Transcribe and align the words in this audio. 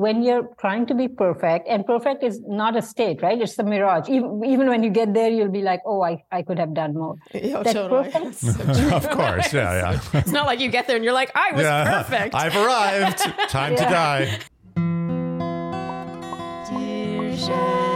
when 0.00 0.22
you're 0.22 0.48
trying 0.58 0.86
to 0.86 0.94
be 0.94 1.06
perfect, 1.08 1.68
and 1.68 1.84
perfect 1.84 2.24
is 2.24 2.40
not 2.48 2.74
a 2.74 2.80
state, 2.80 3.20
right? 3.20 3.38
It's 3.38 3.58
a 3.58 3.62
mirage. 3.62 4.08
Even, 4.08 4.42
even 4.46 4.66
when 4.68 4.82
you 4.82 4.88
get 4.88 5.12
there, 5.12 5.30
you'll 5.30 5.52
be 5.52 5.60
like, 5.60 5.80
oh, 5.84 6.00
I, 6.02 6.24
I 6.32 6.40
could 6.40 6.58
have 6.58 6.72
done 6.72 6.94
more. 6.94 7.16
Yeah, 7.34 7.58
oh, 7.58 7.62
totally. 7.62 8.08
of 8.92 9.10
course. 9.10 9.52
Yeah, 9.52 9.92
yeah. 9.92 10.00
it's 10.20 10.32
not 10.32 10.46
like 10.46 10.58
you 10.58 10.70
get 10.70 10.86
there 10.86 10.96
and 10.96 11.04
you're 11.04 11.12
like, 11.12 11.30
I 11.34 11.52
was 11.52 11.62
yeah, 11.62 12.02
perfect. 12.02 12.34
I've 12.34 12.56
arrived. 12.56 13.18
Time 13.50 13.76
to 13.76 13.82
die. 13.82 14.38
Dear 16.70 17.36
shandy 17.36 17.90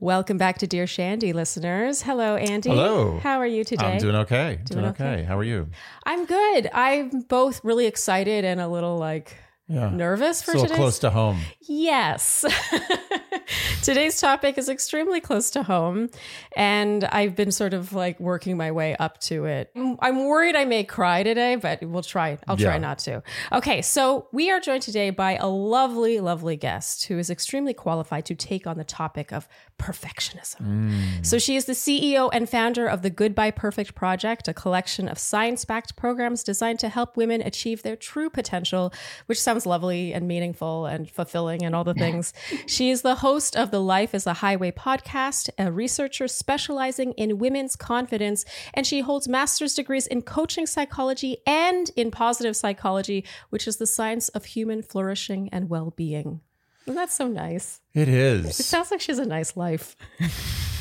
welcome 0.00 0.36
back 0.36 0.58
to 0.58 0.66
Dear 0.66 0.86
Shandy, 0.86 1.32
listeners. 1.32 2.02
Hello, 2.02 2.36
Andy. 2.36 2.68
Hello. 2.68 3.18
How 3.20 3.38
are 3.38 3.46
you 3.46 3.64
today? 3.64 3.86
I'm 3.86 3.98
doing 3.98 4.16
okay. 4.16 4.58
Doing, 4.66 4.82
doing 4.82 4.84
okay. 4.86 5.12
okay. 5.12 5.22
How 5.22 5.38
are 5.38 5.44
you? 5.44 5.68
I'm 6.04 6.26
good. 6.26 6.68
I'm 6.74 7.22
both 7.22 7.64
really 7.64 7.86
excited 7.86 8.44
and 8.44 8.60
a 8.60 8.68
little 8.68 8.98
like 8.98 9.34
yeah. 9.66 9.90
nervous 9.90 10.42
for 10.42 10.52
today. 10.52 10.74
close 10.74 10.98
to 11.00 11.10
home. 11.10 11.38
Yes. 11.60 12.44
Today's 13.82 14.18
topic 14.18 14.56
is 14.56 14.70
extremely 14.70 15.20
close 15.20 15.50
to 15.50 15.62
home, 15.62 16.08
and 16.56 17.04
I've 17.04 17.36
been 17.36 17.52
sort 17.52 17.74
of 17.74 17.92
like 17.92 18.18
working 18.18 18.56
my 18.56 18.72
way 18.72 18.96
up 18.96 19.20
to 19.22 19.44
it. 19.44 19.70
I'm 19.76 20.24
worried 20.24 20.56
I 20.56 20.64
may 20.64 20.84
cry 20.84 21.22
today, 21.22 21.56
but 21.56 21.82
we'll 21.82 22.02
try. 22.02 22.38
I'll 22.48 22.56
try 22.56 22.74
yeah. 22.74 22.78
not 22.78 22.98
to. 23.00 23.22
Okay, 23.52 23.82
so 23.82 24.28
we 24.32 24.50
are 24.50 24.58
joined 24.58 24.82
today 24.82 25.10
by 25.10 25.36
a 25.36 25.46
lovely, 25.46 26.18
lovely 26.20 26.56
guest 26.56 27.04
who 27.06 27.18
is 27.18 27.28
extremely 27.28 27.74
qualified 27.74 28.24
to 28.26 28.34
take 28.34 28.66
on 28.66 28.78
the 28.78 28.84
topic 28.84 29.32
of 29.32 29.46
perfectionism. 29.78 30.62
Mm. 30.62 31.26
So 31.26 31.38
she 31.38 31.56
is 31.56 31.66
the 31.66 31.74
CEO 31.74 32.30
and 32.32 32.48
founder 32.48 32.86
of 32.86 33.02
the 33.02 33.10
Goodbye 33.10 33.50
Perfect 33.50 33.94
Project, 33.94 34.48
a 34.48 34.54
collection 34.54 35.08
of 35.08 35.18
science 35.18 35.66
backed 35.66 35.94
programs 35.94 36.42
designed 36.42 36.78
to 36.78 36.88
help 36.88 37.18
women 37.18 37.42
achieve 37.42 37.82
their 37.82 37.96
true 37.96 38.30
potential, 38.30 38.94
which 39.26 39.40
sounds 39.40 39.53
lovely 39.64 40.12
and 40.12 40.26
meaningful 40.26 40.86
and 40.86 41.10
fulfilling 41.10 41.62
and 41.64 41.74
all 41.74 41.84
the 41.84 41.94
things. 41.94 42.32
she 42.66 42.90
is 42.90 43.02
the 43.02 43.16
host 43.16 43.56
of 43.56 43.70
the 43.70 43.80
Life 43.80 44.14
is 44.14 44.26
a 44.26 44.34
Highway 44.34 44.70
podcast, 44.70 45.48
a 45.58 45.70
researcher 45.70 46.26
specializing 46.28 47.12
in 47.12 47.38
women's 47.38 47.76
confidence, 47.76 48.44
and 48.74 48.86
she 48.86 49.00
holds 49.00 49.28
master's 49.28 49.74
degrees 49.74 50.06
in 50.06 50.22
coaching 50.22 50.66
psychology 50.66 51.38
and 51.46 51.90
in 51.96 52.10
positive 52.10 52.56
psychology, 52.56 53.24
which 53.50 53.68
is 53.68 53.76
the 53.76 53.86
science 53.86 54.28
of 54.30 54.44
human 54.44 54.82
flourishing 54.82 55.48
and 55.52 55.70
well 55.70 55.92
being. 55.96 56.40
That's 56.86 57.14
so 57.14 57.28
nice. 57.28 57.80
It 57.94 58.08
is. 58.08 58.60
It 58.60 58.64
sounds 58.64 58.90
like 58.90 59.00
she 59.00 59.12
has 59.12 59.18
a 59.18 59.24
nice 59.24 59.56
life. 59.56 59.96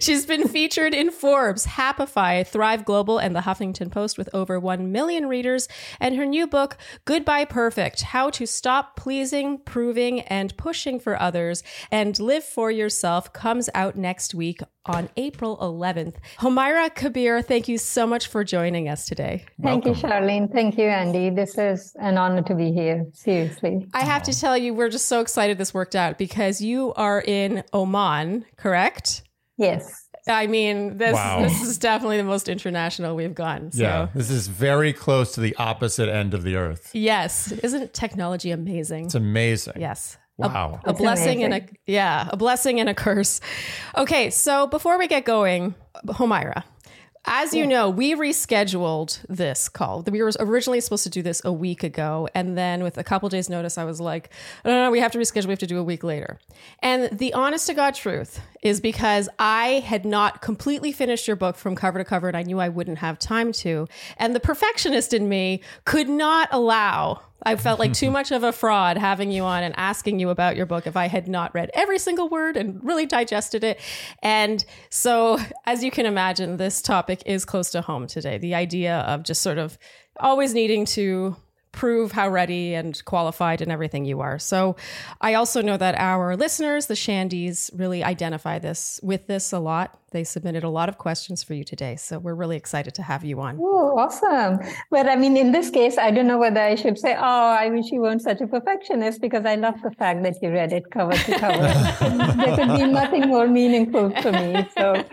She's 0.00 0.26
been 0.26 0.48
featured 0.48 0.92
in 0.92 1.10
Forbes, 1.10 1.66
Happify, 1.66 2.46
Thrive 2.46 2.84
Global, 2.84 3.18
and 3.18 3.34
the 3.34 3.40
Huffington 3.40 3.90
Post 3.90 4.18
with 4.18 4.28
over 4.34 4.60
1 4.60 4.92
million 4.92 5.26
readers. 5.26 5.68
And 6.00 6.16
her 6.16 6.26
new 6.26 6.46
book, 6.46 6.76
Goodbye 7.04 7.46
Perfect 7.46 8.02
How 8.02 8.30
to 8.30 8.46
Stop 8.46 8.96
Pleasing, 8.96 9.58
Proving, 9.58 10.20
and 10.22 10.56
Pushing 10.56 11.00
for 11.00 11.20
Others 11.20 11.62
and 11.90 12.18
Live 12.18 12.44
for 12.44 12.70
Yourself, 12.70 13.32
comes 13.32 13.70
out 13.74 13.96
next 13.96 14.34
week 14.34 14.60
on 14.86 15.08
April 15.16 15.56
11th. 15.58 16.16
Homaira 16.38 16.94
Kabir, 16.94 17.40
thank 17.40 17.68
you 17.68 17.78
so 17.78 18.06
much 18.06 18.26
for 18.26 18.44
joining 18.44 18.88
us 18.88 19.06
today. 19.06 19.44
Thank 19.62 19.86
Welcome. 19.86 20.02
you, 20.02 20.14
Sharleen. 20.14 20.52
Thank 20.52 20.76
you, 20.76 20.84
Andy. 20.84 21.30
This 21.30 21.56
is 21.56 21.94
an 21.98 22.18
honor 22.18 22.42
to 22.42 22.54
be 22.54 22.72
here. 22.72 23.06
Seriously. 23.12 23.86
I 23.94 24.04
have 24.04 24.22
to 24.24 24.38
tell 24.38 24.58
you, 24.58 24.74
we're 24.74 24.90
just 24.90 25.06
so 25.06 25.20
excited 25.20 25.56
this 25.56 25.72
worked 25.72 25.96
out 25.96 26.18
because 26.18 26.60
you 26.60 26.92
are 26.94 27.22
in 27.22 27.64
Oman, 27.72 28.44
correct? 28.56 29.22
Yes. 29.56 30.08
I 30.26 30.46
mean, 30.46 30.96
this 30.96 31.12
wow. 31.12 31.42
this 31.42 31.60
is 31.62 31.76
definitely 31.78 32.16
the 32.16 32.24
most 32.24 32.48
international 32.48 33.14
we've 33.14 33.34
gone. 33.34 33.72
So. 33.72 33.82
Yeah, 33.82 34.08
this 34.14 34.30
is 34.30 34.48
very 34.48 34.92
close 34.92 35.32
to 35.34 35.40
the 35.40 35.54
opposite 35.56 36.08
end 36.08 36.32
of 36.32 36.42
the 36.42 36.56
earth. 36.56 36.90
Yes, 36.94 37.52
isn't 37.52 37.92
technology 37.92 38.50
amazing? 38.50 39.06
It's 39.06 39.14
amazing. 39.14 39.74
Yes. 39.76 40.16
Wow. 40.36 40.80
A, 40.84 40.90
a 40.90 40.92
blessing 40.94 41.44
amazing. 41.44 41.68
and 41.68 41.70
a 41.86 41.90
yeah, 41.92 42.28
a 42.32 42.36
blessing 42.36 42.80
and 42.80 42.88
a 42.88 42.94
curse. 42.94 43.40
Okay, 43.96 44.30
so 44.30 44.66
before 44.66 44.98
we 44.98 45.06
get 45.08 45.24
going, 45.24 45.74
Homaira, 46.06 46.64
as 47.26 47.54
you 47.54 47.66
know, 47.66 47.88
we 47.88 48.14
rescheduled 48.14 49.24
this 49.28 49.68
call. 49.68 50.02
We 50.02 50.22
were 50.22 50.32
originally 50.38 50.80
supposed 50.80 51.04
to 51.04 51.10
do 51.10 51.22
this 51.22 51.40
a 51.44 51.52
week 51.52 51.82
ago. 51.82 52.28
And 52.34 52.56
then 52.56 52.82
with 52.82 52.98
a 52.98 53.04
couple 53.04 53.28
days' 53.28 53.48
notice, 53.48 53.78
I 53.78 53.84
was 53.84 54.00
like, 54.00 54.30
no, 54.64 54.70
no, 54.70 54.84
no, 54.84 54.90
we 54.90 55.00
have 55.00 55.12
to 55.12 55.18
reschedule. 55.18 55.46
We 55.46 55.52
have 55.52 55.58
to 55.60 55.66
do 55.66 55.78
a 55.78 55.82
week 55.82 56.04
later. 56.04 56.38
And 56.80 57.18
the 57.18 57.32
honest 57.32 57.66
to 57.68 57.74
God 57.74 57.94
truth 57.94 58.40
is 58.62 58.80
because 58.80 59.28
I 59.38 59.84
had 59.86 60.04
not 60.04 60.42
completely 60.42 60.92
finished 60.92 61.26
your 61.26 61.36
book 61.36 61.56
from 61.56 61.74
cover 61.74 61.98
to 61.98 62.04
cover 62.04 62.28
and 62.28 62.36
I 62.36 62.42
knew 62.42 62.60
I 62.60 62.68
wouldn't 62.68 62.98
have 62.98 63.18
time 63.18 63.52
to. 63.52 63.86
And 64.18 64.34
the 64.34 64.40
perfectionist 64.40 65.14
in 65.14 65.28
me 65.28 65.62
could 65.84 66.08
not 66.08 66.48
allow 66.52 67.22
I 67.44 67.56
felt 67.56 67.78
like 67.78 67.92
too 67.92 68.10
much 68.18 68.32
of 68.32 68.42
a 68.42 68.52
fraud 68.52 68.96
having 68.96 69.30
you 69.30 69.42
on 69.44 69.62
and 69.62 69.74
asking 69.76 70.20
you 70.20 70.30
about 70.30 70.56
your 70.56 70.66
book 70.66 70.86
if 70.86 70.96
I 70.96 71.08
had 71.08 71.28
not 71.28 71.54
read 71.54 71.70
every 71.74 71.98
single 71.98 72.28
word 72.28 72.56
and 72.56 72.82
really 72.82 73.06
digested 73.06 73.64
it. 73.64 73.80
And 74.22 74.64
so, 74.90 75.38
as 75.66 75.84
you 75.84 75.90
can 75.90 76.06
imagine, 76.06 76.56
this 76.56 76.80
topic 76.82 77.22
is 77.26 77.44
close 77.44 77.70
to 77.72 77.82
home 77.82 78.06
today. 78.06 78.38
The 78.38 78.54
idea 78.54 78.98
of 79.00 79.22
just 79.22 79.42
sort 79.42 79.58
of 79.58 79.78
always 80.20 80.54
needing 80.54 80.84
to 80.86 81.36
prove 81.74 82.12
how 82.12 82.28
ready 82.28 82.74
and 82.74 83.04
qualified 83.04 83.60
and 83.60 83.70
everything 83.70 84.04
you 84.04 84.20
are. 84.20 84.38
So 84.38 84.76
I 85.20 85.34
also 85.34 85.60
know 85.60 85.76
that 85.76 85.94
our 85.98 86.36
listeners, 86.36 86.86
the 86.86 86.94
Shandies, 86.94 87.70
really 87.78 88.02
identify 88.04 88.58
this 88.58 89.00
with 89.02 89.26
this 89.26 89.52
a 89.52 89.58
lot. 89.58 89.98
They 90.12 90.22
submitted 90.22 90.62
a 90.62 90.68
lot 90.68 90.88
of 90.88 90.96
questions 90.96 91.42
for 91.42 91.54
you 91.54 91.64
today. 91.64 91.96
So 91.96 92.20
we're 92.20 92.36
really 92.36 92.56
excited 92.56 92.94
to 92.94 93.02
have 93.02 93.24
you 93.24 93.40
on. 93.40 93.58
Oh, 93.60 93.98
awesome. 93.98 94.60
But 94.90 95.08
I 95.08 95.16
mean, 95.16 95.36
in 95.36 95.50
this 95.50 95.70
case, 95.70 95.98
I 95.98 96.12
don't 96.12 96.28
know 96.28 96.38
whether 96.38 96.60
I 96.60 96.76
should 96.76 96.98
say, 96.98 97.16
oh, 97.16 97.48
I 97.64 97.68
wish 97.70 97.86
you 97.90 98.00
weren't 98.00 98.22
such 98.22 98.40
a 98.40 98.46
perfectionist 98.46 99.20
because 99.20 99.44
I 99.44 99.56
love 99.56 99.74
the 99.82 99.90
fact 99.90 100.22
that 100.22 100.36
you 100.40 100.50
read 100.50 100.72
it 100.72 100.84
cover 100.92 101.14
to 101.14 101.38
cover. 101.38 102.36
there 102.36 102.56
could 102.56 102.78
be 102.78 102.86
nothing 102.86 103.26
more 103.28 103.48
meaningful 103.48 104.10
for 104.22 104.30
me. 104.30 104.68
So 104.78 105.04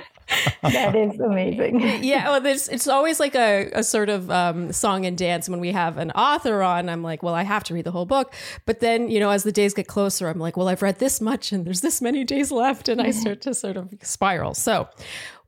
that 0.61 0.95
is 0.95 1.19
amazing. 1.19 2.03
yeah, 2.03 2.29
well, 2.29 2.45
it's 2.45 2.67
it's 2.67 2.87
always 2.87 3.19
like 3.19 3.35
a, 3.35 3.69
a 3.73 3.83
sort 3.83 4.09
of 4.09 4.29
um, 4.31 4.71
song 4.71 5.05
and 5.05 5.17
dance 5.17 5.49
when 5.49 5.59
we 5.59 5.71
have 5.71 5.97
an 5.97 6.11
author 6.11 6.61
on. 6.61 6.89
I'm 6.89 7.03
like, 7.03 7.21
well, 7.23 7.33
I 7.33 7.43
have 7.43 7.63
to 7.65 7.73
read 7.73 7.85
the 7.85 7.91
whole 7.91 8.05
book. 8.05 8.33
But 8.65 8.79
then, 8.79 9.09
you 9.09 9.19
know, 9.19 9.29
as 9.29 9.43
the 9.43 9.51
days 9.51 9.73
get 9.73 9.87
closer, 9.87 10.29
I'm 10.29 10.39
like, 10.39 10.57
well, 10.57 10.69
I've 10.69 10.81
read 10.81 10.99
this 10.99 11.21
much 11.21 11.51
and 11.51 11.65
there's 11.65 11.81
this 11.81 12.01
many 12.01 12.23
days 12.23 12.51
left, 12.51 12.87
and 12.87 13.01
I 13.01 13.11
start 13.11 13.41
to 13.41 13.53
sort 13.53 13.77
of 13.77 13.93
spiral. 14.01 14.53
So, 14.53 14.87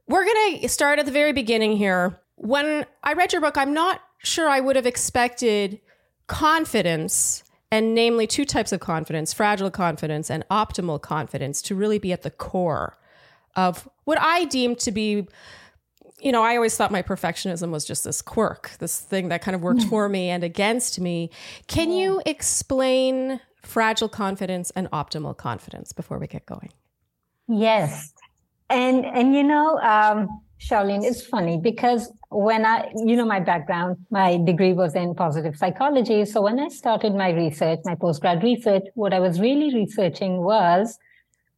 we're 0.08 0.26
gonna 0.26 0.68
start 0.68 1.00
at 1.00 1.06
the 1.06 1.12
very 1.12 1.34
beginning 1.34 1.78
here. 1.78 2.20
When 2.36 2.86
I 3.04 3.14
read 3.14 3.32
your 3.32 3.42
book, 3.42 3.58
I'm 3.58 3.74
not 3.74 4.02
sure 4.20 4.50
I 4.50 4.60
would 4.60 4.76
have 4.76 4.86
expected 4.86 5.80
confidence 6.28 7.44
and 7.74 7.96
namely 7.96 8.28
two 8.28 8.46
types 8.46 8.72
of 8.72 8.80
confidence 8.80 9.34
fragile 9.34 9.72
confidence 9.72 10.30
and 10.30 10.48
optimal 10.50 11.02
confidence 11.02 11.62
to 11.64 11.76
really 11.76 11.98
be 11.98 12.12
at 12.12 12.22
the 12.22 12.30
core 12.30 12.98
of 13.56 13.90
what 14.06 14.20
I 14.20 14.46
deemed 14.46 14.80
to 14.80 14.92
be 14.92 15.28
you 16.20 16.32
know, 16.32 16.42
I 16.42 16.56
always 16.56 16.78
thought 16.78 16.90
my 16.90 17.02
perfectionism 17.02 17.70
was 17.72 17.84
just 17.84 18.06
this 18.06 18.22
quirk, 18.22 18.72
this 18.80 18.98
thing 18.98 19.28
that 19.28 19.42
kind 19.42 19.56
of 19.56 19.62
worked 19.62 19.84
for 19.84 20.08
me 20.08 20.30
and 20.30 20.42
against 20.42 21.02
me. 21.02 21.30
Can 21.68 21.92
you 21.92 22.22
explain 22.26 23.42
fragile 23.62 24.08
confidence 24.08 24.72
and 24.72 24.90
optimal 24.92 25.36
confidence 25.36 25.92
before 25.92 26.20
we 26.20 26.28
get 26.28 26.46
going? 26.46 26.72
Yes. 27.50 28.14
And 28.70 29.06
and 29.06 29.36
you 29.36 29.44
know, 29.44 29.78
um, 29.80 30.42
Sharleen, 30.60 31.04
it's 31.04 31.22
funny 31.26 31.58
because 31.58 32.10
when 32.30 32.66
I, 32.66 32.90
you 32.96 33.18
know, 33.18 33.26
my 33.26 33.42
background, 33.42 33.98
my 34.10 34.38
degree 34.38 34.72
was 34.72 34.96
in 34.96 35.14
positive 35.14 35.58
psychology. 35.58 36.24
So 36.24 36.42
when 36.42 36.58
I 36.60 36.70
started 36.70 37.14
my 37.16 37.32
research, 37.32 37.80
my 37.84 37.96
postgrad 37.96 38.42
research, 38.44 38.84
what 38.96 39.14
I 39.14 39.20
was 39.20 39.42
really 39.42 39.76
researching 39.76 40.38
was 40.38 40.98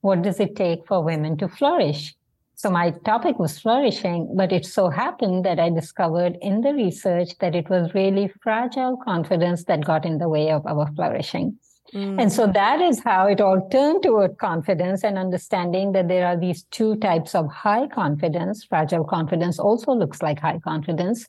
what 0.02 0.24
does 0.24 0.40
it 0.40 0.56
take 0.56 0.88
for 0.88 1.04
women 1.04 1.38
to 1.38 1.48
flourish? 1.48 2.16
So 2.56 2.70
my 2.70 2.92
topic 3.04 3.38
was 3.38 3.60
flourishing, 3.60 4.34
but 4.36 4.54
it 4.54 4.66
so 4.66 4.90
happened 4.90 5.44
that 5.46 5.60
I 5.60 5.70
discovered 5.70 6.38
in 6.42 6.62
the 6.62 6.74
research 6.74 7.38
that 7.40 7.54
it 7.54 7.70
was 7.70 7.94
really 7.94 8.32
fragile 8.42 8.98
confidence 9.04 9.66
that 9.66 9.84
got 9.84 10.06
in 10.06 10.20
the 10.20 10.30
way 10.30 10.52
of 10.52 10.66
our 10.66 10.90
flourishing. 10.96 11.58
Mm. 11.94 12.22
And 12.22 12.32
so 12.32 12.48
that 12.48 12.82
is 12.82 13.04
how 13.04 13.28
it 13.28 13.42
all 13.42 13.68
turned 13.70 14.04
toward 14.04 14.38
confidence 14.38 15.04
and 15.04 15.18
understanding 15.18 15.92
that 15.92 16.08
there 16.08 16.26
are 16.26 16.40
these 16.40 16.64
two 16.72 16.96
types 16.98 17.36
of 17.36 17.52
high 17.52 17.88
confidence. 17.88 18.64
Fragile 18.64 19.04
confidence 19.04 19.60
also 19.60 19.92
looks 19.92 20.22
like 20.22 20.40
high 20.40 20.60
confidence, 20.60 21.28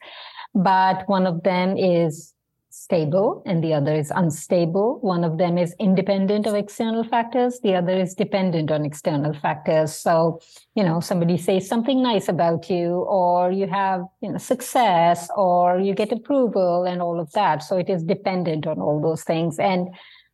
but 0.54 1.08
one 1.08 1.26
of 1.26 1.42
them 1.42 1.76
is 1.76 2.32
stable 2.76 3.42
and 3.46 3.64
the 3.64 3.72
other 3.72 3.94
is 3.94 4.12
unstable. 4.14 4.98
One 5.00 5.24
of 5.24 5.38
them 5.38 5.56
is 5.56 5.74
independent 5.80 6.46
of 6.46 6.54
external 6.54 7.04
factors. 7.04 7.58
The 7.60 7.74
other 7.74 7.98
is 7.98 8.14
dependent 8.14 8.70
on 8.70 8.84
external 8.84 9.32
factors. 9.32 9.94
So, 9.94 10.40
you 10.74 10.84
know, 10.84 11.00
somebody 11.00 11.38
says 11.38 11.66
something 11.66 12.02
nice 12.02 12.28
about 12.28 12.68
you 12.68 13.06
or 13.08 13.50
you 13.50 13.66
have, 13.66 14.02
you 14.20 14.30
know, 14.30 14.38
success 14.38 15.28
or 15.36 15.80
you 15.80 15.94
get 15.94 16.12
approval 16.12 16.84
and 16.84 17.00
all 17.00 17.18
of 17.18 17.32
that. 17.32 17.62
So 17.62 17.78
it 17.78 17.88
is 17.88 18.02
dependent 18.04 18.66
on 18.66 18.78
all 18.78 19.00
those 19.00 19.24
things. 19.24 19.58
And 19.58 19.88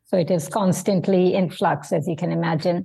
so 0.04 0.16
it 0.18 0.30
is 0.30 0.48
constantly 0.48 1.34
in 1.34 1.48
flux, 1.48 1.92
as 1.92 2.08
you 2.08 2.16
can 2.16 2.32
imagine. 2.32 2.84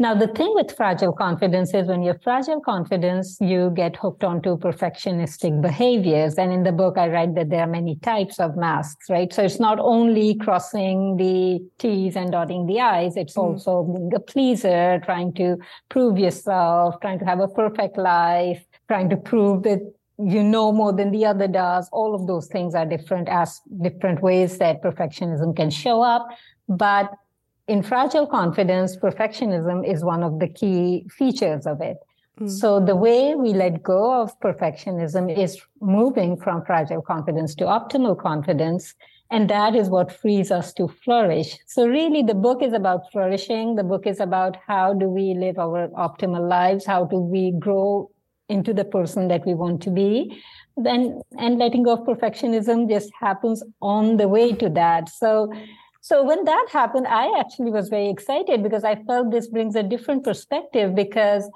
Now, 0.00 0.14
the 0.14 0.28
thing 0.28 0.52
with 0.54 0.76
fragile 0.76 1.12
confidence 1.12 1.74
is 1.74 1.88
when 1.88 2.02
you 2.02 2.12
have 2.12 2.22
fragile 2.22 2.60
confidence, 2.60 3.36
you 3.40 3.72
get 3.74 3.96
hooked 3.96 4.22
onto 4.22 4.56
perfectionistic 4.56 5.60
behaviors. 5.60 6.34
And 6.36 6.52
in 6.52 6.62
the 6.62 6.70
book, 6.70 6.96
I 6.96 7.08
write 7.08 7.34
that 7.34 7.50
there 7.50 7.62
are 7.62 7.66
many 7.66 7.96
types 7.96 8.38
of 8.38 8.56
masks, 8.56 9.10
right? 9.10 9.32
So 9.32 9.42
it's 9.42 9.58
not 9.58 9.80
only 9.80 10.36
crossing 10.36 11.16
the 11.16 11.58
T's 11.78 12.14
and 12.14 12.30
dotting 12.30 12.66
the 12.66 12.80
I's, 12.80 13.16
it's 13.16 13.34
mm. 13.34 13.42
also 13.42 13.82
being 13.82 14.14
a 14.14 14.20
pleaser, 14.20 15.00
trying 15.04 15.32
to 15.34 15.56
prove 15.88 16.16
yourself, 16.16 16.94
trying 17.00 17.18
to 17.18 17.24
have 17.24 17.40
a 17.40 17.48
perfect 17.48 17.98
life, 17.98 18.64
trying 18.86 19.10
to 19.10 19.16
prove 19.16 19.64
that 19.64 19.80
you 20.16 20.44
know 20.44 20.70
more 20.70 20.92
than 20.92 21.10
the 21.10 21.26
other 21.26 21.48
does. 21.48 21.88
All 21.92 22.14
of 22.14 22.28
those 22.28 22.46
things 22.46 22.76
are 22.76 22.86
different 22.86 23.28
as 23.28 23.60
different 23.82 24.22
ways 24.22 24.58
that 24.58 24.80
perfectionism 24.80 25.56
can 25.56 25.70
show 25.70 26.02
up. 26.02 26.28
But 26.68 27.10
in 27.68 27.82
fragile 27.82 28.26
confidence, 28.26 28.96
perfectionism 28.96 29.86
is 29.86 30.02
one 30.02 30.22
of 30.22 30.40
the 30.40 30.48
key 30.48 31.06
features 31.10 31.66
of 31.66 31.80
it. 31.80 31.98
Mm. 32.40 32.50
So 32.50 32.80
the 32.80 32.96
way 32.96 33.34
we 33.34 33.52
let 33.52 33.82
go 33.82 34.22
of 34.22 34.38
perfectionism 34.40 35.36
is 35.36 35.60
moving 35.80 36.36
from 36.36 36.64
fragile 36.64 37.02
confidence 37.02 37.54
to 37.56 37.64
optimal 37.64 38.18
confidence. 38.18 38.94
And 39.30 39.50
that 39.50 39.74
is 39.74 39.90
what 39.90 40.10
frees 40.10 40.50
us 40.50 40.72
to 40.74 40.88
flourish. 40.88 41.58
So 41.66 41.86
really 41.86 42.22
the 42.22 42.34
book 42.34 42.62
is 42.62 42.72
about 42.72 43.12
flourishing. 43.12 43.74
The 43.74 43.84
book 43.84 44.06
is 44.06 44.20
about 44.20 44.56
how 44.66 44.94
do 44.94 45.06
we 45.06 45.34
live 45.34 45.58
our 45.58 45.88
optimal 45.88 46.48
lives? 46.48 46.86
How 46.86 47.04
do 47.04 47.18
we 47.18 47.52
grow 47.52 48.10
into 48.48 48.72
the 48.72 48.84
person 48.84 49.28
that 49.28 49.44
we 49.44 49.52
want 49.52 49.82
to 49.82 49.90
be? 49.90 50.42
Then, 50.78 51.20
and 51.36 51.58
letting 51.58 51.82
go 51.82 51.94
of 51.94 52.06
perfectionism 52.06 52.88
just 52.88 53.10
happens 53.20 53.62
on 53.82 54.16
the 54.16 54.28
way 54.28 54.52
to 54.52 54.70
that. 54.70 55.10
So 55.10 55.52
so 56.08 56.24
when 56.24 56.44
that 56.44 56.68
happened, 56.72 57.06
I 57.06 57.38
actually 57.38 57.70
was 57.70 57.90
very 57.90 58.08
excited 58.08 58.62
because 58.62 58.82
I 58.82 58.94
felt 59.02 59.30
this 59.30 59.46
brings 59.46 59.76
a 59.76 59.82
different 59.82 60.24
perspective 60.24 60.94
because 60.94 61.50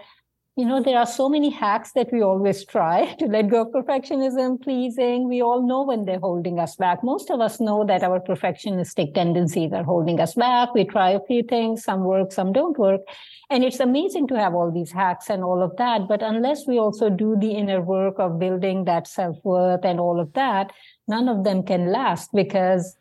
you 0.56 0.66
know 0.66 0.82
there 0.82 0.98
are 0.98 1.06
so 1.06 1.30
many 1.30 1.48
hacks 1.48 1.92
that 1.92 2.12
we 2.12 2.20
always 2.20 2.62
try 2.66 3.14
to 3.18 3.24
let 3.28 3.48
go 3.48 3.62
of 3.62 3.68
perfectionism 3.68 4.60
pleasing. 4.60 5.26
We 5.26 5.40
all 5.40 5.66
know 5.66 5.84
when 5.84 6.04
they're 6.04 6.18
holding 6.18 6.58
us 6.58 6.76
back. 6.76 7.02
Most 7.02 7.30
of 7.30 7.40
us 7.40 7.60
know 7.60 7.86
that 7.86 8.02
our 8.02 8.20
perfectionistic 8.20 9.14
tendencies 9.14 9.72
are 9.72 9.84
holding 9.84 10.20
us 10.20 10.34
back. 10.34 10.74
We 10.74 10.84
try 10.84 11.12
a 11.12 11.24
few 11.26 11.42
things. 11.44 11.82
Some 11.82 12.04
work 12.04 12.30
some 12.30 12.52
don't 12.52 12.78
work. 12.78 13.00
And 13.48 13.64
it's 13.64 13.80
amazing 13.80 14.28
to 14.28 14.38
have 14.38 14.54
all 14.54 14.70
these 14.70 14.92
hacks 14.92 15.30
and 15.30 15.42
all 15.42 15.62
of 15.62 15.74
that. 15.78 16.08
But 16.08 16.22
unless 16.22 16.66
we 16.66 16.78
also 16.78 17.08
do 17.08 17.36
the 17.40 17.52
inner 17.52 17.80
work 17.80 18.16
of 18.18 18.38
building 18.38 18.84
that 18.84 19.06
self-worth 19.06 19.86
and 19.86 19.98
all 19.98 20.20
of 20.20 20.34
that 20.34 20.72
none 21.08 21.28
of 21.28 21.44
them 21.44 21.62
can 21.62 21.90
last 21.90 22.30
because 22.32 22.96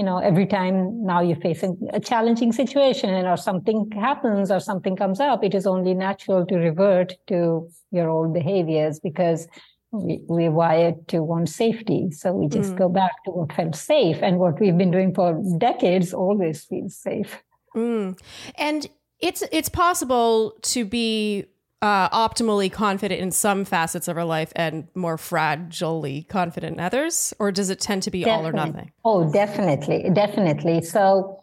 you 0.00 0.06
know 0.08 0.18
every 0.18 0.46
time 0.46 0.76
now 1.04 1.20
you're 1.20 1.42
facing 1.48 1.76
a 1.92 2.00
challenging 2.00 2.52
situation 2.52 3.10
and 3.10 3.28
or 3.28 3.36
something 3.36 3.80
happens 3.90 4.50
or 4.50 4.58
something 4.58 4.96
comes 4.96 5.20
up 5.20 5.44
it 5.48 5.54
is 5.54 5.66
only 5.66 5.92
natural 5.92 6.46
to 6.46 6.56
revert 6.56 7.12
to 7.26 7.68
your 7.90 8.08
old 8.08 8.32
behaviors 8.32 8.98
because 8.98 9.46
we, 9.92 10.20
we're 10.26 10.56
wired 10.62 10.96
to 11.08 11.22
want 11.22 11.50
safety 11.50 12.10
so 12.10 12.32
we 12.32 12.48
just 12.48 12.72
mm. 12.72 12.78
go 12.78 12.88
back 12.88 13.12
to 13.26 13.30
what 13.30 13.52
felt 13.52 13.76
safe 13.76 14.22
and 14.22 14.38
what 14.38 14.58
we've 14.58 14.78
been 14.78 14.90
doing 14.90 15.12
for 15.14 15.28
decades 15.58 16.14
always 16.14 16.64
feels 16.64 16.96
safe 16.96 17.36
mm. 17.76 18.18
and 18.54 18.88
it's 19.18 19.44
it's 19.52 19.68
possible 19.68 20.54
to 20.62 20.86
be 20.86 21.44
uh, 21.82 22.08
optimally 22.10 22.70
confident 22.70 23.20
in 23.20 23.30
some 23.30 23.64
facets 23.64 24.08
of 24.08 24.16
our 24.16 24.24
life 24.24 24.52
and 24.54 24.88
more 24.94 25.16
fragilely 25.16 26.28
confident 26.28 26.74
in 26.74 26.80
others? 26.80 27.32
Or 27.38 27.50
does 27.50 27.70
it 27.70 27.80
tend 27.80 28.02
to 28.04 28.10
be 28.10 28.24
definitely. 28.24 28.44
all 28.44 28.48
or 28.48 28.52
nothing? 28.52 28.92
Oh, 29.04 29.32
definitely. 29.32 30.10
Definitely. 30.12 30.82
So, 30.82 31.42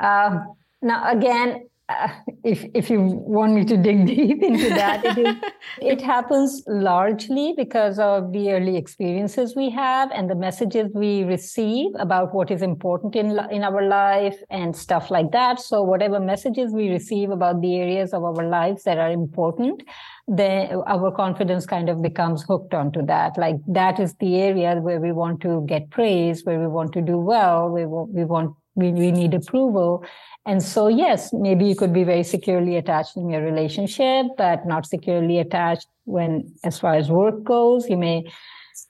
uh, 0.00 0.40
now 0.82 1.10
again, 1.10 1.68
uh, 1.88 2.08
if 2.42 2.64
if 2.74 2.90
you 2.90 3.00
want 3.00 3.52
me 3.54 3.64
to 3.64 3.76
dig 3.76 4.06
deep 4.12 4.42
into 4.42 4.68
that, 4.70 5.04
it, 5.04 5.18
is, 5.18 5.36
it 5.80 6.00
happens 6.00 6.62
largely 6.66 7.54
because 7.56 7.98
of 7.98 8.32
the 8.32 8.50
early 8.52 8.76
experiences 8.76 9.54
we 9.54 9.70
have 9.70 10.10
and 10.10 10.28
the 10.28 10.34
messages 10.34 10.90
we 10.94 11.22
receive 11.22 11.92
about 11.98 12.34
what 12.34 12.50
is 12.50 12.62
important 12.62 13.14
in 13.14 13.38
in 13.50 13.62
our 13.62 13.86
life 13.86 14.36
and 14.50 14.74
stuff 14.74 15.10
like 15.10 15.30
that. 15.30 15.60
So 15.60 15.82
whatever 15.82 16.18
messages 16.18 16.72
we 16.72 16.90
receive 16.90 17.30
about 17.30 17.60
the 17.60 17.76
areas 17.76 18.12
of 18.12 18.24
our 18.24 18.48
lives 18.48 18.82
that 18.82 18.98
are 18.98 19.12
important, 19.12 19.82
then 20.26 20.82
our 20.88 21.12
confidence 21.12 21.66
kind 21.66 21.88
of 21.88 22.02
becomes 22.02 22.42
hooked 22.42 22.74
onto 22.74 23.06
that. 23.06 23.38
Like 23.38 23.56
that 23.68 24.00
is 24.00 24.14
the 24.14 24.36
area 24.36 24.74
where 24.80 25.00
we 25.00 25.12
want 25.12 25.40
to 25.42 25.64
get 25.68 25.90
praise, 25.90 26.44
where 26.44 26.58
we 26.58 26.66
want 26.66 26.92
to 26.94 27.00
do 27.00 27.16
well, 27.16 27.68
we 27.68 27.86
we 27.86 28.24
want 28.24 28.56
we, 28.76 28.92
we 28.92 29.10
need 29.10 29.34
approval. 29.34 30.04
And 30.46 30.62
so, 30.62 30.86
yes, 30.86 31.32
maybe 31.32 31.64
you 31.64 31.74
could 31.74 31.92
be 31.92 32.04
very 32.04 32.22
securely 32.22 32.76
attached 32.76 33.16
in 33.16 33.28
your 33.28 33.42
relationship, 33.42 34.26
but 34.38 34.64
not 34.64 34.86
securely 34.86 35.40
attached 35.40 35.88
when, 36.04 36.54
as 36.62 36.78
far 36.78 36.94
as 36.94 37.10
work 37.10 37.42
goes. 37.42 37.88
You 37.88 37.96
may 37.96 38.30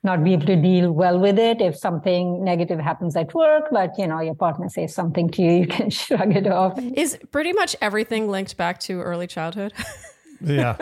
not 0.03 0.23
be 0.23 0.35
able 0.35 0.47
to 0.47 0.56
deal 0.56 0.93
well 0.93 1.19
with 1.19 1.38
it 1.38 1.61
if 1.62 1.77
something 1.77 2.44
negative 2.44 2.79
happens 2.79 3.17
at 3.17 3.33
work, 3.35 3.65
but 3.71 3.93
you 3.97 4.06
know, 4.06 4.21
your 4.21 4.35
partner 4.35 4.69
says 4.69 4.94
something 4.94 5.31
to 5.31 5.43
you, 5.43 5.53
you 5.53 5.67
can 5.67 5.88
shrug 6.00 6.37
it 6.37 6.47
off. 6.47 6.79
Is 6.79 7.19
pretty 7.33 7.53
much 7.53 7.75
everything 7.81 8.29
linked 8.29 8.56
back 8.56 8.79
to 8.81 9.00
early 9.00 9.27
childhood? 9.27 9.73
yeah. 10.41 10.77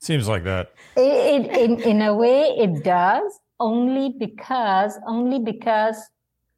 Seems 0.00 0.28
like 0.28 0.44
that. 0.44 0.72
It, 0.96 1.46
it, 1.46 1.56
in, 1.56 1.80
in 1.80 2.02
a 2.02 2.14
way, 2.14 2.42
it 2.58 2.84
does 2.84 3.38
only 3.60 4.14
because, 4.18 4.98
only 5.06 5.38
because 5.38 5.96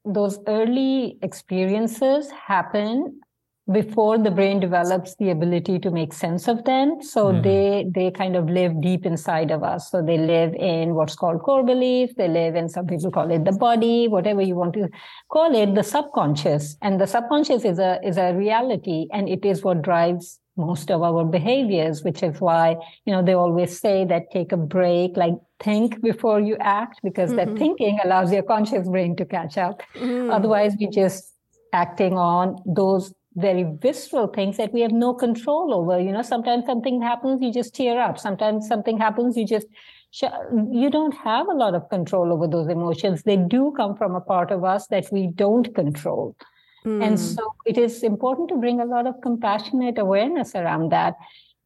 those 0.05 0.39
early 0.47 1.19
experiences 1.23 2.31
happen 2.31 3.21
before 3.73 4.19
the 4.19 4.31
brain 4.31 4.61
develops 4.61 5.15
the 5.17 5.31
ability 5.31 5.79
to 5.79 5.91
make 5.91 6.13
sense 6.13 6.49
of 6.49 6.65
them. 6.65 7.01
So 7.01 7.33
mm. 7.33 7.43
they 7.43 7.87
they 7.95 8.11
kind 8.11 8.37
of 8.37 8.51
live 8.51 8.81
deep 8.83 9.07
inside 9.07 9.51
of 9.51 9.63
us. 9.63 9.91
So 9.91 10.03
they 10.03 10.19
live 10.19 10.55
in 10.55 10.95
what's 10.95 11.15
called 11.15 11.43
core 11.43 11.65
belief. 11.65 12.15
They 12.17 12.29
live 12.29 12.57
in 12.57 12.69
some 12.69 12.87
people 12.87 13.11
call 13.11 13.31
it 13.31 13.45
the 13.45 13.53
body 13.53 14.07
whatever 14.07 14.43
you 14.43 14.55
want 14.55 14.75
to 14.75 14.89
call 15.31 15.55
it 15.55 15.75
the 15.75 15.83
subconscious. 15.83 16.77
And 16.83 17.01
the 17.01 17.07
subconscious 17.07 17.65
is 17.65 17.79
a 17.79 17.99
is 18.05 18.19
a 18.19 18.35
reality 18.35 19.07
and 19.13 19.29
it 19.29 19.45
is 19.47 19.63
what 19.63 19.81
drives 19.81 20.41
most 20.57 20.91
of 20.91 21.03
our 21.03 21.25
behaviors 21.25 22.05
which 22.05 22.23
is 22.23 22.41
why 22.41 22.77
you 23.05 23.13
know 23.13 23.23
they 23.23 23.35
always 23.35 23.79
say 23.79 24.05
that 24.05 24.31
take 24.33 24.53
a 24.53 24.57
break 24.57 25.17
like 25.17 25.35
think 25.61 26.01
before 26.01 26.41
you 26.41 26.57
act 26.61 27.01
because 27.03 27.31
mm-hmm. 27.31 27.53
that 27.53 27.59
thinking 27.59 27.99
allows 28.05 28.33
your 28.33 28.43
conscious 28.43 28.89
brain 28.89 29.17
to 29.17 29.25
catch 29.25 29.59
up 29.59 29.83
mm. 29.97 30.33
otherwise 30.33 30.75
we 30.79 30.87
just 30.89 31.35
acting 31.73 32.15
on 32.17 32.57
those 32.65 33.13
very 33.37 33.65
visceral 33.81 34.29
things 34.29 34.57
that 34.57 34.73
we 34.73 34.81
have 34.81 34.93
no 34.93 35.13
control 35.13 35.75
over. 35.75 36.01
You 36.01 36.13
know, 36.13 36.23
sometimes 36.23 36.67
something 36.67 37.03
happens, 37.03 37.43
you 37.43 37.53
just 37.53 37.75
tear 37.75 38.01
up. 38.01 38.19
Sometimes 38.19 38.69
something 38.69 38.97
happens, 38.97 39.37
you 39.37 39.47
just, 39.47 39.67
you 40.23 40.89
don't 40.91 41.17
have 41.17 41.49
a 41.49 41.55
lot 41.55 41.75
of 41.75 41.89
control 41.89 42.33
over 42.33 42.47
those 42.47 42.69
emotions. 42.69 43.25
They 43.25 43.37
do 43.37 43.73
come 43.77 43.97
from 43.97 44.15
a 44.15 44.21
part 44.21 44.53
of 44.53 44.63
us 44.63 44.87
that 44.89 45.07
we 45.11 45.27
don't 45.27 45.75
control. 45.75 46.37
Mm. 46.87 47.03
And 47.03 47.21
so 47.21 47.55
it 47.65 47.79
is 47.79 48.03
important 48.03 48.49
to 48.51 48.57
bring 48.57 48.81
a 48.81 48.85
lot 48.85 49.07
of 49.07 49.21
compassionate 49.23 49.99
awareness 49.99 50.55
around 50.55 50.93
that. 50.93 51.15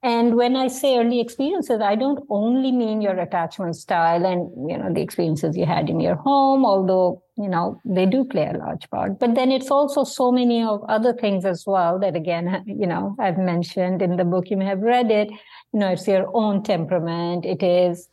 And 0.01 0.37
when 0.37 0.55
I 0.55 0.69
say 0.69 0.97
early 0.97 1.19
experiences, 1.19 1.81
I 1.81 1.97
don't 1.97 2.25
only 2.31 2.71
mean 2.71 3.01
your 3.01 3.19
attachment 3.19 3.75
style 3.75 4.25
and, 4.25 4.71
you 4.71 4.79
know, 4.79 4.93
the 4.95 5.01
experiences 5.01 5.57
you 5.57 5.67
had 5.67 5.91
in 5.91 5.99
your 5.99 6.15
home, 6.15 6.65
although, 6.65 7.21
you 7.37 7.49
know, 7.49 7.81
they 7.85 8.07
do 8.07 8.23
play 8.23 8.47
a 8.47 8.57
large 8.57 8.89
part. 8.91 9.19
But 9.19 9.35
then 9.35 9.51
it's 9.51 9.73
also 9.73 10.05
so 10.05 10.31
many 10.31 10.63
of 10.63 10.85
other 10.89 11.13
things 11.13 11.45
as 11.45 11.65
well 11.67 11.99
that, 11.99 12.15
again, 12.15 12.63
you 12.65 12.87
know, 12.87 13.17
I've 13.19 13.39
mentioned 13.39 14.01
in 14.01 14.17
the 14.17 14.25
book, 14.25 14.51
you 14.51 14.57
may 14.57 14.67
have 14.67 14.83
read 14.83 15.11
it. 15.11 15.31
You 15.73 15.81
know, 15.81 15.89
it's 15.89 16.07
your 16.07 16.31
own 16.33 16.63
temperament. 16.63 17.45
It 17.45 17.65
is 17.65 18.09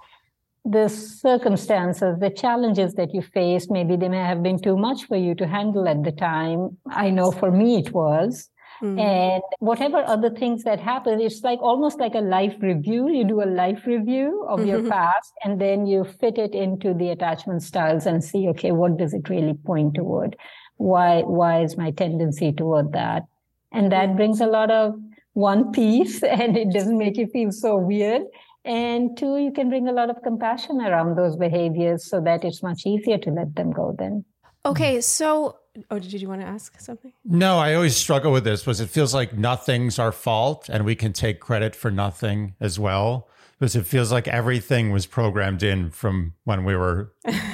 the 0.65 0.89
circumstances, 0.89 2.17
the 2.19 2.31
challenges 2.31 2.95
that 2.95 3.13
you 3.13 3.21
faced. 3.21 3.69
Maybe 3.69 3.95
they 3.95 4.09
may 4.09 4.17
have 4.17 4.41
been 4.41 4.59
too 4.59 4.75
much 4.75 5.05
for 5.05 5.15
you 5.15 5.35
to 5.35 5.47
handle 5.47 5.87
at 5.87 6.03
the 6.03 6.11
time. 6.11 6.77
I 6.89 7.11
know 7.11 7.31
for 7.31 7.51
me 7.51 7.77
it 7.77 7.93
was. 7.93 8.49
Mm. 8.81 8.99
And 8.99 9.43
whatever 9.59 9.97
other 9.99 10.29
things 10.31 10.63
that 10.63 10.79
happen, 10.79 11.21
it's 11.21 11.43
like 11.43 11.59
almost 11.61 11.99
like 11.99 12.15
a 12.15 12.19
life 12.19 12.55
review. 12.59 13.09
You 13.09 13.25
do 13.25 13.43
a 13.43 13.45
life 13.45 13.85
review 13.85 14.43
of 14.49 14.59
mm-hmm. 14.59 14.69
your 14.69 14.89
past 14.89 15.33
and 15.43 15.61
then 15.61 15.85
you 15.85 16.03
fit 16.03 16.37
it 16.39 16.55
into 16.55 16.93
the 16.93 17.09
attachment 17.09 17.61
styles 17.61 18.07
and 18.07 18.23
see, 18.23 18.47
okay, 18.49 18.71
what 18.71 18.97
does 18.97 19.13
it 19.13 19.29
really 19.29 19.53
point 19.53 19.93
toward? 19.93 20.35
Why, 20.77 21.21
why 21.21 21.61
is 21.61 21.77
my 21.77 21.91
tendency 21.91 22.51
toward 22.51 22.91
that? 22.93 23.23
And 23.71 23.91
that 23.91 24.09
mm. 24.09 24.15
brings 24.17 24.41
a 24.41 24.47
lot 24.47 24.71
of 24.71 24.95
one 25.33 25.71
piece 25.71 26.23
and 26.23 26.57
it 26.57 26.73
doesn't 26.73 26.97
make 26.97 27.17
you 27.17 27.27
feel 27.27 27.51
so 27.51 27.77
weird. 27.77 28.23
And 28.65 29.15
two, 29.17 29.37
you 29.37 29.51
can 29.51 29.69
bring 29.69 29.87
a 29.87 29.91
lot 29.93 30.09
of 30.09 30.21
compassion 30.23 30.81
around 30.81 31.15
those 31.15 31.35
behaviors 31.35 32.09
so 32.09 32.19
that 32.21 32.43
it's 32.43 32.63
much 32.63 32.85
easier 32.85 33.17
to 33.19 33.29
let 33.29 33.55
them 33.55 33.71
go 33.71 33.95
then. 33.97 34.25
Okay. 34.65 35.01
So 35.01 35.57
Oh, 35.91 35.99
did 35.99 36.13
you 36.21 36.29
want 36.29 36.39
to 36.39 36.47
ask 36.47 36.79
something? 36.79 37.11
No, 37.25 37.57
I 37.59 37.73
always 37.73 37.97
struggle 37.97 38.31
with 38.31 38.45
this. 38.45 38.65
Was 38.65 38.79
it 38.79 38.89
feels 38.89 39.13
like 39.13 39.33
nothing's 39.33 39.99
our 39.99 40.13
fault, 40.13 40.69
and 40.69 40.85
we 40.85 40.95
can 40.95 41.11
take 41.11 41.41
credit 41.41 41.75
for 41.75 41.91
nothing 41.91 42.55
as 42.61 42.79
well. 42.79 43.27
because 43.59 43.75
it 43.75 43.85
feels 43.85 44.09
like 44.11 44.27
everything 44.27 44.91
was 44.91 45.05
programmed 45.05 45.63
in 45.63 45.89
from 45.89 46.33
when 46.45 46.63
we 46.63 46.75
were 46.77 47.11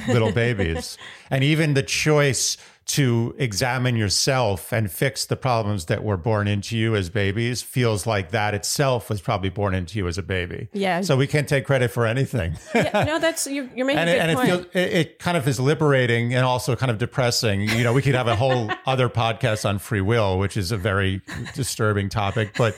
little 0.08 0.32
babies. 0.44 0.96
And 1.30 1.42
even 1.44 1.74
the 1.74 1.82
choice 1.82 2.56
to 2.84 3.34
examine 3.38 3.96
yourself 3.96 4.72
and 4.72 4.90
fix 4.90 5.24
the 5.24 5.36
problems 5.36 5.86
that 5.86 6.02
were 6.02 6.16
born 6.16 6.48
into 6.48 6.76
you 6.76 6.96
as 6.96 7.10
babies 7.10 7.62
feels 7.62 8.06
like 8.06 8.30
that 8.32 8.54
itself 8.54 9.08
was 9.08 9.20
probably 9.20 9.50
born 9.50 9.74
into 9.74 9.98
you 9.98 10.08
as 10.08 10.18
a 10.18 10.22
baby. 10.22 10.68
Yeah. 10.72 11.00
So 11.02 11.16
we 11.16 11.26
can't 11.26 11.48
take 11.48 11.64
credit 11.64 11.90
for 11.90 12.06
anything. 12.06 12.56
yeah, 12.74 13.04
no, 13.06 13.18
that's 13.18 13.46
you're, 13.46 13.68
you're 13.74 13.86
making 13.86 14.00
and 14.00 14.10
a 14.10 14.12
it, 14.12 14.16
good 14.16 14.28
and 14.28 14.36
point. 14.36 14.48
it 14.48 14.52
feels 14.52 14.66
it, 14.74 14.96
it 14.96 15.18
kind 15.18 15.36
of 15.36 15.46
is 15.46 15.60
liberating 15.60 16.34
and 16.34 16.44
also 16.44 16.74
kind 16.74 16.90
of 16.90 16.98
depressing. 16.98 17.62
You 17.62 17.84
know, 17.84 17.92
we 17.92 18.02
could 18.02 18.14
have 18.14 18.28
a 18.28 18.36
whole 18.36 18.70
other 18.86 19.08
podcast 19.08 19.68
on 19.68 19.78
free 19.78 20.00
will, 20.00 20.38
which 20.38 20.56
is 20.56 20.72
a 20.72 20.76
very 20.76 21.22
disturbing 21.54 22.08
topic, 22.08 22.54
but 22.58 22.76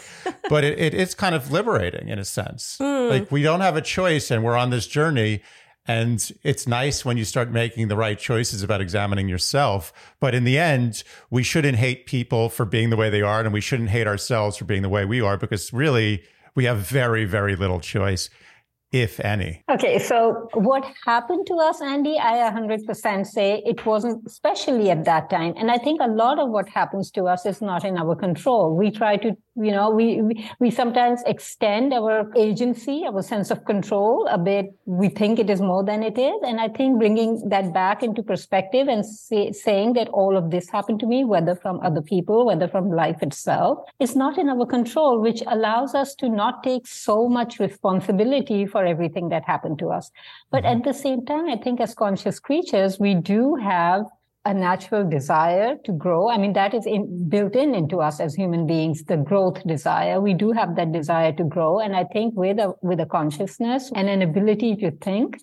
but 0.48 0.64
it, 0.64 0.78
it 0.78 0.94
it's 0.94 1.14
kind 1.14 1.34
of 1.34 1.50
liberating 1.50 2.08
in 2.08 2.18
a 2.18 2.24
sense. 2.24 2.76
Hmm. 2.78 3.08
Like 3.08 3.32
we 3.32 3.42
don't 3.42 3.60
have 3.60 3.76
a 3.76 3.82
choice, 3.82 4.30
and 4.30 4.44
we're 4.44 4.56
on 4.56 4.70
this 4.70 4.86
journey. 4.86 5.42
And 5.86 6.32
it's 6.42 6.66
nice 6.66 7.04
when 7.04 7.18
you 7.18 7.24
start 7.24 7.50
making 7.50 7.88
the 7.88 7.96
right 7.96 8.18
choices 8.18 8.62
about 8.62 8.80
examining 8.80 9.28
yourself. 9.28 9.92
But 10.18 10.34
in 10.34 10.44
the 10.44 10.58
end, 10.58 11.04
we 11.30 11.42
shouldn't 11.42 11.76
hate 11.76 12.06
people 12.06 12.48
for 12.48 12.64
being 12.64 12.88
the 12.88 12.96
way 12.96 13.10
they 13.10 13.20
are, 13.20 13.40
and 13.40 13.52
we 13.52 13.60
shouldn't 13.60 13.90
hate 13.90 14.06
ourselves 14.06 14.56
for 14.56 14.64
being 14.64 14.82
the 14.82 14.88
way 14.88 15.04
we 15.04 15.20
are, 15.20 15.36
because 15.36 15.72
really, 15.72 16.24
we 16.54 16.64
have 16.64 16.78
very, 16.78 17.26
very 17.26 17.54
little 17.54 17.80
choice, 17.80 18.30
if 18.92 19.20
any. 19.20 19.62
Okay, 19.68 19.98
so 19.98 20.48
what 20.54 20.86
happened 21.04 21.46
to 21.48 21.54
us, 21.56 21.82
Andy? 21.82 22.16
I 22.18 22.50
100% 22.50 23.26
say 23.26 23.60
it 23.66 23.84
wasn't, 23.84 24.26
especially 24.26 24.90
at 24.90 25.04
that 25.04 25.28
time. 25.28 25.52
And 25.58 25.70
I 25.70 25.78
think 25.78 26.00
a 26.00 26.08
lot 26.08 26.38
of 26.38 26.48
what 26.48 26.68
happens 26.68 27.10
to 27.10 27.24
us 27.24 27.44
is 27.44 27.60
not 27.60 27.84
in 27.84 27.98
our 27.98 28.14
control. 28.14 28.74
We 28.74 28.90
try 28.90 29.16
to, 29.18 29.36
you 29.56 29.70
know, 29.70 29.90
we, 29.90 30.20
we, 30.20 30.50
we 30.58 30.70
sometimes 30.70 31.22
extend 31.26 31.92
our 31.92 32.30
agency, 32.36 33.04
our 33.06 33.22
sense 33.22 33.50
of 33.52 33.64
control 33.64 34.26
a 34.28 34.36
bit. 34.36 34.66
We 34.84 35.08
think 35.08 35.38
it 35.38 35.48
is 35.48 35.60
more 35.60 35.84
than 35.84 36.02
it 36.02 36.18
is. 36.18 36.34
And 36.44 36.60
I 36.60 36.68
think 36.68 36.98
bringing 36.98 37.48
that 37.48 37.72
back 37.72 38.02
into 38.02 38.22
perspective 38.22 38.88
and 38.88 39.06
say, 39.06 39.52
saying 39.52 39.92
that 39.92 40.08
all 40.08 40.36
of 40.36 40.50
this 40.50 40.68
happened 40.68 40.98
to 41.00 41.06
me, 41.06 41.24
whether 41.24 41.54
from 41.54 41.80
other 41.84 42.02
people, 42.02 42.46
whether 42.46 42.66
from 42.66 42.90
life 42.90 43.22
itself, 43.22 43.78
is 44.00 44.16
not 44.16 44.38
in 44.38 44.48
our 44.48 44.66
control, 44.66 45.20
which 45.20 45.42
allows 45.46 45.94
us 45.94 46.16
to 46.16 46.28
not 46.28 46.64
take 46.64 46.86
so 46.86 47.28
much 47.28 47.60
responsibility 47.60 48.66
for 48.66 48.84
everything 48.84 49.28
that 49.28 49.44
happened 49.44 49.78
to 49.78 49.88
us. 49.88 50.10
But 50.50 50.64
mm-hmm. 50.64 50.78
at 50.78 50.84
the 50.84 50.94
same 50.94 51.24
time, 51.24 51.48
I 51.48 51.56
think 51.56 51.80
as 51.80 51.94
conscious 51.94 52.40
creatures, 52.40 52.98
we 52.98 53.14
do 53.14 53.54
have 53.54 54.06
a 54.46 54.52
natural 54.52 55.08
desire 55.08 55.76
to 55.84 55.92
grow. 55.92 56.28
I 56.28 56.36
mean, 56.36 56.52
that 56.52 56.74
is 56.74 56.86
in, 56.86 57.28
built 57.28 57.56
in 57.56 57.74
into 57.74 58.00
us 58.00 58.20
as 58.20 58.34
human 58.34 58.66
beings, 58.66 59.02
the 59.04 59.16
growth 59.16 59.66
desire. 59.66 60.20
We 60.20 60.34
do 60.34 60.52
have 60.52 60.76
that 60.76 60.92
desire 60.92 61.32
to 61.32 61.44
grow. 61.44 61.80
And 61.80 61.96
I 61.96 62.04
think 62.04 62.34
with 62.36 62.58
a, 62.58 62.74
with 62.82 63.00
a 63.00 63.06
consciousness 63.06 63.90
and 63.94 64.08
an 64.08 64.20
ability 64.20 64.76
to 64.76 64.90
think, 64.90 65.38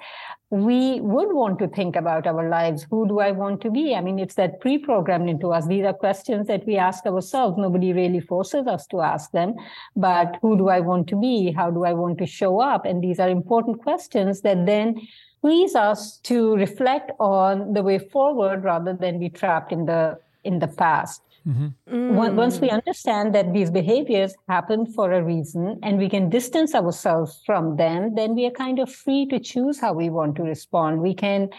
we 0.51 0.99
would 0.99 1.33
want 1.33 1.59
to 1.59 1.67
think 1.69 1.95
about 1.95 2.27
our 2.27 2.49
lives. 2.49 2.85
Who 2.91 3.07
do 3.07 3.19
I 3.19 3.31
want 3.31 3.61
to 3.61 3.71
be? 3.71 3.95
I 3.95 4.01
mean, 4.01 4.19
it's 4.19 4.35
that 4.35 4.59
pre-programmed 4.59 5.29
into 5.29 5.47
us. 5.53 5.65
These 5.65 5.85
are 5.85 5.93
questions 5.93 6.47
that 6.47 6.67
we 6.67 6.75
ask 6.75 7.05
ourselves. 7.05 7.57
Nobody 7.57 7.93
really 7.93 8.19
forces 8.19 8.67
us 8.67 8.85
to 8.87 8.99
ask 8.99 9.31
them, 9.31 9.55
but 9.95 10.37
who 10.41 10.57
do 10.57 10.67
I 10.67 10.81
want 10.81 11.07
to 11.07 11.15
be? 11.15 11.53
How 11.53 11.71
do 11.71 11.85
I 11.85 11.93
want 11.93 12.17
to 12.17 12.25
show 12.25 12.59
up? 12.59 12.85
And 12.85 13.01
these 13.01 13.17
are 13.17 13.29
important 13.29 13.81
questions 13.81 14.41
that 14.41 14.65
then 14.65 15.01
frees 15.41 15.75
us 15.75 16.17
to 16.19 16.55
reflect 16.55 17.11
on 17.19 17.73
the 17.73 17.81
way 17.81 17.97
forward 17.97 18.63
rather 18.63 18.93
than 18.93 19.19
be 19.19 19.29
trapped 19.29 19.71
in 19.71 19.85
the 19.85 20.17
in 20.43 20.59
the 20.59 20.67
past. 20.67 21.21
Mm-hmm. 21.47 22.35
Once 22.35 22.59
we 22.59 22.69
understand 22.69 23.33
that 23.33 23.51
these 23.51 23.71
behaviors 23.71 24.35
happen 24.47 24.85
for 24.85 25.11
a 25.11 25.23
reason 25.23 25.79
and 25.81 25.97
we 25.97 26.07
can 26.07 26.29
distance 26.29 26.75
ourselves 26.75 27.41
from 27.45 27.77
them, 27.77 28.13
then 28.13 28.35
we 28.35 28.45
are 28.45 28.51
kind 28.51 28.77
of 28.77 28.93
free 28.93 29.25
to 29.27 29.39
choose 29.39 29.79
how 29.79 29.93
we 29.93 30.09
want 30.09 30.35
to 30.35 30.43
respond. 30.43 31.01
We 31.01 31.15
can 31.15 31.49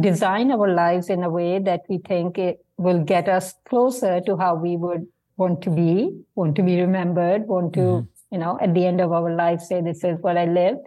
design 0.00 0.50
our 0.50 0.72
lives 0.72 1.10
in 1.10 1.22
a 1.22 1.28
way 1.28 1.58
that 1.58 1.82
we 1.88 1.98
think 1.98 2.38
it 2.38 2.64
will 2.78 3.02
get 3.04 3.28
us 3.28 3.54
closer 3.68 4.20
to 4.22 4.36
how 4.38 4.54
we 4.54 4.78
would 4.78 5.06
want 5.36 5.60
to 5.62 5.70
be, 5.70 6.18
want 6.34 6.56
to 6.56 6.62
be 6.62 6.80
remembered, 6.80 7.46
want 7.46 7.74
to, 7.74 7.80
mm-hmm. 7.80 8.34
you 8.34 8.38
know, 8.38 8.58
at 8.62 8.72
the 8.72 8.86
end 8.86 9.02
of 9.02 9.12
our 9.12 9.34
life 9.34 9.60
say, 9.60 9.82
this 9.82 10.02
is 10.02 10.18
what 10.20 10.38
I 10.38 10.46
lived 10.46 10.80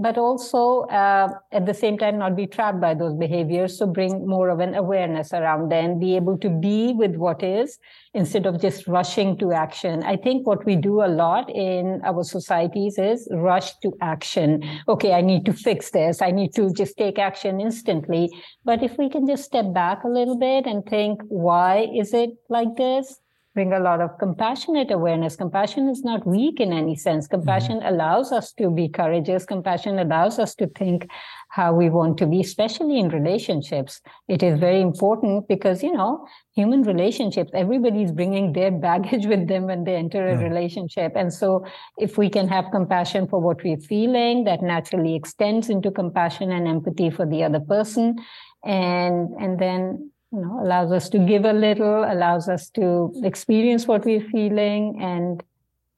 but 0.00 0.18
also 0.18 0.82
uh, 0.82 1.28
at 1.52 1.66
the 1.66 1.74
same 1.74 1.98
time 1.98 2.18
not 2.18 2.36
be 2.36 2.46
trapped 2.46 2.80
by 2.80 2.94
those 2.94 3.14
behaviors. 3.14 3.78
So 3.78 3.86
bring 3.86 4.26
more 4.26 4.48
of 4.48 4.60
an 4.60 4.74
awareness 4.74 5.32
around 5.32 5.70
them. 5.70 5.98
Be 5.98 6.16
able 6.16 6.38
to 6.38 6.48
be 6.48 6.92
with 6.92 7.16
what 7.16 7.42
is 7.42 7.78
instead 8.12 8.46
of 8.46 8.60
just 8.60 8.86
rushing 8.86 9.36
to 9.38 9.52
action. 9.52 10.02
I 10.02 10.16
think 10.16 10.46
what 10.46 10.64
we 10.64 10.76
do 10.76 11.02
a 11.02 11.08
lot 11.08 11.50
in 11.50 12.00
our 12.04 12.22
societies 12.22 12.98
is 12.98 13.28
rush 13.32 13.76
to 13.78 13.92
action. 14.00 14.62
Okay 14.88 15.12
i 15.12 15.20
need 15.20 15.44
to 15.46 15.52
fix 15.52 15.90
this. 15.90 16.22
I 16.22 16.30
need 16.30 16.54
to 16.54 16.72
just 16.72 16.96
take 16.96 17.18
action 17.18 17.60
instantly. 17.60 18.30
But 18.64 18.82
if 18.82 18.96
we 18.98 19.08
can 19.08 19.26
just 19.26 19.44
step 19.44 19.72
back 19.72 20.04
a 20.04 20.08
little 20.08 20.38
bit 20.38 20.66
and 20.66 20.84
think 20.86 21.20
why 21.28 21.88
is 21.94 22.14
it 22.14 22.30
like 22.48 22.76
this 22.76 23.20
bring 23.54 23.72
a 23.72 23.78
lot 23.78 24.00
of 24.00 24.18
compassionate 24.18 24.90
awareness. 24.90 25.36
Compassion 25.36 25.88
is 25.88 26.02
not 26.02 26.26
weak 26.26 26.58
in 26.60 26.72
any 26.72 26.96
sense. 26.96 27.28
Compassion 27.28 27.78
mm-hmm. 27.78 27.94
allows 27.94 28.32
us 28.32 28.52
to 28.54 28.68
be 28.68 28.88
courageous. 28.88 29.44
Compassion 29.44 29.98
allows 30.00 30.40
us 30.40 30.54
to 30.56 30.66
think 30.66 31.08
how 31.50 31.72
we 31.72 31.88
want 31.88 32.18
to 32.18 32.26
be, 32.26 32.40
especially 32.40 32.98
in 32.98 33.08
relationships. 33.08 34.00
It 34.26 34.42
is 34.42 34.58
very 34.58 34.80
important 34.80 35.46
because, 35.46 35.84
you 35.84 35.92
know, 35.92 36.26
human 36.52 36.82
relationships, 36.82 37.52
everybody's 37.54 38.10
bringing 38.10 38.52
their 38.52 38.70
baggage 38.88 39.26
with 39.26 39.46
them 39.46 39.66
when 39.66 39.84
they 39.84 39.94
enter 39.94 40.26
a 40.26 40.36
relationship. 40.36 41.12
And 41.14 41.32
so 41.32 41.64
if 41.96 42.18
we 42.18 42.28
can 42.28 42.48
have 42.48 42.66
compassion 42.72 43.28
for 43.28 43.40
what 43.40 43.62
we're 43.62 43.76
feeling, 43.76 44.44
that 44.44 44.62
naturally 44.62 45.14
extends 45.14 45.70
into 45.70 45.92
compassion 45.92 46.50
and 46.50 46.66
empathy 46.66 47.08
for 47.08 47.24
the 47.24 47.44
other 47.44 47.60
person. 47.60 48.16
And, 48.64 49.28
and 49.38 49.58
then 49.60 50.10
you 50.34 50.40
know, 50.40 50.60
allows 50.60 50.90
us 50.90 51.08
to 51.10 51.18
give 51.18 51.44
a 51.44 51.52
little, 51.52 52.04
allows 52.04 52.48
us 52.48 52.68
to 52.70 53.12
experience 53.22 53.86
what 53.86 54.04
we're 54.04 54.28
feeling. 54.30 54.98
And, 55.00 55.42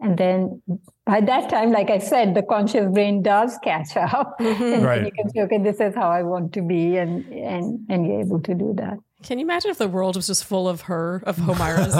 and 0.00 0.18
then 0.18 0.62
by 1.06 1.22
that 1.22 1.48
time, 1.48 1.72
like 1.72 1.88
I 1.88 1.98
said, 1.98 2.34
the 2.34 2.42
conscious 2.42 2.86
brain 2.92 3.22
does 3.22 3.58
catch 3.62 3.96
up. 3.96 4.38
Mm-hmm. 4.46 4.62
And 4.62 4.84
right. 4.84 5.04
you 5.04 5.10
can 5.10 5.30
say, 5.30 5.40
okay, 5.40 5.58
this 5.58 5.80
is 5.80 5.94
how 5.94 6.10
I 6.10 6.22
want 6.22 6.52
to 6.52 6.62
be. 6.62 6.98
And, 6.98 7.24
and, 7.32 7.86
and 7.88 8.06
you're 8.06 8.20
able 8.20 8.40
to 8.42 8.54
do 8.54 8.74
that. 8.76 8.98
Can 9.22 9.38
you 9.38 9.46
imagine 9.46 9.70
if 9.70 9.78
the 9.78 9.88
world 9.88 10.14
was 10.14 10.26
just 10.26 10.44
full 10.44 10.68
of 10.68 10.82
her, 10.82 11.22
of 11.24 11.36
Homaira's? 11.36 11.94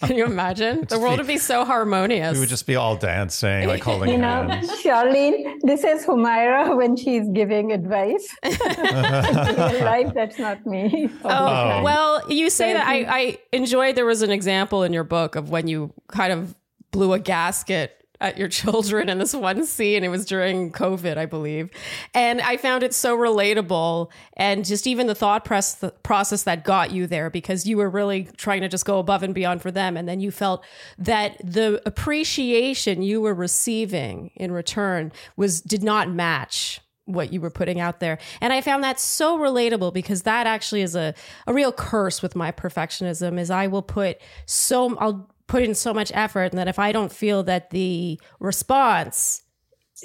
Can 0.06 0.16
you 0.16 0.24
imagine? 0.24 0.84
The 0.88 0.98
world 0.98 1.18
would 1.18 1.26
be 1.26 1.38
so 1.38 1.64
harmonious. 1.64 2.34
We 2.34 2.40
would 2.40 2.48
just 2.48 2.66
be 2.66 2.74
all 2.74 2.96
dancing, 2.96 3.68
like 3.68 3.82
holding 3.82 4.10
you 4.10 4.18
know, 4.18 4.48
hands. 4.48 4.70
Sharleen, 4.82 5.60
this 5.62 5.84
is 5.84 6.04
Homaira 6.04 6.76
when 6.76 6.96
she's 6.96 7.28
giving 7.28 7.72
advice. 7.72 8.28
in 8.42 8.50
real 8.50 9.84
life, 9.84 10.12
that's 10.12 10.38
not 10.38 10.66
me. 10.66 11.08
Oh, 11.24 11.28
oh. 11.28 11.82
well, 11.84 12.30
you 12.30 12.50
say 12.50 12.72
that. 12.72 12.86
I, 12.86 12.96
I 13.08 13.38
enjoyed 13.52 13.94
there 13.94 14.04
was 14.04 14.22
an 14.22 14.32
example 14.32 14.82
in 14.82 14.92
your 14.92 15.04
book 15.04 15.36
of 15.36 15.50
when 15.50 15.68
you 15.68 15.92
kind 16.08 16.32
of 16.32 16.56
blew 16.90 17.12
a 17.12 17.20
gasket 17.20 17.99
at 18.20 18.38
your 18.38 18.48
children 18.60 19.08
in 19.08 19.18
this 19.18 19.34
one 19.34 19.64
scene. 19.64 20.04
It 20.04 20.08
was 20.08 20.24
during 20.24 20.72
COVID, 20.72 21.16
I 21.16 21.26
believe. 21.26 21.70
And 22.14 22.40
I 22.40 22.56
found 22.56 22.82
it 22.82 22.94
so 22.94 23.16
relatable 23.16 24.10
and 24.36 24.64
just 24.64 24.86
even 24.86 25.06
the 25.06 25.14
thought 25.14 25.44
press, 25.44 25.74
the 25.74 25.90
process 26.02 26.42
that 26.44 26.64
got 26.64 26.90
you 26.90 27.06
there 27.06 27.30
because 27.30 27.66
you 27.66 27.76
were 27.76 27.90
really 27.90 28.28
trying 28.36 28.60
to 28.62 28.68
just 28.68 28.84
go 28.84 28.98
above 28.98 29.22
and 29.22 29.34
beyond 29.34 29.62
for 29.62 29.70
them. 29.70 29.96
And 29.96 30.08
then 30.08 30.20
you 30.20 30.30
felt 30.30 30.64
that 30.98 31.40
the 31.42 31.82
appreciation 31.86 33.02
you 33.02 33.20
were 33.20 33.34
receiving 33.34 34.30
in 34.36 34.52
return 34.52 35.12
was 35.36 35.60
did 35.60 35.82
not 35.82 36.10
match 36.10 36.80
what 37.06 37.32
you 37.32 37.40
were 37.40 37.50
putting 37.50 37.80
out 37.80 38.00
there. 38.00 38.18
And 38.40 38.52
I 38.52 38.60
found 38.60 38.84
that 38.84 39.00
so 39.00 39.38
relatable 39.38 39.92
because 39.92 40.22
that 40.22 40.46
actually 40.46 40.82
is 40.82 40.94
a, 40.94 41.14
a 41.46 41.52
real 41.52 41.72
curse 41.72 42.22
with 42.22 42.36
my 42.36 42.52
perfectionism 42.52 43.38
is 43.38 43.50
I 43.50 43.66
will 43.66 43.82
put 43.82 44.18
so 44.46 44.96
I'll 44.96 45.28
put 45.50 45.64
in 45.64 45.74
so 45.74 45.92
much 45.92 46.12
effort 46.14 46.52
and 46.52 46.58
that 46.58 46.68
if 46.68 46.78
I 46.78 46.92
don't 46.92 47.12
feel 47.12 47.42
that 47.42 47.70
the 47.70 48.20
response 48.38 49.42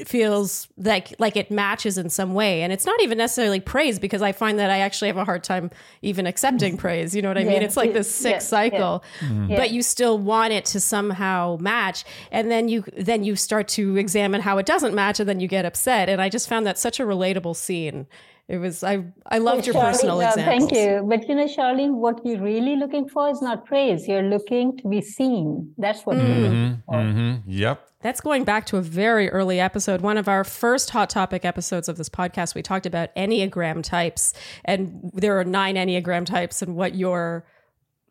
feels 0.04 0.68
like 0.76 1.14
like 1.20 1.38
it 1.38 1.50
matches 1.50 1.98
in 1.98 2.10
some 2.10 2.34
way 2.34 2.64
and 2.64 2.74
it's 2.74 2.86
not 2.86 3.02
even 3.02 3.18
necessarily 3.18 3.62
praise 3.62 3.98
because 3.98 4.22
i 4.22 4.34
find 4.34 4.60
that 4.60 4.70
i 4.70 4.80
actually 4.80 5.08
have 5.08 5.16
a 5.16 5.24
hard 5.24 5.42
time 5.42 5.72
even 6.02 6.28
accepting 6.28 6.74
mm-hmm. 6.74 6.82
praise 6.82 7.16
you 7.16 7.22
know 7.22 7.30
what 7.30 7.38
i 7.38 7.42
Yeah, 7.42 7.52
mean 7.52 7.62
it's 7.64 7.78
like 7.78 7.94
this 7.94 8.14
sick 8.14 8.34
yeah, 8.34 8.40
cycle 8.40 9.04
Yeah. 9.22 9.56
but 9.56 9.72
you 9.72 9.82
still 9.82 10.18
want 10.18 10.52
it 10.52 10.66
to 10.66 10.82
somehow 10.82 11.58
match 11.62 12.04
and 12.30 12.52
then 12.52 12.68
you 12.68 12.84
then 12.98 13.24
you 13.24 13.38
start 13.38 13.70
to 13.70 13.96
examine 13.96 14.42
how 14.42 14.58
it 14.58 14.66
doesn't 14.66 14.94
match 14.94 15.22
and 15.22 15.30
then 15.30 15.40
you 15.40 15.48
get 15.48 15.64
upset 15.64 16.10
and 16.10 16.22
i 16.22 16.28
just 16.28 16.50
found 16.50 16.66
that 16.66 16.78
such 16.78 17.00
a 17.00 17.04
relatable 17.04 17.56
scene 17.56 18.06
it 18.48 18.58
was 18.58 18.84
i 18.84 19.04
i 19.28 19.38
loved 19.40 19.66
your 19.66 19.76
Sharleen, 19.76 19.92
personal 19.92 20.22
uh, 20.22 20.28
examples 20.28 20.70
Thank 20.70 20.72
you. 20.72 21.06
But 21.08 21.28
you 21.28 21.36
know, 21.36 21.46
Sharleen, 21.46 21.96
what 21.96 22.26
you're 22.26 22.42
really 22.42 22.76
looking 22.76 23.08
for 23.10 23.30
is 23.30 23.42
not 23.42 23.66
praise. 23.66 24.08
You're 24.08 24.22
looking 24.24 24.78
to 24.78 24.88
be 24.88 25.02
seen. 25.02 25.74
That's 25.78 26.06
what 26.06 26.18
you're 26.18 26.28
looking 26.28 26.84
for. 26.86 27.02
hmm 27.02 27.36
Yep. 27.48 27.90
That's 28.02 28.22
going 28.22 28.44
back 28.44 28.68
to 28.68 28.78
a 28.78 28.82
very 28.84 29.30
early 29.32 29.60
episode. 29.60 30.02
One 30.02 30.18
of 30.18 30.28
our 30.28 30.44
first 30.44 30.92
hot 30.92 31.10
topic 31.10 31.44
episodes 31.44 31.90
of 31.90 31.98
this 31.98 32.08
podcast, 32.08 32.54
we 32.54 32.62
talked 32.62 32.86
about 32.86 33.10
Enneagram 33.16 33.82
types, 33.82 34.34
and 34.64 35.10
there 35.14 35.40
are 35.40 35.44
nine 35.44 35.76
Enneagram 35.76 36.26
types, 36.26 36.62
and 36.62 36.76
what 36.76 36.94
your 36.94 37.48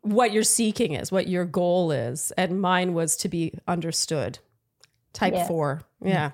what 0.01 0.33
you're 0.33 0.43
seeking 0.43 0.93
is, 0.93 1.11
what 1.11 1.27
your 1.27 1.45
goal 1.45 1.91
is, 1.91 2.31
and 2.37 2.61
mine 2.61 2.93
was 2.93 3.15
to 3.17 3.29
be 3.29 3.53
understood. 3.67 4.39
type 5.13 5.33
yeah. 5.33 5.47
four. 5.47 5.81
Yeah. 6.03 6.31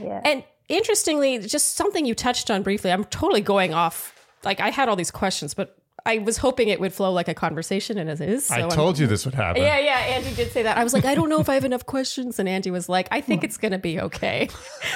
yeah. 0.00 0.20
And 0.24 0.44
interestingly, 0.70 1.38
just 1.38 1.76
something 1.76 2.06
you 2.06 2.14
touched 2.14 2.50
on 2.50 2.62
briefly, 2.62 2.90
I'm 2.90 3.04
totally 3.04 3.40
going 3.40 3.74
off. 3.74 4.14
Like 4.44 4.60
I 4.60 4.70
had 4.70 4.88
all 4.88 4.96
these 4.96 5.10
questions, 5.10 5.52
but 5.52 5.76
I 6.06 6.18
was 6.18 6.38
hoping 6.38 6.68
it 6.68 6.80
would 6.80 6.92
flow 6.92 7.12
like 7.12 7.28
a 7.28 7.34
conversation, 7.34 7.98
and 7.98 8.08
it 8.08 8.20
is. 8.20 8.46
So 8.46 8.54
I 8.54 8.68
told 8.68 8.96
I'm, 8.96 9.02
you 9.02 9.06
this 9.06 9.24
would 9.24 9.34
happen. 9.34 9.62
Yeah, 9.62 9.78
yeah. 9.78 9.98
Andy 9.98 10.34
did 10.34 10.50
say 10.50 10.62
that. 10.62 10.78
I 10.78 10.84
was 10.84 10.94
like, 10.94 11.04
I 11.04 11.14
don't 11.14 11.28
know 11.28 11.40
if 11.40 11.48
I 11.48 11.54
have 11.54 11.64
enough 11.64 11.84
questions, 11.84 12.38
and 12.38 12.48
Andy 12.48 12.70
was 12.70 12.88
like, 12.88 13.08
I 13.10 13.20
think 13.20 13.44
it's 13.44 13.58
going 13.58 13.72
to 13.72 13.78
be 13.78 14.00
okay. 14.00 14.48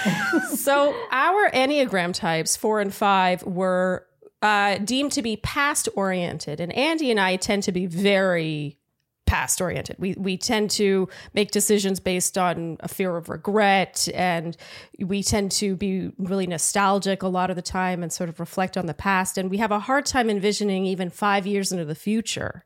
so 0.54 0.94
our 1.10 1.50
enneagram 1.50 2.14
types, 2.14 2.56
four 2.56 2.80
and 2.80 2.94
five, 2.94 3.42
were 3.42 4.06
uh, 4.40 4.78
deemed 4.78 5.12
to 5.12 5.22
be 5.22 5.36
past 5.36 5.88
oriented, 5.94 6.60
and 6.60 6.72
Andy 6.72 7.10
and 7.10 7.20
I 7.20 7.36
tend 7.36 7.64
to 7.64 7.72
be 7.72 7.86
very 7.86 8.78
past 9.26 9.60
oriented. 9.60 9.96
We 9.98 10.14
we 10.18 10.36
tend 10.36 10.70
to 10.72 11.08
make 11.32 11.50
decisions 11.50 12.00
based 12.00 12.36
on 12.36 12.76
a 12.80 12.88
fear 12.88 13.16
of 13.16 13.28
regret 13.28 14.08
and 14.14 14.56
we 14.98 15.22
tend 15.22 15.50
to 15.52 15.76
be 15.76 16.10
really 16.18 16.46
nostalgic 16.46 17.22
a 17.22 17.28
lot 17.28 17.50
of 17.50 17.56
the 17.56 17.62
time 17.62 18.02
and 18.02 18.12
sort 18.12 18.28
of 18.28 18.38
reflect 18.38 18.76
on 18.76 18.86
the 18.86 18.94
past 18.94 19.38
and 19.38 19.50
we 19.50 19.58
have 19.58 19.70
a 19.70 19.80
hard 19.80 20.06
time 20.06 20.28
envisioning 20.28 20.86
even 20.86 21.10
5 21.10 21.46
years 21.46 21.72
into 21.72 21.84
the 21.84 21.94
future. 21.94 22.64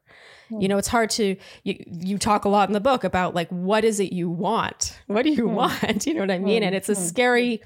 You 0.50 0.57
hmm. 0.57 0.67
know, 0.67 0.79
it's 0.79 0.88
hard 0.88 1.11
to 1.11 1.37
you, 1.62 1.85
you 1.87 2.19
talk 2.19 2.45
a 2.45 2.49
lot 2.49 2.69
in 2.69 2.73
the 2.73 2.81
book 2.81 3.05
about 3.05 3.35
like 3.35 3.49
what 3.50 3.85
is 3.85 4.00
it 4.00 4.12
you 4.12 4.31
want? 4.31 4.99
What 5.07 5.23
do 5.23 5.31
you 5.31 5.47
mm. 5.47 5.55
want? 5.55 6.07
You 6.07 6.15
know 6.15 6.21
what 6.21 6.31
I 6.31 6.38
mean? 6.38 6.62
Hmm. 6.62 6.69
And 6.69 6.75
it's 6.75 6.88
a 6.88 6.95
hmm. 6.95 7.03
scary 7.03 7.62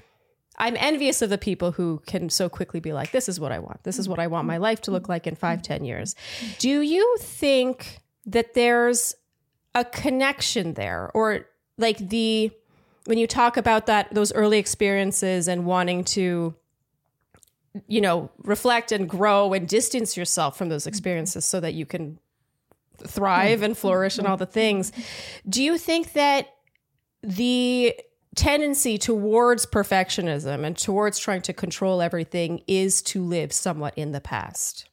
I'm 0.57 0.75
envious 0.77 1.21
of 1.21 1.29
the 1.29 1.37
people 1.37 1.71
who 1.71 2.01
can 2.05 2.29
so 2.29 2.47
quickly 2.47 2.79
be 2.79 2.93
like, 2.93 3.11
this 3.11 3.27
is 3.27 3.39
what 3.39 3.51
I 3.51 3.59
want. 3.59 3.83
This 3.83 3.97
is 3.97 4.07
what 4.07 4.19
I 4.19 4.27
want 4.27 4.45
my 4.45 4.57
life 4.57 4.81
to 4.81 4.91
look 4.91 5.09
like 5.09 5.25
in 5.25 5.35
five, 5.35 5.61
ten 5.61 5.83
years. 5.83 6.15
Do 6.59 6.81
you 6.81 7.17
think 7.19 8.02
that 8.25 8.53
there's 8.53 9.15
a 9.75 9.83
connection 9.83 10.73
there 10.73 11.09
or 11.13 11.47
like 11.77 11.97
the 11.97 12.51
when 13.05 13.17
you 13.17 13.27
talk 13.27 13.57
about 13.57 13.87
that 13.87 14.13
those 14.13 14.31
early 14.33 14.57
experiences 14.57 15.47
and 15.47 15.65
wanting 15.65 16.03
to 16.03 16.55
you 17.87 18.01
know 18.01 18.29
reflect 18.43 18.91
and 18.91 19.09
grow 19.09 19.53
and 19.53 19.67
distance 19.67 20.15
yourself 20.15 20.57
from 20.57 20.69
those 20.69 20.85
experiences 20.85 21.43
so 21.43 21.59
that 21.59 21.73
you 21.73 21.85
can 21.85 22.19
thrive 23.05 23.63
and 23.63 23.77
flourish 23.77 24.17
and 24.17 24.27
all 24.27 24.37
the 24.37 24.45
things 24.45 24.91
do 25.49 25.63
you 25.63 25.77
think 25.77 26.13
that 26.13 26.47
the 27.23 27.95
tendency 28.35 28.97
towards 28.97 29.65
perfectionism 29.65 30.63
and 30.63 30.77
towards 30.77 31.19
trying 31.19 31.41
to 31.41 31.53
control 31.53 32.01
everything 32.01 32.61
is 32.67 33.01
to 33.01 33.23
live 33.23 33.51
somewhat 33.51 33.97
in 33.97 34.11
the 34.11 34.21
past 34.21 34.87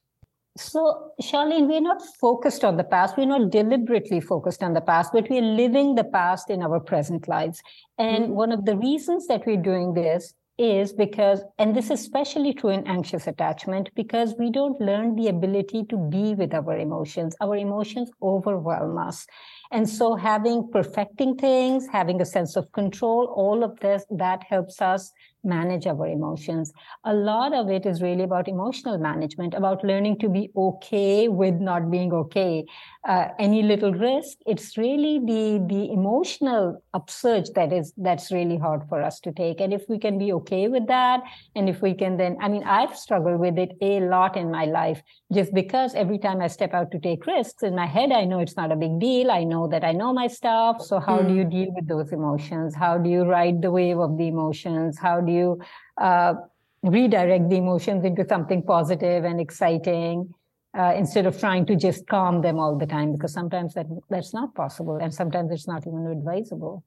so, 0.60 1.12
Sharleen, 1.22 1.66
we're 1.66 1.80
not 1.80 2.02
focused 2.20 2.64
on 2.64 2.76
the 2.76 2.84
past. 2.84 3.16
We're 3.16 3.26
not 3.26 3.50
deliberately 3.50 4.20
focused 4.20 4.62
on 4.62 4.74
the 4.74 4.80
past, 4.80 5.12
but 5.12 5.28
we're 5.30 5.42
living 5.42 5.94
the 5.94 6.04
past 6.04 6.50
in 6.50 6.62
our 6.62 6.80
present 6.80 7.28
lives. 7.28 7.62
And 7.98 8.24
mm-hmm. 8.24 8.34
one 8.34 8.52
of 8.52 8.64
the 8.64 8.76
reasons 8.76 9.26
that 9.28 9.46
we're 9.46 9.56
doing 9.56 9.94
this 9.94 10.34
is 10.58 10.92
because, 10.92 11.42
and 11.58 11.74
this 11.74 11.86
is 11.86 12.00
especially 12.00 12.52
true 12.52 12.68
in 12.68 12.86
anxious 12.86 13.26
attachment, 13.26 13.88
because 13.94 14.34
we 14.38 14.50
don't 14.50 14.78
learn 14.78 15.16
the 15.16 15.28
ability 15.28 15.84
to 15.84 15.96
be 15.96 16.34
with 16.34 16.52
our 16.52 16.76
emotions. 16.76 17.34
Our 17.40 17.56
emotions 17.56 18.10
overwhelm 18.22 18.98
us. 18.98 19.26
And 19.72 19.88
so 19.88 20.16
having 20.16 20.68
perfecting 20.70 21.36
things, 21.36 21.86
having 21.90 22.20
a 22.20 22.26
sense 22.26 22.56
of 22.56 22.70
control, 22.72 23.32
all 23.34 23.64
of 23.64 23.80
this, 23.80 24.04
that 24.10 24.42
helps 24.42 24.82
us 24.82 25.12
manage 25.44 25.86
our 25.86 26.06
emotions. 26.06 26.72
A 27.04 27.14
lot 27.14 27.54
of 27.54 27.70
it 27.70 27.86
is 27.86 28.02
really 28.02 28.24
about 28.24 28.48
emotional 28.48 28.98
management, 28.98 29.54
about 29.54 29.84
learning 29.84 30.18
to 30.20 30.28
be 30.28 30.50
okay 30.56 31.28
with 31.28 31.54
not 31.54 31.90
being 31.90 32.12
okay. 32.12 32.64
Uh, 33.08 33.28
any 33.38 33.62
little 33.62 33.92
risk, 33.92 34.36
it's 34.46 34.76
really 34.76 35.18
the 35.18 35.64
the 35.68 35.90
emotional 35.90 36.82
upsurge 36.92 37.48
that 37.54 37.72
is 37.72 37.92
that's 37.96 38.30
really 38.30 38.58
hard 38.58 38.82
for 38.88 39.02
us 39.02 39.20
to 39.20 39.32
take. 39.32 39.60
And 39.60 39.72
if 39.72 39.82
we 39.88 39.98
can 39.98 40.18
be 40.18 40.32
okay 40.34 40.68
with 40.68 40.86
that, 40.88 41.20
and 41.54 41.68
if 41.68 41.80
we 41.80 41.94
can 41.94 42.16
then, 42.16 42.36
I 42.40 42.48
mean, 42.48 42.64
I've 42.64 42.96
struggled 42.96 43.40
with 43.40 43.58
it 43.58 43.72
a 43.80 44.00
lot 44.00 44.36
in 44.36 44.50
my 44.50 44.66
life, 44.66 45.02
just 45.32 45.54
because 45.54 45.94
every 45.94 46.18
time 46.18 46.42
I 46.42 46.48
step 46.48 46.74
out 46.74 46.90
to 46.92 46.98
take 46.98 47.26
risks 47.26 47.62
in 47.62 47.74
my 47.74 47.86
head, 47.86 48.12
I 48.12 48.24
know 48.24 48.40
it's 48.40 48.56
not 48.56 48.72
a 48.72 48.76
big 48.76 49.00
deal. 49.00 49.30
I 49.30 49.44
know 49.44 49.66
that 49.68 49.84
I 49.84 49.92
know 49.92 50.12
my 50.12 50.26
stuff. 50.26 50.82
So 50.82 51.00
how 51.00 51.18
mm. 51.18 51.28
do 51.28 51.34
you 51.34 51.44
hmm. 51.44 51.50
deal 51.50 51.74
with 51.74 51.88
those 51.88 52.12
emotions? 52.12 52.74
How 52.74 52.98
do 52.98 53.08
you 53.08 53.24
ride 53.24 53.62
the 53.62 53.70
wave 53.70 53.98
of 53.98 54.18
the 54.18 54.28
emotions? 54.28 54.98
How 54.98 55.20
do 55.20 55.29
you 55.30 55.60
uh, 56.00 56.34
redirect 56.82 57.48
the 57.48 57.56
emotions 57.56 58.04
into 58.04 58.24
something 58.28 58.62
positive 58.62 59.24
and 59.24 59.40
exciting 59.40 60.32
uh, 60.78 60.92
instead 60.96 61.26
of 61.26 61.38
trying 61.38 61.66
to 61.66 61.76
just 61.76 62.06
calm 62.06 62.42
them 62.42 62.58
all 62.58 62.78
the 62.78 62.86
time 62.86 63.12
because 63.12 63.32
sometimes 63.32 63.74
that 63.74 63.86
that's 64.08 64.32
not 64.32 64.54
possible 64.54 64.96
and 64.96 65.12
sometimes 65.12 65.50
it's 65.50 65.66
not 65.66 65.86
even 65.86 66.06
advisable. 66.06 66.84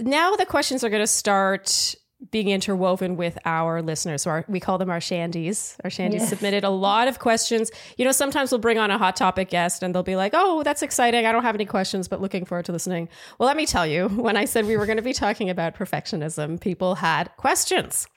Now 0.00 0.36
the 0.36 0.46
questions 0.46 0.84
are 0.84 0.90
going 0.90 1.02
to 1.02 1.06
start 1.06 1.94
being 2.30 2.48
interwoven 2.48 3.16
with 3.16 3.38
our 3.44 3.80
listeners. 3.80 4.22
So 4.22 4.30
our, 4.30 4.44
we 4.48 4.58
call 4.58 4.76
them 4.76 4.90
our 4.90 4.98
shandies. 4.98 5.76
Our 5.84 5.90
shandies 5.90 6.20
yes. 6.20 6.28
submitted 6.28 6.64
a 6.64 6.70
lot 6.70 7.06
of 7.06 7.20
questions. 7.20 7.70
You 7.96 8.04
know, 8.04 8.12
sometimes 8.12 8.50
we'll 8.50 8.58
bring 8.58 8.78
on 8.78 8.90
a 8.90 8.98
hot 8.98 9.14
topic 9.14 9.50
guest 9.50 9.82
and 9.82 9.94
they'll 9.94 10.02
be 10.02 10.16
like, 10.16 10.32
oh, 10.34 10.62
that's 10.64 10.82
exciting. 10.82 11.26
I 11.26 11.32
don't 11.32 11.44
have 11.44 11.54
any 11.54 11.64
questions, 11.64 12.08
but 12.08 12.20
looking 12.20 12.44
forward 12.44 12.64
to 12.66 12.72
listening. 12.72 13.08
Well, 13.38 13.46
let 13.46 13.56
me 13.56 13.66
tell 13.66 13.86
you, 13.86 14.08
when 14.08 14.36
I 14.36 14.46
said 14.46 14.66
we 14.66 14.76
were 14.76 14.86
going 14.86 14.96
to 14.96 15.02
be 15.02 15.12
talking 15.12 15.48
about 15.48 15.76
perfectionism, 15.76 16.60
people 16.60 16.96
had 16.96 17.30
questions. 17.36 18.08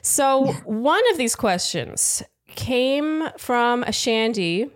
So 0.00 0.46
yeah. 0.46 0.60
one 0.64 1.02
of 1.10 1.18
these 1.18 1.36
questions 1.36 2.22
came 2.54 3.28
from 3.38 3.82
a 3.82 3.92
shandy 3.92 4.70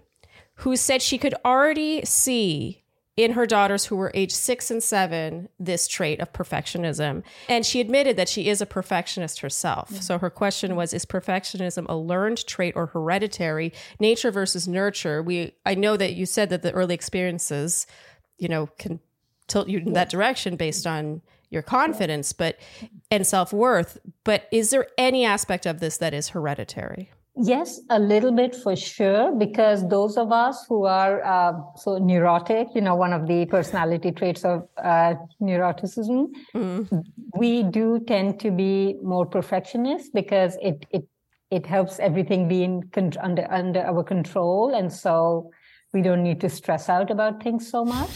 who 0.57 0.77
said 0.77 1.03
she 1.03 1.19
could 1.19 1.35
already 1.45 2.05
see 2.05 2.83
in 3.17 3.33
her 3.33 3.47
daughters 3.47 3.87
who 3.87 3.97
were 3.97 4.11
age 4.15 4.33
six 4.33 4.71
and 4.71 4.83
seven 4.83 5.49
this 5.59 5.89
trait 5.89 6.21
of 6.21 6.33
perfectionism. 6.33 7.23
And 7.49 7.65
she 7.65 7.81
admitted 7.81 8.17
that 8.17 8.29
she 8.29 8.49
is 8.49 8.61
a 8.61 8.67
perfectionist 8.67 9.41
herself. 9.41 9.89
Mm-hmm. 9.91 10.03
So 10.03 10.19
her 10.19 10.31
question 10.31 10.77
was 10.77 10.93
Is 10.93 11.07
perfectionism 11.07 11.87
a 11.89 11.97
learned 11.97 12.47
trait 12.47 12.75
or 12.77 12.87
hereditary? 12.87 13.73
Nature 13.99 14.31
versus 14.31 14.69
nurture. 14.69 15.23
We 15.23 15.55
I 15.65 15.75
know 15.75 15.97
that 15.97 16.15
you 16.15 16.27
said 16.27 16.51
that 16.51 16.63
the 16.63 16.73
early 16.73 16.95
experiences, 16.95 17.87
you 18.39 18.49
know, 18.49 18.69
can 18.79 19.01
tilt 19.49 19.69
you 19.69 19.79
in 19.79 19.93
that 19.95 20.11
direction 20.11 20.57
based 20.57 20.87
on 20.87 21.23
your 21.51 21.63
confidence 21.63 22.33
but 22.33 22.59
and 23.11 23.25
self-worth 23.25 23.99
but 24.25 24.49
is 24.51 24.71
there 24.71 24.89
any 24.99 25.25
aspect 25.25 25.65
of 25.65 25.79
this 25.79 25.99
that 25.99 26.13
is 26.13 26.31
hereditary 26.31 27.11
Yes, 27.39 27.81
a 27.91 27.99
little 27.99 28.33
bit 28.33 28.55
for 28.55 28.75
sure, 28.75 29.31
because 29.37 29.87
those 29.89 30.17
of 30.17 30.33
us 30.33 30.65
who 30.69 30.87
are 30.87 31.23
uh, 31.23 31.53
so 31.77 31.99
neurotic, 31.99 32.69
you 32.75 32.81
know, 32.81 32.95
one 32.95 33.13
of 33.13 33.27
the 33.27 33.45
personality 33.45 34.11
traits 34.11 34.43
of 34.43 34.67
uh, 34.83 35.15
neuroticism, 35.43 36.29
mm. 36.55 37.05
we 37.37 37.63
do 37.63 38.01
tend 38.07 38.41
to 38.41 38.51
be 38.51 38.97
more 39.03 39.27
perfectionist 39.27 40.15
because 40.15 40.57
it 40.63 40.87
it 40.91 41.05
it 41.51 41.67
helps 41.67 41.99
everything 41.99 42.49
be 42.49 42.63
in 42.63 42.83
con- 42.85 43.13
under 43.21 43.47
under 43.53 43.81
our 43.83 44.03
control, 44.03 44.75
and 44.75 44.91
so 44.91 45.51
we 45.93 46.01
don't 46.01 46.23
need 46.23 46.41
to 46.41 46.49
stress 46.49 46.89
out 46.89 47.11
about 47.11 47.43
things 47.43 47.71
so 47.71 47.85
much. 47.85 48.11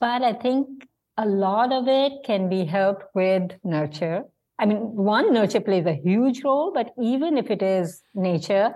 But 0.00 0.22
I 0.22 0.34
think 0.34 0.86
a 1.16 1.24
lot 1.26 1.72
of 1.72 1.88
it 1.88 2.12
can 2.26 2.50
be 2.50 2.66
helped 2.66 3.04
with 3.14 3.52
nurture 3.64 4.24
I 4.60 4.66
mean, 4.66 4.78
one, 4.94 5.32
nurture 5.32 5.60
plays 5.60 5.86
a 5.86 5.94
huge 5.94 6.44
role, 6.44 6.70
but 6.72 6.90
even 7.00 7.38
if 7.38 7.50
it 7.50 7.62
is 7.62 8.02
nature, 8.14 8.74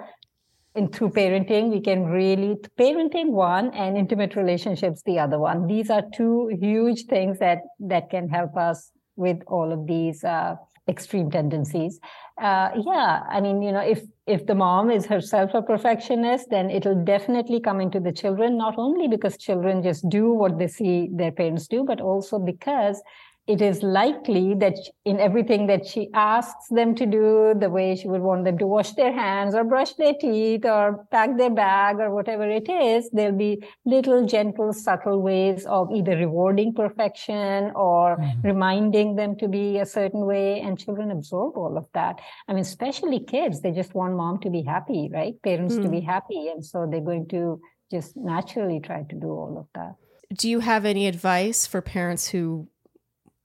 and 0.75 0.93
through 0.93 1.11
parenting, 1.11 1.71
we 1.71 1.81
can 1.81 2.07
really 2.07 2.57
parenting 2.79 3.31
one 3.31 3.73
and 3.75 3.97
intimate 3.97 4.35
relationships 4.35 5.03
the 5.05 5.19
other 5.19 5.39
one. 5.39 5.67
These 5.67 5.91
are 5.91 6.03
two 6.15 6.51
huge 6.61 7.05
things 7.05 7.39
that 7.39 7.59
that 7.79 8.11
can 8.11 8.29
help 8.29 8.57
us 8.57 8.91
with 9.15 9.39
all 9.47 9.73
of 9.73 9.87
these 9.87 10.25
uh, 10.25 10.57
extreme 10.89 11.31
tendencies. 11.31 12.01
Uh, 12.41 12.71
yeah, 12.85 13.21
I 13.31 13.41
mean, 13.41 13.63
you 13.63 13.71
know, 13.71 13.81
if 13.81 14.03
if 14.27 14.47
the 14.47 14.55
mom 14.55 14.91
is 14.91 15.07
herself 15.07 15.53
a 15.55 15.63
perfectionist, 15.63 16.49
then 16.51 16.71
it'll 16.71 17.05
definitely 17.05 17.61
come 17.61 17.81
into 17.81 18.01
the 18.01 18.13
children. 18.13 18.57
Not 18.57 18.75
only 18.77 19.07
because 19.07 19.37
children 19.37 19.83
just 19.83 20.09
do 20.09 20.33
what 20.33 20.59
they 20.59 20.67
see 20.67 21.09
their 21.13 21.31
parents 21.31 21.69
do, 21.69 21.85
but 21.85 22.01
also 22.01 22.39
because 22.39 23.01
it 23.47 23.61
is 23.61 23.83
likely 23.83 24.55
that 24.55 24.79
in 25.05 25.21
everything 25.21 25.67
that 25.67 25.87
she 25.87 26.09
asks 26.15 26.69
them 26.71 26.95
to 26.95 27.05
do, 27.05 27.55
the 27.59 27.69
way 27.69 27.95
she 27.95 28.09
would 28.09 28.23
want 28.23 28.45
them 28.45 28.57
to 28.57 28.67
wash 28.67 28.93
their 28.93 29.13
hands 29.13 29.55
or 29.55 29.65
brush 29.65 29.93
their 29.95 30.15
teeth 30.15 30.65
or 30.65 31.07
pack 31.11 31.37
their 31.37 31.51
bag 31.51 31.97
or 31.99 32.15
whatever 32.15 32.49
it 32.49 32.71
is, 32.71 33.11
there'll 33.11 33.37
be 33.37 33.63
little 33.85 34.25
gentle, 34.25 34.73
subtle 34.73 35.21
ways 35.21 35.67
of 35.67 35.91
either 35.93 36.17
rewarding 36.17 36.73
perfection 36.73 37.71
or 37.75 38.17
mm-hmm. 38.17 38.41
reminding 38.47 39.17
them 39.17 39.37
to 39.37 39.47
be 39.47 39.79
a 39.79 39.85
certain 39.85 40.25
way. 40.25 40.61
And 40.61 40.79
children 40.79 41.11
absorb 41.11 41.59
all 41.59 41.77
of 41.77 41.87
that. 41.93 42.21
I 42.49 42.55
mean, 42.55 42.63
especially 42.63 43.21
kids, 43.21 43.61
they 43.61 43.73
just 43.73 43.95
want 43.95 44.17
mom 44.17 44.41
to 44.41 44.49
be 44.49 44.63
happy, 44.63 45.11
right? 45.13 45.35
Parents 45.43 45.75
mm. 45.75 45.83
to 45.83 45.89
be 45.91 46.01
mm. 46.01 46.07
happy. 46.07 46.49
And 46.49 46.65
so 46.65 46.89
they're 46.91 47.03
going 47.03 47.29
to 47.29 47.61
just 47.91 48.17
naturally 48.17 48.81
try 48.81 49.03
to 49.03 49.15
do 49.15 49.27
all 49.27 49.59
of 49.59 49.67
that. 49.75 49.97
Do 50.35 50.49
you 50.49 50.61
have 50.61 50.87
any 50.87 51.07
advice 51.07 51.67
for 51.67 51.83
parents 51.83 52.29
who 52.29 52.69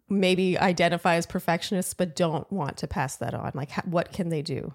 maybe 0.09 0.57
identify 0.57 1.15
as 1.15 1.25
perfectionists 1.25 1.93
but 1.93 2.15
don't 2.15 2.51
want 2.51 2.77
to 2.77 2.87
pass 2.87 3.15
that 3.17 3.33
on 3.33 3.51
like 3.53 3.71
what 3.85 4.11
can 4.11 4.29
they 4.29 4.41
do 4.41 4.73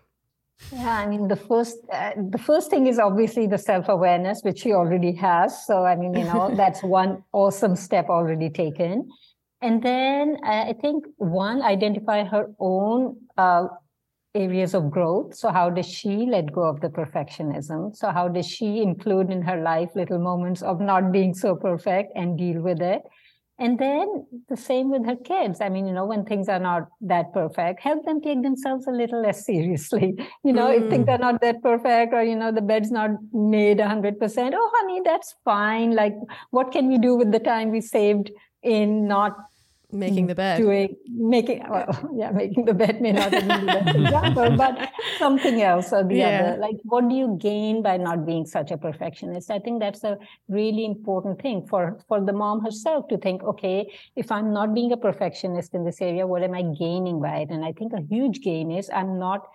yeah 0.73 0.99
i 0.99 1.07
mean 1.07 1.29
the 1.29 1.37
first 1.37 1.79
uh, 1.93 2.13
the 2.31 2.39
first 2.39 2.71
thing 2.71 2.87
is 2.87 2.99
obviously 2.99 3.47
the 3.47 3.59
self-awareness 3.59 4.41
which 4.43 4.61
she 4.61 4.73
already 4.73 5.13
has 5.13 5.67
so 5.67 5.85
i 5.85 5.97
mean 5.97 6.15
you 6.15 6.25
know 6.25 6.55
that's 6.57 6.83
one 6.83 7.23
awesome 7.33 7.77
step 7.77 8.09
already 8.09 8.51
taken 8.51 9.09
And 9.65 9.83
then 9.83 10.37
uh, 10.45 10.65
I 10.69 10.75
think 10.79 11.07
one, 11.17 11.63
identify 11.63 12.25
her 12.25 12.53
own 12.61 13.17
uh, 13.39 13.69
areas 14.35 14.75
of 14.75 14.91
growth. 14.91 15.35
So, 15.35 15.49
how 15.49 15.71
does 15.71 15.89
she 15.89 16.27
let 16.27 16.53
go 16.53 16.65
of 16.65 16.83
the 16.83 16.89
perfectionism? 16.89 17.97
So, 17.97 18.11
how 18.11 18.29
does 18.29 18.47
she 18.47 18.83
include 18.83 19.31
in 19.31 19.41
her 19.41 19.63
life 19.63 19.89
little 19.95 20.19
moments 20.19 20.61
of 20.61 20.81
not 20.81 21.13
being 21.13 21.33
so 21.33 21.57
perfect 21.57 22.13
and 22.15 22.37
deal 22.37 22.61
with 22.61 22.83
it? 22.83 23.01
And 23.59 23.79
then 23.79 24.27
the 24.49 24.57
same 24.57 24.91
with 24.91 25.07
her 25.07 25.15
kids. 25.15 25.61
I 25.61 25.69
mean, 25.69 25.87
you 25.87 25.95
know, 25.95 26.07
when 26.07 26.25
things 26.25 26.49
are 26.49 26.59
not 26.59 26.89
that 27.03 27.33
perfect, 27.33 27.81
help 27.81 28.05
them 28.05 28.21
take 28.21 28.43
themselves 28.43 28.87
a 28.89 28.91
little 28.91 29.23
less 29.23 29.47
seriously. 29.51 30.15
You 30.43 30.53
know, 30.53 30.67
mm. 30.67 30.83
if 30.83 30.91
things 30.91 31.07
mm. 31.07 31.15
are 31.15 31.19
not 31.19 31.41
that 31.41 31.63
perfect 31.63 32.13
or, 32.13 32.23
you 32.23 32.35
know, 32.35 32.51
the 32.51 32.61
bed's 32.61 32.91
not 32.91 33.11
made 33.33 33.79
100%, 33.79 34.53
oh, 34.55 34.73
honey, 34.75 35.03
that's 35.05 35.37
fine. 35.45 35.95
Like, 35.95 36.15
what 36.51 36.73
can 36.73 36.89
we 36.89 36.99
do 36.99 37.15
with 37.17 37.31
the 37.31 37.39
time 37.39 37.71
we 37.71 37.81
saved 37.81 38.31
in 38.63 39.07
not 39.07 39.37
making 39.95 40.27
the 40.27 40.35
bed. 40.35 40.59
Doing 40.59 40.97
making 41.07 41.63
well 41.69 42.11
yeah 42.17 42.31
making 42.31 42.65
the 42.65 42.75
bed 42.75 43.01
may 43.01 43.13
not 43.13 43.31
be 43.31 43.41
the 43.41 43.47
best 43.67 43.97
example 43.97 44.57
but 44.65 44.91
something 45.19 45.63
else 45.63 45.93
or 45.93 46.05
the 46.05 46.17
yeah. 46.17 46.41
other 46.41 46.61
like 46.61 46.77
what 46.85 47.09
do 47.09 47.15
you 47.15 47.39
gain 47.41 47.83
by 47.83 47.97
not 47.97 48.27
being 48.27 48.47
such 48.47 48.71
a 48.71 48.77
perfectionist? 48.77 49.51
I 49.51 49.59
think 49.59 49.81
that's 49.81 50.05
a 50.05 50.19
really 50.49 50.85
important 50.85 51.41
thing 51.41 51.67
for 51.67 51.99
for 52.09 52.21
the 52.21 52.33
mom 52.33 52.65
herself 52.65 53.09
to 53.09 53.19
think 53.19 53.43
okay 53.43 53.93
if 54.17 54.31
i'm 54.31 54.53
not 54.53 54.75
being 54.75 54.93
a 54.93 54.97
perfectionist 54.97 55.75
in 55.75 55.85
this 55.85 56.01
area 56.01 56.27
what 56.27 56.43
am 56.43 56.55
i 56.55 56.63
gaining 56.63 57.21
by 57.21 57.39
it? 57.39 57.51
And 57.51 57.65
i 57.65 57.73
think 57.73 57.93
a 57.93 58.01
huge 58.01 58.41
gain 58.41 58.71
is 58.71 58.91
i'm 58.93 59.19
not 59.19 59.47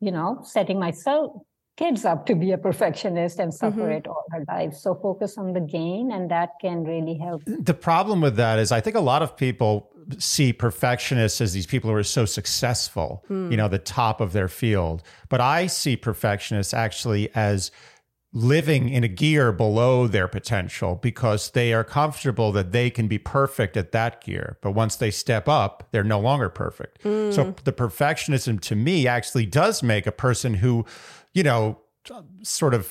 you 0.00 0.12
know 0.12 0.40
setting 0.42 0.78
myself 0.78 1.32
kids 1.76 2.04
up 2.04 2.26
to 2.26 2.34
be 2.34 2.52
a 2.52 2.58
perfectionist 2.58 3.38
and 3.38 3.52
suffer 3.52 3.80
mm-hmm. 3.80 3.92
it 3.92 4.06
all 4.06 4.24
her 4.32 4.44
life. 4.48 4.74
So 4.74 4.94
focus 4.94 5.38
on 5.38 5.52
the 5.52 5.60
gain, 5.60 6.12
and 6.12 6.30
that 6.30 6.50
can 6.60 6.84
really 6.84 7.16
help. 7.16 7.42
The 7.46 7.74
problem 7.74 8.20
with 8.20 8.36
that 8.36 8.58
is, 8.58 8.70
I 8.70 8.80
think 8.80 8.96
a 8.96 9.00
lot 9.00 9.22
of 9.22 9.36
people 9.36 9.90
see 10.18 10.52
perfectionists 10.52 11.40
as 11.40 11.52
these 11.52 11.66
people 11.66 11.90
who 11.90 11.96
are 11.96 12.02
so 12.02 12.24
successful, 12.24 13.24
mm. 13.30 13.50
you 13.50 13.56
know, 13.56 13.68
the 13.68 13.78
top 13.78 14.20
of 14.20 14.32
their 14.32 14.48
field. 14.48 15.02
But 15.28 15.40
I 15.40 15.66
see 15.66 15.96
perfectionists 15.96 16.74
actually 16.74 17.34
as 17.34 17.70
living 18.32 18.88
in 18.88 19.02
a 19.02 19.08
gear 19.08 19.50
below 19.50 20.06
their 20.06 20.28
potential 20.28 20.94
because 21.02 21.50
they 21.50 21.72
are 21.72 21.82
comfortable 21.82 22.52
that 22.52 22.70
they 22.70 22.88
can 22.88 23.08
be 23.08 23.18
perfect 23.18 23.76
at 23.76 23.90
that 23.90 24.22
gear. 24.22 24.56
But 24.62 24.70
once 24.72 24.94
they 24.96 25.10
step 25.10 25.48
up, 25.48 25.88
they're 25.90 26.04
no 26.04 26.20
longer 26.20 26.48
perfect. 26.48 27.02
Mm. 27.02 27.34
So 27.34 27.54
the 27.64 27.72
perfectionism 27.72 28.60
to 28.60 28.76
me 28.76 29.08
actually 29.08 29.46
does 29.46 29.82
make 29.82 30.06
a 30.06 30.12
person 30.12 30.54
who 30.54 30.86
you 31.32 31.42
know, 31.42 31.80
sort 32.42 32.74
of 32.74 32.86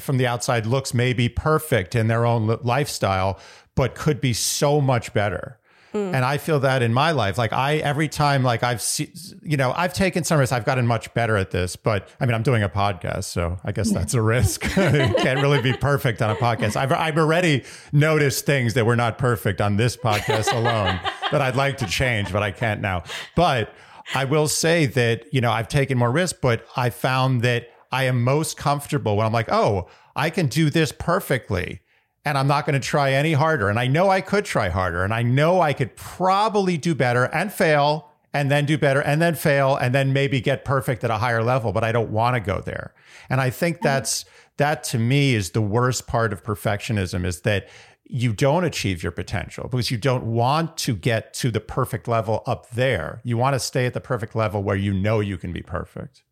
from 0.00 0.18
the 0.18 0.26
outside 0.26 0.66
looks 0.66 0.92
maybe 0.92 1.28
perfect 1.28 1.94
in 1.94 2.08
their 2.08 2.26
own 2.26 2.58
lifestyle, 2.62 3.38
but 3.74 3.94
could 3.94 4.20
be 4.20 4.32
so 4.32 4.80
much 4.80 5.12
better. 5.12 5.60
Mm. 5.92 6.14
And 6.14 6.24
I 6.24 6.38
feel 6.38 6.60
that 6.60 6.82
in 6.82 6.94
my 6.94 7.10
life, 7.10 7.36
like 7.36 7.52
I, 7.52 7.76
every 7.76 8.08
time, 8.08 8.44
like 8.44 8.62
I've 8.62 8.80
seen, 8.80 9.12
you 9.42 9.56
know, 9.56 9.72
I've 9.76 9.92
taken 9.92 10.22
some 10.22 10.38
risks. 10.38 10.52
I've 10.52 10.64
gotten 10.64 10.86
much 10.86 11.12
better 11.14 11.36
at 11.36 11.50
this, 11.50 11.74
but 11.74 12.08
I 12.20 12.26
mean, 12.26 12.34
I'm 12.34 12.44
doing 12.44 12.62
a 12.62 12.68
podcast, 12.68 13.24
so 13.24 13.58
I 13.64 13.72
guess 13.72 13.90
that's 13.90 14.14
a 14.14 14.22
risk. 14.22 14.60
can't 14.70 15.40
really 15.40 15.60
be 15.60 15.72
perfect 15.72 16.22
on 16.22 16.30
a 16.30 16.36
podcast. 16.36 16.76
I've, 16.76 16.92
I've 16.92 17.18
already 17.18 17.64
noticed 17.92 18.46
things 18.46 18.74
that 18.74 18.86
were 18.86 18.96
not 18.96 19.18
perfect 19.18 19.60
on 19.60 19.76
this 19.76 19.96
podcast 19.96 20.52
alone 20.52 21.00
that 21.32 21.42
I'd 21.42 21.56
like 21.56 21.78
to 21.78 21.86
change, 21.86 22.32
but 22.32 22.42
I 22.42 22.52
can't 22.52 22.80
now. 22.80 23.02
But 23.34 23.74
I 24.14 24.24
will 24.24 24.48
say 24.48 24.86
that, 24.86 25.32
you 25.32 25.40
know, 25.40 25.52
I've 25.52 25.68
taken 25.68 25.98
more 25.98 26.10
risks, 26.10 26.38
but 26.40 26.66
I 26.76 26.90
found 26.90 27.42
that 27.42 27.68
I 27.92 28.04
am 28.04 28.22
most 28.22 28.56
comfortable 28.56 29.16
when 29.16 29.26
I'm 29.26 29.32
like, 29.32 29.50
oh, 29.50 29.88
I 30.16 30.30
can 30.30 30.46
do 30.46 30.70
this 30.70 30.92
perfectly 30.92 31.80
and 32.24 32.36
I'm 32.36 32.46
not 32.46 32.66
going 32.66 32.80
to 32.80 32.86
try 32.86 33.12
any 33.12 33.32
harder. 33.32 33.68
And 33.68 33.78
I 33.78 33.86
know 33.86 34.10
I 34.10 34.20
could 34.20 34.44
try 34.44 34.68
harder 34.68 35.04
and 35.04 35.14
I 35.14 35.22
know 35.22 35.60
I 35.60 35.72
could 35.72 35.96
probably 35.96 36.76
do 36.76 36.94
better 36.94 37.24
and 37.24 37.52
fail 37.52 38.10
and 38.32 38.50
then 38.50 38.66
do 38.66 38.78
better 38.78 39.00
and 39.00 39.20
then 39.20 39.34
fail 39.34 39.76
and 39.76 39.94
then 39.94 40.12
maybe 40.12 40.40
get 40.40 40.64
perfect 40.64 41.02
at 41.02 41.10
a 41.10 41.18
higher 41.18 41.42
level, 41.42 41.72
but 41.72 41.82
I 41.82 41.92
don't 41.92 42.10
want 42.10 42.34
to 42.34 42.40
go 42.40 42.60
there. 42.60 42.94
And 43.28 43.40
I 43.40 43.50
think 43.50 43.76
mm-hmm. 43.76 43.86
that's 43.86 44.24
that 44.56 44.84
to 44.84 44.98
me 44.98 45.34
is 45.34 45.50
the 45.50 45.62
worst 45.62 46.06
part 46.06 46.32
of 46.32 46.44
perfectionism 46.44 47.24
is 47.24 47.40
that 47.40 47.68
you 48.12 48.32
don't 48.32 48.64
achieve 48.64 49.02
your 49.02 49.12
potential 49.12 49.68
because 49.70 49.90
you 49.90 49.96
don't 49.96 50.24
want 50.24 50.76
to 50.76 50.96
get 50.96 51.32
to 51.34 51.50
the 51.50 51.60
perfect 51.60 52.08
level 52.08 52.42
up 52.44 52.68
there. 52.70 53.20
You 53.22 53.36
want 53.36 53.54
to 53.54 53.60
stay 53.60 53.86
at 53.86 53.94
the 53.94 54.00
perfect 54.00 54.34
level 54.34 54.62
where 54.62 54.76
you 54.76 54.92
know 54.92 55.20
you 55.20 55.38
can 55.38 55.52
be 55.52 55.62
perfect. 55.62 56.22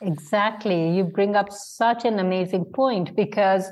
Exactly. 0.00 0.90
You 0.96 1.04
bring 1.04 1.36
up 1.36 1.52
such 1.52 2.04
an 2.04 2.18
amazing 2.18 2.64
point 2.66 3.14
because 3.14 3.70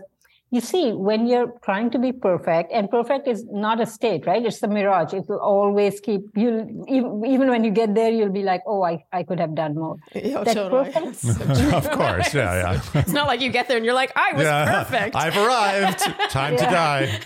you 0.57 0.63
see, 0.63 0.93
when 0.93 1.27
you're 1.27 1.53
trying 1.63 1.91
to 1.91 1.99
be 1.99 2.13
perfect, 2.13 2.73
and 2.73 2.91
perfect 2.91 3.29
is 3.29 3.45
not 3.65 3.81
a 3.81 3.87
state, 3.87 4.27
right? 4.27 4.45
It's 4.45 4.63
a 4.63 4.69
mirage. 4.69 5.13
It 5.13 5.25
will 5.29 5.39
always 5.39 6.01
keep 6.01 6.23
you, 6.35 6.51
even 6.89 7.49
when 7.51 7.63
you 7.63 7.71
get 7.71 7.95
there, 7.95 8.11
you'll 8.11 8.37
be 8.43 8.43
like, 8.43 8.63
oh, 8.67 8.83
I, 8.83 9.05
I 9.13 9.23
could 9.23 9.39
have 9.39 9.55
done 9.55 9.75
more. 9.75 9.97
Yeah, 10.15 10.43
totally. 10.45 10.93
of 11.81 11.91
course. 11.91 12.35
Yeah, 12.35 12.53
yeah. 12.63 13.01
It's 13.03 13.13
not 13.13 13.27
like 13.27 13.41
you 13.41 13.51
get 13.51 13.69
there 13.69 13.77
and 13.77 13.85
you're 13.87 14.01
like, 14.05 14.13
I 14.17 14.33
was 14.33 14.43
yeah, 14.43 14.83
perfect. 14.83 15.15
I've 15.15 15.37
arrived. 15.37 16.01
Time 16.31 16.57
to 16.57 16.65
die. 16.65 17.21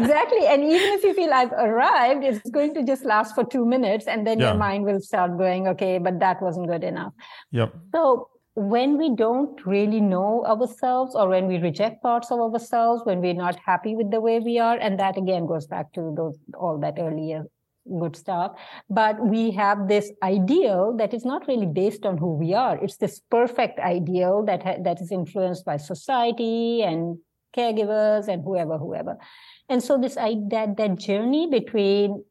exactly. 0.00 0.46
And 0.46 0.62
even 0.62 0.90
if 0.96 1.02
you 1.02 1.12
feel 1.14 1.32
I've 1.32 1.52
arrived, 1.52 2.22
it's 2.24 2.48
going 2.50 2.74
to 2.74 2.84
just 2.84 3.04
last 3.04 3.34
for 3.34 3.44
two 3.44 3.66
minutes. 3.66 4.06
And 4.06 4.26
then 4.26 4.38
yeah. 4.38 4.50
your 4.50 4.58
mind 4.58 4.84
will 4.84 5.00
start 5.00 5.36
going, 5.36 5.66
okay, 5.68 5.98
but 5.98 6.20
that 6.20 6.40
wasn't 6.40 6.68
good 6.68 6.84
enough. 6.84 7.12
Yep. 7.50 7.74
So 7.92 8.28
when 8.56 8.96
we 8.96 9.14
don't 9.14 9.64
really 9.66 10.00
know 10.00 10.42
ourselves 10.46 11.14
or 11.14 11.28
when 11.28 11.46
we 11.46 11.58
reject 11.58 12.02
parts 12.02 12.30
of 12.30 12.40
ourselves 12.40 13.02
when 13.04 13.20
we're 13.20 13.34
not 13.34 13.58
happy 13.64 13.94
with 13.94 14.10
the 14.10 14.20
way 14.20 14.40
we 14.40 14.58
are 14.58 14.78
and 14.78 14.98
that 14.98 15.18
again 15.18 15.46
goes 15.46 15.66
back 15.66 15.92
to 15.92 16.14
those 16.16 16.38
all 16.58 16.78
that 16.78 16.94
earlier 16.98 17.44
good 18.00 18.16
stuff. 18.16 18.52
But 18.90 19.24
we 19.24 19.50
have 19.52 19.88
this 19.88 20.10
ideal 20.22 20.96
that 20.98 21.14
is 21.14 21.24
not 21.24 21.46
really 21.46 21.66
based 21.66 22.04
on 22.04 22.18
who 22.18 22.34
we 22.34 22.54
are. 22.54 22.82
It's 22.82 22.96
this 22.96 23.20
perfect 23.30 23.78
ideal 23.78 24.44
that 24.46 24.62
ha- 24.62 24.82
that 24.82 25.00
is 25.00 25.12
influenced 25.12 25.64
by 25.64 25.76
society 25.76 26.82
and 26.82 27.18
caregivers 27.56 28.28
and 28.28 28.42
whoever 28.42 28.78
whoever. 28.78 29.16
And 29.68 29.82
so 29.82 29.98
this 29.98 30.16
I, 30.16 30.36
that 30.50 30.76
that 30.76 30.98
journey 30.98 31.48
between 31.48 32.24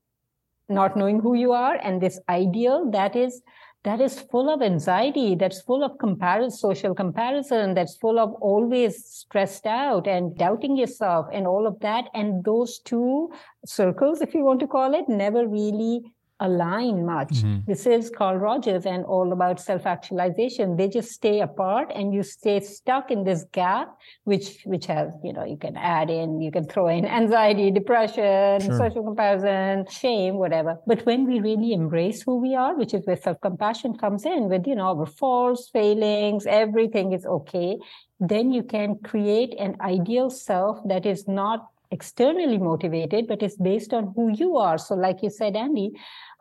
not 0.67 0.97
knowing 0.97 1.19
who 1.19 1.35
you 1.35 1.51
are 1.51 1.75
and 1.75 2.01
this 2.01 2.19
ideal 2.27 2.89
that 2.91 3.15
is 3.15 3.41
that 3.85 4.01
is 4.01 4.19
full 4.19 4.51
of 4.51 4.63
anxiety, 4.63 5.35
that's 5.35 5.61
full 5.61 5.83
of 5.83 5.97
comparison, 5.99 6.49
social 6.49 6.95
comparison, 6.95 7.75
that's 7.75 7.95
full 7.97 8.19
of 8.19 8.33
always 8.41 9.05
stressed 9.05 9.67
out 9.67 10.07
and 10.07 10.35
doubting 10.35 10.75
yourself 10.75 11.27
and 11.31 11.45
all 11.45 11.67
of 11.67 11.79
that. 11.81 12.05
And 12.15 12.43
those 12.43 12.79
two 12.79 13.31
circles, 13.63 14.21
if 14.21 14.33
you 14.33 14.43
want 14.43 14.59
to 14.61 14.67
call 14.67 14.95
it, 14.95 15.07
never 15.07 15.47
really 15.47 16.01
align 16.39 17.05
much. 17.05 17.29
Mm-hmm. 17.29 17.59
This 17.65 17.85
is 17.85 18.09
Carl 18.09 18.37
Rogers 18.37 18.85
and 18.85 19.05
all 19.05 19.31
about 19.31 19.59
self-actualization. 19.59 20.75
They 20.75 20.89
just 20.89 21.11
stay 21.11 21.39
apart 21.39 21.91
and 21.95 22.13
you 22.13 22.23
stay 22.23 22.59
stuck 22.59 23.09
in 23.09 23.23
this 23.23 23.45
gap, 23.53 23.95
which 24.25 24.61
which 24.65 24.85
has, 24.87 25.13
you 25.23 25.31
know, 25.31 25.45
you 25.45 25.57
can 25.57 25.77
add 25.77 26.09
in, 26.09 26.41
you 26.41 26.51
can 26.51 26.65
throw 26.65 26.87
in 26.87 27.05
anxiety, 27.05 27.71
depression, 27.71 28.59
sure. 28.59 28.77
social 28.77 29.03
comparison, 29.03 29.85
shame, 29.89 30.35
whatever. 30.35 30.77
But 30.85 31.05
when 31.05 31.25
we 31.25 31.39
really 31.39 31.71
embrace 31.71 32.21
who 32.21 32.41
we 32.41 32.53
are, 32.55 32.75
which 32.75 32.93
is 32.93 33.05
where 33.05 33.17
self-compassion 33.17 33.97
comes 33.97 34.25
in 34.25 34.49
with, 34.49 34.67
you 34.67 34.75
know, 34.75 34.97
our 34.97 35.05
faults, 35.05 35.69
failings, 35.71 36.45
everything 36.45 37.13
is 37.13 37.25
okay, 37.25 37.77
then 38.19 38.51
you 38.51 38.63
can 38.63 38.97
create 39.03 39.55
an 39.57 39.77
ideal 39.79 40.29
self 40.29 40.79
that 40.85 41.05
is 41.05 41.27
not 41.27 41.67
externally 41.91 42.57
motivated, 42.57 43.27
but 43.27 43.41
it's 43.41 43.57
based 43.57 43.93
on 43.93 44.11
who 44.15 44.29
you 44.29 44.57
are. 44.57 44.77
So, 44.77 44.95
like 44.95 45.21
you 45.23 45.29
said, 45.29 45.55
Andy, 45.55 45.91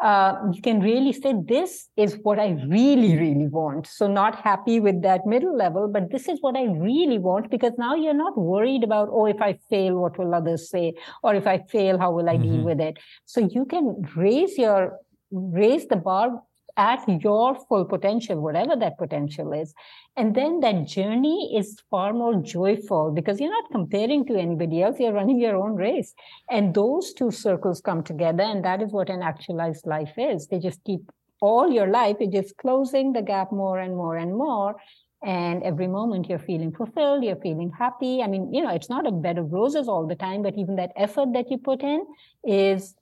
uh, 0.01 0.37
you 0.53 0.61
can 0.61 0.81
really 0.81 1.13
say, 1.13 1.35
This 1.47 1.89
is 1.97 2.19
what 2.23 2.39
I 2.39 2.51
really, 2.69 3.17
really 3.17 3.49
want. 3.49 3.87
So, 3.87 4.07
not 4.07 4.37
happy 4.37 4.81
with 4.81 5.03
that 5.03 5.27
middle 5.27 5.57
level, 5.57 5.89
but 5.89 6.11
this 6.11 6.29
is 6.29 6.39
what 6.41 6.57
I 6.57 6.65
really 6.65 7.19
want 7.19 7.51
because 7.51 7.73
now 7.79 7.95
you're 7.95 8.15
not 8.15 8.37
worried 8.37 8.85
about, 8.85 9.09
Oh, 9.11 9.27
if 9.27 9.41
I 9.41 9.59
fail, 9.71 9.97
what 9.97 10.19
will 10.19 10.35
others 10.35 10.71
say? 10.71 10.95
Or 11.23 11.35
if 11.35 11.47
I 11.47 11.59
fail, 11.59 11.99
how 11.99 12.13
will 12.13 12.29
I 12.29 12.35
mm-hmm. 12.35 12.43
deal 12.43 12.65
with 12.65 12.81
it? 12.81 12.99
So, 13.25 13.41
you 13.41 13.65
can 13.65 14.07
raise 14.17 14.59
your 14.59 14.99
raise 15.31 15.87
the 15.87 15.97
bar 15.97 16.43
at 16.77 17.07
your 17.23 17.55
full 17.69 17.85
potential, 17.85 18.41
whatever 18.41 18.77
that 18.77 18.99
potential 18.99 19.53
is. 19.53 19.75
And 20.17 20.35
then 20.35 20.61
that 20.61 20.87
journey 20.87 21.57
is 21.57 21.79
far 21.91 22.13
more 22.13 22.37
joyful 22.37 23.13
because 23.13 23.41
you're 23.41 23.51
not 23.51 23.71
comparing 23.71 24.27
to 24.27 24.37
anybody 24.37 24.83
else, 24.83 24.99
you're 24.99 25.13
running 25.13 25.39
your 25.39 25.57
own 25.57 25.77
race. 25.77 26.15
And 26.51 26.75
those 26.75 27.13
two 27.13 27.31
circles 27.31 27.81
come 27.81 28.03
together, 28.03 28.43
and 28.43 28.65
that 28.65 28.83
is 28.83 28.93
what 28.93 29.11
an 29.11 29.23
actualized 29.23 29.87
life 29.87 30.15
is. 30.17 30.47
They 30.47 30.59
just 30.59 30.83
keep 30.85 31.11
all 31.41 31.71
your 31.71 31.89
life, 31.89 32.17
you're 32.21 32.43
just 32.43 32.57
closing 32.57 33.13
the 33.13 33.23
gap 33.23 33.53
more 33.53 33.79
and 33.79 33.97
more 33.97 34.17
and 34.17 34.35
more. 34.35 34.77
And 35.25 35.63
every 35.63 35.87
moment 35.87 36.29
you're 36.29 36.39
feeling 36.39 36.73
fulfilled, 36.73 37.25
you're 37.25 37.37
feeling 37.37 37.73
happy. 37.77 38.23
I 38.23 38.27
mean, 38.27 38.53
you 38.53 38.63
know, 38.63 38.71
it's 38.71 38.91
not 38.91 39.07
a 39.07 39.11
bed 39.11 39.39
of 39.39 39.53
roses 39.53 39.89
all 39.89 40.07
the 40.07 40.15
time, 40.15 40.43
but 40.43 40.55
even 40.57 40.77
that 40.77 40.93
effort 40.97 41.33
that 41.33 41.51
you 41.51 41.57
put 41.57 41.83
in 41.83 42.05
is 42.45 42.95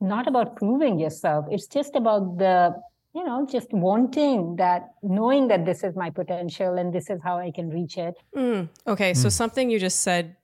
not 0.00 0.26
about 0.26 0.56
proving 0.56 0.98
yourself. 0.98 1.46
It's 1.50 1.66
just 1.66 1.94
about 1.94 2.38
the 2.38 2.74
you 3.16 3.24
know, 3.24 3.46
just 3.50 3.72
wanting 3.72 4.56
that, 4.56 4.90
knowing 5.02 5.48
that 5.48 5.64
this 5.64 5.82
is 5.82 5.96
my 5.96 6.10
potential 6.10 6.76
and 6.76 6.92
this 6.92 7.08
is 7.08 7.18
how 7.24 7.38
I 7.38 7.50
can 7.50 7.70
reach 7.70 7.96
it. 7.96 8.14
Mm, 8.36 8.68
okay, 8.86 9.14
so 9.14 9.30
something 9.30 9.70
you 9.70 9.78
just 9.78 10.02
said 10.02 10.36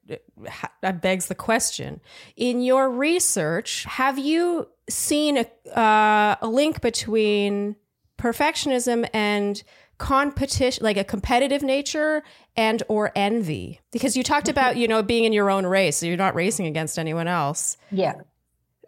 uh, 0.83 0.93
begs 0.93 1.27
the 1.27 1.35
question. 1.35 2.01
In 2.35 2.63
your 2.63 2.89
research, 2.89 3.85
have 3.85 4.19
you 4.19 4.69
seen 4.89 5.37
a, 5.37 5.79
uh, 5.79 6.37
a 6.41 6.49
link 6.49 6.81
between 6.81 7.77
perfectionism 8.17 9.07
and 9.13 9.63
competition 9.99 10.83
like 10.83 10.97
a 10.97 11.05
competitive 11.05 11.63
nature 11.63 12.23
and 12.57 12.83
or 12.89 13.13
envy 13.15 13.81
because 13.93 14.17
you 14.17 14.23
talked 14.25 14.49
about 14.49 14.77
you 14.77 14.89
know 14.89 15.01
being 15.01 15.23
in 15.23 15.33
your 15.33 15.49
own 15.49 15.65
race 15.65 15.99
so 15.99 16.07
you're 16.07 16.17
not 16.17 16.35
racing 16.35 16.67
against 16.67 16.99
anyone 16.99 17.29
else 17.29 17.77
yeah 17.93 18.15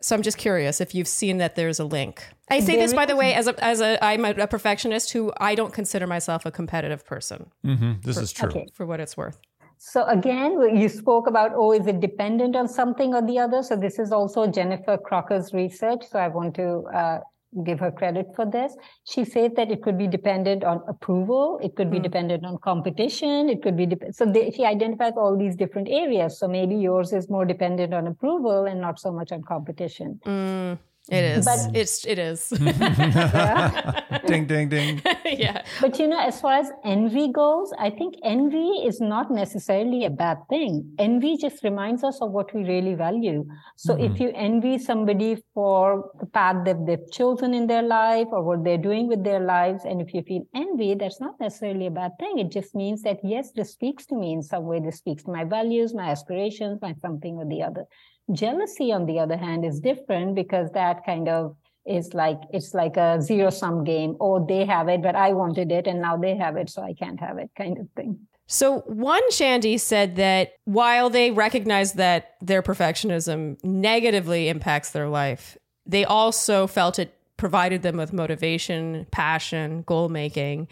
so 0.04 0.14
i'm 0.14 0.22
just 0.22 0.38
curious 0.38 0.80
if 0.80 0.94
you've 0.94 1.08
seen 1.08 1.38
that 1.38 1.54
there's 1.56 1.80
a 1.80 1.84
link 1.84 2.26
i 2.50 2.60
say 2.60 2.76
this 2.76 2.92
by 2.92 3.06
the 3.06 3.16
way 3.16 3.32
as 3.34 3.46
a 3.46 3.64
as 3.64 3.80
a 3.80 4.02
i'm 4.04 4.24
a, 4.24 4.30
a 4.32 4.46
perfectionist 4.46 5.12
who 5.12 5.32
i 5.38 5.54
don't 5.54 5.72
consider 5.72 6.06
myself 6.06 6.44
a 6.44 6.50
competitive 6.50 7.04
person 7.06 7.50
mm-hmm. 7.64 7.92
this 8.02 8.16
for, 8.16 8.22
is 8.22 8.32
true 8.32 8.48
okay. 8.50 8.66
for 8.74 8.86
what 8.86 9.00
it's 9.00 9.16
worth 9.16 9.38
so 9.76 10.06
again, 10.06 10.74
you 10.74 10.88
spoke 10.88 11.26
about, 11.26 11.52
oh, 11.54 11.72
is 11.72 11.86
it 11.86 12.00
dependent 12.00 12.56
on 12.56 12.68
something 12.68 13.12
or 13.12 13.20
the 13.20 13.38
other? 13.38 13.62
So 13.62 13.76
this 13.76 13.98
is 13.98 14.12
also 14.12 14.46
Jennifer 14.46 14.96
Crocker's 14.96 15.52
research. 15.52 16.04
So 16.08 16.18
I 16.18 16.28
want 16.28 16.54
to 16.54 16.84
uh, 16.94 17.18
give 17.62 17.78
her 17.80 17.90
credit 17.90 18.26
for 18.34 18.44
this. 18.44 18.76
She 19.04 19.24
said 19.24 19.54
that 19.56 19.70
it 19.70 19.82
could 19.82 19.96
be 19.96 20.06
dependent 20.06 20.64
on 20.64 20.82
approval, 20.88 21.60
it 21.62 21.76
could 21.76 21.90
be 21.90 21.98
mm. 21.98 22.02
dependent 22.02 22.44
on 22.44 22.58
competition, 22.58 23.48
it 23.48 23.62
could 23.62 23.76
be 23.76 23.86
de- 23.86 24.12
so 24.12 24.26
they, 24.26 24.50
she 24.50 24.64
identifies 24.64 25.12
all 25.16 25.36
these 25.36 25.54
different 25.54 25.88
areas. 25.88 26.38
So 26.38 26.48
maybe 26.48 26.74
yours 26.74 27.12
is 27.12 27.30
more 27.30 27.44
dependent 27.44 27.94
on 27.94 28.06
approval 28.06 28.64
and 28.64 28.80
not 28.80 28.98
so 28.98 29.12
much 29.12 29.30
on 29.32 29.42
competition. 29.42 30.20
Mm. 30.26 30.78
It 31.10 31.22
is. 31.22 31.44
But, 31.44 31.76
it's 31.76 32.06
it 32.06 32.18
is. 32.18 32.48
ding 34.26 34.46
ding 34.46 34.70
ding. 34.70 35.02
yeah. 35.26 35.62
But 35.82 35.98
you 35.98 36.08
know, 36.08 36.18
as 36.18 36.40
far 36.40 36.54
as 36.54 36.72
envy 36.82 37.30
goes, 37.30 37.74
I 37.78 37.90
think 37.90 38.14
envy 38.24 38.86
is 38.86 39.02
not 39.02 39.30
necessarily 39.30 40.06
a 40.06 40.10
bad 40.10 40.38
thing. 40.48 40.94
Envy 40.98 41.36
just 41.36 41.62
reminds 41.62 42.04
us 42.04 42.22
of 42.22 42.30
what 42.30 42.54
we 42.54 42.64
really 42.64 42.94
value. 42.94 43.46
So 43.76 43.94
mm-hmm. 43.94 44.14
if 44.14 44.20
you 44.20 44.32
envy 44.34 44.78
somebody 44.78 45.36
for 45.52 46.10
the 46.20 46.26
path 46.26 46.64
that 46.64 46.86
they've 46.86 47.10
chosen 47.12 47.52
in 47.52 47.66
their 47.66 47.82
life 47.82 48.28
or 48.32 48.42
what 48.42 48.64
they're 48.64 48.78
doing 48.78 49.06
with 49.06 49.24
their 49.24 49.40
lives, 49.40 49.84
and 49.84 50.00
if 50.00 50.14
you 50.14 50.22
feel 50.22 50.46
envy, 50.54 50.94
that's 50.94 51.20
not 51.20 51.38
necessarily 51.38 51.86
a 51.86 51.90
bad 51.90 52.12
thing. 52.18 52.38
It 52.38 52.50
just 52.50 52.74
means 52.74 53.02
that 53.02 53.18
yes, 53.22 53.50
this 53.54 53.72
speaks 53.72 54.06
to 54.06 54.14
me 54.14 54.32
in 54.32 54.42
some 54.42 54.64
way. 54.64 54.80
This 54.80 54.96
speaks 54.96 55.24
to 55.24 55.30
my 55.30 55.44
values, 55.44 55.92
my 55.92 56.08
aspirations, 56.08 56.78
my 56.80 56.94
something 57.02 57.36
or 57.36 57.44
the 57.44 57.62
other. 57.62 57.84
Jealousy, 58.32 58.92
on 58.92 59.06
the 59.06 59.18
other 59.18 59.37
hand, 59.37 59.64
is 59.64 59.80
different 59.80 60.34
because 60.34 60.70
that 60.72 61.04
kind 61.04 61.28
of 61.28 61.56
is 61.87 62.14
like 62.14 62.40
it's 62.50 62.72
like 62.72 62.96
a 62.96 63.20
zero 63.20 63.50
sum 63.50 63.84
game. 63.84 64.16
Oh, 64.20 64.44
they 64.44 64.64
have 64.64 64.88
it, 64.88 65.02
but 65.02 65.14
I 65.14 65.32
wanted 65.32 65.70
it, 65.70 65.87
and 65.87 66.00
now 66.00 66.16
they 66.16 66.37
have 66.37 66.56
it, 66.56 66.70
so 66.70 66.82
I 66.82 66.94
can't 66.94 67.20
have 67.20 67.38
it, 67.38 67.50
kind 67.56 67.78
of 67.78 67.88
thing. 67.96 68.18
So, 68.46 68.80
one 68.80 69.30
Shandy 69.30 69.78
said 69.78 70.16
that 70.16 70.54
while 70.64 71.10
they 71.10 71.30
recognize 71.30 71.94
that 71.94 72.34
their 72.40 72.62
perfectionism 72.62 73.62
negatively 73.64 74.48
impacts 74.48 74.90
their 74.90 75.08
life, 75.08 75.56
they 75.87 76.04
also 76.04 76.66
felt 76.66 76.98
it 76.98 77.16
provided 77.37 77.82
them 77.82 77.96
with 77.96 78.12
motivation, 78.12 79.06
passion, 79.10 79.82
goal 79.82 80.08
making. 80.08 80.68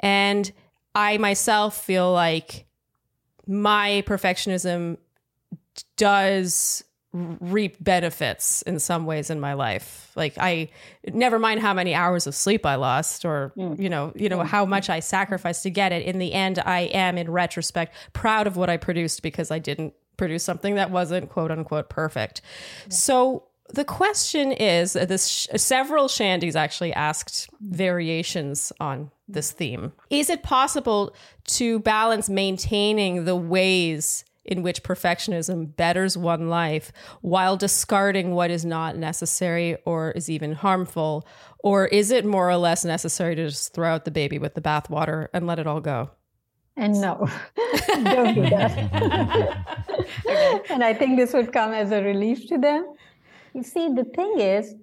And 0.00 0.50
I 0.94 1.18
myself 1.18 1.84
feel 1.84 2.12
like 2.12 2.66
my 3.46 4.02
perfectionism 4.06 4.96
does 5.96 6.82
reap 7.40 7.76
benefits 7.82 8.62
in 8.62 8.78
some 8.78 9.06
ways 9.06 9.30
in 9.30 9.40
my 9.40 9.54
life 9.54 10.12
like 10.16 10.36
i 10.38 10.68
never 11.12 11.38
mind 11.38 11.60
how 11.60 11.72
many 11.72 11.94
hours 11.94 12.26
of 12.26 12.34
sleep 12.34 12.66
i 12.66 12.74
lost 12.74 13.24
or 13.24 13.52
mm. 13.56 13.78
you 13.78 13.88
know 13.88 14.12
you 14.14 14.28
know 14.28 14.38
mm. 14.38 14.46
how 14.46 14.66
much 14.66 14.90
i 14.90 15.00
sacrificed 15.00 15.62
to 15.62 15.70
get 15.70 15.92
it 15.92 16.04
in 16.04 16.18
the 16.18 16.32
end 16.32 16.58
i 16.66 16.80
am 16.80 17.16
in 17.16 17.30
retrospect 17.30 17.94
proud 18.12 18.46
of 18.46 18.56
what 18.56 18.68
i 18.68 18.76
produced 18.76 19.22
because 19.22 19.50
i 19.50 19.58
didn't 19.58 19.94
produce 20.18 20.44
something 20.44 20.74
that 20.74 20.90
wasn't 20.90 21.28
quote 21.30 21.50
unquote 21.50 21.88
perfect 21.88 22.42
yeah. 22.84 22.92
so 22.92 23.44
the 23.72 23.84
question 23.84 24.52
is 24.52 24.94
uh, 24.94 25.04
this 25.06 25.48
several 25.56 26.06
shandies 26.08 26.54
actually 26.54 26.92
asked 26.92 27.48
variations 27.60 28.72
on 28.78 29.10
this 29.26 29.52
theme 29.52 29.92
is 30.10 30.28
it 30.28 30.42
possible 30.42 31.14
to 31.44 31.78
balance 31.78 32.28
maintaining 32.28 33.24
the 33.24 33.36
ways 33.36 34.24
in 34.46 34.62
which 34.62 34.82
perfectionism 34.82 35.74
betters 35.76 36.16
one 36.16 36.48
life 36.48 36.92
while 37.20 37.56
discarding 37.56 38.32
what 38.32 38.50
is 38.50 38.64
not 38.64 38.96
necessary 38.96 39.76
or 39.84 40.12
is 40.12 40.30
even 40.30 40.52
harmful? 40.52 41.26
Or 41.60 41.86
is 41.86 42.10
it 42.10 42.24
more 42.24 42.48
or 42.48 42.56
less 42.56 42.84
necessary 42.84 43.34
to 43.34 43.48
just 43.48 43.74
throw 43.74 43.94
out 43.94 44.04
the 44.04 44.10
baby 44.10 44.38
with 44.38 44.54
the 44.54 44.60
bathwater 44.60 45.28
and 45.32 45.46
let 45.46 45.58
it 45.58 45.66
all 45.66 45.80
go? 45.80 46.10
And 46.76 47.00
no, 47.00 47.28
don't 47.88 48.34
do 48.34 48.42
that. 48.50 49.62
And 50.70 50.84
I 50.84 50.92
think 50.92 51.18
this 51.18 51.32
would 51.32 51.52
come 51.52 51.72
as 51.72 51.90
a 51.90 52.02
relief 52.02 52.46
to 52.48 52.58
them. 52.58 52.94
You 53.54 53.62
see, 53.62 53.88
the 53.88 54.04
thing 54.04 54.38
is, 54.38 54.74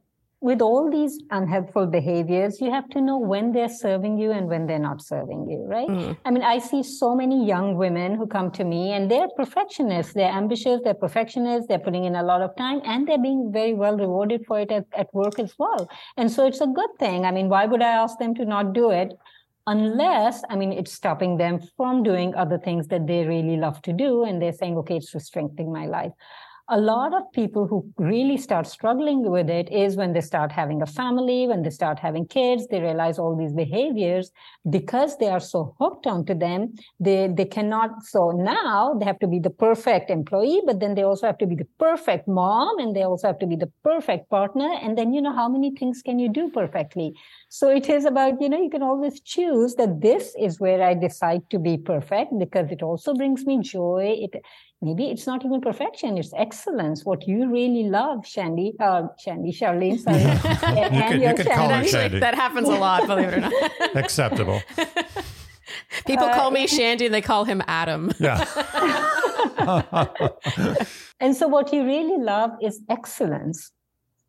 with 0.44 0.62
all 0.62 0.92
these 0.92 1.22
unhelpful 1.32 1.88
behaviors, 1.88 2.60
you 2.60 2.70
have 2.70 2.90
to 2.90 3.00
know 3.00 3.18
when 3.18 3.54
they're 3.54 3.70
serving 3.70 4.18
you 4.18 4.32
and 4.32 4.50
when 4.50 4.68
they're 4.68 4.78
not 4.78 5.02
serving 5.02 5.48
you, 5.50 5.66
right? 5.66 5.88
Mm. 5.88 6.18
I 6.26 6.32
mean, 6.32 6.44
I 6.44 6.60
see 6.60 6.84
so 6.84 7.16
many 7.16 7.48
young 7.48 7.78
women 7.78 8.16
who 8.16 8.28
come 8.28 8.52
to 8.52 8.66
me 8.66 8.92
and 8.92 9.10
they're 9.10 9.30
perfectionists, 9.38 10.12
they're 10.12 10.34
ambitious, 10.34 10.82
they're 10.84 10.96
perfectionists, 11.06 11.68
they're 11.70 11.80
putting 11.80 12.04
in 12.04 12.18
a 12.18 12.24
lot 12.24 12.42
of 12.42 12.54
time 12.58 12.82
and 12.84 13.08
they're 13.08 13.22
being 13.22 13.54
very 13.54 13.74
well 13.74 13.96
rewarded 13.96 14.44
for 14.46 14.60
it 14.60 14.70
at, 14.70 14.86
at 14.98 15.08
work 15.14 15.40
as 15.40 15.54
well. 15.58 15.90
And 16.18 16.30
so 16.30 16.46
it's 16.46 16.60
a 16.60 16.68
good 16.68 16.90
thing. 17.00 17.24
I 17.24 17.32
mean, 17.32 17.48
why 17.48 17.66
would 17.66 17.82
I 17.82 17.94
ask 18.04 18.20
them 18.20 18.36
to 18.36 18.44
not 18.44 18.74
do 18.74 18.90
it? 18.90 19.14
Unless, 19.66 20.42
I 20.50 20.58
mean, 20.58 20.74
it's 20.74 20.92
stopping 20.92 21.38
them 21.38 21.62
from 21.78 22.04
doing 22.04 22.36
other 22.36 22.58
things 22.58 22.88
that 22.90 23.08
they 23.08 23.26
really 23.26 23.56
love 23.56 23.82
to 23.84 23.94
do. 23.94 24.26
And 24.26 24.42
they're 24.42 24.52
saying, 24.52 24.76
okay, 24.80 24.98
it's 24.98 25.16
restricting 25.16 25.72
my 25.72 25.86
life 25.86 26.12
a 26.70 26.80
lot 26.80 27.14
of 27.14 27.30
people 27.34 27.68
who 27.68 27.92
really 27.98 28.38
start 28.38 28.66
struggling 28.66 29.30
with 29.30 29.50
it 29.50 29.70
is 29.70 29.98
when 29.98 30.14
they 30.14 30.22
start 30.22 30.50
having 30.50 30.82
a 30.82 30.86
family, 30.86 31.46
when 31.46 31.62
they 31.62 31.70
start 31.70 32.00
having 32.00 32.26
kids, 32.26 32.68
they 32.68 32.80
realize 32.80 33.20
all 33.20 33.36
these 33.36 33.52
behaviors 33.52 34.32
because 34.70 35.18
they 35.18 35.28
are 35.28 35.42
so 35.42 35.76
hooked 35.78 36.08
onto 36.08 36.34
them, 36.34 36.74
they, 37.02 37.28
they 37.28 37.44
cannot. 37.44 38.04
So 38.04 38.32
now 38.32 38.94
they 38.94 39.06
have 39.06 39.20
to 39.20 39.28
be 39.28 39.40
the 39.40 39.50
perfect 39.50 40.10
employee, 40.10 40.62
but 40.66 40.80
then 40.80 40.96
they 40.96 41.04
also 41.04 41.28
have 41.28 41.38
to 41.40 41.46
be 41.46 41.56
the 41.56 41.68
perfect 41.80 42.30
mom 42.30 42.80
and 42.80 42.96
they 42.96 43.04
also 43.04 43.28
have 43.28 43.40
to 43.40 43.48
be 43.48 43.58
the 43.58 43.72
perfect 43.84 44.30
partner. 44.30 44.72
And 44.82 44.98
then, 44.98 45.14
you 45.14 45.22
know, 45.22 45.34
how 45.34 45.50
many 45.50 45.72
things 45.72 46.02
can 46.02 46.18
you 46.18 46.30
do 46.30 46.50
perfectly? 46.50 47.14
So 47.50 47.70
it 47.70 47.90
is 47.90 48.06
about, 48.06 48.42
you 48.42 48.48
know, 48.48 48.62
you 48.62 48.70
can 48.70 48.84
always 48.84 49.20
choose 49.20 49.76
that 49.76 50.00
this 50.00 50.34
is 50.40 50.62
where 50.62 50.82
I 50.82 50.94
decide 50.94 51.42
to 51.50 51.60
be 51.60 51.78
perfect 51.78 52.32
because 52.40 52.72
it 52.72 52.82
also 52.82 53.14
brings 53.14 53.46
me 53.46 53.60
joy. 53.62 54.16
It, 54.18 54.42
maybe 54.84 55.10
it's 55.10 55.26
not 55.26 55.44
even 55.46 55.62
perfection 55.62 56.18
it's 56.18 56.34
excellence. 56.36 57.06
What 57.06 57.28
you 57.28 57.50
really 57.52 57.86
love 57.90 58.28
shandy 58.28 58.74
uh 58.80 59.08
shandy 59.24 59.52
sharleen 59.52 60.00
sorry. 60.00 60.22
You 60.94 61.10
could, 61.10 61.22
you 61.22 61.34
could 61.36 61.52
call 61.52 61.70
her 61.70 61.84
shandy. 61.86 62.20
that 62.20 62.36
happens 62.36 62.68
a 62.68 62.78
lot 62.88 63.08
believe 63.08 63.30
it 63.30 63.38
or 63.38 63.42
not. 63.42 63.54
Acceptable. 63.96 64.62
People 66.06 66.26
uh, 66.26 66.36
call 66.36 66.52
me 66.52 66.68
shandy 66.68 67.06
and 67.06 67.14
they 67.14 67.22
call 67.22 67.46
him 67.46 67.62
adam. 67.68 68.12
Yeah. 68.20 68.46
And 71.20 71.36
so 71.36 71.48
what 71.48 71.72
you 71.72 71.86
really 71.86 72.22
love 72.22 72.52
is 72.62 72.82
excellence 72.90 73.72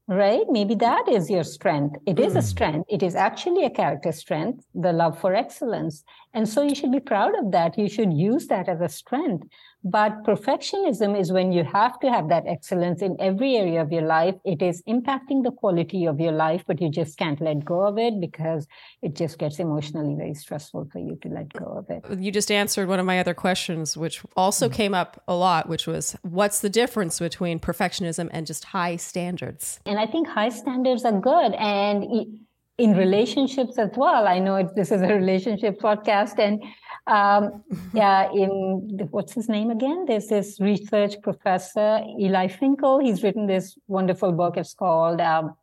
right? 0.06 0.44
Maybe 0.50 0.74
that 0.76 1.08
is 1.08 1.30
your 1.30 1.44
strength. 1.44 1.96
It 2.06 2.20
is 2.20 2.34
mm. 2.34 2.36
a 2.36 2.40
hmm. 2.40 2.46
strength. 2.46 2.86
It 2.90 3.02
is 3.02 3.14
actually 3.14 3.64
a 3.64 3.70
character 3.70 4.12
strength 4.12 4.64
the 4.74 4.92
love 4.92 5.18
for 5.18 5.34
excellence. 5.34 6.04
And 6.34 6.48
so 6.48 6.62
you 6.62 6.74
should 6.74 6.92
be 6.92 7.00
proud 7.00 7.36
of 7.38 7.52
that. 7.52 7.78
You 7.78 7.88
should 7.88 8.12
use 8.12 8.46
that 8.48 8.68
as 8.68 8.80
a 8.80 8.88
strength 8.88 9.46
but 9.84 10.24
perfectionism 10.24 11.18
is 11.18 11.30
when 11.30 11.52
you 11.52 11.62
have 11.62 12.00
to 12.00 12.10
have 12.10 12.30
that 12.30 12.44
excellence 12.48 13.02
in 13.02 13.16
every 13.20 13.56
area 13.56 13.82
of 13.82 13.92
your 13.92 14.02
life. 14.02 14.34
It 14.44 14.62
is 14.62 14.82
impacting 14.88 15.44
the 15.44 15.50
quality 15.50 16.06
of 16.06 16.18
your 16.18 16.32
life, 16.32 16.64
but 16.66 16.80
you 16.80 16.90
just 16.90 17.18
can't 17.18 17.38
let 17.40 17.64
go 17.64 17.86
of 17.86 17.98
it 17.98 18.18
because 18.18 18.66
it 19.02 19.14
just 19.14 19.38
gets 19.38 19.58
emotionally 19.58 20.14
very 20.14 20.32
stressful 20.32 20.88
for 20.90 20.98
you 20.98 21.18
to 21.22 21.28
let 21.28 21.52
go 21.52 21.66
of 21.66 21.90
it. 21.90 22.18
You 22.18 22.32
just 22.32 22.50
answered 22.50 22.88
one 22.88 22.98
of 22.98 23.04
my 23.04 23.20
other 23.20 23.34
questions, 23.34 23.94
which 23.94 24.22
also 24.36 24.66
mm-hmm. 24.66 24.74
came 24.74 24.94
up 24.94 25.22
a 25.28 25.34
lot, 25.34 25.68
which 25.68 25.86
was 25.86 26.16
what's 26.22 26.60
the 26.60 26.70
difference 26.70 27.18
between 27.18 27.60
perfectionism 27.60 28.30
and 28.32 28.46
just 28.46 28.64
high 28.64 28.96
standards? 28.96 29.80
And 29.84 29.98
I 29.98 30.06
think 30.06 30.28
high 30.28 30.48
standards 30.48 31.04
are 31.04 31.20
good. 31.20 31.52
And 31.52 32.38
in 32.78 32.96
relationships 32.96 33.78
as 33.78 33.90
well. 33.96 34.26
I 34.26 34.38
know 34.38 34.68
this 34.74 34.90
is 34.90 35.02
a 35.02 35.06
relationship 35.06 35.80
podcast, 35.80 36.38
and 36.38 36.62
um, 37.06 37.62
yeah, 37.94 38.30
in 38.32 39.06
what's 39.10 39.32
his 39.32 39.48
name 39.48 39.70
again? 39.70 40.04
There's 40.06 40.28
this 40.28 40.60
research 40.60 41.20
professor, 41.22 42.00
Eli 42.18 42.48
Finkel. 42.48 42.98
He's 42.98 43.22
written 43.22 43.46
this 43.46 43.76
wonderful 43.86 44.32
book. 44.32 44.56
It's 44.56 44.74
called 44.74 45.20
um, 45.20 45.54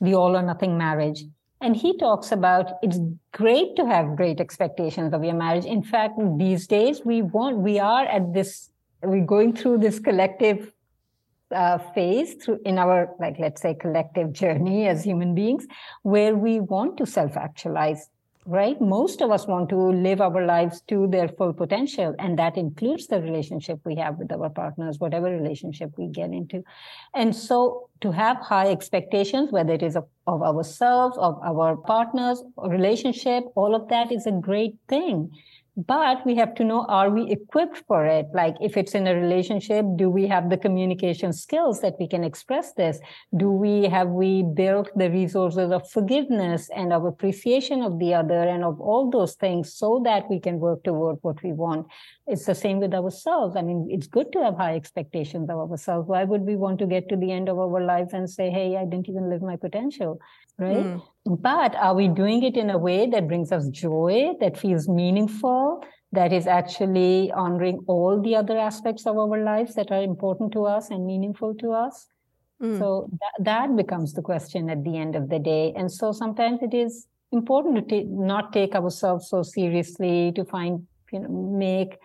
The 0.00 0.14
All 0.14 0.36
or 0.36 0.42
Nothing 0.42 0.78
Marriage. 0.78 1.24
And 1.60 1.76
he 1.76 1.96
talks 1.96 2.32
about 2.32 2.72
it's 2.82 2.98
great 3.32 3.76
to 3.76 3.86
have 3.86 4.16
great 4.16 4.40
expectations 4.40 5.14
of 5.14 5.22
your 5.22 5.34
marriage. 5.34 5.64
In 5.64 5.82
fact, 5.82 6.18
these 6.36 6.66
days 6.66 7.02
we 7.04 7.22
want, 7.22 7.58
we 7.58 7.78
are 7.78 8.04
at 8.04 8.34
this, 8.34 8.70
we're 9.00 9.24
going 9.24 9.54
through 9.54 9.78
this 9.78 10.00
collective 10.00 10.72
uh, 11.52 11.78
phase 11.94 12.34
through 12.34 12.60
in 12.64 12.78
our 12.78 13.14
like 13.20 13.36
let's 13.38 13.62
say 13.62 13.74
collective 13.74 14.32
journey 14.32 14.86
as 14.88 15.04
human 15.04 15.34
beings 15.34 15.66
where 16.02 16.34
we 16.34 16.60
want 16.60 16.96
to 16.98 17.06
self 17.06 17.36
actualize 17.36 18.08
right? 18.46 18.80
Most 18.80 19.20
of 19.20 19.30
us 19.30 19.46
want 19.46 19.68
to 19.68 19.76
live 19.76 20.20
our 20.20 20.44
lives 20.44 20.82
to 20.88 21.06
their 21.06 21.28
full 21.28 21.52
potential, 21.52 22.14
and 22.18 22.38
that 22.38 22.56
includes 22.56 23.06
the 23.06 23.20
relationship 23.20 23.80
we 23.84 23.94
have 23.96 24.18
with 24.18 24.32
our 24.32 24.50
partners, 24.50 24.98
whatever 24.98 25.30
relationship 25.30 25.92
we 25.96 26.08
get 26.08 26.30
into. 26.30 26.64
And 27.14 27.34
so 27.34 27.88
to 28.00 28.10
have 28.10 28.38
high 28.38 28.70
expectations, 28.70 29.52
whether 29.52 29.72
it 29.72 29.82
is 29.82 29.96
of, 29.96 30.08
of 30.26 30.42
ourselves, 30.42 31.16
of 31.18 31.38
our 31.42 31.76
partners, 31.76 32.42
relationship, 32.56 33.44
all 33.54 33.74
of 33.74 33.88
that 33.90 34.10
is 34.10 34.26
a 34.26 34.32
great 34.32 34.74
thing 34.88 35.30
but 35.76 36.24
we 36.26 36.34
have 36.36 36.54
to 36.56 36.64
know 36.64 36.84
are 36.88 37.10
we 37.10 37.30
equipped 37.30 37.82
for 37.86 38.04
it? 38.04 38.26
Like 38.34 38.56
if 38.60 38.76
it's 38.76 38.94
in 38.94 39.06
a 39.06 39.14
relationship 39.14 39.86
do 39.96 40.10
we 40.10 40.26
have 40.26 40.50
the 40.50 40.56
communication 40.56 41.32
skills 41.32 41.80
that 41.80 41.94
we 41.98 42.06
can 42.06 42.24
express 42.24 42.72
this? 42.74 43.00
Do 43.36 43.50
we 43.50 43.84
have 43.84 44.08
we 44.08 44.42
built 44.42 44.90
the 44.96 45.10
resources 45.10 45.70
of 45.70 45.88
forgiveness 45.88 46.68
and 46.74 46.92
of 46.92 47.04
appreciation 47.04 47.82
of 47.82 47.98
the 47.98 48.12
other 48.14 48.42
and 48.42 48.64
of 48.64 48.80
all 48.80 49.10
those 49.10 49.34
things 49.34 49.72
so 49.72 50.02
that 50.04 50.28
we 50.28 50.40
can 50.40 50.58
work 50.60 50.84
toward 50.84 51.18
what 51.22 51.42
we 51.42 51.52
want? 51.52 51.86
It's 52.26 52.44
the 52.44 52.54
same 52.54 52.78
with 52.78 52.92
ourselves. 52.92 53.56
I 53.56 53.62
mean 53.62 53.88
it's 53.90 54.06
good 54.06 54.30
to 54.32 54.42
have 54.42 54.56
high 54.56 54.76
expectations 54.76 55.48
of 55.48 55.70
ourselves. 55.70 56.08
Why 56.08 56.24
would 56.24 56.42
we 56.42 56.56
want 56.56 56.78
to 56.80 56.86
get 56.86 57.08
to 57.08 57.16
the 57.16 57.32
end 57.32 57.48
of 57.48 57.58
our 57.58 57.82
lives 57.82 58.12
and 58.12 58.28
say 58.28 58.50
hey 58.50 58.76
i 58.76 58.84
didn't 58.84 59.08
even 59.08 59.30
live 59.30 59.42
my 59.42 59.56
potential 59.56 60.18
right 60.62 60.86
mm. 60.86 61.02
But 61.24 61.76
are 61.76 61.94
we 61.94 62.08
doing 62.08 62.42
it 62.42 62.56
in 62.56 62.70
a 62.70 62.78
way 62.78 63.08
that 63.08 63.28
brings 63.28 63.52
us 63.52 63.68
joy, 63.68 64.32
that 64.40 64.58
feels 64.58 64.88
meaningful, 64.88 65.84
that 66.10 66.32
is 66.32 66.46
actually 66.46 67.30
honoring 67.32 67.84
all 67.86 68.20
the 68.20 68.34
other 68.34 68.58
aspects 68.58 69.06
of 69.06 69.16
our 69.16 69.42
lives 69.42 69.74
that 69.76 69.92
are 69.92 70.02
important 70.02 70.52
to 70.52 70.64
us 70.64 70.90
and 70.90 71.06
meaningful 71.06 71.54
to 71.54 71.72
us? 71.72 72.08
Mm. 72.60 72.78
So 72.78 73.08
that, 73.20 73.44
that 73.44 73.76
becomes 73.76 74.14
the 74.14 74.22
question 74.22 74.68
at 74.68 74.82
the 74.82 74.96
end 74.96 75.14
of 75.14 75.28
the 75.28 75.38
day. 75.38 75.72
And 75.76 75.90
so 75.90 76.10
sometimes 76.10 76.60
it 76.60 76.74
is 76.74 77.06
important 77.30 77.76
to 77.76 77.82
t- 77.82 78.08
not 78.08 78.52
take 78.52 78.74
ourselves 78.74 79.28
so 79.28 79.44
seriously, 79.44 80.32
to 80.34 80.44
find, 80.44 80.86
you 81.12 81.20
know, 81.20 81.28
make, 81.28 81.98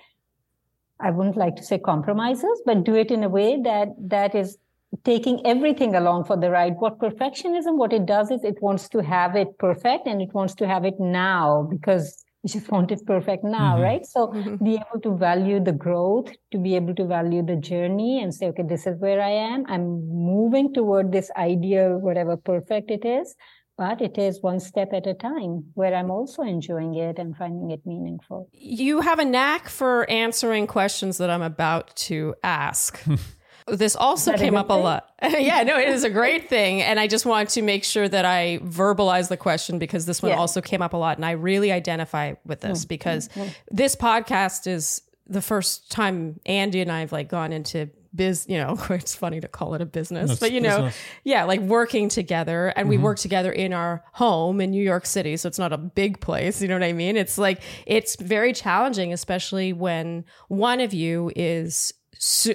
I 1.00 1.10
wouldn't 1.10 1.38
like 1.38 1.56
to 1.56 1.64
say 1.64 1.80
compromises, 1.80 2.62
but 2.68 2.84
do 2.84 2.94
it 2.94 3.10
in 3.10 3.24
a 3.24 3.30
way 3.30 3.60
that 3.64 3.90
that 4.00 4.36
is 4.36 4.60
taking 5.04 5.46
everything 5.46 5.96
along 5.96 6.26
for 6.26 6.38
the 6.38 6.50
ride. 6.50 6.76
What 6.78 7.00
perfectionism, 7.00 7.78
what 7.78 7.94
it 7.94 8.06
does 8.06 8.32
is 8.32 8.44
it 8.44 8.62
wants 8.62 8.88
to 8.90 9.04
have 9.04 9.36
it 9.36 9.58
perfect 9.58 10.08
and 10.08 10.22
it 10.22 10.34
wants 10.34 10.56
to 10.56 10.68
have 10.68 10.86
it 10.86 10.96
now 11.00 11.68
because 11.70 12.24
you 12.44 12.50
just 12.50 12.72
want 12.72 12.92
it 12.92 13.06
perfect 13.06 13.44
now, 13.44 13.74
mm-hmm. 13.74 13.84
right? 13.84 14.06
So 14.06 14.28
mm-hmm. 14.28 14.64
be 14.64 14.76
able 14.76 15.02
to 15.02 15.18
value 15.18 15.62
the 15.62 15.74
growth, 15.74 16.32
to 16.52 16.58
be 16.58 16.76
able 16.76 16.96
to 16.96 17.06
value 17.06 17.46
the 17.46 17.56
journey 17.56 18.22
and 18.22 18.34
say, 18.34 18.48
okay, 18.48 18.64
this 18.68 18.88
is 18.88 19.00
where 19.00 19.22
I 19.22 19.32
am. 19.32 19.66
I'm 19.68 20.08
moving 20.08 20.74
toward 20.74 21.12
this 21.12 21.30
ideal, 21.36 21.98
whatever 21.98 22.38
perfect 22.38 22.92
it 22.92 23.06
is. 23.06 23.36
But 23.78 24.02
it 24.02 24.18
is 24.18 24.42
one 24.42 24.60
step 24.60 24.92
at 24.92 25.06
a 25.06 25.14
time 25.14 25.66
where 25.76 25.94
I'm 25.94 26.10
also 26.10 26.42
enjoying 26.42 26.96
it 26.96 27.20
and 27.20 27.38
finding 27.38 27.70
it 27.70 27.86
meaningful. 27.86 28.50
You 28.52 29.02
have 29.02 29.20
a 29.20 29.26
knack 29.26 29.70
for 29.70 30.10
answering 30.10 30.66
questions 30.66 31.20
that 31.20 31.30
I'm 31.30 31.44
about 31.44 31.96
to 32.08 32.34
ask. 32.44 33.00
This 33.68 33.96
also 33.96 34.34
came 34.34 34.56
up 34.56 34.70
thing? 34.70 34.78
a 34.78 34.82
lot. 34.82 35.10
yeah, 35.22 35.64
no, 35.64 35.78
it 35.78 35.90
is 35.90 36.04
a 36.04 36.10
great 36.10 36.50
thing. 36.50 36.82
And 36.82 37.00
I 37.00 37.08
just 37.08 37.26
want 37.26 37.50
to 37.50 37.62
make 37.62 37.84
sure 37.84 38.08
that 38.08 38.24
I 38.24 38.60
verbalize 38.64 39.28
the 39.28 39.38
question 39.38 39.78
because 39.78 40.06
this 40.06 40.22
one 40.22 40.32
yeah. 40.32 40.38
also 40.38 40.62
came 40.62 40.82
up 40.82 40.94
a 40.94 40.98
lot. 40.98 41.18
And 41.18 41.26
I 41.26 41.32
really 41.32 41.72
identify 41.72 42.36
with 42.46 42.62
this 42.62 42.82
mm-hmm. 42.82 42.88
because 42.88 43.28
mm-hmm. 43.30 43.50
this 43.70 43.96
podcast 43.96 44.68
is 44.68 45.02
the 45.28 45.42
first 45.42 45.92
time 45.92 46.40
Andy 46.46 46.80
and 46.80 46.92
I 46.92 47.02
have 47.02 47.12
like 47.12 47.28
gone 47.28 47.52
into 47.52 47.90
biz, 48.16 48.46
you 48.50 48.58
know, 48.58 48.78
it's 48.90 49.16
funny 49.16 49.40
to 49.40 49.48
call 49.48 49.74
it 49.76 49.82
a 49.82 49.86
business, 49.86 50.40
but 50.40 50.52
you 50.52 50.62
know, 50.62 50.78
business. 50.78 50.98
yeah, 51.24 51.44
like 51.44 51.62
working 51.62 52.10
together 52.10 52.68
and 52.70 52.86
mm-hmm. 52.86 52.90
we 52.90 52.98
work 52.98 53.20
together 53.20 53.52
in 53.52 53.74
our 53.74 54.04
home 54.14 54.60
in 54.62 54.72
New 54.72 54.84
York 54.84 55.06
City. 55.06 55.38
So 55.38 55.48
it's 55.48 55.60
not 55.60 55.74
a 55.74 55.78
big 55.78 56.20
place. 56.20 56.62
You 56.62 56.68
know 56.68 56.76
what 56.76 56.84
I 56.84 56.94
mean? 56.94 57.16
It's 57.16 57.38
like, 57.38 57.62
it's 57.86 58.16
very 58.16 58.54
challenging, 58.54 59.14
especially 59.14 59.74
when 59.74 60.26
one 60.48 60.80
of 60.80 60.94
you 60.94 61.32
is 61.36 61.94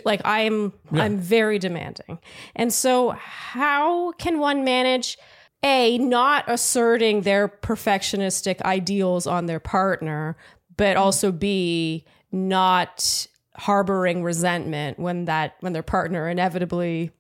like 0.05 0.21
I'm 0.25 0.73
yeah. 0.91 1.05
I'm 1.05 1.19
very 1.19 1.59
demanding. 1.59 2.19
And 2.55 2.73
so 2.73 3.11
how 3.11 4.13
can 4.13 4.39
one 4.39 4.65
manage 4.65 5.19
a 5.65 5.99
not 5.99 6.45
asserting 6.49 7.23
their 7.23 7.49
perfectionistic 7.49 8.61
ideals 8.63 9.27
on 9.27 9.47
their 9.47 9.61
partner, 9.61 10.37
but 10.77 10.97
also 10.97 11.31
b 11.33 12.05
not 12.31 13.27
harboring 13.57 14.23
resentment 14.23 14.99
when 14.99 15.27
that 15.27 15.57
when 15.61 15.73
their 15.73 15.83
partner 15.83 16.29
inevitably 16.29 17.11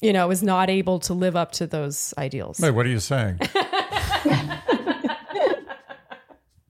you 0.00 0.12
know 0.12 0.30
is 0.30 0.42
not 0.42 0.70
able 0.70 0.98
to 0.98 1.14
live 1.14 1.36
up 1.36 1.52
to 1.52 1.66
those 1.66 2.14
ideals. 2.18 2.58
Wait, 2.60 2.70
what 2.70 2.86
are 2.86 2.90
you 2.90 3.00
saying? 3.00 3.38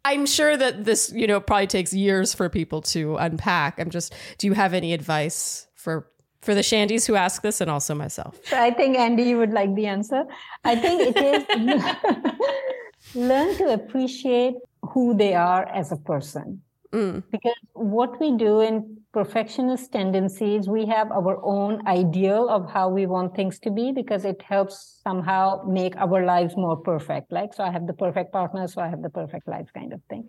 I'm 0.07 0.25
sure 0.25 0.57
that 0.57 0.85
this, 0.85 1.13
you 1.13 1.27
know, 1.27 1.41
probably 1.41 1.67
takes 1.67 1.93
years 1.93 2.33
for 2.33 2.49
people 2.49 2.81
to 2.95 3.17
unpack. 3.17 3.81
I'm 3.81 3.91
just, 3.91 4.15
do 4.39 4.47
you 4.47 4.53
have 4.53 4.73
any 4.73 4.93
advice 4.93 5.67
for 5.75 6.09
for 6.43 6.55
the 6.55 6.61
shandies 6.61 7.05
who 7.09 7.17
ask 7.17 7.43
this 7.43 7.61
and 7.61 7.69
also 7.69 7.93
myself? 7.93 8.39
I 8.53 8.71
think 8.71 8.97
Andy 8.97 9.25
you 9.25 9.37
would 9.39 9.53
like 9.53 9.75
the 9.75 9.87
answer. 9.87 10.23
I 10.65 10.77
think 10.77 11.17
it 11.17 11.17
is 11.19 13.15
learn 13.17 13.57
to 13.57 13.73
appreciate 13.73 14.55
who 14.83 15.17
they 15.17 15.35
are 15.35 15.65
as 15.65 15.91
a 15.91 15.97
person. 15.97 16.63
Mm. 16.93 17.23
Because 17.31 17.57
what 17.73 18.21
we 18.21 18.37
do 18.37 18.61
in 18.61 18.99
perfectionist 19.13 19.93
tendencies, 19.93 20.69
we 20.69 20.87
have 20.87 21.11
our 21.11 21.39
own 21.45 21.87
ideal 21.87 22.49
of 22.49 22.71
how 22.71 22.89
we 22.89 23.07
want 23.07 23.35
things 23.35 23.59
to 23.61 23.71
be 23.71 23.93
because 23.93 24.25
it 24.25 24.41
helps 24.43 25.01
somehow 25.03 25.63
make 25.67 25.97
our 25.97 26.25
lives 26.25 26.57
more 26.57 26.77
perfect. 26.77 27.33
Like, 27.33 27.55
so 27.55 27.65
I 27.65 27.71
have 27.71 27.87
the 27.87 27.95
perfect 27.95 28.33
partner, 28.33 28.69
so 28.69 28.81
I 28.81 28.89
have 28.89 29.03
the 29.03 29.11
perfect 29.11 29.49
life 29.49 29.69
kind 29.75 29.93
of 29.93 30.01
thing. 30.09 30.29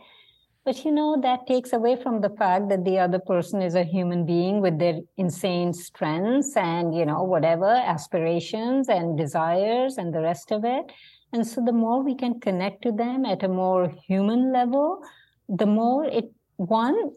But 0.66 0.84
you 0.84 0.92
know, 0.92 1.18
that 1.22 1.48
takes 1.48 1.72
away 1.72 1.96
from 1.96 2.20
the 2.20 2.30
fact 2.30 2.68
that 2.68 2.84
the 2.84 3.00
other 3.00 3.20
person 3.20 3.62
is 3.62 3.76
a 3.76 3.86
human 3.86 4.26
being 4.26 4.60
with 4.60 4.80
their 4.80 5.00
insane 5.16 5.72
strengths 5.72 6.58
and, 6.58 6.94
you 6.94 7.06
know, 7.06 7.24
whatever 7.24 7.70
aspirations 7.70 8.90
and 8.90 9.18
desires 9.18 9.98
and 9.98 10.14
the 10.14 10.20
rest 10.20 10.52
of 10.52 10.66
it. 10.66 10.92
And 11.32 11.48
so 11.48 11.64
the 11.64 11.72
more 11.72 12.04
we 12.04 12.16
can 12.16 12.42
connect 12.42 12.82
to 12.82 12.92
them 12.92 13.24
at 13.24 13.44
a 13.44 13.48
more 13.48 13.94
human 14.08 14.52
level, 14.52 15.00
the 15.48 15.66
more 15.66 16.04
it 16.04 16.26
one, 16.58 17.12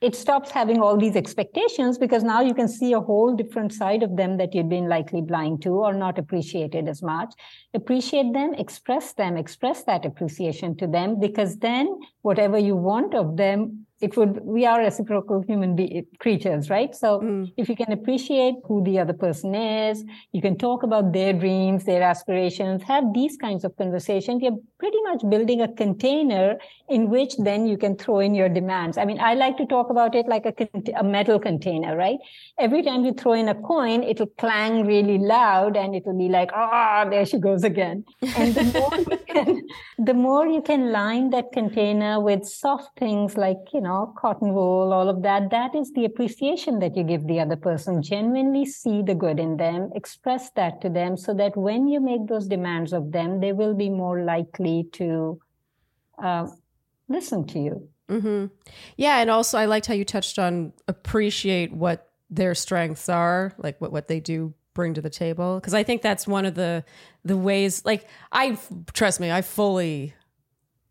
it 0.00 0.14
stops 0.14 0.50
having 0.50 0.82
all 0.82 0.98
these 0.98 1.16
expectations 1.16 1.96
because 1.96 2.22
now 2.22 2.42
you 2.42 2.52
can 2.52 2.68
see 2.68 2.92
a 2.92 3.00
whole 3.00 3.34
different 3.34 3.72
side 3.72 4.02
of 4.02 4.16
them 4.16 4.36
that 4.36 4.54
you've 4.54 4.68
been 4.68 4.88
likely 4.88 5.22
blind 5.22 5.62
to 5.62 5.70
or 5.70 5.94
not 5.94 6.18
appreciated 6.18 6.88
as 6.88 7.02
much. 7.02 7.32
Appreciate 7.72 8.32
them, 8.34 8.52
express 8.54 9.14
them, 9.14 9.36
express 9.36 9.84
that 9.84 10.04
appreciation 10.04 10.76
to 10.76 10.86
them 10.86 11.18
because 11.18 11.56
then 11.58 11.98
whatever 12.22 12.58
you 12.58 12.76
want 12.76 13.14
of 13.14 13.36
them 13.36 13.86
it 14.04 14.16
would 14.16 14.40
we 14.56 14.66
are 14.70 14.78
reciprocal 14.80 15.40
human 15.50 15.74
be- 15.74 16.06
creatures 16.18 16.68
right? 16.70 16.94
So 16.94 17.20
mm. 17.20 17.52
if 17.56 17.68
you 17.68 17.76
can 17.76 17.92
appreciate 17.92 18.54
who 18.66 18.82
the 18.84 18.98
other 18.98 19.16
person 19.24 19.54
is 19.54 20.04
you 20.32 20.42
can 20.46 20.56
talk 20.56 20.82
about 20.82 21.12
their 21.12 21.32
dreams 21.32 21.84
their 21.84 22.02
aspirations 22.02 22.82
have 22.82 23.04
these 23.14 23.36
kinds 23.44 23.64
of 23.64 23.76
conversations 23.76 24.42
you're 24.42 24.58
pretty 24.78 25.00
much 25.08 25.22
building 25.30 25.62
a 25.62 25.68
container 25.82 26.56
in 26.88 27.08
which 27.08 27.36
then 27.38 27.66
you 27.66 27.78
can 27.78 27.96
throw 27.96 28.18
in 28.18 28.34
your 28.34 28.48
demands. 28.48 28.98
I 28.98 29.04
mean 29.04 29.20
i 29.20 29.34
like 29.34 29.56
to 29.62 29.66
talk 29.66 29.90
about 29.90 30.14
it 30.14 30.26
like 30.34 30.46
a, 30.46 30.54
a 30.98 31.04
metal 31.04 31.38
container 31.38 31.96
right? 31.96 32.18
Every 32.58 32.82
time 32.82 33.04
you 33.04 33.12
throw 33.12 33.32
in 33.32 33.48
a 33.48 33.54
coin 33.54 34.02
it'll 34.02 34.32
clang 34.44 34.86
really 34.86 35.18
loud 35.18 35.76
and 35.76 35.94
it'll 35.94 36.18
be 36.18 36.28
like 36.28 36.50
ah 36.54 37.04
oh, 37.04 37.10
there 37.10 37.24
she 37.24 37.38
goes 37.38 37.64
again. 37.64 38.04
And 38.36 38.54
the 38.54 38.64
more 38.78 39.18
can 39.34 39.62
the 39.98 40.14
more 40.14 40.46
you 40.46 40.62
can 40.62 40.92
line 40.92 41.30
that 41.30 41.52
container 41.52 42.20
with 42.20 42.44
soft 42.44 42.98
things 42.98 43.36
like 43.36 43.58
you 43.72 43.80
know, 43.80 44.14
cotton 44.16 44.54
wool, 44.54 44.92
all 44.92 45.08
of 45.08 45.22
that, 45.22 45.50
that 45.50 45.74
is 45.74 45.92
the 45.92 46.04
appreciation 46.04 46.78
that 46.78 46.96
you 46.96 47.04
give 47.04 47.26
the 47.26 47.40
other 47.40 47.56
person. 47.56 48.02
Genuinely 48.02 48.64
see 48.64 49.02
the 49.02 49.14
good 49.14 49.40
in 49.40 49.56
them, 49.56 49.90
express 49.94 50.50
that 50.52 50.80
to 50.80 50.88
them 50.88 51.16
so 51.16 51.34
that 51.34 51.56
when 51.56 51.88
you 51.88 52.00
make 52.00 52.26
those 52.26 52.46
demands 52.46 52.92
of 52.92 53.12
them, 53.12 53.40
they 53.40 53.52
will 53.52 53.74
be 53.74 53.90
more 53.90 54.22
likely 54.24 54.88
to 54.92 55.40
uh, 56.22 56.46
listen 57.08 57.46
to 57.48 57.58
you. 57.58 57.88
Mm-hmm. 58.08 58.46
Yeah. 58.96 59.18
And 59.18 59.30
also, 59.30 59.58
I 59.58 59.64
liked 59.64 59.86
how 59.86 59.94
you 59.94 60.04
touched 60.04 60.38
on 60.38 60.72
appreciate 60.88 61.72
what 61.72 62.10
their 62.30 62.54
strengths 62.54 63.08
are, 63.08 63.54
like 63.58 63.80
what, 63.80 63.92
what 63.92 64.08
they 64.08 64.20
do 64.20 64.54
bring 64.74 64.94
to 64.94 65.00
the 65.00 65.10
table 65.10 65.56
because 65.56 65.74
i 65.74 65.82
think 65.82 66.02
that's 66.02 66.26
one 66.26 66.44
of 66.44 66.54
the 66.54 66.84
the 67.24 67.36
ways 67.36 67.84
like 67.84 68.06
i 68.32 68.58
trust 68.92 69.20
me 69.20 69.30
i 69.30 69.40
fully 69.42 70.14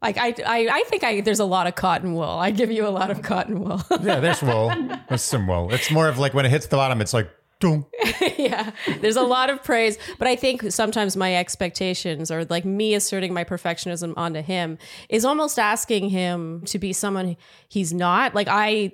like 0.02 0.18
I, 0.18 0.34
I, 0.46 0.68
I 0.70 0.84
think 0.88 1.06
I 1.06 1.22
there's 1.22 1.40
a 1.40 1.46
lot 1.46 1.66
of 1.66 1.76
cotton 1.76 2.14
wool. 2.14 2.24
I 2.24 2.52
give 2.52 2.70
you 2.70 2.86
a 2.86 2.90
lot 2.90 3.10
of 3.10 3.22
cotton 3.22 3.62
wool. 3.62 3.82
yeah, 4.02 4.20
there's 4.20 4.42
wool. 4.42 4.70
There's 5.08 5.22
some 5.22 5.48
wool. 5.48 5.74
It's 5.74 5.90
more 5.92 6.10
of 6.10 6.20
like 6.20 6.34
when 6.34 6.46
it 6.46 6.50
hits 6.50 6.66
the 6.68 6.76
bottom, 6.76 7.00
it's 7.00 7.14
like 7.14 7.30
yeah, 8.38 8.72
there's 9.00 9.16
a 9.16 9.22
lot 9.22 9.50
of 9.50 9.64
praise, 9.64 9.98
but 10.20 10.28
I 10.28 10.36
think 10.36 10.72
sometimes 10.72 11.16
my 11.16 11.36
expectations 11.36 12.30
or 12.30 12.46
like 12.46 12.66
me 12.66 12.94
asserting 12.94 13.34
my 13.34 13.44
perfectionism 13.44 14.14
onto 14.18 14.42
him 14.42 14.78
is 15.08 15.24
almost 15.24 15.58
asking 15.58 16.10
him 16.10 16.62
to 16.66 16.78
be 16.78 16.92
someone 16.92 17.38
he's 17.70 17.94
not. 17.94 18.36
Like 18.36 18.48
I 18.50 18.92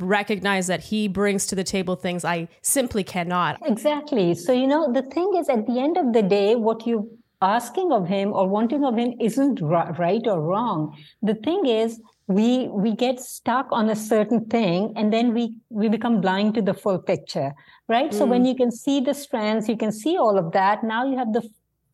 recognize 0.00 0.66
that 0.66 0.84
he 0.84 1.08
brings 1.08 1.46
to 1.46 1.54
the 1.54 1.64
table 1.64 1.96
things 1.96 2.24
I 2.24 2.48
simply 2.62 3.04
cannot. 3.04 3.58
Exactly. 3.64 4.34
So, 4.34 4.52
you 4.52 4.66
know, 4.66 4.92
the 4.92 5.02
thing 5.02 5.34
is, 5.36 5.48
at 5.48 5.66
the 5.66 5.78
end 5.78 5.96
of 5.96 6.12
the 6.12 6.22
day, 6.22 6.54
what 6.54 6.86
you're 6.86 7.06
asking 7.40 7.92
of 7.92 8.06
him 8.08 8.32
or 8.32 8.48
wanting 8.48 8.84
of 8.84 8.96
him 8.96 9.14
isn't 9.20 9.60
right 9.60 10.26
or 10.26 10.40
wrong. 10.40 10.96
The 11.22 11.34
thing 11.34 11.66
is, 11.66 12.00
we 12.28 12.68
we 12.68 12.94
get 12.94 13.20
stuck 13.20 13.66
on 13.70 13.90
a 13.90 13.96
certain 13.96 14.46
thing 14.46 14.92
and 14.96 15.12
then 15.12 15.34
we 15.34 15.56
we 15.70 15.88
become 15.88 16.20
blind 16.20 16.54
to 16.54 16.62
the 16.62 16.72
full 16.72 16.98
picture 16.98 17.52
right 17.88 18.10
mm. 18.10 18.14
so 18.14 18.24
when 18.24 18.44
mm. 18.44 18.48
you 18.48 18.54
can 18.54 18.70
see 18.70 19.00
the 19.00 19.12
strands 19.12 19.68
you 19.68 19.76
can 19.76 19.90
see 19.90 20.16
all 20.16 20.38
of 20.38 20.52
that 20.52 20.84
now 20.84 21.04
you 21.04 21.18
have 21.18 21.32
the 21.32 21.42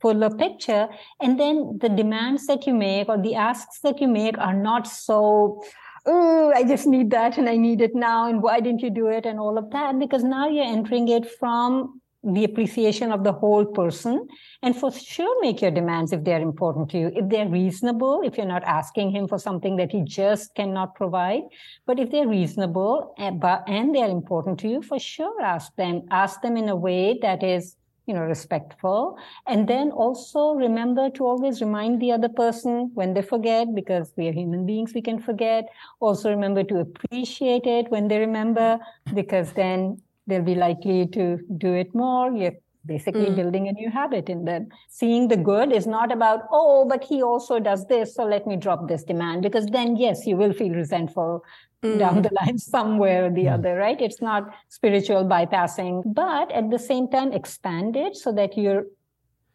fuller 0.01 0.31
picture 0.31 0.87
and 1.21 1.41
then 1.41 1.79
the 1.81 1.89
demands 1.89 2.47
that 2.47 2.67
you 2.67 2.75
make 2.75 3.09
or 3.09 3.21
the 3.21 3.35
asks 3.35 3.81
that 3.81 4.01
you 4.01 4.07
make 4.07 4.39
are 4.39 4.55
not 4.55 4.87
so 4.87 5.63
oh 6.11 6.53
i 6.57 6.65
just 6.65 6.87
need 6.87 7.11
that 7.11 7.39
and 7.39 7.49
i 7.49 7.57
need 7.57 7.81
it 7.81 7.95
now 7.95 8.29
and 8.29 8.43
why 8.43 8.59
didn't 8.61 8.83
you 8.83 8.91
do 8.91 9.09
it? 9.09 9.27
and 9.27 9.39
all 9.39 9.59
of 9.59 9.71
that 9.71 9.99
because 9.99 10.25
now 10.25 10.49
you're 10.49 10.65
entering 10.65 11.09
it 11.09 11.31
from 11.39 12.01
the 12.25 12.45
appreciation 12.45 13.13
of 13.13 13.23
the 13.23 13.33
whole 13.33 13.65
person. 13.65 14.27
And 14.63 14.75
for 14.75 14.91
sure 14.91 15.41
make 15.41 15.63
your 15.63 15.71
demands 15.71 16.13
if 16.13 16.25
they're 16.25 16.41
important 16.41 16.91
to 16.91 16.99
you. 16.99 17.13
If 17.15 17.29
they're 17.29 17.49
reasonable 17.49 18.23
if 18.25 18.37
you're 18.37 18.47
not 18.47 18.65
asking 18.65 19.13
him 19.13 19.29
for 19.29 19.39
something 19.39 19.77
that 19.77 19.93
he 19.93 20.03
just 20.03 20.55
cannot 20.55 20.95
provide 20.95 21.43
but 21.87 21.99
if 21.99 22.11
they're 22.11 22.29
reasonable 22.29 23.15
and, 23.19 23.43
eh, 23.43 23.59
and 23.67 23.95
they're 23.95 24.11
important 24.11 24.59
to 24.61 24.69
you 24.69 24.83
for 24.83 24.99
sure 24.99 25.41
ask 25.41 25.75
them 25.77 26.03
ask 26.11 26.41
them 26.43 26.57
in 26.57 26.69
a 26.69 26.77
way 26.77 27.19
that 27.23 27.43
is 27.43 27.77
you 28.09 28.15
know 28.15 28.23
respectful 28.23 29.19
and 29.47 29.69
then 29.69 29.91
also 29.91 30.55
remember 30.55 31.11
to 31.11 31.25
always 31.25 31.61
remind 31.61 32.01
the 32.01 32.11
other 32.11 32.29
person 32.29 32.91
when 32.95 33.15
they 33.15 33.23
forget 33.23 33.75
because 33.75 34.13
we 34.17 34.29
are 34.29 34.33
human 34.33 34.67
beings 34.67 34.95
we 34.95 35.03
can 35.03 35.21
forget 35.21 35.69
also 36.01 36.31
remember 36.31 36.65
to 36.65 36.79
appreciate 36.79 37.67
it 37.67 37.91
when 37.91 38.09
they 38.09 38.19
remember 38.19 38.79
because 39.15 39.53
then 39.53 39.97
they'll 40.29 40.43
be 40.43 40.55
likely 40.55 41.07
to 41.07 41.39
do 41.57 41.73
it 41.73 41.95
more. 41.95 42.31
You're 42.31 42.53
basically 42.87 43.27
mm. 43.27 43.37
building 43.37 43.69
a 43.69 43.73
new 43.73 43.91
habit 43.91 44.29
in 44.29 44.45
them. 44.45 44.69
Seeing 44.89 45.29
the 45.29 45.37
good 45.37 45.73
is 45.73 45.87
not 45.87 46.13
about, 46.13 46.43
oh, 46.53 46.87
but 46.89 47.03
he 47.03 47.23
also 47.23 47.59
does 47.59 47.87
this, 47.87 48.15
so 48.15 48.25
let 48.25 48.47
me 48.47 48.57
drop 48.57 48.89
this 48.89 49.03
demand. 49.03 49.43
Because 49.43 49.67
then, 49.67 49.97
yes, 49.97 50.27
you 50.27 50.37
will 50.37 50.53
feel 50.53 50.73
resentful 50.73 51.43
mm. 51.83 51.99
down 51.99 52.22
the 52.22 52.31
line 52.41 52.59
somewhere 52.59 53.26
or 53.26 53.31
the 53.31 53.45
mm. 53.45 53.55
other, 53.55 53.76
right? 53.76 54.01
It's 54.01 54.20
not 54.20 54.55
spiritual 54.68 55.24
bypassing, 55.24 56.03
but 56.14 56.51
at 56.53 56.70
the 56.70 56.79
same 56.79 57.09
time, 57.09 57.33
expand 57.33 57.97
it 57.97 58.16
so 58.16 58.33
that 58.33 58.57
you're 58.57 58.85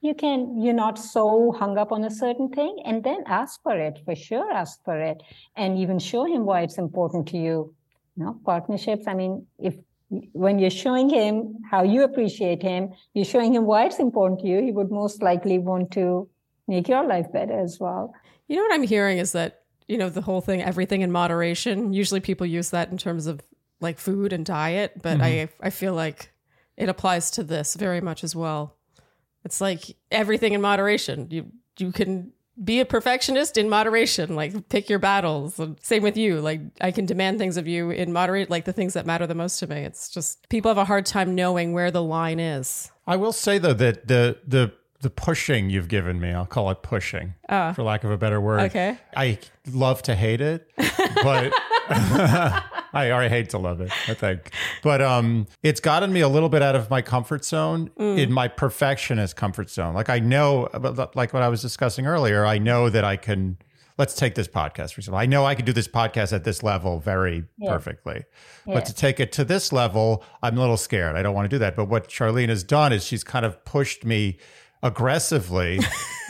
you 0.01 0.13
can 0.13 0.59
you're 0.61 0.74
not 0.74 0.99
so 0.99 1.53
hung 1.57 1.78
up 1.78 1.93
on 1.93 2.03
a 2.03 2.11
certain 2.11 2.49
thing 2.49 2.78
and 2.84 3.05
then 3.05 3.24
ask 3.26 3.63
for 3.63 3.78
it 3.78 3.99
for 4.03 4.13
sure 4.13 4.51
ask 4.51 4.84
for 4.84 4.99
it 4.99 5.24
and 5.55 5.78
even 5.78 5.97
show 5.97 6.26
him 6.26 6.43
why 6.43 6.59
it's 6.59 6.78
important 6.78 7.26
to 7.26 7.38
you 7.38 7.74
you 8.17 8.26
know 8.26 8.38
partnerships 8.43 9.07
i 9.07 9.13
mean 9.13 9.47
if 9.59 9.76
when 10.34 10.59
you're 10.59 10.69
showing 10.69 11.09
him 11.09 11.55
how 11.69 11.84
you 11.84 12.03
appreciate 12.03 12.61
him, 12.61 12.93
you're 13.13 13.26
showing 13.26 13.53
him 13.53 13.65
why 13.65 13.86
it's 13.86 13.99
important 13.99 14.41
to 14.41 14.47
you, 14.47 14.61
he 14.61 14.71
would 14.71 14.91
most 14.91 15.21
likely 15.21 15.57
want 15.57 15.91
to 15.91 16.30
make 16.67 16.88
your 16.88 17.05
life 17.05 17.32
better 17.32 17.59
as 17.59 17.80
well. 17.80 18.13
You 18.47 18.57
know 18.57 18.63
what 18.63 18.74
I'm 18.74 18.84
hearing 18.84 19.17
is 19.17 19.32
that, 19.32 19.62
you 19.88 19.97
know, 19.97 20.09
the 20.09 20.21
whole 20.21 20.41
thing, 20.41 20.61
everything 20.61 21.01
in 21.01 21.11
moderation. 21.11 21.93
Usually 21.93 22.19
people 22.19 22.45
use 22.45 22.69
that 22.71 22.89
in 22.89 22.97
terms 22.97 23.27
of 23.27 23.41
like 23.81 23.99
food 23.99 24.34
and 24.34 24.45
diet, 24.45 25.01
but 25.01 25.19
mm-hmm. 25.19 25.23
I 25.61 25.67
I 25.67 25.69
feel 25.69 25.93
like 25.93 26.31
it 26.77 26.89
applies 26.89 27.31
to 27.31 27.43
this 27.43 27.75
very 27.75 28.01
much 28.01 28.23
as 28.23 28.36
well. 28.36 28.75
It's 29.43 29.59
like 29.61 29.97
everything 30.11 30.53
in 30.53 30.61
moderation. 30.61 31.27
You 31.29 31.51
you 31.77 31.91
can 31.91 32.31
be 32.61 32.79
a 32.79 32.86
perfectionist 32.86 33.57
in 33.57 33.67
moderation 33.67 34.36
like 34.36 34.69
pick 34.69 34.88
your 34.88 34.99
battles 34.99 35.59
same 35.81 36.03
with 36.03 36.15
you 36.15 36.39
like 36.39 36.61
i 36.81 36.91
can 36.91 37.03
demand 37.03 37.39
things 37.39 37.57
of 37.57 37.67
you 37.67 37.89
in 37.89 38.13
moderate 38.13 38.47
like 38.47 38.65
the 38.65 38.73
things 38.73 38.93
that 38.93 39.07
matter 39.07 39.25
the 39.25 39.34
most 39.34 39.57
to 39.57 39.65
me 39.65 39.77
it's 39.77 40.07
just 40.07 40.47
people 40.49 40.69
have 40.69 40.77
a 40.77 40.86
hard 40.86 41.03
time 41.03 41.34
knowing 41.34 41.73
where 41.73 41.89
the 41.89 42.03
line 42.03 42.39
is 42.39 42.91
i 43.07 43.15
will 43.15 43.34
say 43.34 43.57
though 43.57 43.73
that 43.73 44.07
the 44.07 44.38
the 44.45 44.71
the 45.04 45.10
pushing 45.10 45.70
you've 45.70 45.88
given 45.88 46.20
me 46.20 46.32
i'll 46.32 46.45
call 46.45 46.70
it 46.72 46.82
pushing 46.82 47.36
uh, 47.49 47.72
for 47.74 47.84
lack 47.84 48.04
of 48.04 48.12
a 48.12 48.18
better 48.18 48.41
word 48.41 48.62
okay 48.62 48.97
i 49.16 49.38
love 49.72 50.01
to 50.01 50.16
hate 50.16 50.41
it 50.41 50.70
but 51.24 51.54
I 52.93 53.12
already 53.12 53.30
hate 53.30 53.49
to 53.49 53.58
love 53.58 53.82
it, 53.82 53.91
I 54.08 54.14
think. 54.14 54.51
But 54.84 55.01
um, 55.01 55.47
it's 55.64 55.80
gotten 55.80 56.14
me 56.14 56.22
a 56.22 56.28
little 56.28 56.49
bit 56.49 56.62
out 56.62 56.76
of 56.76 56.89
my 56.89 57.01
comfort 57.01 57.43
zone 57.43 57.89
mm. 57.99 58.20
in 58.20 58.32
my 58.32 58.47
perfectionist 58.47 59.36
comfort 59.36 59.70
zone. 59.70 59.95
Like 59.95 60.10
I 60.10 60.20
know, 60.20 60.70
like 61.16 61.34
what 61.34 61.41
I 61.41 61.49
was 61.49 61.62
discussing 61.62 62.06
earlier, 62.06 62.45
I 62.45 62.58
know 62.60 62.89
that 62.89 63.04
I 63.04 63.18
can. 63.18 63.58
Let's 63.95 64.16
take 64.16 64.34
this 64.34 64.47
podcast 64.47 64.93
for 64.93 65.01
example. 65.01 65.20
I 65.20 65.28
know 65.28 65.45
I 65.45 65.54
can 65.54 65.66
do 65.66 65.74
this 65.74 65.88
podcast 65.88 66.34
at 66.34 66.43
this 66.43 66.64
level 66.64 66.99
very 66.99 67.43
yeah. 67.60 67.72
perfectly, 67.72 68.24
yeah. 68.66 68.74
but 68.74 68.86
to 68.86 68.93
take 68.93 69.20
it 69.20 69.32
to 69.34 69.45
this 69.45 69.72
level, 69.72 70.24
I'm 70.41 70.58
a 70.58 70.60
little 70.60 70.78
scared. 70.78 71.16
I 71.16 71.22
don't 71.22 71.36
want 71.36 71.45
to 71.45 71.49
do 71.49 71.60
that. 71.60 71.76
But 71.76 71.86
what 71.86 72.10
Sharleen 72.10 72.49
has 72.49 72.64
done 72.64 72.91
is 72.91 73.06
she's 73.06 73.24
kind 73.24 73.45
of 73.45 73.64
pushed 73.66 74.04
me 74.04 74.39
aggressively 74.84 75.79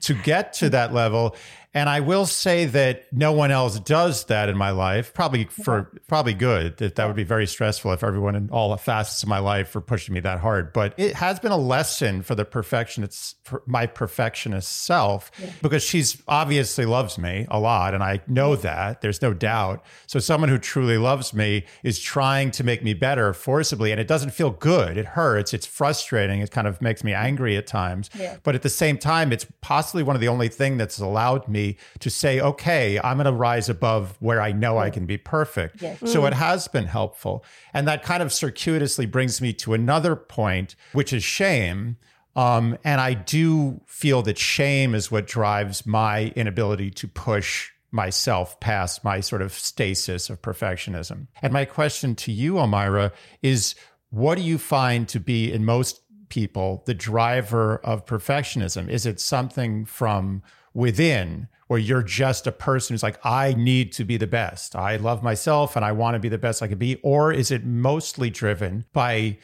to 0.00 0.14
get 0.22 0.52
to 0.54 0.70
that 0.70 0.92
level 0.94 1.36
and 1.74 1.88
I 1.88 2.00
will 2.00 2.26
say 2.26 2.66
that 2.66 3.06
no 3.12 3.32
one 3.32 3.50
else 3.50 3.78
does 3.80 4.24
that 4.26 4.50
in 4.50 4.58
my 4.58 4.70
life. 4.70 5.14
Probably 5.14 5.44
for 5.44 5.90
probably 6.06 6.34
good. 6.34 6.76
That 6.76 6.96
that 6.96 7.06
would 7.06 7.16
be 7.16 7.24
very 7.24 7.46
stressful 7.46 7.92
if 7.92 8.04
everyone 8.04 8.34
in 8.34 8.50
all 8.50 8.70
the 8.70 8.76
facets 8.76 9.22
of 9.22 9.28
my 9.28 9.38
life 9.38 9.74
were 9.74 9.80
pushing 9.80 10.12
me 10.12 10.20
that 10.20 10.40
hard. 10.40 10.74
But 10.74 10.92
it 10.98 11.14
has 11.14 11.40
been 11.40 11.52
a 11.52 11.56
lesson 11.56 12.22
for 12.22 12.34
the 12.34 12.44
perfectionist, 12.44 13.36
for 13.44 13.62
my 13.66 13.86
perfectionist 13.86 14.84
self, 14.84 15.30
yeah. 15.40 15.50
because 15.62 15.82
she's 15.82 16.22
obviously 16.28 16.84
loves 16.84 17.16
me 17.16 17.46
a 17.50 17.58
lot, 17.58 17.94
and 17.94 18.02
I 18.02 18.20
know 18.26 18.54
that. 18.56 19.00
There's 19.00 19.22
no 19.22 19.32
doubt. 19.32 19.82
So 20.06 20.18
someone 20.18 20.50
who 20.50 20.58
truly 20.58 20.98
loves 20.98 21.32
me 21.32 21.64
is 21.82 21.98
trying 21.98 22.50
to 22.52 22.64
make 22.64 22.84
me 22.84 22.92
better 22.92 23.32
forcibly, 23.32 23.92
and 23.92 24.00
it 24.00 24.06
doesn't 24.06 24.30
feel 24.30 24.50
good. 24.50 24.98
It 24.98 25.06
hurts. 25.06 25.54
It's 25.54 25.66
frustrating. 25.66 26.40
It 26.40 26.50
kind 26.50 26.66
of 26.66 26.82
makes 26.82 27.02
me 27.02 27.14
angry 27.14 27.56
at 27.56 27.66
times. 27.66 28.10
Yeah. 28.18 28.36
But 28.42 28.54
at 28.54 28.60
the 28.60 28.68
same 28.68 28.98
time, 28.98 29.32
it's 29.32 29.46
possibly 29.62 30.02
one 30.02 30.16
of 30.16 30.20
the 30.20 30.28
only 30.28 30.48
thing 30.48 30.76
that's 30.76 30.98
allowed 30.98 31.48
me 31.48 31.61
to 32.00 32.10
say, 32.10 32.40
okay, 32.40 32.98
I'm 33.02 33.16
going 33.16 33.26
to 33.26 33.32
rise 33.32 33.68
above 33.68 34.16
where 34.20 34.40
I 34.40 34.52
know 34.52 34.78
I 34.78 34.90
can 34.90 35.06
be 35.06 35.18
perfect. 35.18 35.82
Yes. 35.82 35.98
So 36.00 36.22
mm. 36.22 36.28
it 36.28 36.34
has 36.34 36.68
been 36.68 36.86
helpful. 36.86 37.44
And 37.74 37.86
that 37.88 38.02
kind 38.02 38.22
of 38.22 38.32
circuitously 38.32 39.06
brings 39.06 39.40
me 39.40 39.52
to 39.54 39.74
another 39.74 40.16
point, 40.16 40.74
which 40.92 41.12
is 41.12 41.24
shame. 41.24 41.96
Um, 42.34 42.78
and 42.82 43.00
I 43.00 43.14
do 43.14 43.80
feel 43.86 44.22
that 44.22 44.38
shame 44.38 44.94
is 44.94 45.10
what 45.10 45.26
drives 45.26 45.86
my 45.86 46.32
inability 46.34 46.90
to 46.90 47.08
push 47.08 47.70
myself 47.90 48.58
past 48.58 49.04
my 49.04 49.20
sort 49.20 49.42
of 49.42 49.52
stasis 49.52 50.30
of 50.30 50.40
perfectionism. 50.40 51.26
And 51.42 51.52
my 51.52 51.66
question 51.66 52.14
to 52.16 52.32
you, 52.32 52.54
Homaira, 52.54 53.12
is 53.42 53.74
what 54.08 54.36
do 54.36 54.42
you 54.42 54.58
find 54.58 55.08
to 55.08 55.20
be 55.20 55.52
in 55.52 55.64
most 55.64 56.00
people 56.30 56.82
the 56.86 56.94
driver 56.94 57.76
of 57.84 58.06
perfectionism? 58.06 58.88
Is 58.88 59.04
it 59.04 59.20
something 59.20 59.84
from 59.84 60.42
within 60.74 61.48
where 61.68 61.78
you're 61.78 62.02
just 62.02 62.46
a 62.46 62.52
person 62.52 62.92
who's 62.94 63.02
like, 63.02 63.18
I 63.24 63.54
need 63.54 63.92
to 63.92 64.04
be 64.04 64.16
the 64.16 64.26
best. 64.26 64.76
I 64.76 64.96
love 64.96 65.22
myself 65.22 65.74
and 65.74 65.84
I 65.84 65.92
want 65.92 66.14
to 66.14 66.18
be 66.18 66.28
the 66.28 66.38
best 66.38 66.62
I 66.62 66.68
can 66.68 66.78
be? 66.78 66.96
Or 67.02 67.32
is 67.32 67.50
it 67.50 67.64
mostly 67.64 68.28
driven 68.28 68.84
by 68.92 69.38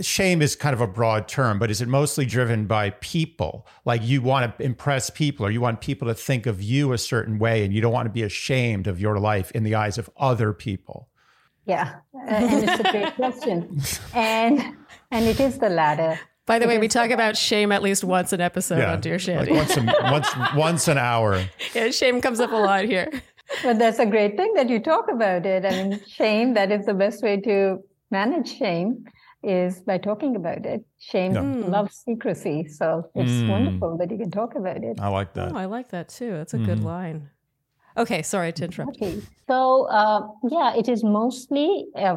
shame 0.00 0.42
is 0.42 0.54
kind 0.54 0.74
of 0.74 0.80
a 0.80 0.86
broad 0.86 1.28
term, 1.28 1.58
but 1.58 1.70
is 1.70 1.80
it 1.80 1.88
mostly 1.88 2.24
driven 2.24 2.66
by 2.66 2.90
people? 2.90 3.66
Like 3.84 4.02
you 4.02 4.22
want 4.22 4.58
to 4.58 4.64
impress 4.64 5.10
people 5.10 5.46
or 5.46 5.50
you 5.50 5.60
want 5.60 5.80
people 5.80 6.08
to 6.08 6.14
think 6.14 6.46
of 6.46 6.62
you 6.62 6.92
a 6.92 6.98
certain 6.98 7.38
way 7.38 7.64
and 7.64 7.72
you 7.72 7.80
don't 7.80 7.92
want 7.92 8.06
to 8.06 8.12
be 8.12 8.22
ashamed 8.22 8.86
of 8.86 9.00
your 9.00 9.18
life 9.18 9.50
in 9.52 9.64
the 9.64 9.74
eyes 9.74 9.98
of 9.98 10.10
other 10.16 10.52
people? 10.52 11.08
Yeah, 11.64 12.00
and 12.26 12.68
it's 12.68 12.80
a 12.80 12.90
great 12.90 13.14
question. 13.14 13.80
And 14.14 14.76
and 15.10 15.24
it 15.26 15.38
is 15.40 15.58
the 15.58 15.68
latter. 15.68 16.18
By 16.44 16.58
the 16.58 16.66
way, 16.66 16.78
we 16.78 16.88
talk 16.88 17.10
about 17.10 17.36
shame 17.36 17.70
at 17.70 17.82
least 17.82 18.02
once 18.02 18.32
an 18.32 18.40
episode 18.40 18.78
yeah, 18.78 18.92
on 18.92 19.00
Dear 19.00 19.18
Shandy. 19.18 19.52
Like 19.52 19.68
once, 19.68 19.76
a, 19.76 20.10
once, 20.10 20.28
once 20.56 20.88
an 20.88 20.98
hour. 20.98 21.44
Yeah, 21.72 21.90
shame 21.90 22.20
comes 22.20 22.40
up 22.40 22.50
a 22.50 22.56
lot 22.56 22.84
here. 22.84 23.08
But 23.62 23.78
that's 23.78 23.98
a 24.00 24.06
great 24.06 24.36
thing 24.36 24.54
that 24.54 24.68
you 24.68 24.80
talk 24.80 25.06
about 25.10 25.46
it. 25.46 25.64
I 25.64 25.70
mean, 25.70 26.00
shame, 26.06 26.54
that 26.54 26.72
is 26.72 26.86
the 26.86 26.94
best 26.94 27.22
way 27.22 27.40
to 27.42 27.78
manage 28.10 28.56
shame 28.56 29.04
is 29.42 29.80
by 29.82 29.98
talking 29.98 30.36
about 30.36 30.64
it. 30.66 30.84
Shame 30.98 31.34
yeah. 31.34 31.66
loves 31.68 31.96
secrecy. 32.04 32.66
So 32.68 33.08
it's 33.14 33.30
mm. 33.30 33.48
wonderful 33.48 33.96
that 33.98 34.10
you 34.10 34.18
can 34.18 34.30
talk 34.30 34.54
about 34.54 34.82
it. 34.82 35.00
I 35.00 35.08
like 35.08 35.34
that. 35.34 35.52
Oh, 35.52 35.56
I 35.56 35.66
like 35.66 35.90
that 35.90 36.08
too. 36.08 36.32
That's 36.32 36.54
a 36.54 36.58
mm. 36.58 36.66
good 36.66 36.82
line. 36.82 37.30
Okay, 37.96 38.22
sorry 38.22 38.52
to 38.52 38.64
interrupt. 38.64 38.96
Okay, 38.96 39.20
so 39.46 39.86
uh, 39.88 40.26
yeah, 40.48 40.74
it 40.74 40.88
is 40.88 41.04
mostly 41.04 41.86
uh, 41.96 42.16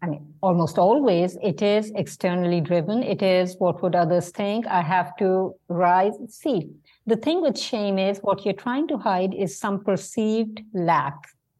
I 0.00 0.06
mean, 0.06 0.34
almost 0.42 0.78
always 0.78 1.36
it 1.42 1.60
is 1.60 1.90
externally 1.96 2.60
driven. 2.60 3.02
It 3.02 3.22
is 3.22 3.56
what 3.58 3.82
would 3.82 3.94
others 3.94 4.30
think? 4.30 4.66
I 4.66 4.82
have 4.82 5.16
to 5.16 5.54
rise. 5.68 6.14
See, 6.28 6.70
the 7.06 7.16
thing 7.16 7.42
with 7.42 7.58
shame 7.58 7.98
is 7.98 8.18
what 8.18 8.44
you're 8.44 8.54
trying 8.54 8.86
to 8.88 8.98
hide 8.98 9.34
is 9.34 9.58
some 9.58 9.82
perceived 9.82 10.60
lack, 10.72 11.14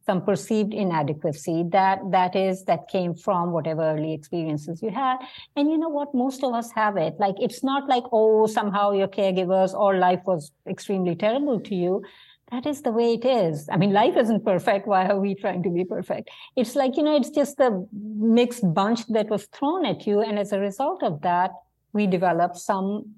some 0.06 0.22
perceived 0.22 0.72
inadequacy 0.72 1.64
that 1.70 1.98
that 2.12 2.36
is 2.36 2.64
that 2.64 2.86
came 2.88 3.14
from 3.14 3.50
whatever 3.50 3.82
early 3.82 4.12
experiences 4.12 4.82
you 4.82 4.90
had. 4.90 5.16
And 5.56 5.68
you 5.68 5.76
know 5.76 5.88
what? 5.88 6.14
Most 6.14 6.44
of 6.44 6.54
us 6.54 6.70
have 6.72 6.96
it. 6.96 7.14
Like 7.18 7.34
it's 7.40 7.64
not 7.64 7.88
like, 7.88 8.04
oh, 8.12 8.46
somehow 8.46 8.92
your 8.92 9.08
caregivers 9.08 9.74
or 9.74 9.98
life 9.98 10.20
was 10.26 10.52
extremely 10.68 11.16
terrible 11.16 11.58
to 11.60 11.74
you 11.74 12.04
that 12.50 12.66
is 12.66 12.82
the 12.82 12.92
way 12.92 13.14
it 13.14 13.24
is. 13.24 13.68
I 13.70 13.76
mean, 13.76 13.92
life 13.92 14.16
isn't 14.16 14.44
perfect. 14.44 14.86
Why 14.86 15.06
are 15.06 15.20
we 15.20 15.34
trying 15.34 15.62
to 15.64 15.70
be 15.70 15.84
perfect? 15.84 16.30
It's 16.56 16.74
like, 16.74 16.96
you 16.96 17.02
know, 17.02 17.16
it's 17.16 17.30
just 17.30 17.60
a 17.60 17.84
mixed 17.92 18.72
bunch 18.72 19.06
that 19.08 19.28
was 19.28 19.46
thrown 19.46 19.84
at 19.84 20.06
you. 20.06 20.20
And 20.20 20.38
as 20.38 20.52
a 20.52 20.58
result 20.58 21.02
of 21.02 21.20
that, 21.22 21.50
we 21.92 22.06
develop 22.06 22.56
some 22.56 23.14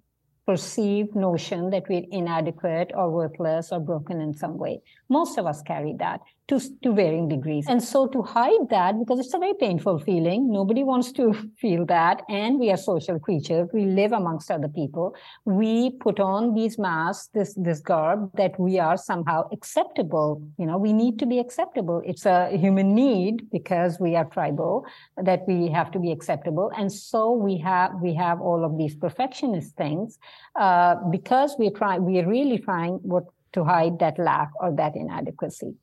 perceived 0.46 1.14
notion 1.14 1.70
that 1.70 1.88
we're 1.88 2.06
inadequate 2.10 2.90
or 2.94 3.10
worthless 3.10 3.70
or 3.70 3.78
broken 3.78 4.20
in 4.20 4.34
some 4.34 4.58
way. 4.58 4.80
Most 5.08 5.38
of 5.38 5.46
us 5.46 5.62
carry 5.62 5.94
that 5.98 6.20
to, 6.50 6.60
to 6.82 6.92
varying 6.92 7.28
degrees. 7.28 7.66
And 7.68 7.82
so 7.82 8.08
to 8.08 8.22
hide 8.22 8.68
that, 8.70 8.98
because 8.98 9.20
it's 9.20 9.32
a 9.32 9.38
very 9.38 9.54
painful 9.54 10.00
feeling, 10.00 10.50
nobody 10.50 10.82
wants 10.82 11.12
to 11.12 11.32
feel 11.60 11.86
that. 11.86 12.22
And 12.28 12.58
we 12.58 12.70
are 12.70 12.76
social 12.76 13.20
creatures. 13.20 13.68
We 13.72 13.86
live 13.86 14.12
amongst 14.12 14.50
other 14.50 14.68
people. 14.68 15.14
We 15.44 15.90
put 15.90 16.18
on 16.18 16.54
these 16.54 16.76
masks, 16.76 17.28
this, 17.32 17.54
this 17.54 17.80
garb 17.80 18.30
that 18.36 18.58
we 18.58 18.80
are 18.80 18.96
somehow 18.96 19.48
acceptable. 19.52 20.42
You 20.58 20.66
know, 20.66 20.76
we 20.76 20.92
need 20.92 21.20
to 21.20 21.26
be 21.26 21.38
acceptable. 21.38 22.02
It's 22.04 22.26
a 22.26 22.50
human 22.56 22.94
need 22.94 23.48
because 23.50 24.00
we 24.00 24.16
are 24.16 24.24
tribal 24.24 24.84
that 25.16 25.46
we 25.46 25.68
have 25.68 25.92
to 25.92 26.00
be 26.00 26.10
acceptable. 26.10 26.72
And 26.76 26.92
so 26.92 27.30
we 27.30 27.58
have, 27.58 27.92
we 28.02 28.12
have 28.14 28.40
all 28.40 28.64
of 28.64 28.76
these 28.76 28.96
perfectionist 28.96 29.76
things, 29.76 30.18
uh, 30.56 30.96
because 31.10 31.54
we 31.60 31.70
try, 31.70 31.98
we 31.98 32.18
are 32.18 32.28
really 32.28 32.58
trying 32.58 32.94
what 33.02 33.24
to 33.52 33.62
hide 33.64 34.00
that 34.00 34.18
lack 34.18 34.50
or 34.60 34.72
that 34.72 34.96
inadequacy 34.96 35.74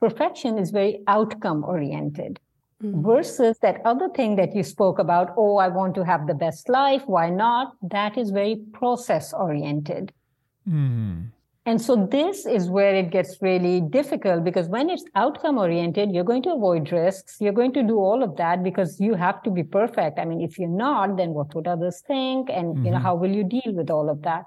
perfection 0.00 0.58
is 0.58 0.70
very 0.70 1.00
outcome 1.06 1.64
oriented 1.64 2.38
mm-hmm. 2.82 3.02
versus 3.02 3.58
that 3.60 3.80
other 3.84 4.08
thing 4.10 4.36
that 4.36 4.54
you 4.54 4.62
spoke 4.62 4.98
about 4.98 5.34
oh 5.36 5.56
i 5.56 5.68
want 5.68 5.94
to 5.94 6.04
have 6.04 6.26
the 6.26 6.34
best 6.34 6.68
life 6.68 7.02
why 7.06 7.28
not 7.30 7.74
that 7.82 8.16
is 8.16 8.30
very 8.30 8.56
process 8.72 9.32
oriented 9.32 10.12
mm-hmm. 10.68 11.22
and 11.66 11.82
so 11.82 12.06
this 12.10 12.46
is 12.46 12.68
where 12.68 12.94
it 12.94 13.10
gets 13.10 13.36
really 13.40 13.80
difficult 13.80 14.44
because 14.44 14.68
when 14.68 14.88
it's 14.88 15.04
outcome 15.14 15.58
oriented 15.58 16.12
you're 16.12 16.30
going 16.32 16.42
to 16.42 16.52
avoid 16.52 16.90
risks 16.92 17.36
you're 17.40 17.58
going 17.60 17.72
to 17.72 17.82
do 17.82 17.98
all 17.98 18.22
of 18.22 18.36
that 18.36 18.62
because 18.62 19.00
you 19.00 19.14
have 19.14 19.42
to 19.42 19.50
be 19.50 19.62
perfect 19.62 20.18
i 20.18 20.24
mean 20.24 20.40
if 20.40 20.58
you're 20.58 20.68
not 20.68 21.16
then 21.16 21.30
what 21.30 21.54
would 21.54 21.66
others 21.66 22.02
think 22.06 22.48
and 22.48 22.74
mm-hmm. 22.74 22.84
you 22.84 22.90
know 22.90 22.96
mm-hmm. 22.96 23.06
how 23.06 23.14
will 23.14 23.30
you 23.30 23.44
deal 23.44 23.72
with 23.74 23.90
all 23.90 24.08
of 24.08 24.22
that 24.22 24.44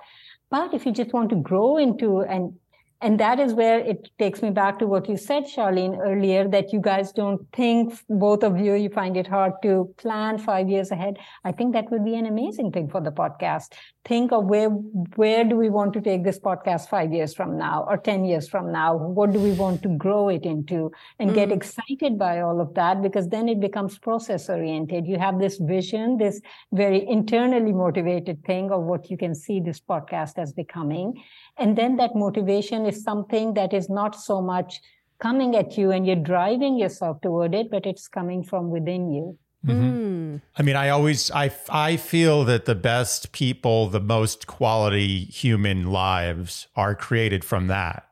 but 0.50 0.74
if 0.74 0.86
you 0.86 0.92
just 0.92 1.14
want 1.14 1.30
to 1.30 1.38
grow 1.38 1.78
into 1.78 2.22
and 2.22 2.54
and 3.02 3.20
that 3.20 3.40
is 3.40 3.54
where 3.54 3.80
it 3.80 4.10
takes 4.20 4.42
me 4.42 4.52
back 4.52 4.78
to 4.80 4.88
what 4.88 5.10
you 5.10 5.18
said, 5.18 5.46
Sharleen, 5.46 5.98
earlier, 6.00 6.48
that 6.48 6.72
you 6.72 6.80
guys 6.80 7.12
don't 7.12 7.42
think, 7.52 7.94
both 8.10 8.44
of 8.44 8.60
you, 8.60 8.76
you 8.76 8.90
find 8.90 9.18
it 9.18 9.26
hard 9.26 9.54
to 9.64 9.94
plan 9.98 10.38
five 10.38 10.70
years 10.70 10.92
ahead. 10.92 11.18
I 11.44 11.52
think 11.52 11.74
that 11.74 11.90
would 11.90 12.06
be 12.06 12.16
an 12.16 12.28
amazing 12.28 12.72
thing 12.72 12.90
for 12.90 13.02
the 13.02 13.12
podcast. 13.12 13.74
Think 14.04 14.32
of 14.32 14.46
where, 14.46 14.70
where 14.70 15.44
do 15.44 15.56
we 15.56 15.70
want 15.70 15.94
to 15.94 16.02
take 16.02 16.24
this 16.24 16.40
podcast 16.40 16.90
five 16.90 17.14
years 17.14 17.36
from 17.36 17.56
now 17.56 17.86
or 17.88 17.98
10 17.98 18.26
years 18.26 18.48
from 18.48 18.72
now? 18.72 18.96
What 18.96 19.32
do 19.32 19.40
we 19.40 19.52
want 19.52 19.84
to 19.84 19.90
grow 19.90 20.30
it 20.30 20.44
into 20.44 20.92
and 21.20 21.30
mm 21.30 21.36
get 21.36 21.52
excited 21.52 22.18
by 22.18 22.42
all 22.42 22.60
of 22.60 22.74
that? 22.74 23.02
Because 23.02 23.30
then 23.30 23.48
it 23.48 23.60
becomes 23.60 24.00
process 24.00 24.50
oriented. 24.50 25.06
You 25.06 25.20
have 25.20 25.40
this 25.40 25.60
vision, 25.60 26.18
this 26.18 26.42
very 26.72 27.08
internally 27.08 27.74
motivated 27.74 28.44
thing 28.44 28.72
of 28.72 28.84
what 28.84 29.12
you 29.12 29.18
can 29.18 29.36
see 29.36 29.60
this 29.60 29.80
podcast 29.80 30.38
as 30.38 30.52
becoming. 30.52 31.24
And 31.58 31.78
then 31.78 31.98
that 31.98 32.16
motivation 32.16 32.86
is 32.88 33.04
something 33.04 33.54
that 33.54 33.72
is 33.72 33.88
not 33.90 34.16
so 34.16 34.42
much 34.42 34.82
coming 35.20 35.56
at 35.56 35.78
you 35.78 35.92
and 35.92 36.06
you're 36.06 36.16
driving 36.16 36.78
yourself 36.78 37.22
toward 37.22 37.54
it, 37.54 37.70
but 37.70 37.86
it's 37.86 38.08
coming 38.08 38.44
from 38.44 38.72
within 38.72 39.12
you. 39.12 39.38
Mm-hmm. 39.66 40.36
Mm. 40.36 40.42
I 40.58 40.62
mean, 40.64 40.76
I 40.76 40.90
always 40.90 41.30
I 41.32 41.52
I 41.70 41.98
feel 41.98 42.44
that 42.46 42.66
the 42.66 42.76
best 42.76 43.32
people, 43.32 43.88
the 43.88 44.00
most 44.00 44.48
quality 44.48 45.26
human 45.26 45.92
lives 45.92 46.68
are 46.76 46.96
created 46.96 47.44
from 47.44 47.68
that, 47.68 48.08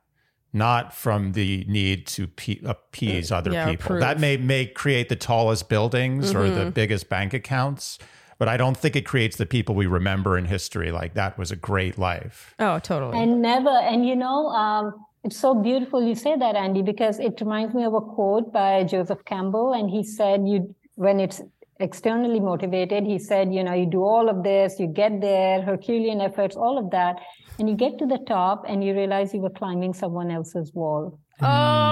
not 0.54 0.94
from 0.94 1.32
the 1.32 1.66
need 1.68 2.06
to 2.08 2.28
pe- 2.28 2.60
appease 2.64 3.32
other 3.32 3.52
yeah, 3.52 3.70
people. 3.70 3.88
Proof. 3.88 4.02
That 4.02 4.20
may 4.20 4.38
may 4.38 4.68
create 4.68 5.10
the 5.10 5.16
tallest 5.16 5.70
buildings 5.70 6.30
mm-hmm. 6.30 6.38
or 6.38 6.50
the 6.50 6.62
mm-hmm. 6.62 6.70
biggest 6.70 7.10
bank 7.10 7.34
accounts, 7.34 7.98
but 8.38 8.48
I 8.48 8.56
don't 8.58 8.78
think 8.78 8.96
it 8.96 9.06
creates 9.06 9.38
the 9.38 9.48
people 9.48 9.74
we 9.74 9.88
remember 9.88 10.38
in 10.38 10.46
history. 10.46 10.92
Like 10.92 11.16
that 11.16 11.38
was 11.38 11.52
a 11.52 11.56
great 11.56 11.98
life. 11.98 12.54
Oh, 12.60 12.78
totally. 12.78 13.18
And 13.18 13.42
never, 13.42 13.70
and 13.70 14.08
you 14.08 14.16
know, 14.16 14.50
um, 14.50 15.06
it's 15.24 15.38
so 15.38 15.54
beautiful 15.56 16.02
you 16.02 16.16
say 16.16 16.38
that, 16.38 16.56
Andy, 16.56 16.82
because 16.82 17.20
it 17.20 17.42
reminds 17.42 17.74
me 17.74 17.84
of 17.86 17.94
a 17.94 18.02
quote 18.02 18.54
by 18.54 18.84
Joseph 18.84 19.26
Campbell, 19.26 19.74
and 19.74 19.90
he 19.90 20.04
said, 20.04 20.48
"You 20.48 20.76
when 21.00 21.22
it's 21.22 21.42
externally 21.80 22.42
motivated, 22.42 23.06
he 23.06 23.18
said, 23.18 23.54
you 23.54 23.64
know, 23.64 23.74
you 23.74 23.86
do 23.86 24.04
all 24.04 24.28
of 24.28 24.44
this, 24.44 24.78
you 24.80 24.88
get 24.88 25.22
there, 25.22 25.62
Herculean 25.62 26.20
efforts, 26.20 26.58
all 26.58 26.78
of 26.78 26.92
that, 26.92 27.16
and 27.58 27.70
you 27.70 27.76
get 27.76 27.98
to 28.00 28.06
the 28.06 28.18
top, 28.28 28.66
and 28.68 28.84
you 28.84 28.94
realize 28.94 29.34
you 29.34 29.40
were 29.40 29.50
climbing 29.50 29.94
someone 29.94 30.30
else's 30.30 30.74
wall." 30.74 31.18
Oh, 31.42 31.46
oh, 31.46 31.46
oh. 31.46 31.86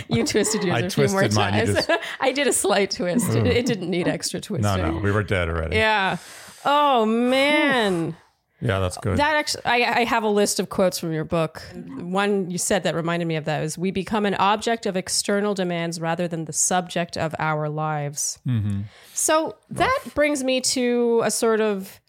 you 0.08 0.26
twisted 0.26 0.62
yours 0.62 0.82
I 0.82 0.86
a 0.86 0.90
few 0.90 1.08
more 1.08 1.26
times. 1.28 1.72
Just... 1.72 1.90
I 2.20 2.32
did 2.32 2.46
a 2.46 2.52
slight 2.52 2.90
twist. 2.90 3.30
It, 3.30 3.46
it, 3.46 3.64
didn't 3.64 3.88
need 3.88 4.08
extra 4.08 4.42
twisting. 4.42 4.62
No, 4.62 4.90
no, 4.90 4.98
we 4.98 5.10
were 5.10 5.22
dead 5.22 5.48
already. 5.48 5.76
Yeah. 5.76 6.18
Oh 6.66 7.06
man. 7.06 8.14
Yeah, 8.60 8.78
that's 8.78 8.98
good. 8.98 9.16
That 9.16 9.36
actually, 9.36 9.64
I, 9.64 10.00
I, 10.00 10.04
have 10.04 10.22
a 10.22 10.28
list 10.28 10.60
of 10.60 10.68
quotes 10.68 10.98
from 10.98 11.12
your 11.12 11.24
book. 11.24 11.62
One 11.72 12.50
you 12.50 12.58
said 12.58 12.82
that 12.82 12.94
reminded 12.94 13.26
me 13.26 13.36
of 13.36 13.46
that 13.46 13.62
is 13.62 13.78
we 13.78 13.90
become 13.90 14.26
an 14.26 14.34
object 14.34 14.84
of 14.84 14.96
external 14.96 15.54
demands 15.54 16.00
rather 16.00 16.28
than 16.28 16.44
the 16.44 16.52
subject 16.52 17.16
of 17.16 17.34
our 17.38 17.68
lives. 17.68 18.38
Mm-hmm. 18.46 18.82
So 19.14 19.56
that 19.70 19.98
brings 20.14 20.44
me 20.44 20.60
to 20.60 21.22
a 21.24 21.30
sort 21.30 21.60
of 21.60 22.00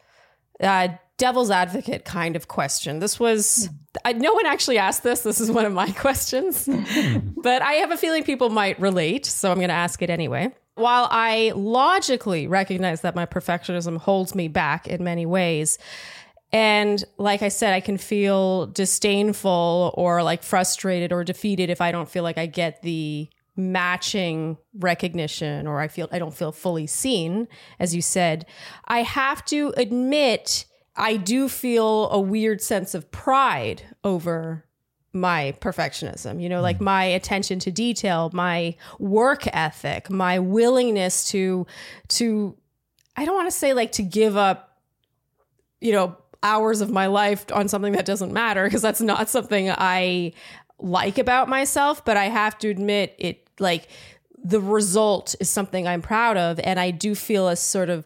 uh, 0.59 0.89
devil's 1.21 1.51
advocate 1.51 2.03
kind 2.03 2.35
of 2.35 2.47
question. 2.47 2.99
This 2.99 3.19
was, 3.19 3.69
I, 4.03 4.13
no 4.13 4.33
one 4.33 4.47
actually 4.47 4.77
asked 4.79 5.03
this. 5.03 5.21
This 5.21 5.39
is 5.39 5.51
one 5.51 5.65
of 5.65 5.71
my 5.73 5.91
questions, 5.91 6.67
but 7.37 7.61
I 7.61 7.73
have 7.73 7.91
a 7.91 7.97
feeling 7.97 8.23
people 8.23 8.49
might 8.49 8.79
relate. 8.79 9.25
So 9.25 9.51
I'm 9.51 9.57
going 9.57 9.69
to 9.69 9.73
ask 9.73 10.01
it 10.01 10.09
anyway. 10.09 10.51
While 10.75 11.07
I 11.11 11.51
logically 11.55 12.47
recognize 12.47 13.01
that 13.01 13.13
my 13.13 13.25
perfectionism 13.25 13.97
holds 13.97 14.33
me 14.33 14.47
back 14.47 14.87
in 14.87 15.03
many 15.03 15.27
ways, 15.27 15.77
and 16.53 17.03
like 17.17 17.41
I 17.41 17.47
said, 17.47 17.73
I 17.73 17.79
can 17.79 17.97
feel 17.97 18.67
disdainful 18.67 19.93
or 19.95 20.23
like 20.23 20.43
frustrated 20.43 21.13
or 21.13 21.23
defeated 21.23 21.69
if 21.69 21.81
I 21.81 21.91
don't 21.91 22.09
feel 22.09 22.23
like 22.23 22.37
I 22.37 22.45
get 22.45 22.81
the 22.81 23.29
matching 23.55 24.57
recognition 24.79 25.67
or 25.67 25.79
I 25.79 25.87
feel 25.87 26.07
I 26.11 26.19
don't 26.19 26.33
feel 26.33 26.51
fully 26.51 26.87
seen 26.87 27.49
as 27.79 27.93
you 27.93 28.01
said 28.01 28.45
I 28.87 29.03
have 29.03 29.43
to 29.45 29.73
admit 29.75 30.65
I 30.95 31.17
do 31.17 31.49
feel 31.49 32.09
a 32.09 32.19
weird 32.19 32.61
sense 32.61 32.95
of 32.95 33.11
pride 33.11 33.83
over 34.03 34.65
my 35.13 35.53
perfectionism, 35.59 36.41
you 36.41 36.47
know, 36.47 36.61
like 36.61 36.77
mm. 36.77 36.81
my 36.81 37.03
attention 37.03 37.59
to 37.59 37.71
detail, 37.71 38.29
my 38.33 38.75
work 38.99 39.45
ethic, 39.53 40.09
my 40.09 40.39
willingness 40.39 41.29
to, 41.31 41.67
to, 42.09 42.55
I 43.15 43.25
don't 43.25 43.35
want 43.35 43.47
to 43.47 43.57
say 43.57 43.73
like 43.73 43.93
to 43.93 44.03
give 44.03 44.37
up, 44.37 44.77
you 45.81 45.91
know, 45.91 46.17
hours 46.43 46.81
of 46.81 46.89
my 46.89 47.07
life 47.07 47.45
on 47.53 47.67
something 47.67 47.93
that 47.93 48.05
doesn't 48.05 48.33
matter 48.33 48.63
because 48.63 48.81
that's 48.81 49.01
not 49.01 49.29
something 49.29 49.69
I 49.69 50.33
like 50.79 51.17
about 51.17 51.47
myself, 51.47 52.03
but 52.03 52.17
I 52.17 52.25
have 52.25 52.57
to 52.59 52.69
admit 52.69 53.15
it 53.17 53.47
like 53.59 53.87
the 54.43 54.59
result 54.59 55.35
is 55.39 55.49
something 55.49 55.87
I'm 55.87 56.01
proud 56.01 56.37
of. 56.37 56.59
And 56.59 56.79
I 56.79 56.91
do 56.91 57.13
feel 57.15 57.47
a 57.47 57.55
sort 57.55 57.89
of 57.89 58.05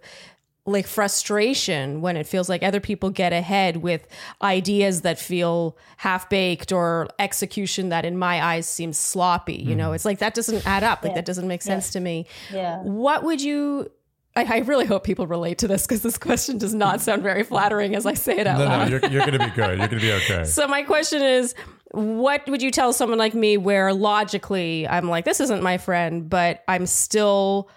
like 0.67 0.87
frustration 0.87 2.01
when 2.01 2.17
it 2.17 2.25
feels 2.25 2.49
like 2.49 2.63
other 2.63 2.79
people 2.79 3.11
get 3.11 3.31
ahead 3.31 3.77
with 3.77 4.07
ideas 4.41 5.01
that 5.01 5.19
feel 5.19 5.77
half 5.97 6.27
baked 6.27 6.71
or 6.71 7.07
execution 7.19 7.89
that 7.89 8.03
in 8.03 8.17
my 8.17 8.43
eyes 8.43 8.67
seems 8.67 8.97
sloppy. 8.97 9.53
You 9.53 9.75
know, 9.75 9.87
mm-hmm. 9.87 9.95
it's 9.95 10.05
like 10.05 10.19
that 10.19 10.33
doesn't 10.33 10.65
add 10.65 10.83
up. 10.83 11.03
Like 11.03 11.11
yeah. 11.11 11.15
that 11.17 11.25
doesn't 11.25 11.47
make 11.47 11.61
sense 11.61 11.89
yeah. 11.89 11.93
to 11.93 11.99
me. 11.99 12.25
Yeah. 12.51 12.81
What 12.81 13.23
would 13.23 13.41
you 13.41 13.91
I, 14.35 14.43
I, 14.43 14.57
really 14.59 14.85
hope 14.85 15.03
people 15.03 15.27
relate 15.27 15.59
to 15.59 15.67
this 15.67 15.83
because 15.83 16.01
this 16.01 16.17
question 16.17 16.57
does 16.57 16.73
not 16.73 16.99
sound 16.99 17.23
very 17.23 17.43
flattering 17.43 17.95
as 17.95 18.05
I 18.05 18.13
say 18.15 18.37
it 18.37 18.47
out 18.47 18.59
no, 18.59 18.65
loud. 18.65 18.91
No, 18.91 18.97
you're, 18.97 19.11
you're 19.11 19.25
going 19.25 19.39
to 19.39 19.45
be 19.45 19.51
good. 19.51 19.77
You're 19.77 19.87
going 19.87 19.89
to 19.89 19.95
be 19.99 20.11
okay. 20.11 20.43
so 20.45 20.67
my 20.67 20.83
question 20.83 21.21
is, 21.21 21.55
what 21.91 22.45
would 22.49 22.61
you 22.61 22.71
tell 22.71 22.91
someone 22.91 23.17
like 23.17 23.33
me 23.33 23.55
where 23.55 23.93
logically 23.93 24.87
I'm 24.87 25.09
like, 25.09 25.23
this 25.23 25.39
isn't 25.39 25.63
my 25.63 25.77
friend, 25.77 26.29
but 26.29 26.63
I'm 26.67 26.85
still, 26.85 27.69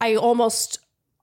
I 0.00 0.16
almost 0.16 0.78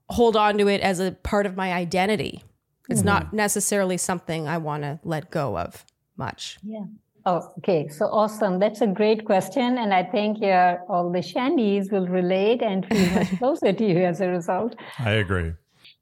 hold 0.09 0.35
on 0.35 0.57
to 0.59 0.67
it 0.67 0.81
as 0.81 0.99
a 0.99 1.11
part 1.11 1.45
of 1.45 1.57
my 1.57 1.73
identity. 1.73 2.43
It's 2.89 2.99
mm-hmm. 2.99 3.07
not 3.07 3.33
necessarily 3.33 3.97
something 3.97 4.47
I 4.47 4.59
want 4.59 4.83
to 4.83 4.99
let 5.03 5.31
go 5.31 5.57
of 5.57 5.85
much. 6.17 6.59
Yeah. 6.63 6.85
Oh, 7.29 7.53
okay. 7.59 7.87
So 7.89 8.05
awesome. 8.07 8.57
That's 8.57 8.81
a 8.81 8.87
great 8.87 9.23
question. 9.23 9.77
And 9.77 9.93
I 9.93 10.03
think 10.03 10.41
your 10.41 10.83
all 10.89 11.11
the 11.11 11.19
Shandies 11.19 11.91
will 11.91 12.07
relate 12.07 12.63
and 12.63 12.87
feel 12.87 13.05
much 13.17 13.37
closer 13.41 13.71
to 13.71 13.85
you 13.85 13.99
as 14.11 14.19
a 14.19 14.29
result. 14.29 14.75
I 14.97 15.11
agree. 15.23 15.53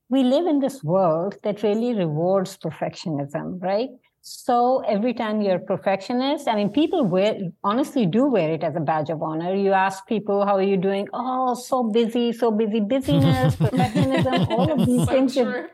We 0.10 0.24
live 0.24 0.46
in 0.48 0.60
this 0.60 0.84
world 0.86 1.36
that 1.44 1.64
really 1.64 1.94
rewards 1.94 2.58
perfectionism, 2.58 3.62
right? 3.62 3.90
So 4.22 4.84
every 4.88 5.14
time 5.14 5.42
you're 5.42 5.56
a 5.56 5.68
perfectionist, 5.74 6.48
I 6.48 6.56
mean, 6.56 6.70
people 6.70 7.06
wear, 7.06 7.34
honestly 7.64 8.06
do 8.06 8.26
wear 8.26 8.52
it 8.52 8.64
as 8.64 8.76
a 8.78 8.80
badge 8.80 9.10
of 9.10 9.22
honor. 9.22 9.54
You 9.54 9.74
ask 9.74 10.08
people, 10.08 10.46
how 10.46 10.56
are 10.56 10.70
you 10.74 10.78
doing? 10.78 11.08
Oh, 11.14 11.56
so 11.56 11.84
busy, 11.84 12.32
so 12.32 12.52
busy, 12.52 12.80
busyness, 12.94 13.56
perfectionism, 13.56 14.50
all 14.50 14.72
of 14.72 14.86
these 14.86 15.06
so 15.06 15.12
things. 15.12 15.36
That, 15.36 15.70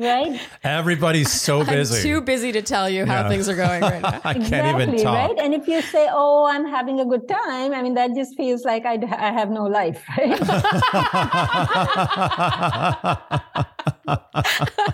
right? 0.00 0.40
Everybody's 0.64 1.30
so 1.30 1.64
busy. 1.64 1.96
I'm 1.96 2.02
too 2.02 2.20
busy 2.22 2.52
to 2.52 2.62
tell 2.62 2.88
you 2.88 3.04
how 3.06 3.22
Yeah. 3.22 3.28
things 3.28 3.48
are 3.48 3.54
going 3.56 3.82
right 3.82 4.02
now. 4.02 4.20
I 4.24 4.32
can't 4.34 4.44
exactly, 4.46 4.82
even 4.82 5.02
talk. 5.04 5.28
right? 5.28 5.38
And 5.44 5.54
if 5.54 5.68
you 5.68 5.82
say, 5.82 6.08
"Oh, 6.10 6.46
I'm 6.46 6.64
having 6.66 7.00
a 7.00 7.04
good 7.04 7.28
time," 7.28 7.72
I 7.72 7.82
mean, 7.82 7.94
that 7.94 8.14
just 8.14 8.36
feels 8.36 8.64
like 8.64 8.84
I, 8.86 8.94
I 9.28 9.32
have 9.32 9.50
no 9.50 9.64
life, 9.64 10.02
right? 10.16 10.40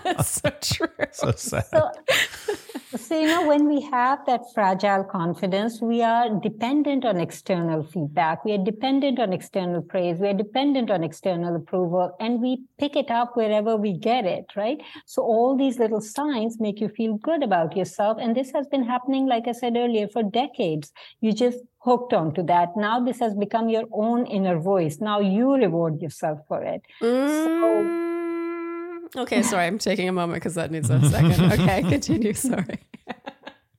That's 0.03 0.29
so 0.41 0.49
true. 0.61 1.05
so 1.11 1.31
sad. 1.31 1.65
so, 1.65 1.91
so 2.97 3.19
you 3.19 3.27
know, 3.27 3.45
when 3.47 3.67
we 3.67 3.81
have 3.81 4.25
that 4.25 4.41
fragile 4.53 5.03
confidence, 5.03 5.81
we 5.81 6.01
are 6.01 6.29
dependent 6.39 7.05
on 7.05 7.17
external 7.17 7.83
feedback. 7.83 8.45
We 8.45 8.53
are 8.53 8.63
dependent 8.63 9.19
on 9.19 9.33
external 9.33 9.81
praise. 9.81 10.19
We 10.19 10.27
are 10.27 10.33
dependent 10.33 10.89
on 10.91 11.03
external 11.03 11.55
approval, 11.55 12.15
and 12.19 12.41
we 12.41 12.63
pick 12.79 12.95
it 12.95 13.09
up 13.11 13.35
wherever 13.35 13.75
we 13.75 13.93
get 13.93 14.25
it, 14.25 14.45
right? 14.55 14.77
So 15.05 15.21
all 15.21 15.57
these 15.57 15.79
little 15.79 16.01
signs 16.01 16.59
make 16.59 16.79
you 16.79 16.89
feel 16.89 17.15
good 17.15 17.43
about 17.43 17.75
yourself, 17.75 18.17
and 18.19 18.35
this 18.35 18.51
has 18.51 18.67
been 18.67 18.83
happening, 18.83 19.27
like 19.27 19.47
I 19.47 19.53
said 19.53 19.75
earlier, 19.75 20.07
for 20.07 20.23
decades. 20.23 20.91
You 21.21 21.33
just 21.33 21.59
hooked 21.79 22.13
onto 22.13 22.43
that. 22.43 22.75
Now 22.75 22.99
this 22.99 23.19
has 23.19 23.33
become 23.35 23.69
your 23.69 23.85
own 23.91 24.25
inner 24.25 24.59
voice. 24.59 24.99
Now 24.99 25.19
you 25.19 25.53
reward 25.55 26.01
yourself 26.01 26.39
for 26.47 26.61
it. 26.63 26.81
Mm, 27.01 28.16
okay, 29.17 29.41
sorry, 29.41 29.65
I'm 29.65 29.77
taking 29.77 30.07
a 30.07 30.11
moment 30.11 30.35
because 30.35 30.55
that 30.55 30.71
needs 30.71 30.89
a 30.89 31.01
second. 31.09 31.51
Okay, 31.59 31.81
continue. 31.83 32.33
Sorry. 32.33 32.79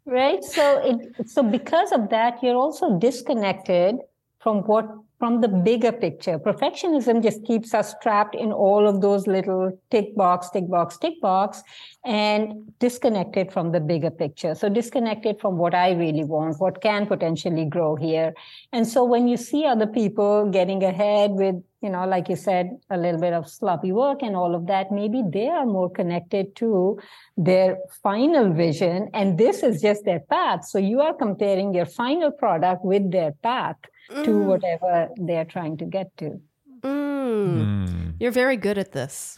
right 0.09 0.43
so 0.43 0.81
it 0.83 1.29
so 1.29 1.43
because 1.43 1.93
of 1.93 2.09
that 2.09 2.43
you're 2.43 2.57
also 2.57 2.99
disconnected 2.99 3.97
from 4.41 4.63
what 4.63 4.89
from 5.19 5.41
the 5.43 5.49
bigger 5.49 5.93
picture 5.93 6.39
perfectionism 6.39 7.23
just 7.23 7.45
keeps 7.45 7.75
us 7.75 7.95
trapped 8.03 8.35
in 8.35 8.51
all 8.51 8.89
of 8.89 9.03
those 9.03 9.27
little 9.27 9.79
tick 9.91 10.17
box 10.17 10.49
tick 10.49 10.67
box 10.71 10.97
tick 10.97 11.21
box 11.21 11.63
and 12.07 12.73
disconnected 12.79 13.53
from 13.53 13.71
the 13.73 13.81
bigger 13.81 14.11
picture 14.11 14.55
so 14.55 14.71
disconnected 14.71 15.39
from 15.39 15.59
what 15.59 15.75
i 15.75 15.91
really 15.93 16.25
want 16.25 16.59
what 16.59 16.81
can 16.81 17.07
potentially 17.07 17.67
grow 17.67 17.95
here 17.95 18.33
and 18.73 18.87
so 18.87 19.05
when 19.05 19.29
you 19.29 19.37
see 19.37 19.67
other 19.67 19.87
people 19.87 20.49
getting 20.51 20.83
ahead 20.83 21.33
with 21.33 21.63
you 21.81 21.91
know 21.91 22.07
like 22.07 22.29
you 22.29 22.37
said 22.37 22.71
a 22.91 22.97
little 22.97 23.21
bit 23.21 23.33
of 23.33 23.49
sloppy 23.49 23.93
work 23.93 24.23
and 24.23 24.35
all 24.35 24.55
of 24.55 24.67
that 24.67 24.91
maybe 24.91 25.23
they 25.33 25.49
are 25.49 25.67
more 25.67 25.91
connected 25.91 26.55
to 26.57 26.99
their 27.37 27.77
final 28.03 28.53
vision 28.53 29.09
and 29.15 29.39
this 29.39 29.63
is 29.63 29.81
just 29.81 30.05
their 30.05 30.21
path 30.21 30.65
so 30.65 30.79
you 30.79 31.01
are 31.01 31.15
comparing 31.15 31.73
your 31.73 31.87
final 31.87 32.31
product 32.31 32.85
with 32.85 33.11
their 33.11 33.33
path 33.43 33.77
to 34.25 34.39
whatever 34.39 35.09
they're 35.17 35.45
trying 35.45 35.77
to 35.77 35.85
get 35.85 36.17
to 36.17 36.41
Mm. 36.83 37.89
Mm. 37.89 38.15
You're 38.21 38.31
very 38.31 38.57
good 38.57 38.79
at 38.79 38.93
this. 38.93 39.37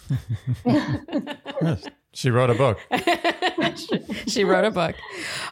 She 2.12 2.30
wrote 2.30 2.50
a 2.50 2.54
book. 2.54 2.78
she, 3.76 4.00
she 4.30 4.44
wrote 4.44 4.64
a 4.64 4.70
book. 4.70 4.96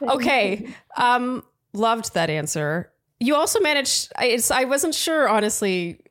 Okay. 0.01 0.67
Um, 0.97 1.43
loved 1.73 2.13
that 2.13 2.29
answer. 2.29 2.91
You 3.19 3.35
also 3.35 3.59
managed, 3.59 4.11
I, 4.17 4.27
it's, 4.27 4.51
I 4.51 4.65
wasn't 4.65 4.95
sure, 4.95 5.27
honestly. 5.29 6.01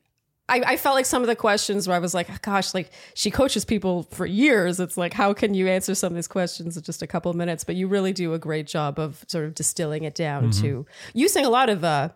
I, 0.49 0.73
I 0.73 0.77
felt 0.77 0.95
like 0.95 1.05
some 1.05 1.21
of 1.21 1.27
the 1.27 1.35
questions 1.35 1.87
where 1.87 1.95
I 1.95 1.99
was 1.99 2.13
like, 2.13 2.41
gosh, 2.41 2.73
like 2.73 2.91
she 3.13 3.29
coaches 3.31 3.63
people 3.65 4.03
for 4.11 4.25
years. 4.25 4.79
It's 4.79 4.97
like, 4.97 5.13
how 5.13 5.33
can 5.33 5.53
you 5.53 5.67
answer 5.67 5.95
some 5.95 6.11
of 6.13 6.15
these 6.15 6.27
questions 6.27 6.75
in 6.77 6.83
just 6.83 7.01
a 7.01 7.07
couple 7.07 7.29
of 7.29 7.37
minutes? 7.37 7.63
But 7.63 7.75
you 7.75 7.87
really 7.87 8.11
do 8.13 8.33
a 8.33 8.39
great 8.39 8.67
job 8.67 8.99
of 8.99 9.23
sort 9.27 9.45
of 9.45 9.53
distilling 9.55 10.03
it 10.03 10.15
down 10.15 10.51
to 10.61 10.85
using 11.13 11.45
a 11.45 11.49
lot 11.49 11.69
of 11.69 11.83
uh, 11.83 12.09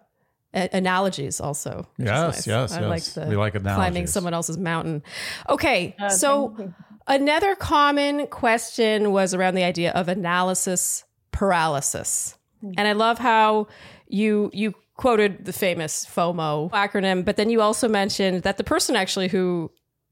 a- 0.54 0.70
analogies 0.74 1.40
also. 1.40 1.88
which 1.98 2.06
is 2.08 2.12
Yes, 2.12 2.36
nice. 2.36 2.48
yes, 2.48 2.72
I 2.74 2.82
yes. 2.82 2.90
like 2.90 3.04
the 3.04 3.30
We 3.30 3.36
like 3.36 3.54
climbing 3.62 4.08
someone 4.08 4.34
else's 4.34 4.58
mountain. 4.58 5.04
Okay, 5.50 5.96
Uh, 6.00 6.10
so 6.10 6.74
another 7.08 7.56
common 7.56 8.28
question 8.28 9.12
was 9.12 9.34
around 9.34 9.56
the 9.56 9.64
idea 9.64 9.92
of 9.92 10.08
analysis 10.10 11.04
paralysis, 11.32 12.38
and 12.78 12.88
I 12.88 12.94
love 12.94 13.20
how 13.20 13.68
you 14.08 14.50
you 14.54 14.74
quoted 14.96 15.46
the 15.46 15.54
famous 15.54 16.06
FOMO 16.06 16.70
acronym, 16.72 17.26
but 17.26 17.36
then 17.36 17.50
you 17.50 17.62
also 17.62 17.88
mentioned 17.88 18.44
that 18.44 18.58
the 18.58 18.64
person 18.64 18.96
actually 18.96 19.28
who 19.28 19.72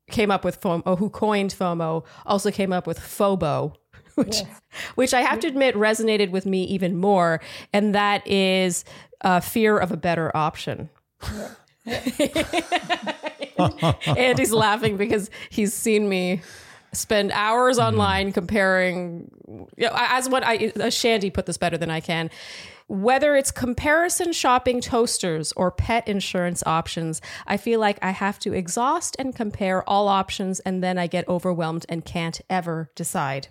came 0.10 0.32
up 0.32 0.44
with 0.44 0.60
FOMO, 0.62 0.98
who 0.98 1.10
coined 1.10 1.56
FOMO, 1.58 2.04
also 2.26 2.52
came 2.52 2.74
up 2.74 2.88
with 2.88 3.00
FOBO, 3.00 3.76
which 4.16 4.42
which 4.96 5.14
I 5.14 5.22
have 5.22 5.40
to 5.42 5.48
admit 5.48 5.76
resonated 5.76 6.32
with 6.32 6.46
me 6.46 6.64
even 6.66 6.98
more, 6.98 7.42
and 7.74 7.96
that 7.96 8.28
is 8.28 8.84
uh, 9.22 9.40
fear 9.40 9.78
of 9.78 9.92
a 9.92 9.98
better 9.98 10.36
option. 10.36 10.90
Andy's 14.06 14.52
laughing 14.52 14.98
because 14.98 15.30
he's 15.50 15.74
seen 15.74 16.10
me 16.10 16.42
spend 16.94 17.32
hours 17.32 17.80
online 17.80 18.32
comparing. 18.32 19.32
You 19.78 19.86
know, 19.88 19.94
as 19.96 20.30
what 20.30 20.44
I 20.46 20.72
uh, 20.80 20.90
Shandy 20.90 21.30
put 21.30 21.46
this 21.46 21.58
better 21.58 21.78
than 21.78 21.90
I 21.90 22.00
can. 22.00 22.30
Whether 22.92 23.38
it's 23.38 23.52
comparison 23.52 24.34
shopping 24.34 24.82
toasters 24.82 25.54
or 25.54 25.72
pet 25.72 26.10
insurance 26.10 26.62
options, 26.66 27.22
I 27.48 27.56
feel 27.56 27.80
like 27.80 27.98
I 28.02 28.12
have 28.12 28.38
to 28.39 28.52
exhaust 28.52 29.16
and 29.18 29.34
compare 29.34 29.89
all 29.89 30.10
options, 30.10 30.60
and 30.60 30.84
then 30.84 30.98
I 30.98 31.08
get 31.08 31.26
overwhelmed 31.30 31.86
and 31.88 32.04
can't 32.04 32.42
ever 32.50 32.89
decide. 32.94 33.48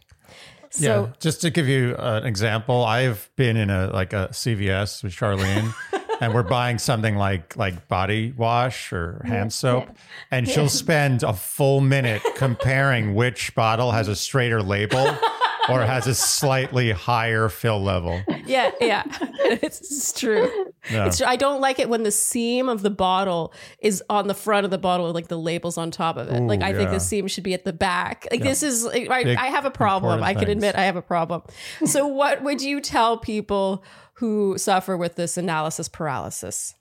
So 0.69 1.05
yeah, 1.07 1.13
just 1.21 1.41
to 1.41 1.51
give 1.51 1.67
you 1.69 1.97
an 1.97 2.27
example, 2.27 2.85
I've 2.85 3.31
been 3.37 3.57
in 3.57 3.71
a 3.71 3.87
like 3.87 4.13
a 4.13 4.29
CVS 4.31 5.03
with 5.03 5.15
Sharleen, 5.15 5.73
and 6.21 6.35
we're 6.35 6.43
buying 6.43 6.77
something 6.77 7.17
like 7.17 7.57
like 7.57 7.89
body 7.89 8.35
wash 8.37 8.93
or 8.93 9.23
hand 9.25 9.55
soap, 9.55 9.89
and 10.31 10.47
she'll 10.47 10.69
spend 10.69 11.23
a 11.23 11.33
full 11.33 11.81
minute 11.81 12.21
comparing 12.37 13.15
which 13.15 13.55
bottle 13.55 13.93
has 13.93 14.07
a 14.07 14.15
straighter 14.15 14.63
label 14.63 15.17
or 15.71 15.83
has 15.83 16.07
a 16.07 16.15
slightly 16.15 16.93
higher 16.93 17.49
fill 17.49 17.83
level. 17.83 18.21
yeah, 18.47 18.71
yeah, 18.81 19.03
it's, 19.63 19.81
it's 19.81 20.19
true. 20.19 20.73
Yeah. 20.91 21.07
It's 21.07 21.21
I 21.23 21.37
don't 21.37 21.61
like 21.61 21.79
it 21.79 21.89
when 21.89 22.03
the 22.03 22.11
seam 22.11 22.69
of 22.69 22.83
the 22.83 22.91
bottle 22.91 23.53
is 23.81 24.03
on 24.09 24.29
the 24.29 24.35
front 24.35 24.65
of 24.65 24.71
the 24.71 24.79
bottle, 24.79 25.13
like 25.13 25.29
the 25.29 25.39
labels 25.39 25.79
on 25.79 25.91
top 25.91 26.17
of 26.17 26.29
it. 26.29 26.41
Ooh, 26.41 26.47
like 26.47 26.63
I 26.63 26.73
think 26.73 26.91
the 26.91 27.01
seam 27.01 27.29
should 27.29 27.45
be 27.45 27.55
at 27.55 27.65
the 27.65 27.73
back. 27.73 28.27
Like 28.31 28.43
this 28.43 28.63
is, 28.63 28.87
I, 28.87 29.37
I 29.39 29.49
have 29.49 29.65
a 29.65 29.71
problem. 29.71 30.23
I 30.23 30.35
can 30.35 30.47
things. 30.47 30.53
admit 30.53 30.77
I 30.77 30.83
have 30.83 30.97
a 30.97 31.03
problem. 31.03 31.43
So, 31.85 32.07
what 32.07 32.43
would 32.43 32.63
you 32.63 32.81
tell 32.81 33.17
people 33.19 33.85
who 34.15 34.59
suffer 34.59 34.97
with 34.97 35.17
this 35.17 35.37
analysis 35.37 35.89
paralysis? 35.89 36.75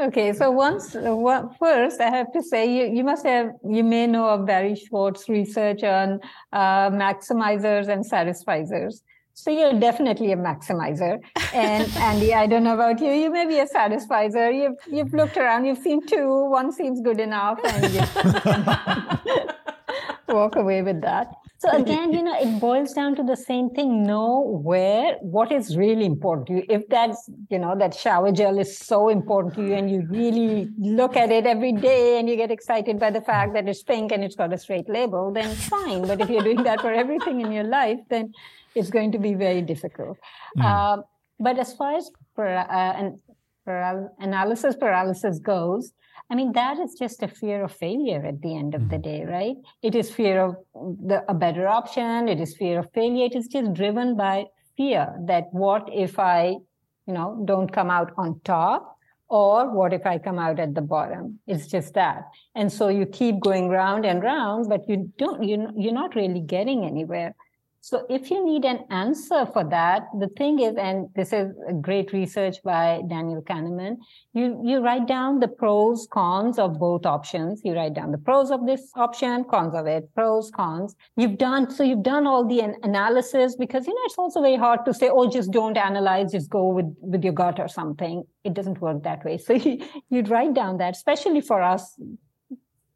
Okay, 0.00 0.32
so 0.32 0.50
once 0.50 0.92
first, 1.58 2.00
I 2.00 2.08
have 2.08 2.32
to 2.32 2.42
say 2.42 2.64
you, 2.74 2.96
you 2.96 3.04
must 3.04 3.26
have 3.26 3.50
you 3.68 3.84
may 3.84 4.06
know 4.06 4.30
of 4.30 4.46
Barry 4.46 4.74
Schwartz 4.74 5.28
research 5.28 5.84
on 5.84 6.20
uh, 6.54 6.88
maximizers 6.88 7.88
and 7.88 8.02
satisficers. 8.02 9.02
So 9.34 9.50
you're 9.50 9.78
definitely 9.78 10.32
a 10.32 10.36
maximizer, 10.36 11.18
and 11.52 11.86
Andy, 11.96 12.32
I 12.32 12.46
don't 12.46 12.64
know 12.64 12.74
about 12.74 12.98
you. 13.00 13.12
You 13.12 13.30
may 13.30 13.46
be 13.46 13.58
a 13.60 13.66
satisficer. 13.66 14.50
You've 14.50 14.76
you've 14.90 15.12
looked 15.12 15.36
around, 15.36 15.66
you've 15.66 15.78
seen 15.78 16.06
two. 16.06 16.48
One 16.48 16.72
seems 16.72 17.02
good 17.02 17.20
enough, 17.20 17.58
and 17.62 17.92
you 17.92 18.00
walk 20.34 20.56
away 20.56 20.80
with 20.80 21.02
that. 21.02 21.28
So 21.62 21.68
again, 21.72 22.14
you 22.14 22.22
know, 22.22 22.34
it 22.40 22.58
boils 22.58 22.94
down 22.94 23.14
to 23.16 23.22
the 23.22 23.36
same 23.36 23.68
thing. 23.68 24.02
Know 24.02 24.60
where 24.64 25.16
what 25.20 25.52
is 25.52 25.76
really 25.76 26.06
important 26.06 26.46
to 26.46 26.54
you. 26.54 26.64
If 26.70 26.88
that's, 26.88 27.28
you 27.50 27.58
know, 27.58 27.76
that 27.78 27.92
shower 27.94 28.32
gel 28.32 28.58
is 28.58 28.78
so 28.78 29.10
important 29.10 29.54
to 29.56 29.66
you 29.66 29.74
and 29.74 29.90
you 29.90 30.06
really 30.08 30.70
look 30.78 31.18
at 31.18 31.30
it 31.30 31.44
every 31.44 31.72
day 31.72 32.18
and 32.18 32.30
you 32.30 32.36
get 32.36 32.50
excited 32.50 32.98
by 32.98 33.10
the 33.10 33.20
fact 33.20 33.52
that 33.52 33.68
it's 33.68 33.82
pink 33.82 34.10
and 34.10 34.24
it's 34.24 34.36
got 34.36 34.54
a 34.54 34.56
straight 34.56 34.88
label, 34.88 35.30
then 35.34 35.54
fine. 35.54 36.06
But 36.06 36.22
if 36.22 36.30
you're 36.30 36.42
doing 36.42 36.62
that 36.62 36.80
for 36.80 36.92
everything 36.92 37.42
in 37.42 37.52
your 37.52 37.64
life, 37.64 37.98
then 38.08 38.32
it's 38.74 38.88
going 38.88 39.12
to 39.12 39.18
be 39.18 39.34
very 39.34 39.60
difficult. 39.60 40.16
Um, 40.64 41.04
but 41.38 41.58
as 41.58 41.74
far 41.74 41.94
as 41.94 42.10
uh, 42.38 42.42
an- 42.42 43.20
paral- 43.66 44.10
analysis 44.18 44.76
paralysis 44.76 45.38
goes, 45.38 45.92
I 46.30 46.36
mean, 46.36 46.52
that 46.52 46.78
is 46.78 46.94
just 46.94 47.22
a 47.22 47.28
fear 47.28 47.64
of 47.64 47.72
failure 47.72 48.24
at 48.24 48.40
the 48.40 48.56
end 48.56 48.74
of 48.74 48.88
the 48.88 48.96
mm-hmm. 48.96 49.02
day, 49.02 49.24
right? 49.24 49.56
It 49.82 49.94
is 49.96 50.10
fear 50.10 50.44
of 50.44 50.56
the, 50.74 51.24
a 51.28 51.34
better 51.34 51.66
option. 51.66 52.28
It 52.28 52.40
is 52.40 52.56
fear 52.56 52.78
of 52.78 52.92
failure. 52.92 53.26
It 53.26 53.34
is 53.34 53.48
just 53.48 53.72
driven 53.74 54.16
by 54.16 54.44
fear 54.76 55.12
that 55.26 55.48
what 55.50 55.88
if 55.92 56.18
I, 56.18 56.56
you 57.06 57.14
know, 57.14 57.42
don't 57.44 57.72
come 57.72 57.90
out 57.90 58.12
on 58.16 58.40
top? 58.44 58.96
Or 59.28 59.72
what 59.72 59.92
if 59.92 60.06
I 60.06 60.18
come 60.18 60.40
out 60.40 60.58
at 60.58 60.74
the 60.74 60.80
bottom? 60.80 61.38
It's 61.46 61.68
just 61.68 61.94
that. 61.94 62.24
And 62.56 62.72
so 62.72 62.88
you 62.88 63.06
keep 63.06 63.38
going 63.38 63.68
round 63.68 64.04
and 64.04 64.20
round, 64.20 64.68
but 64.68 64.88
you 64.88 65.12
don't, 65.18 65.44
you, 65.44 65.68
you're 65.76 65.92
not 65.92 66.16
really 66.16 66.40
getting 66.40 66.84
anywhere. 66.84 67.36
So 67.82 68.06
if 68.10 68.30
you 68.30 68.44
need 68.44 68.66
an 68.66 68.84
answer 68.90 69.46
for 69.46 69.64
that, 69.64 70.02
the 70.18 70.28
thing 70.28 70.60
is, 70.60 70.76
and 70.76 71.08
this 71.14 71.32
is 71.32 71.50
a 71.66 71.72
great 71.72 72.12
research 72.12 72.62
by 72.62 73.00
Daniel 73.08 73.40
Kahneman, 73.40 73.96
you, 74.34 74.60
you 74.62 74.80
write 74.80 75.08
down 75.08 75.40
the 75.40 75.48
pros, 75.48 76.06
cons 76.12 76.58
of 76.58 76.78
both 76.78 77.06
options. 77.06 77.62
You 77.64 77.74
write 77.74 77.94
down 77.94 78.12
the 78.12 78.18
pros 78.18 78.50
of 78.50 78.66
this 78.66 78.90
option, 78.96 79.44
cons 79.44 79.74
of 79.74 79.86
it, 79.86 80.14
pros, 80.14 80.50
cons. 80.50 80.94
You've 81.16 81.38
done, 81.38 81.70
so 81.70 81.82
you've 81.82 82.02
done 82.02 82.26
all 82.26 82.46
the 82.46 82.60
an- 82.60 82.76
analysis 82.82 83.56
because, 83.56 83.86
you 83.86 83.94
know, 83.94 84.02
it's 84.04 84.18
also 84.18 84.42
very 84.42 84.56
hard 84.56 84.84
to 84.84 84.92
say, 84.92 85.08
oh, 85.08 85.30
just 85.30 85.50
don't 85.50 85.78
analyze, 85.78 86.32
just 86.32 86.50
go 86.50 86.68
with, 86.68 86.94
with 87.00 87.24
your 87.24 87.32
gut 87.32 87.58
or 87.58 87.68
something. 87.68 88.24
It 88.44 88.52
doesn't 88.52 88.80
work 88.82 89.02
that 89.04 89.24
way. 89.24 89.38
So 89.38 89.52
you, 89.54 89.82
you'd 90.10 90.28
write 90.28 90.52
down 90.52 90.76
that, 90.78 90.96
especially 90.96 91.40
for 91.40 91.62
us 91.62 91.98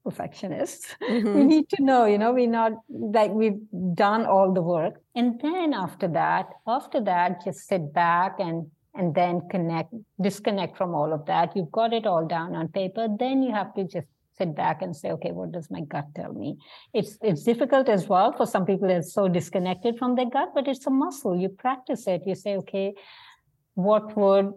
perfectionists. 0.05 0.95
Mm-hmm. 1.03 1.35
We 1.35 1.45
need 1.45 1.69
to 1.71 1.83
know, 1.83 2.05
you 2.05 2.19
know, 2.19 2.33
we're 2.33 2.47
not 2.47 2.73
like 2.89 3.31
we've 3.31 3.61
done 3.95 4.27
all 4.27 4.53
the 4.53 4.63
work. 4.63 4.95
And 5.15 5.41
then 5.41 5.73
after 5.73 6.09
that, 6.09 6.47
after 6.67 7.01
that, 7.03 7.45
just 7.45 7.67
sit 7.67 7.93
back 7.93 8.37
and 8.39 8.71
and 8.97 9.13
then 9.13 9.41
connect, 9.51 9.93
disconnect 10.21 10.77
from 10.77 10.95
all 10.95 11.13
of 11.13 11.27
that. 11.27 11.57
You've 11.57 11.73
got 11.73 11.93
it 11.93 12.07
all 12.07 12.25
down 12.27 12.55
on 12.55 12.69
paper. 12.69 13.09
Then 13.19 13.43
you 13.43 13.53
have 13.53 13.75
to 13.75 13.83
just 13.83 14.07
sit 14.39 14.55
back 14.55 14.83
and 14.83 14.95
say, 14.95 15.11
okay, 15.11 15.33
what 15.33 15.51
does 15.51 15.69
my 15.71 15.81
gut 15.81 16.07
tell 16.15 16.33
me? 16.33 16.59
It's 16.93 17.19
it's 17.23 17.43
difficult 17.43 17.89
as 17.89 18.09
well 18.09 18.33
for 18.33 18.47
some 18.47 18.65
people. 18.65 18.91
It's 18.91 19.13
so 19.13 19.29
disconnected 19.29 19.99
from 19.99 20.15
their 20.15 20.31
gut, 20.31 20.51
but 20.55 20.69
it's 20.69 20.87
a 20.87 20.91
muscle. 20.91 21.37
You 21.37 21.49
practice 21.49 22.07
it. 22.07 22.23
You 22.27 22.35
say, 22.35 22.57
okay, 22.59 22.95
what 23.75 24.17
would 24.17 24.53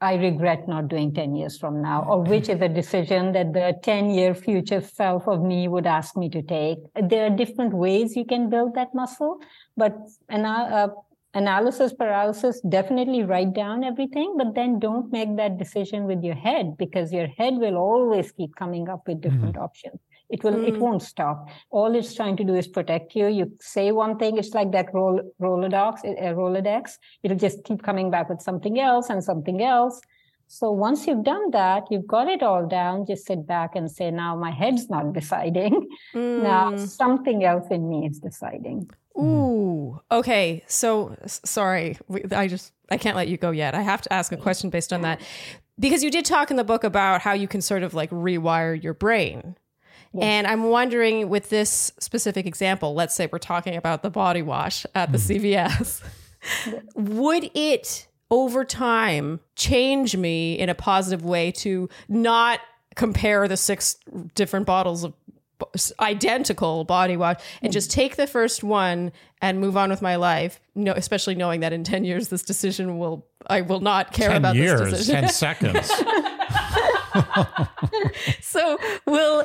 I 0.00 0.14
regret 0.14 0.68
not 0.68 0.88
doing 0.88 1.14
10 1.14 1.34
years 1.34 1.58
from 1.58 1.82
now, 1.82 2.04
or 2.08 2.22
which 2.32 2.48
is 2.48 2.60
a 2.60 2.68
decision 2.68 3.32
that 3.32 3.52
the 3.52 3.78
10 3.82 4.10
year 4.10 4.34
future 4.34 4.80
self 4.80 5.26
of 5.26 5.42
me 5.42 5.68
would 5.68 5.86
ask 5.86 6.16
me 6.16 6.28
to 6.30 6.42
take. 6.42 6.78
There 7.00 7.26
are 7.26 7.36
different 7.36 7.72
ways 7.72 8.16
you 8.16 8.24
can 8.24 8.50
build 8.50 8.74
that 8.74 8.94
muscle, 8.94 9.38
but 9.76 9.96
uh, 10.30 10.88
analysis 11.34 11.92
paralysis, 11.92 12.60
definitely 12.68 13.22
write 13.22 13.52
down 13.52 13.84
everything, 13.84 14.34
but 14.38 14.54
then 14.54 14.78
don't 14.78 15.12
make 15.12 15.36
that 15.36 15.58
decision 15.58 16.04
with 16.04 16.22
your 16.22 16.34
head 16.34 16.76
because 16.78 17.12
your 17.12 17.26
head 17.26 17.54
will 17.56 17.76
always 17.76 18.32
keep 18.32 18.56
coming 18.56 18.88
up 18.88 19.06
with 19.06 19.20
different 19.20 19.54
mm-hmm. 19.54 19.62
options. 19.62 20.00
It 20.28 20.42
will, 20.42 20.54
mm. 20.54 20.68
it 20.68 20.78
won't 20.78 21.02
stop. 21.02 21.48
All 21.70 21.94
it's 21.94 22.14
trying 22.14 22.36
to 22.38 22.44
do 22.44 22.54
is 22.54 22.66
protect 22.66 23.14
you. 23.14 23.28
You 23.28 23.52
say 23.60 23.92
one 23.92 24.18
thing, 24.18 24.38
it's 24.38 24.54
like 24.54 24.72
that 24.72 24.92
roll, 24.92 25.20
Rolodex, 25.40 26.04
a 26.04 26.22
eh, 26.22 26.32
Rolodex. 26.32 26.98
It'll 27.22 27.36
just 27.36 27.64
keep 27.64 27.82
coming 27.82 28.10
back 28.10 28.28
with 28.28 28.42
something 28.42 28.80
else 28.80 29.08
and 29.08 29.22
something 29.22 29.62
else. 29.62 30.00
So 30.48 30.70
once 30.70 31.06
you've 31.06 31.24
done 31.24 31.50
that, 31.50 31.84
you've 31.90 32.06
got 32.06 32.28
it 32.28 32.42
all 32.42 32.66
down, 32.66 33.04
just 33.06 33.26
sit 33.26 33.46
back 33.46 33.74
and 33.74 33.90
say, 33.90 34.10
now 34.10 34.36
my 34.36 34.50
head's 34.50 34.88
not 34.88 35.12
deciding. 35.12 35.88
Mm. 36.14 36.42
Now 36.42 36.76
something 36.76 37.44
else 37.44 37.66
in 37.70 37.88
me 37.88 38.06
is 38.06 38.20
deciding. 38.20 38.88
Ooh. 39.18 40.00
Okay. 40.10 40.62
So 40.66 41.16
sorry. 41.26 41.98
I 42.30 42.46
just, 42.46 42.72
I 42.90 42.98
can't 42.98 43.16
let 43.16 43.28
you 43.28 43.36
go 43.36 43.50
yet. 43.50 43.74
I 43.74 43.82
have 43.82 44.02
to 44.02 44.12
ask 44.12 44.30
a 44.32 44.36
question 44.36 44.70
based 44.70 44.92
on 44.92 45.02
that. 45.02 45.20
Because 45.78 46.02
you 46.02 46.10
did 46.10 46.24
talk 46.24 46.50
in 46.50 46.56
the 46.56 46.64
book 46.64 46.84
about 46.84 47.20
how 47.20 47.32
you 47.32 47.48
can 47.48 47.60
sort 47.60 47.82
of 47.82 47.94
like 47.94 48.10
rewire 48.10 48.80
your 48.80 48.94
brain. 48.94 49.56
And 50.22 50.46
I'm 50.46 50.64
wondering 50.64 51.28
with 51.28 51.50
this 51.50 51.92
specific 51.98 52.46
example, 52.46 52.94
let's 52.94 53.14
say 53.14 53.28
we're 53.30 53.38
talking 53.38 53.76
about 53.76 54.02
the 54.02 54.10
body 54.10 54.42
wash 54.42 54.86
at 54.94 55.12
the 55.12 55.18
mm-hmm. 55.18 55.46
CVS, 55.46 56.02
would 56.94 57.50
it 57.54 58.08
over 58.30 58.64
time 58.64 59.40
change 59.54 60.16
me 60.16 60.54
in 60.58 60.68
a 60.68 60.74
positive 60.74 61.24
way 61.24 61.52
to 61.52 61.88
not 62.08 62.60
compare 62.96 63.46
the 63.46 63.56
six 63.56 63.96
different 64.34 64.66
bottles 64.66 65.04
of 65.04 65.14
identical 66.00 66.84
body 66.84 67.16
wash 67.16 67.40
and 67.62 67.72
just 67.72 67.90
take 67.90 68.16
the 68.16 68.26
first 68.26 68.62
one 68.62 69.10
and 69.40 69.58
move 69.58 69.74
on 69.74 69.88
with 69.88 70.02
my 70.02 70.16
life 70.16 70.60
no 70.74 70.92
especially 70.92 71.34
knowing 71.34 71.60
that 71.60 71.72
in 71.72 71.82
10 71.82 72.04
years 72.04 72.28
this 72.28 72.42
decision 72.42 72.98
will 72.98 73.26
i 73.46 73.62
will 73.62 73.80
not 73.80 74.12
care 74.12 74.36
about 74.36 74.54
years, 74.54 74.80
this 74.82 74.90
decision? 74.90 75.22
10 75.22 75.30
seconds 75.30 75.90
so 78.40 78.78
will 79.06 79.44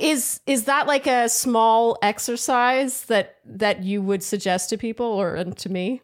is 0.00 0.40
is 0.46 0.64
that 0.64 0.86
like 0.86 1.06
a 1.06 1.28
small 1.28 1.98
exercise 2.02 3.04
that 3.06 3.36
that 3.44 3.82
you 3.82 4.02
would 4.02 4.22
suggest 4.22 4.70
to 4.70 4.76
people 4.76 5.06
or 5.06 5.34
and 5.34 5.56
to 5.56 5.68
me 5.68 6.02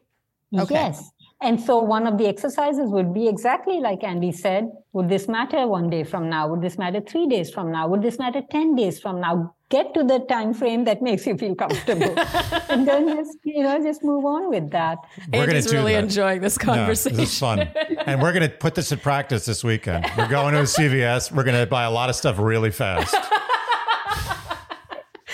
okay. 0.54 0.74
yes 0.74 1.10
and 1.40 1.60
so 1.60 1.78
one 1.78 2.06
of 2.06 2.18
the 2.18 2.26
exercises 2.26 2.90
would 2.90 3.14
be 3.14 3.28
exactly 3.28 3.78
like 3.78 4.02
Andy 4.02 4.32
said, 4.32 4.72
would 4.92 5.08
this 5.08 5.28
matter 5.28 5.68
one 5.68 5.88
day 5.88 6.02
from 6.02 6.28
now? 6.28 6.48
Would 6.48 6.62
this 6.62 6.78
matter 6.78 7.00
three 7.00 7.28
days 7.28 7.48
from 7.48 7.70
now? 7.70 7.86
Would 7.86 8.02
this 8.02 8.18
matter 8.18 8.42
10 8.50 8.74
days 8.74 8.98
from 8.98 9.20
now? 9.20 9.54
Get 9.70 9.92
to 9.94 10.02
the 10.02 10.20
time 10.20 10.54
frame 10.54 10.84
that 10.84 11.02
makes 11.02 11.26
you 11.26 11.36
feel 11.36 11.54
comfortable. 11.54 12.18
and 12.70 12.88
then 12.88 13.08
just, 13.08 13.36
you 13.44 13.62
know, 13.62 13.82
just 13.82 14.02
move 14.02 14.24
on 14.24 14.48
with 14.48 14.70
that. 14.70 14.98
We're 15.30 15.42
Andy's 15.42 15.70
really 15.72 15.92
that. 15.92 16.04
enjoying 16.04 16.40
this 16.40 16.56
conversation. 16.56 17.16
No, 17.16 17.22
this 17.22 17.32
is 17.32 17.38
fun. 17.38 17.60
and 18.06 18.22
we're 18.22 18.32
going 18.32 18.48
to 18.48 18.56
put 18.56 18.74
this 18.74 18.92
in 18.92 18.98
practice 18.98 19.44
this 19.44 19.62
weekend. 19.62 20.06
We're 20.16 20.28
going 20.28 20.54
to 20.54 20.60
a 20.60 20.62
CVS. 20.62 21.32
We're 21.32 21.44
going 21.44 21.60
to 21.60 21.66
buy 21.66 21.84
a 21.84 21.90
lot 21.90 22.08
of 22.08 22.16
stuff 22.16 22.38
really 22.38 22.70
fast. 22.70 23.14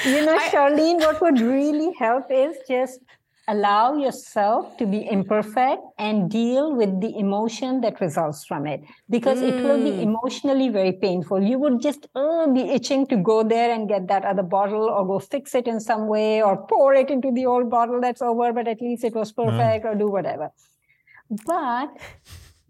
You 0.05 0.27
know, 0.27 0.39
Sharleen, 0.51 0.99
what 0.99 1.21
would 1.23 1.41
really 1.41 1.95
help 1.99 2.27
is 2.31 2.57
just 2.69 3.01
allow 3.49 3.95
yourself 3.95 4.77
to 4.79 4.87
be 4.87 5.07
imperfect 5.11 5.83
and 5.99 6.31
deal 6.31 6.75
with 6.75 7.01
the 7.01 7.19
emotion 7.19 7.81
that 7.83 8.01
results 8.01 8.45
from 8.47 8.67
it 8.67 8.83
because 9.11 9.39
mm. 9.39 9.49
it 9.49 9.63
will 9.63 9.83
be 9.83 9.91
mm. 9.91 10.03
emotionally 10.03 10.69
very 10.69 10.93
painful 10.93 11.43
you 11.43 11.59
would 11.59 11.81
just 11.81 12.07
uh, 12.15 12.47
be 12.53 12.63
itching 12.63 13.07
to 13.07 13.17
go 13.17 13.43
there 13.43 13.73
and 13.73 13.89
get 13.89 14.09
that 14.09 14.25
other 14.25 14.43
bottle 14.43 14.89
or 14.89 15.07
go 15.07 15.19
fix 15.19 15.55
it 15.55 15.67
in 15.67 15.79
some 15.79 16.07
way 16.07 16.43
or 16.43 16.57
pour 16.67 16.95
it 16.95 17.11
into 17.11 17.31
the 17.33 17.45
old 17.45 17.69
bottle 17.69 18.01
that's 18.01 18.23
over 18.23 18.53
but 18.53 18.67
at 18.67 18.81
least 18.81 19.05
it 19.05 19.15
was 19.15 19.31
perfect 19.33 19.85
mm. 19.85 19.91
or 19.91 19.95
do 19.95 20.09
whatever 20.09 20.51
but 21.47 21.91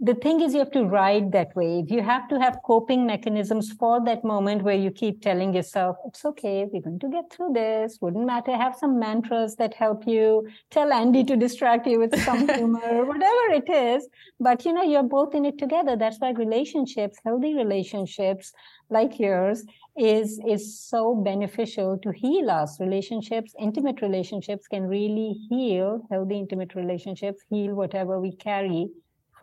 the 0.05 0.15
thing 0.15 0.43
is 0.43 0.53
you 0.53 0.59
have 0.59 0.71
to 0.73 0.85
ride 0.85 1.33
that 1.33 1.57
wave. 1.57 1.91
You 1.91 2.03
have 2.03 2.29
to 2.29 2.39
have 2.39 2.59
coping 2.63 3.07
mechanisms 3.07 3.73
for 3.73 4.05
that 4.05 4.23
moment 4.23 4.63
where 4.63 4.77
you 4.77 4.91
keep 4.91 5.23
telling 5.23 5.55
yourself 5.55 5.97
it's 6.05 6.27
okay 6.27 6.67
we're 6.71 6.83
going 6.83 6.99
to 6.99 7.09
get 7.09 7.33
through 7.33 7.55
this. 7.55 7.97
Wouldn't 8.03 8.27
matter. 8.27 8.55
Have 8.55 8.77
some 8.77 8.99
mantras 8.99 9.57
that 9.57 9.73
help 9.73 10.07
you. 10.07 10.47
Tell 10.71 10.93
andy 10.93 11.25
to 11.25 11.37
distract 11.37 11.87
you 11.87 11.99
with 11.99 12.19
some 12.23 12.47
humor 12.55 13.07
whatever 13.07 13.53
it 13.61 13.71
is. 13.71 14.07
But 14.39 14.67
you 14.67 14.75
know 14.75 14.83
you're 14.83 15.03
both 15.03 15.35
in 15.35 15.47
it 15.47 15.59
together. 15.59 15.97
That's 15.97 16.19
why 16.19 16.33
relationships 16.33 17.17
healthy 17.25 17.55
relationships 17.55 18.53
like 18.91 19.19
yours 19.19 19.65
is 19.97 20.39
is 20.47 20.79
so 20.79 21.15
beneficial 21.15 21.97
to 22.03 22.11
heal 22.11 22.51
us. 22.51 22.79
Relationships 22.79 23.55
intimate 23.59 24.03
relationships 24.03 24.67
can 24.69 24.83
really 24.83 25.33
heal 25.49 26.07
healthy 26.11 26.39
intimate 26.41 26.75
relationships 26.75 27.43
heal 27.49 27.75
whatever 27.75 28.21
we 28.21 28.37
carry 28.37 28.91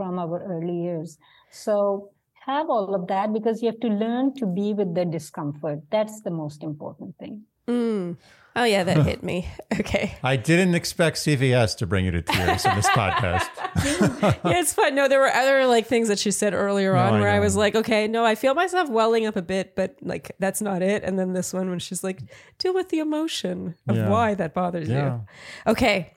from 0.01 0.17
our 0.17 0.43
early 0.43 0.81
years. 0.81 1.19
So 1.51 2.09
have 2.47 2.71
all 2.71 2.95
of 2.95 3.05
that 3.09 3.31
because 3.33 3.61
you 3.61 3.67
have 3.67 3.79
to 3.81 3.87
learn 3.87 4.33
to 4.33 4.47
be 4.47 4.73
with 4.73 4.95
the 4.95 5.05
discomfort. 5.05 5.81
That's 5.91 6.21
the 6.21 6.31
most 6.31 6.63
important 6.63 7.15
thing. 7.19 7.43
Mm. 7.67 8.17
Oh 8.55 8.63
yeah, 8.63 8.83
that 8.83 9.05
hit 9.05 9.21
me. 9.21 9.47
Okay. 9.79 10.15
I 10.23 10.35
didn't 10.35 10.75
expect 10.75 11.17
CVS 11.17 11.77
to 11.77 11.87
bring 11.87 12.05
you 12.05 12.11
to 12.11 12.21
tears 12.21 12.65
in 12.65 12.75
this 12.75 12.87
podcast. 13.01 13.47
yeah, 14.43 14.59
it's 14.59 14.73
fun. 14.73 14.95
No, 14.95 15.07
there 15.07 15.19
were 15.19 15.33
other 15.33 15.65
like 15.65 15.87
things 15.87 16.07
that 16.07 16.19
she 16.19 16.31
said 16.31 16.53
earlier 16.53 16.93
no, 16.93 16.99
on 16.99 17.21
where 17.21 17.29
I, 17.29 17.37
I, 17.37 17.39
was 17.39 17.55
like, 17.55 17.75
okay, 17.75 18.07
no, 18.07 18.25
I 18.25 18.35
feel 18.35 18.53
myself 18.53 18.89
welling 18.89 19.25
up 19.25 19.35
a 19.35 19.41
bit, 19.41 19.75
but 19.75 19.95
like 20.01 20.35
that's 20.39 20.61
not 20.61 20.81
it. 20.81 21.03
And 21.03 21.17
then 21.17 21.33
this 21.33 21.53
one 21.53 21.69
when 21.69 21.79
she's 21.79 22.03
like, 22.03 22.21
deal 22.57 22.73
with 22.73 22.89
the 22.89 22.99
emotion 22.99 23.75
of 23.87 23.95
yeah. 23.95 24.09
why 24.09 24.33
that 24.33 24.53
bothers 24.53 24.89
yeah. 24.89 25.13
you. 25.13 25.71
Okay. 25.71 26.13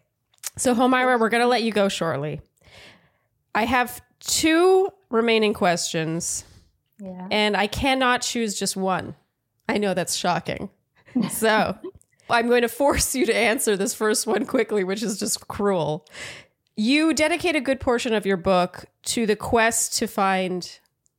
So 0.56 0.74
Homaira, 0.74 1.20
we're 1.20 1.30
gonna 1.30 1.46
let 1.46 1.62
you 1.62 1.72
go 1.72 1.88
shortly. 1.88 2.40
I 3.54 3.64
have 3.64 4.02
two 4.20 4.88
remaining 5.10 5.54
questions. 5.54 6.44
Yeah. 7.00 7.28
And 7.30 7.56
I 7.56 7.66
cannot 7.66 8.22
choose 8.22 8.58
just 8.58 8.76
one. 8.76 9.14
I 9.68 9.78
know 9.78 9.94
that's 9.94 10.14
shocking. 10.14 10.70
so 11.30 11.78
I'm 12.30 12.48
going 12.48 12.62
to 12.62 12.68
force 12.68 13.14
you 13.14 13.26
to 13.26 13.36
answer 13.36 13.76
this 13.76 13.94
first 13.94 14.26
one 14.26 14.46
quickly, 14.46 14.84
which 14.84 15.02
is 15.02 15.18
just 15.18 15.46
cruel. 15.48 16.06
You 16.76 17.14
dedicate 17.14 17.56
a 17.56 17.60
good 17.60 17.80
portion 17.80 18.14
of 18.14 18.26
your 18.26 18.36
book 18.36 18.86
to 19.04 19.26
the 19.26 19.36
quest 19.36 19.96
to 19.98 20.06
find 20.06 20.78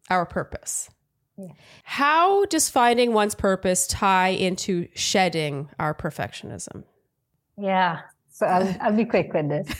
our 0.09 0.25
purpose. 0.25 0.89
Yeah. 1.38 1.47
How 1.83 2.45
does 2.45 2.69
finding 2.69 3.13
one's 3.13 3.36
purpose 3.36 3.88
tie 3.88 4.29
into 4.29 4.88
shedding 4.93 5.69
our 5.79 5.93
perfectionism? 5.93 6.83
Yeah. 7.57 8.01
So 8.36 8.45
I'll, 8.45 8.75
I'll 8.81 8.95
be 8.95 9.05
quick 9.05 9.33
with 9.33 9.47
this. 9.47 9.65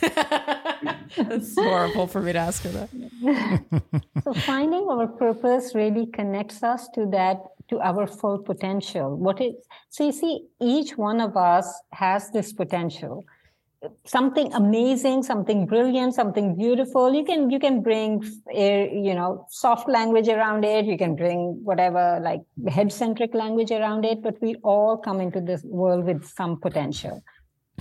That's 1.18 1.54
horrible 1.54 2.06
for 2.06 2.22
me 2.22 2.32
to 2.32 2.38
ask 2.38 2.62
her 2.62 2.70
that. 2.70 3.92
so 4.24 4.32
finding 4.32 4.88
our 4.88 5.06
purpose 5.06 5.74
really 5.74 6.06
connects 6.06 6.62
us 6.62 6.88
to 6.94 7.04
that 7.12 7.42
to 7.68 7.80
our 7.80 8.06
full 8.06 8.38
potential. 8.38 9.14
What 9.14 9.42
is 9.42 9.56
so 9.90 10.06
you 10.06 10.12
see, 10.12 10.46
each 10.58 10.96
one 10.96 11.20
of 11.20 11.36
us 11.36 11.70
has 11.92 12.30
this 12.30 12.54
potential. 12.54 13.24
Something 14.06 14.50
amazing, 14.54 15.22
something 15.22 15.66
brilliant, 15.66 16.14
something 16.14 16.56
beautiful. 16.56 17.12
You 17.12 17.26
can 17.26 17.50
you 17.50 17.58
can 17.58 17.82
bring 17.82 18.24
eh, 18.54 18.86
you 18.90 19.14
know 19.14 19.46
soft 19.50 19.86
language 19.86 20.28
around 20.28 20.64
it. 20.64 20.86
You 20.86 20.96
can 20.96 21.14
bring 21.14 21.60
whatever 21.62 22.20
like 22.22 22.40
head 22.70 22.90
centric 22.90 23.34
language 23.34 23.70
around 23.70 24.06
it. 24.06 24.22
But 24.22 24.40
we 24.40 24.54
all 24.64 24.96
come 24.96 25.20
into 25.20 25.42
this 25.42 25.62
world 25.62 26.06
with 26.06 26.24
some 26.26 26.58
potential. 26.58 27.22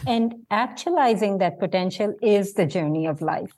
And 0.07 0.45
actualizing 0.51 1.37
that 1.39 1.59
potential 1.59 2.13
is 2.21 2.53
the 2.53 2.65
journey 2.65 3.05
of 3.05 3.21
life. 3.21 3.51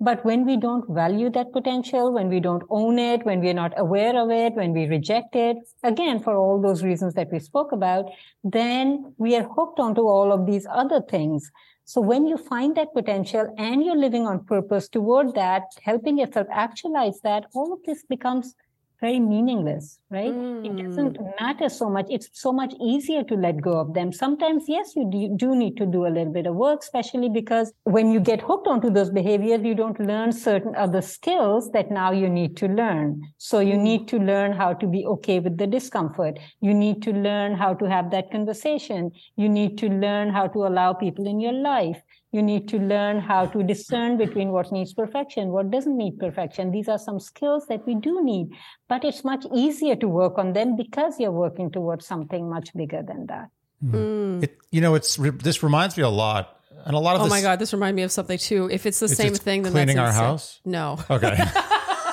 But 0.00 0.24
when 0.24 0.46
we 0.46 0.56
don't 0.56 0.88
value 0.88 1.28
that 1.30 1.52
potential, 1.52 2.12
when 2.12 2.28
we 2.28 2.38
don't 2.38 2.62
own 2.70 3.00
it, 3.00 3.26
when 3.26 3.40
we're 3.40 3.52
not 3.52 3.72
aware 3.76 4.16
of 4.16 4.30
it, 4.30 4.54
when 4.54 4.72
we 4.72 4.86
reject 4.86 5.34
it, 5.34 5.56
again, 5.82 6.20
for 6.20 6.36
all 6.36 6.60
those 6.60 6.84
reasons 6.84 7.14
that 7.14 7.32
we 7.32 7.40
spoke 7.40 7.72
about, 7.72 8.06
then 8.44 9.12
we 9.18 9.34
are 9.34 9.42
hooked 9.42 9.80
onto 9.80 10.02
all 10.02 10.32
of 10.32 10.46
these 10.46 10.68
other 10.70 11.00
things. 11.00 11.50
So 11.84 12.00
when 12.00 12.26
you 12.26 12.36
find 12.36 12.76
that 12.76 12.92
potential 12.94 13.52
and 13.58 13.84
you're 13.84 13.96
living 13.96 14.26
on 14.26 14.44
purpose 14.44 14.88
toward 14.88 15.34
that, 15.34 15.64
helping 15.82 16.18
yourself 16.18 16.46
actualize 16.52 17.18
that, 17.22 17.46
all 17.54 17.72
of 17.72 17.80
this 17.84 18.04
becomes 18.04 18.54
very 19.00 19.20
meaningless, 19.20 20.00
right? 20.10 20.32
Mm. 20.32 20.66
It 20.66 20.82
doesn't 20.82 21.18
matter 21.40 21.68
so 21.68 21.88
much. 21.88 22.06
It's 22.10 22.28
so 22.32 22.52
much 22.52 22.74
easier 22.80 23.22
to 23.24 23.34
let 23.34 23.60
go 23.60 23.78
of 23.78 23.94
them. 23.94 24.12
Sometimes, 24.12 24.64
yes, 24.66 24.96
you 24.96 25.08
do, 25.10 25.36
do, 25.36 25.56
need 25.56 25.76
to 25.76 25.86
do 25.86 26.06
a 26.06 26.08
little 26.08 26.32
bit 26.32 26.46
of 26.46 26.56
work, 26.56 26.80
especially 26.82 27.28
because 27.28 27.72
when 27.84 28.10
you 28.10 28.18
get 28.18 28.40
hooked 28.40 28.66
onto 28.66 28.90
those 28.90 29.10
behaviors, 29.10 29.62
you 29.62 29.74
don't 29.74 30.00
learn 30.00 30.32
certain 30.32 30.74
other 30.74 31.00
skills 31.00 31.70
that 31.72 31.90
now 31.92 32.10
you 32.10 32.28
need 32.28 32.56
to 32.56 32.66
learn. 32.66 33.22
So 33.38 33.60
you 33.60 33.74
mm. 33.74 33.82
need 33.82 34.08
to 34.08 34.18
learn 34.18 34.52
how 34.52 34.74
to 34.74 34.86
be 34.86 35.06
okay 35.06 35.38
with 35.38 35.58
the 35.58 35.66
discomfort. 35.66 36.40
You 36.60 36.74
need 36.74 37.00
to 37.02 37.12
learn 37.12 37.54
how 37.54 37.74
to 37.74 37.88
have 37.88 38.10
that 38.10 38.32
conversation. 38.32 39.12
You 39.36 39.48
need 39.48 39.78
to 39.78 39.88
learn 39.88 40.30
how 40.30 40.48
to 40.48 40.66
allow 40.66 40.92
people 40.92 41.26
in 41.26 41.38
your 41.38 41.52
life 41.52 42.02
you 42.32 42.42
need 42.42 42.68
to 42.68 42.78
learn 42.78 43.20
how 43.20 43.46
to 43.46 43.62
discern 43.62 44.18
between 44.18 44.50
what 44.50 44.70
needs 44.70 44.92
perfection, 44.92 45.48
what 45.48 45.70
doesn't 45.70 45.96
need 45.96 46.18
perfection. 46.18 46.70
These 46.70 46.88
are 46.88 46.98
some 46.98 47.18
skills 47.18 47.66
that 47.68 47.86
we 47.86 47.94
do 47.94 48.22
need, 48.22 48.48
but 48.88 49.04
it's 49.04 49.24
much 49.24 49.46
easier 49.54 49.96
to 49.96 50.08
work 50.08 50.36
on 50.36 50.52
them 50.52 50.76
because 50.76 51.18
you're 51.18 51.32
working 51.32 51.70
towards 51.70 52.06
something 52.06 52.48
much 52.48 52.74
bigger 52.74 53.02
than 53.02 53.26
that. 53.26 53.48
Mm. 53.82 54.42
It, 54.42 54.58
you 54.70 54.80
know, 54.80 54.94
it's 54.94 55.16
this 55.16 55.62
reminds 55.62 55.96
me 55.96 56.02
a 56.02 56.08
lot, 56.08 56.60
and 56.84 56.94
a 56.94 56.98
lot 56.98 57.14
of. 57.14 57.22
Oh 57.22 57.24
this, 57.24 57.30
my 57.30 57.40
god, 57.40 57.58
this 57.58 57.72
reminds 57.72 57.96
me 57.96 58.02
of 58.02 58.12
something 58.12 58.38
too. 58.38 58.68
If 58.70 58.86
it's 58.86 58.98
the 58.98 59.06
it's 59.06 59.16
same 59.16 59.34
thing, 59.34 59.62
then 59.62 59.72
cleaning 59.72 59.96
that's 59.96 60.16
our 60.16 60.24
house. 60.24 60.60
No. 60.64 60.98
Okay. 61.08 61.38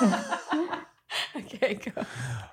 okay, 1.36 1.74
go. 1.74 2.04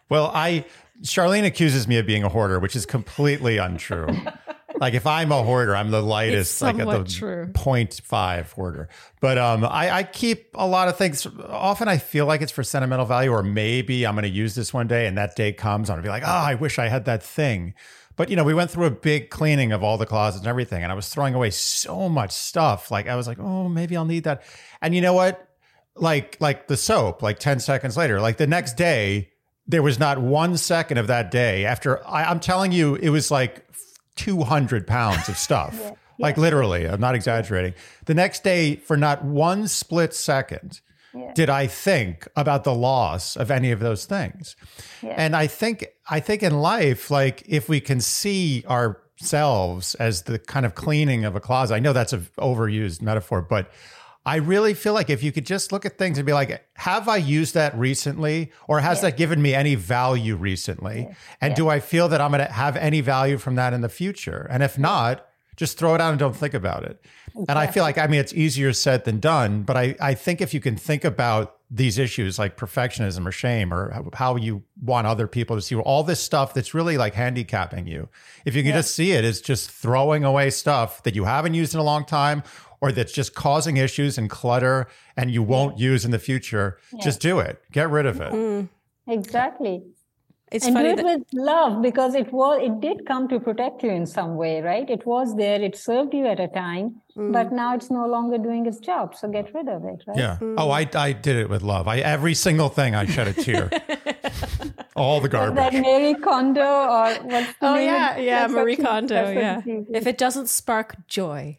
Well, 0.09 0.32
I 0.34 0.66
Sharleen 1.01 1.45
accuses 1.45 1.88
me 1.88 1.97
of 1.97 2.05
being 2.05 2.24
a 2.24 2.30
hoarder, 2.30 2.59
which 2.59 2.76
is 2.76 2.86
completely 2.86 3.57
untrue 3.57 4.07
like 4.84 4.96
if 4.96 5.08
I'm 5.08 5.32
a 5.32 5.42
hoarder, 5.44 5.74
I'm 5.74 5.92
the 5.92 6.02
lightest, 6.02 6.62
like 6.62 6.78
at 6.78 6.86
the 6.86 7.06
true. 7.06 7.48
0.5 7.54 8.52
hoarder. 8.52 8.90
But 9.22 9.38
um, 9.38 9.64
I, 9.64 9.90
I 9.90 10.04
keep 10.04 10.50
a 10.56 10.68
lot 10.68 10.90
of 10.90 10.98
things. 10.98 11.26
Often 11.48 11.88
I 11.88 11.98
feel 12.00 12.26
like 12.26 12.42
it's 12.42 12.52
for 12.52 12.66
sentimental 12.66 13.06
value, 13.06 13.32
or 13.32 13.44
maybe 13.44 14.06
I'm 14.06 14.16
going 14.16 14.24
to 14.24 14.30
use 14.30 14.56
this 14.56 14.74
one 14.74 14.88
day, 14.88 15.08
and 15.08 15.18
that 15.18 15.38
day 15.38 15.54
comes, 15.54 15.90
I'm 15.90 15.96
going 15.96 16.04
to 16.04 16.08
be 16.08 16.12
like, 16.12 16.24
oh, 16.24 16.26
I 16.26 16.56
wish 16.56 16.80
I 16.80 16.90
had 16.90 17.06
that 17.06 17.24
thing. 17.24 17.76
But 18.18 18.30
you 18.30 18.36
know, 18.36 18.44
we 18.44 18.54
went 18.54 18.72
through 18.72 18.88
a 18.88 18.92
big 18.92 19.30
cleaning 19.30 19.72
of 19.72 19.84
all 19.84 19.98
the 19.98 20.06
closets 20.06 20.40
and 20.40 20.50
everything, 20.50 20.84
and 20.84 20.92
I 20.92 20.96
was 20.96 21.08
throwing 21.08 21.34
away 21.34 21.52
so 21.52 22.10
much 22.10 22.34
stuff. 22.34 22.92
Like 22.92 23.08
I 23.08 23.16
was 23.16 23.26
like, 23.26 23.40
oh, 23.40 23.70
maybe 23.70 23.96
I'll 23.96 24.04
need 24.04 24.26
that. 24.26 24.44
And 24.82 24.94
you 24.94 25.00
know 25.00 25.14
what? 25.14 25.48
Like 25.96 26.36
like 26.42 26.68
the 26.68 26.76
soap. 26.76 27.22
Like 27.22 27.40
ten 27.40 27.62
seconds 27.62 27.96
later, 27.96 28.20
like 28.20 28.36
the 28.36 28.48
next 28.48 28.76
day, 28.76 29.32
there 29.66 29.82
was 29.82 29.98
not 29.98 30.20
one 30.20 30.58
second 30.58 30.98
of 30.98 31.08
that 31.08 31.32
day 31.32 31.66
after 31.66 32.06
I, 32.06 32.30
am 32.30 32.42
telling 32.42 32.74
you, 32.74 32.96
it 32.96 33.10
was 33.10 33.32
like 33.32 33.66
200 34.16 34.88
pounds 34.88 35.30
of 35.30 35.38
stuff. 35.38 35.78
yeah. 35.80 35.93
Like 36.20 36.38
literally, 36.38 36.88
I'm 36.88 36.99
not 36.99 37.16
exaggerating. 37.16 37.74
The 38.05 38.14
next 38.14 38.43
day, 38.43 38.76
for 38.76 38.95
not 38.95 39.26
one 39.26 39.68
split 39.68 40.14
second, 40.14 40.82
yeah. 41.14 41.32
did 41.34 41.49
I 41.49 41.68
think 41.68 42.28
about 42.36 42.64
the 42.64 42.74
loss 42.74 43.36
of 43.36 43.51
any 43.51 43.72
of 43.72 43.80
those 43.80 44.05
things. 44.05 44.55
Yeah. 45.01 45.16
And 45.18 45.36
I 45.36 45.47
think 45.47 45.88
I 46.09 46.20
think 46.20 46.43
in 46.43 46.59
life, 46.61 47.09
like 47.11 47.43
if 47.47 47.70
we 47.70 47.80
can 47.80 48.01
see 48.01 48.64
ourselves 48.68 49.95
as 49.95 50.24
the 50.24 50.39
kind 50.39 50.66
of 50.66 50.76
cleaning 50.76 51.26
of 51.26 51.36
a 51.36 51.39
closet, 51.39 51.76
I 51.76 51.80
know 51.80 51.93
that's 51.93 52.14
an 52.14 52.28
overused 52.38 53.01
metaphor, 53.01 53.41
but 53.41 53.72
I 54.26 54.38
really 54.38 54.74
feel 54.74 54.94
like 54.94 55.10
if 55.10 55.22
you 55.22 55.32
could 55.32 55.46
just 55.46 55.72
look 55.72 55.86
at 55.86 55.98
things 55.98 56.18
and 56.18 56.26
be 56.26 56.32
like, 56.32 56.66
have 56.76 57.10
I 57.10 57.18
used 57.18 57.56
that 57.56 57.78
recently? 57.78 58.52
Or 58.68 58.80
has 58.80 59.00
yeah. 59.00 59.10
that 59.10 59.18
given 59.18 59.42
me 59.42 59.54
any 59.54 59.76
value 59.76 60.36
recently? 60.36 61.08
Yeah. 61.10 61.16
And 61.42 61.52
yeah. 61.52 61.56
do 61.56 61.70
I 61.70 61.80
feel 61.82 62.08
that 62.08 62.22
I'm 62.22 62.32
going 62.32 62.46
to 62.46 62.52
have 62.52 62.78
any 62.78 63.02
value 63.02 63.38
from 63.38 63.56
that 63.56 63.74
in 63.74 63.82
the 63.82 63.90
future? 63.90 64.48
And 64.50 64.64
if 64.64 64.80
not, 64.80 65.28
just 65.56 65.78
throw 65.78 65.94
it 65.94 66.02
out 66.02 66.12
and 66.12 66.20
don't 66.20 66.36
think 66.36 66.54
about 66.54 66.84
it. 66.84 67.04
Exactly. 67.28 67.46
And 67.50 67.60
I 67.60 67.68
feel 67.68 67.84
like, 67.84 67.98
I 67.98 68.08
mean, 68.08 68.20
it's 68.20 68.34
easier 68.34 68.74
said 68.74 69.06
than 69.06 69.20
done, 69.20 69.64
but 69.64 69.78
I, 69.78 69.96
I 70.00 70.14
think 70.14 70.42
if 70.42 70.54
you 70.54 70.60
can 70.60 70.78
think 70.78 71.04
about 71.04 71.58
these 71.70 71.98
issues 71.98 72.38
like 72.38 72.56
perfectionism 72.56 73.26
or 73.26 73.32
shame 73.32 73.74
or 73.74 74.06
how 74.14 74.36
you 74.36 74.64
want 74.82 75.08
other 75.08 75.28
people 75.28 75.56
to 75.56 75.62
see 75.62 75.76
all 75.76 76.04
this 76.04 76.20
stuff 76.20 76.54
that's 76.54 76.74
really 76.74 76.98
like 76.98 77.14
handicapping 77.14 77.88
you, 77.88 78.10
if 78.46 78.56
you 78.56 78.64
can 78.64 78.74
just 78.74 78.96
see 78.96 79.12
it 79.12 79.26
as 79.26 79.42
just 79.42 79.70
throwing 79.70 80.24
away 80.24 80.50
stuff 80.50 81.04
that 81.04 81.16
you 81.16 81.26
haven't 81.26 81.56
used 81.56 81.74
in 81.74 81.80
a 81.80 81.84
long 81.84 82.06
time 82.06 82.44
or 82.84 82.92
that's 82.92 83.14
just 83.14 83.34
causing 83.34 83.78
issues 83.78 84.18
and 84.18 84.30
clutter 84.30 84.88
and 85.16 85.32
you 85.32 85.42
won't 85.42 85.80
yeah. 85.80 85.92
use 85.92 86.04
in 86.04 86.12
the 86.12 86.20
future, 86.20 86.78
yeah. 86.92 87.02
just 87.02 87.22
do 87.22 87.40
it. 87.40 87.62
Get 87.72 87.90
rid 87.90 88.06
of 88.06 88.20
it. 88.20 88.34
Mm. 88.34 88.68
Exactly. 89.08 89.84
It's 90.52 90.66
and 90.66 90.76
funny 90.76 90.90
do 90.90 90.94
it 90.94 90.98
that- 90.98 91.06
with 91.06 91.24
love 91.32 91.82
because 91.82 92.14
it 92.14 92.34
was 92.34 92.60
it 92.62 92.82
did 92.82 93.06
come 93.08 93.30
to 93.30 93.40
protect 93.40 93.84
you 93.84 93.90
in 93.90 94.06
some 94.06 94.36
way, 94.36 94.60
right? 94.60 94.88
It 94.90 95.06
was 95.06 95.34
there, 95.38 95.62
it 95.62 95.78
served 95.78 96.14
you 96.14 96.28
at 96.28 96.42
a 96.42 96.50
time, 96.50 97.02
mm. 97.16 97.32
but 97.32 97.54
now 97.54 97.74
it's 97.74 97.90
no 97.90 98.06
longer 98.06 98.38
doing 98.38 98.66
its 98.66 98.80
job. 98.80 99.16
So 99.16 99.30
get 99.30 99.54
rid 99.54 99.70
of 99.70 99.86
it, 99.86 100.04
right? 100.06 100.18
Yeah. 100.18 100.38
Mm. 100.42 100.56
Oh, 100.58 100.70
I 100.70 100.82
I 100.94 101.14
did 101.14 101.38
it 101.38 101.50
with 101.50 101.62
love. 101.62 101.88
I 101.88 102.00
every 102.00 102.34
single 102.34 102.68
thing 102.68 102.96
I 102.96 103.06
shed 103.06 103.30
a 103.30 103.34
tear. 103.34 103.70
All 104.96 105.22
the 105.22 105.30
garbage. 105.30 105.56
that 105.56 105.74
Marie 105.74 106.16
Kondo 106.16 106.62
or 106.62 107.14
what's 107.32 107.54
the 107.60 107.68
Oh 107.68 107.76
name 107.76 107.86
yeah, 107.86 108.18
yeah, 108.18 108.48
Marie 108.48 108.76
Kondo. 108.76 109.32
Yeah. 109.32 109.62
If 109.66 110.06
it 110.06 110.18
doesn't 110.20 110.50
spark 110.50 111.08
joy, 111.08 111.58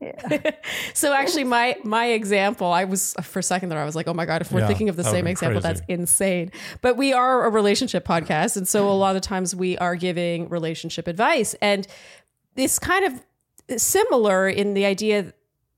yeah. 0.00 0.50
so 0.94 1.12
actually 1.12 1.44
my 1.44 1.76
my 1.84 2.06
example 2.06 2.66
i 2.66 2.84
was 2.84 3.14
for 3.22 3.38
a 3.38 3.42
second 3.42 3.70
there 3.70 3.78
i 3.78 3.84
was 3.84 3.96
like 3.96 4.06
oh 4.06 4.14
my 4.14 4.26
god 4.26 4.42
if 4.42 4.52
we're 4.52 4.60
yeah, 4.60 4.66
thinking 4.66 4.88
of 4.88 4.96
the 4.96 5.04
same 5.04 5.26
example 5.26 5.60
crazy. 5.60 5.74
that's 5.74 5.86
insane 5.88 6.50
but 6.82 6.96
we 6.96 7.12
are 7.12 7.46
a 7.46 7.50
relationship 7.50 8.06
podcast 8.06 8.56
and 8.56 8.68
so 8.68 8.90
a 8.90 8.92
lot 8.92 9.16
of 9.16 9.22
times 9.22 9.54
we 9.54 9.76
are 9.78 9.96
giving 9.96 10.48
relationship 10.48 11.08
advice 11.08 11.54
and 11.62 11.86
it's 12.56 12.78
kind 12.78 13.04
of 13.04 13.80
similar 13.80 14.48
in 14.48 14.74
the 14.74 14.84
idea 14.84 15.32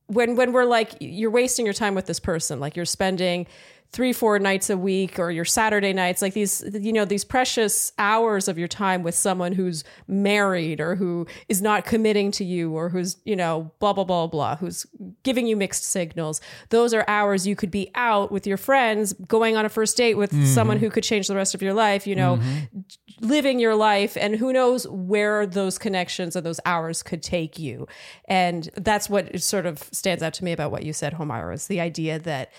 when 0.08 0.36
when 0.36 0.52
we're 0.52 0.64
like 0.64 0.96
you're 1.00 1.30
wasting 1.30 1.64
your 1.64 1.74
time 1.74 1.94
with 1.94 2.06
this 2.06 2.18
person 2.18 2.58
like 2.60 2.76
you're 2.76 2.84
spending 2.84 3.46
three 3.90 4.12
four 4.12 4.38
nights 4.38 4.68
a 4.68 4.76
week 4.76 5.18
or 5.18 5.30
your 5.30 5.44
saturday 5.44 5.92
nights 5.92 6.20
like 6.20 6.34
these 6.34 6.62
you 6.74 6.92
know 6.92 7.04
these 7.04 7.24
precious 7.24 7.92
hours 7.98 8.46
of 8.46 8.58
your 8.58 8.68
time 8.68 9.02
with 9.02 9.14
someone 9.14 9.52
who's 9.52 9.82
married 10.06 10.78
or 10.78 10.94
who 10.94 11.26
is 11.48 11.62
not 11.62 11.86
committing 11.86 12.30
to 12.30 12.44
you 12.44 12.72
or 12.76 12.90
who's 12.90 13.16
you 13.24 13.34
know 13.34 13.70
blah 13.78 13.92
blah 13.92 14.04
blah 14.04 14.26
blah 14.26 14.56
who's 14.56 14.84
giving 15.22 15.46
you 15.46 15.56
mixed 15.56 15.84
signals 15.84 16.40
those 16.68 16.92
are 16.92 17.04
hours 17.08 17.46
you 17.46 17.56
could 17.56 17.70
be 17.70 17.90
out 17.94 18.30
with 18.30 18.46
your 18.46 18.58
friends 18.58 19.14
going 19.26 19.56
on 19.56 19.64
a 19.64 19.70
first 19.70 19.96
date 19.96 20.14
with 20.14 20.32
mm-hmm. 20.32 20.44
someone 20.44 20.78
who 20.78 20.90
could 20.90 21.04
change 21.04 21.26
the 21.26 21.36
rest 21.36 21.54
of 21.54 21.62
your 21.62 21.74
life 21.74 22.06
you 22.06 22.14
know 22.14 22.36
mm-hmm. 22.36 23.26
living 23.26 23.58
your 23.58 23.74
life 23.74 24.18
and 24.20 24.36
who 24.36 24.52
knows 24.52 24.86
where 24.88 25.46
those 25.46 25.78
connections 25.78 26.36
and 26.36 26.44
those 26.44 26.60
hours 26.66 27.02
could 27.02 27.22
take 27.22 27.58
you 27.58 27.86
and 28.26 28.68
that's 28.76 29.08
what 29.08 29.40
sort 29.40 29.64
of 29.64 29.78
stands 29.92 30.22
out 30.22 30.34
to 30.34 30.44
me 30.44 30.52
about 30.52 30.70
what 30.70 30.82
you 30.82 30.92
said 30.92 31.14
Homaira 31.14 31.54
is 31.54 31.68
the 31.68 31.80
idea 31.80 32.18
that 32.18 32.52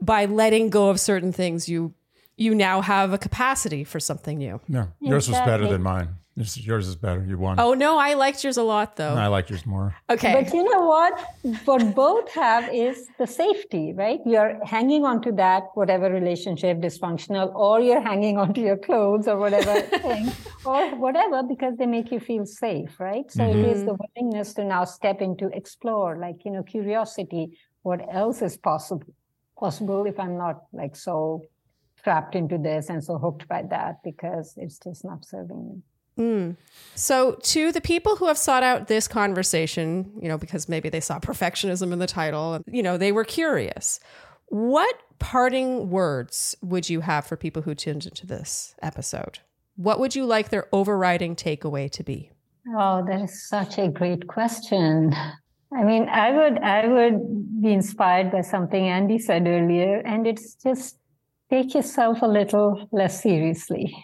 by 0.00 0.24
letting 0.26 0.70
go 0.70 0.88
of 0.90 1.00
certain 1.00 1.32
things, 1.32 1.68
you 1.68 1.94
you 2.36 2.54
now 2.54 2.80
have 2.80 3.12
a 3.12 3.18
capacity 3.18 3.84
for 3.84 4.00
something 4.00 4.38
new. 4.38 4.60
No, 4.68 4.88
yours 5.00 5.28
was 5.28 5.38
better 5.40 5.68
than 5.68 5.82
mine. 5.82 6.08
Yours 6.36 6.88
is 6.88 6.96
better. 6.96 7.24
You 7.24 7.38
won. 7.38 7.60
Oh 7.60 7.74
no, 7.74 7.96
I 7.96 8.14
liked 8.14 8.42
yours 8.42 8.56
a 8.56 8.64
lot 8.64 8.96
though. 8.96 9.14
I 9.14 9.28
liked 9.28 9.50
yours 9.50 9.64
more. 9.64 9.94
Okay, 10.10 10.32
but 10.32 10.52
you 10.52 10.64
know 10.68 10.82
what? 10.82 11.14
What 11.64 11.94
both 11.94 12.28
have 12.32 12.74
is 12.74 13.06
the 13.18 13.26
safety, 13.26 13.92
right? 13.92 14.18
You're 14.26 14.58
hanging 14.64 15.04
on 15.04 15.22
to 15.22 15.32
that 15.32 15.68
whatever 15.74 16.10
relationship 16.10 16.78
dysfunctional, 16.78 17.54
or 17.54 17.80
you're 17.80 18.00
hanging 18.00 18.36
on 18.36 18.52
to 18.54 18.60
your 18.60 18.76
clothes 18.76 19.28
or 19.28 19.36
whatever 19.38 19.80
thing, 19.98 20.32
or 20.64 20.96
whatever 20.96 21.44
because 21.44 21.76
they 21.76 21.86
make 21.86 22.10
you 22.10 22.18
feel 22.18 22.46
safe, 22.46 22.98
right? 22.98 23.30
So 23.30 23.44
mm-hmm. 23.44 23.60
it 23.60 23.68
is 23.68 23.84
the 23.84 23.96
willingness 24.02 24.54
to 24.54 24.64
now 24.64 24.84
step 24.86 25.22
into 25.22 25.46
explore, 25.52 26.18
like 26.18 26.44
you 26.44 26.50
know, 26.50 26.64
curiosity. 26.64 27.56
What 27.82 28.00
else 28.12 28.42
is 28.42 28.56
possible? 28.56 29.06
Possible 29.58 30.06
if 30.06 30.18
I'm 30.18 30.36
not 30.36 30.64
like 30.72 30.96
so 30.96 31.42
trapped 32.02 32.34
into 32.34 32.58
this 32.58 32.88
and 32.88 33.02
so 33.02 33.18
hooked 33.18 33.48
by 33.48 33.62
that 33.70 34.02
because 34.04 34.54
it's 34.56 34.78
just 34.78 35.04
not 35.04 35.24
serving 35.24 35.68
me. 35.68 35.82
Mm. 36.18 36.56
So, 36.94 37.32
to 37.42 37.72
the 37.72 37.80
people 37.80 38.14
who 38.16 38.28
have 38.28 38.38
sought 38.38 38.62
out 38.62 38.86
this 38.86 39.08
conversation, 39.08 40.12
you 40.20 40.28
know, 40.28 40.38
because 40.38 40.68
maybe 40.68 40.88
they 40.88 41.00
saw 41.00 41.18
perfectionism 41.18 41.92
in 41.92 41.98
the 41.98 42.06
title, 42.06 42.62
you 42.66 42.82
know, 42.82 42.96
they 42.96 43.10
were 43.10 43.24
curious. 43.24 43.98
What 44.46 44.94
parting 45.18 45.90
words 45.90 46.54
would 46.62 46.88
you 46.88 47.00
have 47.00 47.26
for 47.26 47.36
people 47.36 47.62
who 47.62 47.74
tuned 47.74 48.06
into 48.06 48.26
this 48.26 48.76
episode? 48.80 49.40
What 49.76 49.98
would 49.98 50.14
you 50.14 50.24
like 50.24 50.50
their 50.50 50.68
overriding 50.72 51.34
takeaway 51.34 51.90
to 51.90 52.04
be? 52.04 52.30
Oh, 52.76 53.04
that 53.04 53.22
is 53.22 53.48
such 53.48 53.78
a 53.78 53.88
great 53.88 54.28
question. 54.28 55.14
I 55.72 55.82
mean, 55.82 56.08
I 56.08 56.30
would 56.30 56.58
I 56.58 56.86
would 56.86 57.62
be 57.62 57.72
inspired 57.72 58.30
by 58.30 58.42
something 58.42 58.88
Andy 58.88 59.18
said 59.18 59.46
earlier, 59.46 59.98
and 60.04 60.26
it's 60.26 60.54
just 60.54 60.98
take 61.50 61.74
yourself 61.74 62.22
a 62.22 62.26
little 62.26 62.88
less 62.92 63.22
seriously. 63.22 63.94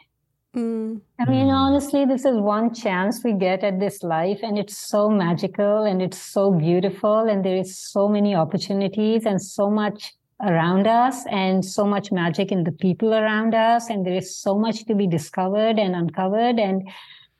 Mm. 0.56 1.00
I 1.20 1.26
mean, 1.26 1.48
honestly, 1.48 2.04
this 2.04 2.24
is 2.24 2.36
one 2.36 2.74
chance 2.74 3.22
we 3.22 3.34
get 3.34 3.62
at 3.62 3.78
this 3.78 4.02
life, 4.02 4.40
and 4.42 4.58
it's 4.58 4.76
so 4.76 5.08
magical 5.08 5.84
and 5.84 6.02
it's 6.02 6.18
so 6.18 6.50
beautiful, 6.50 7.28
and 7.28 7.44
there 7.44 7.56
is 7.56 7.78
so 7.78 8.08
many 8.08 8.34
opportunities 8.34 9.26
and 9.26 9.40
so 9.40 9.70
much 9.70 10.12
around 10.42 10.88
us, 10.88 11.24
and 11.26 11.64
so 11.64 11.84
much 11.84 12.10
magic 12.10 12.50
in 12.50 12.64
the 12.64 12.72
people 12.72 13.14
around 13.14 13.54
us, 13.54 13.90
and 13.90 14.04
there 14.04 14.16
is 14.16 14.36
so 14.36 14.58
much 14.58 14.86
to 14.86 14.94
be 14.94 15.06
discovered 15.06 15.78
and 15.78 15.94
uncovered, 15.94 16.58
and 16.58 16.88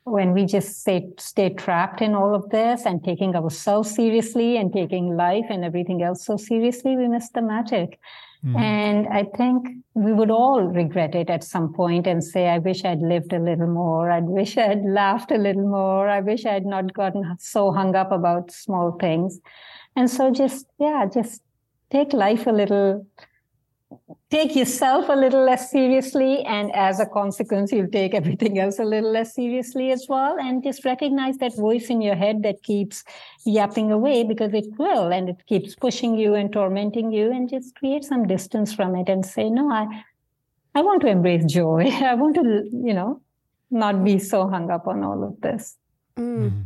when 0.03 0.33
we 0.33 0.45
just 0.45 0.81
stay, 0.81 1.07
stay 1.17 1.49
trapped 1.49 2.01
in 2.01 2.15
all 2.15 2.33
of 2.33 2.49
this 2.49 2.85
and 2.85 3.03
taking 3.03 3.35
ourselves 3.35 3.93
seriously 3.93 4.57
and 4.57 4.73
taking 4.73 5.15
life 5.15 5.45
and 5.49 5.63
everything 5.63 6.01
else 6.01 6.25
so 6.25 6.37
seriously, 6.37 6.97
we 6.97 7.07
miss 7.07 7.29
the 7.29 7.41
magic. 7.41 7.99
Mm-hmm. 8.43 8.57
And 8.57 9.07
I 9.09 9.25
think 9.37 9.67
we 9.93 10.13
would 10.13 10.31
all 10.31 10.63
regret 10.63 11.13
it 11.13 11.29
at 11.29 11.43
some 11.43 11.73
point 11.73 12.07
and 12.07 12.23
say, 12.23 12.47
I 12.47 12.57
wish 12.57 12.83
I'd 12.83 13.01
lived 13.01 13.33
a 13.33 13.39
little 13.39 13.67
more. 13.67 14.09
I 14.09 14.19
wish 14.21 14.57
I'd 14.57 14.83
laughed 14.83 15.31
a 15.31 15.37
little 15.37 15.67
more. 15.67 16.09
I 16.09 16.21
wish 16.21 16.47
I'd 16.47 16.65
not 16.65 16.93
gotten 16.93 17.23
so 17.37 17.71
hung 17.71 17.95
up 17.95 18.11
about 18.11 18.51
small 18.51 18.97
things. 18.99 19.39
And 19.95 20.09
so 20.09 20.31
just, 20.31 20.65
yeah, 20.79 21.05
just 21.13 21.43
take 21.91 22.13
life 22.13 22.47
a 22.47 22.51
little 22.51 23.05
take 24.29 24.55
yourself 24.55 25.09
a 25.09 25.13
little 25.13 25.43
less 25.43 25.71
seriously 25.71 26.43
and 26.45 26.73
as 26.73 26.99
a 26.99 27.05
consequence 27.05 27.71
you'll 27.71 27.87
take 27.87 28.13
everything 28.13 28.59
else 28.59 28.79
a 28.79 28.83
little 28.83 29.11
less 29.11 29.35
seriously 29.35 29.91
as 29.91 30.05
well. 30.07 30.37
And 30.39 30.63
just 30.63 30.85
recognize 30.85 31.37
that 31.37 31.55
voice 31.55 31.89
in 31.89 32.01
your 32.01 32.15
head 32.15 32.43
that 32.43 32.63
keeps 32.63 33.03
yapping 33.45 33.91
away 33.91 34.23
because 34.23 34.53
it 34.53 34.67
will 34.77 35.11
and 35.11 35.29
it 35.29 35.45
keeps 35.47 35.75
pushing 35.75 36.15
you 36.15 36.35
and 36.35 36.51
tormenting 36.51 37.11
you 37.11 37.31
and 37.31 37.49
just 37.49 37.75
create 37.75 38.03
some 38.03 38.27
distance 38.27 38.73
from 38.73 38.95
it 38.95 39.09
and 39.09 39.25
say 39.25 39.49
no 39.49 39.69
i 39.71 39.85
i 40.75 40.81
want 40.81 41.01
to 41.01 41.07
embrace 41.07 41.43
joy. 41.45 41.89
I 42.11 42.13
want 42.13 42.35
to 42.35 42.63
you 42.71 42.93
know 42.93 43.21
not 43.71 44.03
be 44.03 44.19
so 44.19 44.47
hung 44.47 44.69
up 44.69 44.87
on 44.87 45.03
all 45.03 45.23
of 45.23 45.39
this. 45.41 45.77
Mm. 46.17 46.65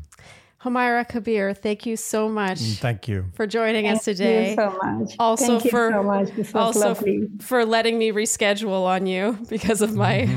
Homaira 0.65 1.07
Kabir, 1.07 1.53
thank 1.53 1.85
you 1.85 1.95
so 1.95 2.27
much. 2.27 2.59
Mm, 2.59 2.77
thank 2.77 3.07
you 3.07 3.25
for 3.35 3.45
joining 3.45 3.85
thank 3.85 3.97
us 3.99 4.05
today. 4.05 4.49
You 4.49 4.55
so 4.55 4.79
much. 4.81 5.15
Also 5.19 5.59
thank 5.59 5.69
for 5.69 5.91
so 5.91 6.01
much. 6.01 6.55
also 6.55 6.87
lovely. 6.87 7.29
for 7.39 7.65
letting 7.65 7.99
me 7.99 8.11
reschedule 8.11 8.83
on 8.83 9.05
you 9.05 9.37
because 9.47 9.83
of 9.83 9.93
my 9.93 10.21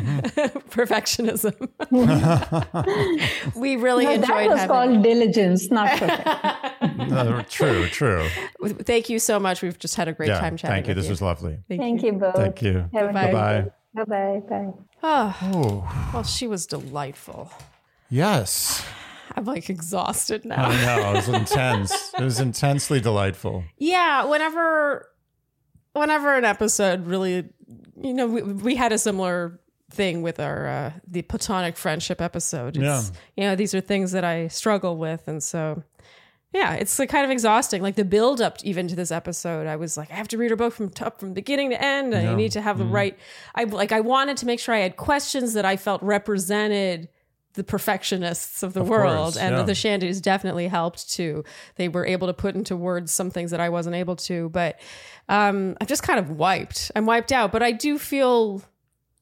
perfectionism. 0.69 1.57
we 3.57 3.77
really 3.77 4.05
no, 4.05 4.11
enjoyed. 4.13 4.29
That 4.29 4.49
was 4.49 4.59
having 4.61 4.69
called 4.69 5.03
diligence, 5.03 5.71
not 5.71 5.99
no, 7.09 7.43
true, 7.49 7.87
true. 7.87 8.29
Thank 8.67 9.09
you 9.09 9.19
so 9.19 9.41
much. 9.41 9.63
We've 9.63 9.79
just 9.79 9.95
had 9.95 10.09
a 10.09 10.13
great 10.13 10.29
yeah, 10.29 10.41
time 10.41 10.59
chatting. 10.59 10.75
Thank 10.75 10.89
you. 10.89 10.95
This 10.95 11.07
you. 11.07 11.11
was 11.11 11.23
lovely. 11.23 11.59
Thank, 11.69 11.81
thank 11.81 12.03
you. 12.03 12.13
you 12.13 12.19
both. 12.19 12.37
Thank 12.37 12.61
you. 12.61 12.91
Bye 12.93 13.13
bye. 13.33 13.71
Bye 13.95 14.05
bye. 14.05 14.43
Bye. 14.47 14.73
Oh, 15.03 16.11
well, 16.13 16.23
she 16.23 16.47
was 16.47 16.67
delightful. 16.67 17.51
Yes. 18.11 18.85
I'm 19.39 19.45
like 19.45 19.71
exhausted 19.71 20.45
now. 20.45 20.67
I 20.69 20.85
know. 20.85 21.11
It 21.11 21.15
was 21.15 21.29
intense. 21.41 22.13
it 22.19 22.23
was 22.23 22.41
intensely 22.41 23.01
delightful. 23.01 23.65
Yeah. 23.79 24.25
Whenever, 24.25 25.09
whenever 25.93 26.37
an 26.37 26.45
episode 26.45 27.07
really, 27.07 27.49
you 28.03 28.15
know, 28.15 28.27
we, 28.27 28.43
we 28.43 28.75
had 28.77 28.93
a 28.93 28.99
similar 28.99 29.61
thing 29.91 30.23
with 30.23 30.39
our 30.41 30.67
uh, 30.67 30.93
the 31.07 31.23
platonic 31.23 31.77
friendship 31.77 32.21
episode. 32.21 32.77
It's, 32.77 32.83
yeah. 32.85 33.03
You 33.37 33.45
know, 33.51 33.57
these 33.57 33.75
are 33.75 33.81
things 33.81 34.13
that 34.13 34.25
I 34.25 34.49
struggle 34.49 34.97
with, 34.97 35.27
and 35.29 35.43
so. 35.43 35.83
Yeah, 36.55 36.75
it's 36.77 36.99
like 36.99 37.11
kind 37.11 37.27
of 37.27 37.31
exhausting. 37.31 37.83
Like 37.83 37.97
the 37.97 38.07
build 38.07 38.41
up 38.41 38.57
even 38.65 38.89
to 38.89 38.97
this 38.97 39.11
episode, 39.11 39.67
I 39.67 39.77
was 39.77 39.99
like, 39.99 40.11
I 40.11 40.15
have 40.15 40.29
to 40.29 40.39
read 40.39 40.49
her 40.51 40.57
book 40.57 40.73
from 40.73 40.89
top 40.89 41.21
from 41.21 41.35
beginning 41.35 41.69
to 41.71 41.83
end, 41.83 42.15
and 42.15 42.25
Yeah. 42.25 42.33
I 42.33 42.35
need 42.35 42.53
to 42.53 42.63
have 42.63 42.79
the 42.79 42.85
Mhm. 42.85 42.93
right. 42.93 43.19
I 43.55 43.65
like 43.65 43.93
I 43.93 44.01
wanted 44.01 44.39
to 44.39 44.47
make 44.47 44.59
sure 44.59 44.75
I 44.75 44.79
had 44.79 44.97
questions 44.97 45.53
that 45.53 45.67
I 45.67 45.77
felt 45.77 46.03
represented 46.03 47.11
the 47.55 47.65
perfectionists 47.65 48.63
of 48.63 48.73
the 48.73 48.81
Of 48.81 48.89
world, 48.89 49.35
course, 49.35 49.37
and 49.37 49.57
yeah. 49.57 49.63
the 49.63 49.73
Shandys 49.73 50.23
definitely 50.23 50.69
helped 50.69 51.11
too. 51.11 51.45
They 51.77 51.89
were 51.89 52.07
able 52.07 52.29
to 52.29 52.35
put 52.35 52.55
into 52.55 52.77
words 52.77 53.11
some 53.11 53.31
things 53.31 53.51
that 53.51 53.61
I 53.61 53.69
wasn't 53.69 53.97
able 53.97 54.17
to, 54.17 54.49
but 54.51 54.79
um, 55.29 55.77
I'm 55.81 55.87
just 55.87 56.03
kind 56.03 56.19
of 56.19 56.31
wiped. 56.31 56.93
I'm 56.95 57.07
wiped 57.07 57.33
out, 57.33 57.51
but 57.53 57.63
I 57.63 57.73
do 57.73 57.99
feel 57.99 58.63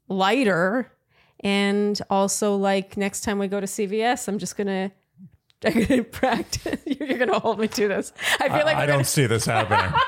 lighter, 0.08 0.92
and 1.40 2.00
also 2.10 2.56
like 2.56 2.96
next 2.96 3.22
time 3.22 3.38
we 3.38 3.48
go 3.48 3.60
to 3.60 3.66
CVS, 3.66 4.28
I'm 4.28 4.38
just 4.38 4.56
gonna. 4.56 4.92
I'm 5.64 5.84
gonna 5.84 6.04
practice. 6.04 6.80
You're 6.86 7.18
gonna 7.18 7.38
hold 7.38 7.58
me 7.58 7.68
to 7.68 7.88
this. 7.88 8.12
I 8.38 8.48
feel 8.48 8.58
I, 8.58 8.62
like 8.62 8.76
I 8.76 8.80
we're 8.80 8.86
don't 8.86 8.94
gonna 8.96 9.04
see 9.04 9.26
this 9.26 9.46
happening. 9.46 9.98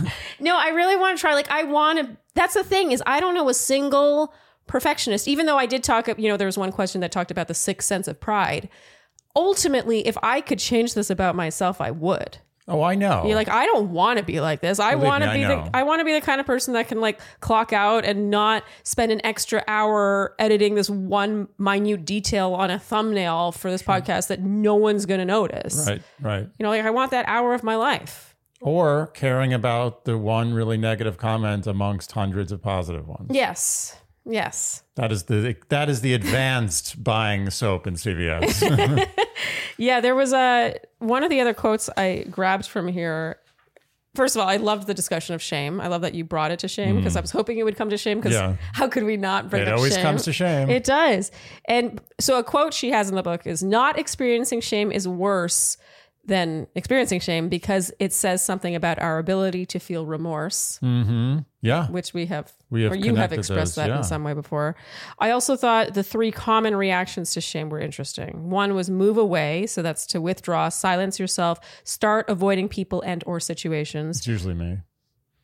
no, 0.40 0.56
I 0.58 0.68
really 0.68 0.96
want 0.96 1.16
to 1.16 1.20
try. 1.20 1.32
Like, 1.34 1.50
I 1.50 1.64
want 1.64 1.98
to. 1.98 2.16
That's 2.34 2.54
the 2.54 2.62
thing 2.64 2.92
is, 2.92 3.02
I 3.06 3.20
don't 3.20 3.34
know 3.34 3.48
a 3.48 3.54
single 3.54 4.34
perfectionist. 4.72 5.28
Even 5.28 5.44
though 5.44 5.58
I 5.58 5.66
did 5.66 5.84
talk, 5.84 6.08
you 6.08 6.28
know, 6.28 6.38
there 6.38 6.46
was 6.46 6.56
one 6.56 6.72
question 6.72 7.02
that 7.02 7.12
talked 7.12 7.30
about 7.30 7.46
the 7.46 7.54
sixth 7.54 7.86
sense 7.86 8.08
of 8.08 8.18
pride. 8.18 8.70
Ultimately, 9.36 10.06
if 10.06 10.16
I 10.22 10.40
could 10.40 10.58
change 10.58 10.94
this 10.94 11.10
about 11.10 11.36
myself, 11.36 11.80
I 11.80 11.90
would. 11.90 12.38
oh, 12.68 12.80
I 12.82 12.94
know. 12.94 13.24
You're 13.26 13.34
like, 13.34 13.50
I 13.50 13.66
don't 13.66 13.90
want 13.90 14.18
to 14.18 14.24
be 14.24 14.40
like 14.40 14.62
this. 14.62 14.78
I 14.80 14.94
want 14.94 15.24
to 15.24 15.32
me, 15.32 15.44
I 15.44 15.48
be 15.48 15.54
the. 15.54 15.70
I 15.76 15.82
want 15.82 16.00
to 16.00 16.04
be 16.06 16.12
the 16.14 16.22
kind 16.22 16.40
of 16.40 16.46
person 16.46 16.72
that 16.72 16.88
can 16.88 17.00
like 17.02 17.20
clock 17.40 17.74
out 17.74 18.06
and 18.06 18.30
not 18.30 18.64
spend 18.82 19.12
an 19.12 19.20
extra 19.24 19.62
hour 19.68 20.34
editing 20.38 20.74
this 20.74 20.88
one 20.88 21.48
minute 21.58 22.06
detail 22.06 22.54
on 22.54 22.70
a 22.70 22.78
thumbnail 22.78 23.52
for 23.52 23.70
this 23.70 23.82
podcast 23.82 24.28
that 24.28 24.40
no 24.40 24.74
one's 24.74 25.04
going 25.04 25.20
to 25.20 25.26
notice. 25.26 25.86
right, 25.86 26.02
right. 26.20 26.48
You 26.58 26.62
know, 26.62 26.70
like 26.70 26.82
I 26.82 26.90
want 26.90 27.10
that 27.10 27.26
hour 27.28 27.52
of 27.52 27.62
my 27.62 27.76
life. 27.76 28.34
Or 28.62 29.08
caring 29.08 29.52
about 29.52 30.04
the 30.04 30.16
one 30.16 30.54
really 30.54 30.78
negative 30.78 31.18
comment 31.18 31.66
amongst 31.66 32.12
hundreds 32.12 32.52
of 32.52 32.62
positive 32.62 33.06
ones. 33.08 33.28
Yes. 33.30 33.96
Yes. 34.24 34.82
That 34.94 35.10
is 35.10 35.24
the 35.24 35.56
that 35.68 35.88
is 35.88 36.00
the 36.00 36.14
advanced 36.14 37.02
buying 37.04 37.50
soap 37.50 37.86
in 37.86 37.94
CVS. 37.94 39.08
Yeah, 39.78 40.00
there 40.00 40.14
was 40.14 40.32
a 40.32 40.76
one 40.98 41.24
of 41.24 41.30
the 41.30 41.40
other 41.40 41.54
quotes 41.54 41.88
I 41.96 42.24
grabbed 42.30 42.66
from 42.66 42.86
here. 42.88 43.38
First 44.14 44.36
of 44.36 44.42
all, 44.42 44.48
I 44.48 44.56
loved 44.58 44.86
the 44.86 44.92
discussion 44.94 45.34
of 45.34 45.40
shame. 45.42 45.80
I 45.80 45.86
love 45.88 46.02
that 46.02 46.14
you 46.14 46.22
brought 46.22 46.50
it 46.50 46.58
to 46.60 46.68
shame 46.68 46.96
because 46.98 47.16
I 47.16 47.20
was 47.20 47.30
hoping 47.30 47.56
it 47.58 47.64
would 47.64 47.76
come 47.76 47.88
to 47.88 47.96
shame 47.96 48.20
because 48.20 48.36
Mm. 48.36 48.50
Yeah. 48.50 48.56
how 48.74 48.86
could 48.86 49.04
we 49.04 49.16
not 49.16 49.48
bring 49.48 49.62
it 49.62 49.68
up 49.68 49.78
always 49.78 49.94
shame? 49.94 50.02
comes 50.02 50.24
to 50.24 50.32
shame. 50.32 50.68
It 50.68 50.84
does. 50.84 51.32
And 51.64 52.00
so 52.20 52.38
a 52.38 52.44
quote 52.44 52.74
she 52.74 52.90
has 52.90 53.08
in 53.08 53.16
the 53.16 53.22
book 53.22 53.46
is 53.46 53.62
not 53.62 53.98
experiencing 53.98 54.60
shame 54.60 54.92
is 54.92 55.08
worse 55.08 55.78
than 56.24 56.68
experiencing 56.76 57.18
shame 57.18 57.48
because 57.48 57.92
it 57.98 58.12
says 58.12 58.44
something 58.44 58.76
about 58.76 59.00
our 59.00 59.18
ability 59.18 59.66
to 59.66 59.80
feel 59.80 60.06
remorse, 60.06 60.78
mm-hmm. 60.82 61.38
Yeah. 61.62 61.88
which 61.88 62.14
we 62.14 62.26
have, 62.26 62.52
We 62.70 62.82
have 62.82 62.92
or 62.92 62.96
you 62.96 63.16
have 63.16 63.32
expressed 63.32 63.74
those, 63.74 63.84
that 63.84 63.88
yeah. 63.88 63.96
in 63.98 64.04
some 64.04 64.22
way 64.22 64.32
before. 64.32 64.76
I 65.18 65.30
also 65.30 65.56
thought 65.56 65.94
the 65.94 66.04
three 66.04 66.30
common 66.30 66.76
reactions 66.76 67.32
to 67.34 67.40
shame 67.40 67.70
were 67.70 67.80
interesting. 67.80 68.50
One 68.50 68.74
was 68.74 68.88
move 68.88 69.18
away, 69.18 69.66
so 69.66 69.82
that's 69.82 70.06
to 70.08 70.20
withdraw, 70.20 70.68
silence 70.68 71.18
yourself, 71.18 71.58
start 71.82 72.28
avoiding 72.28 72.68
people 72.68 73.02
and 73.02 73.24
or 73.26 73.40
situations. 73.40 74.18
It's 74.18 74.26
usually 74.28 74.54
me. 74.54 74.78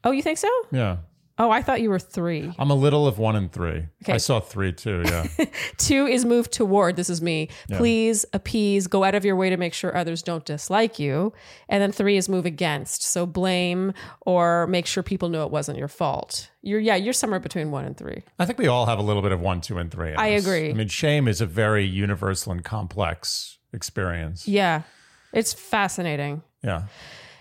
Oh, 0.05 0.13
you 0.13 0.23
think 0.23 0.39
so? 0.39 0.49
Yeah. 0.71 0.99
Oh, 1.41 1.51
I 1.51 1.63
thought 1.63 1.81
you 1.81 1.91
were 1.91 2.01
three. 2.01 2.53
I'm 2.59 2.71
a 2.71 2.75
little 2.75 3.07
of 3.07 3.19
one 3.19 3.37
and 3.37 3.51
three. 3.51 3.87
Okay. 4.03 4.15
I 4.15 4.17
saw 4.17 4.41
three 4.41 4.73
too. 4.73 5.03
Yeah. 5.05 5.27
Two 5.77 6.07
is 6.07 6.25
move 6.25 6.51
toward. 6.51 6.97
This 6.97 7.09
is 7.09 7.23
me. 7.23 7.49
Please 7.71 8.25
appease, 8.33 8.89
go 8.89 9.05
out 9.05 9.15
of 9.15 9.25
your 9.25 9.37
way 9.37 9.49
to 9.51 9.57
make 9.57 9.73
sure 9.73 9.97
others 9.97 10.23
don't 10.23 10.45
dislike 10.45 10.99
you. 10.99 11.33
And 11.69 11.81
then 11.81 11.93
three 11.93 12.17
is 12.17 12.29
move 12.29 12.45
against. 12.45 13.03
So 13.03 13.25
blame 13.25 13.93
or 14.23 14.67
make 14.67 14.87
sure 14.87 15.03
people 15.03 15.29
know 15.29 15.45
it 15.45 15.53
wasn't 15.53 15.79
your 15.79 15.89
fault. 15.89 16.51
You're 16.63 16.81
yeah, 16.81 16.97
you're 16.97 17.13
somewhere 17.13 17.41
between 17.41 17.71
one 17.71 17.85
and 17.85 17.97
three. 17.97 18.25
I 18.39 18.45
think 18.45 18.59
we 18.59 18.67
all 18.67 18.87
have 18.87 18.99
a 18.99 19.03
little 19.03 19.23
bit 19.23 19.33
of 19.33 19.41
one, 19.41 19.61
two, 19.61 19.79
and 19.79 19.91
three. 19.91 20.15
I 20.15 20.35
us. 20.35 20.45
agree. 20.45 20.71
I 20.71 20.73
mean, 20.73 20.89
shame 20.89 21.29
is 21.29 21.41
a 21.41 21.47
very 21.47 21.85
universal 21.85 22.51
and 22.51 22.65
complex 22.65 23.59
experience. 23.73 24.49
Yeah. 24.49 24.83
It's 25.33 25.53
fascinating. 25.53 26.43
Yeah. 26.63 26.85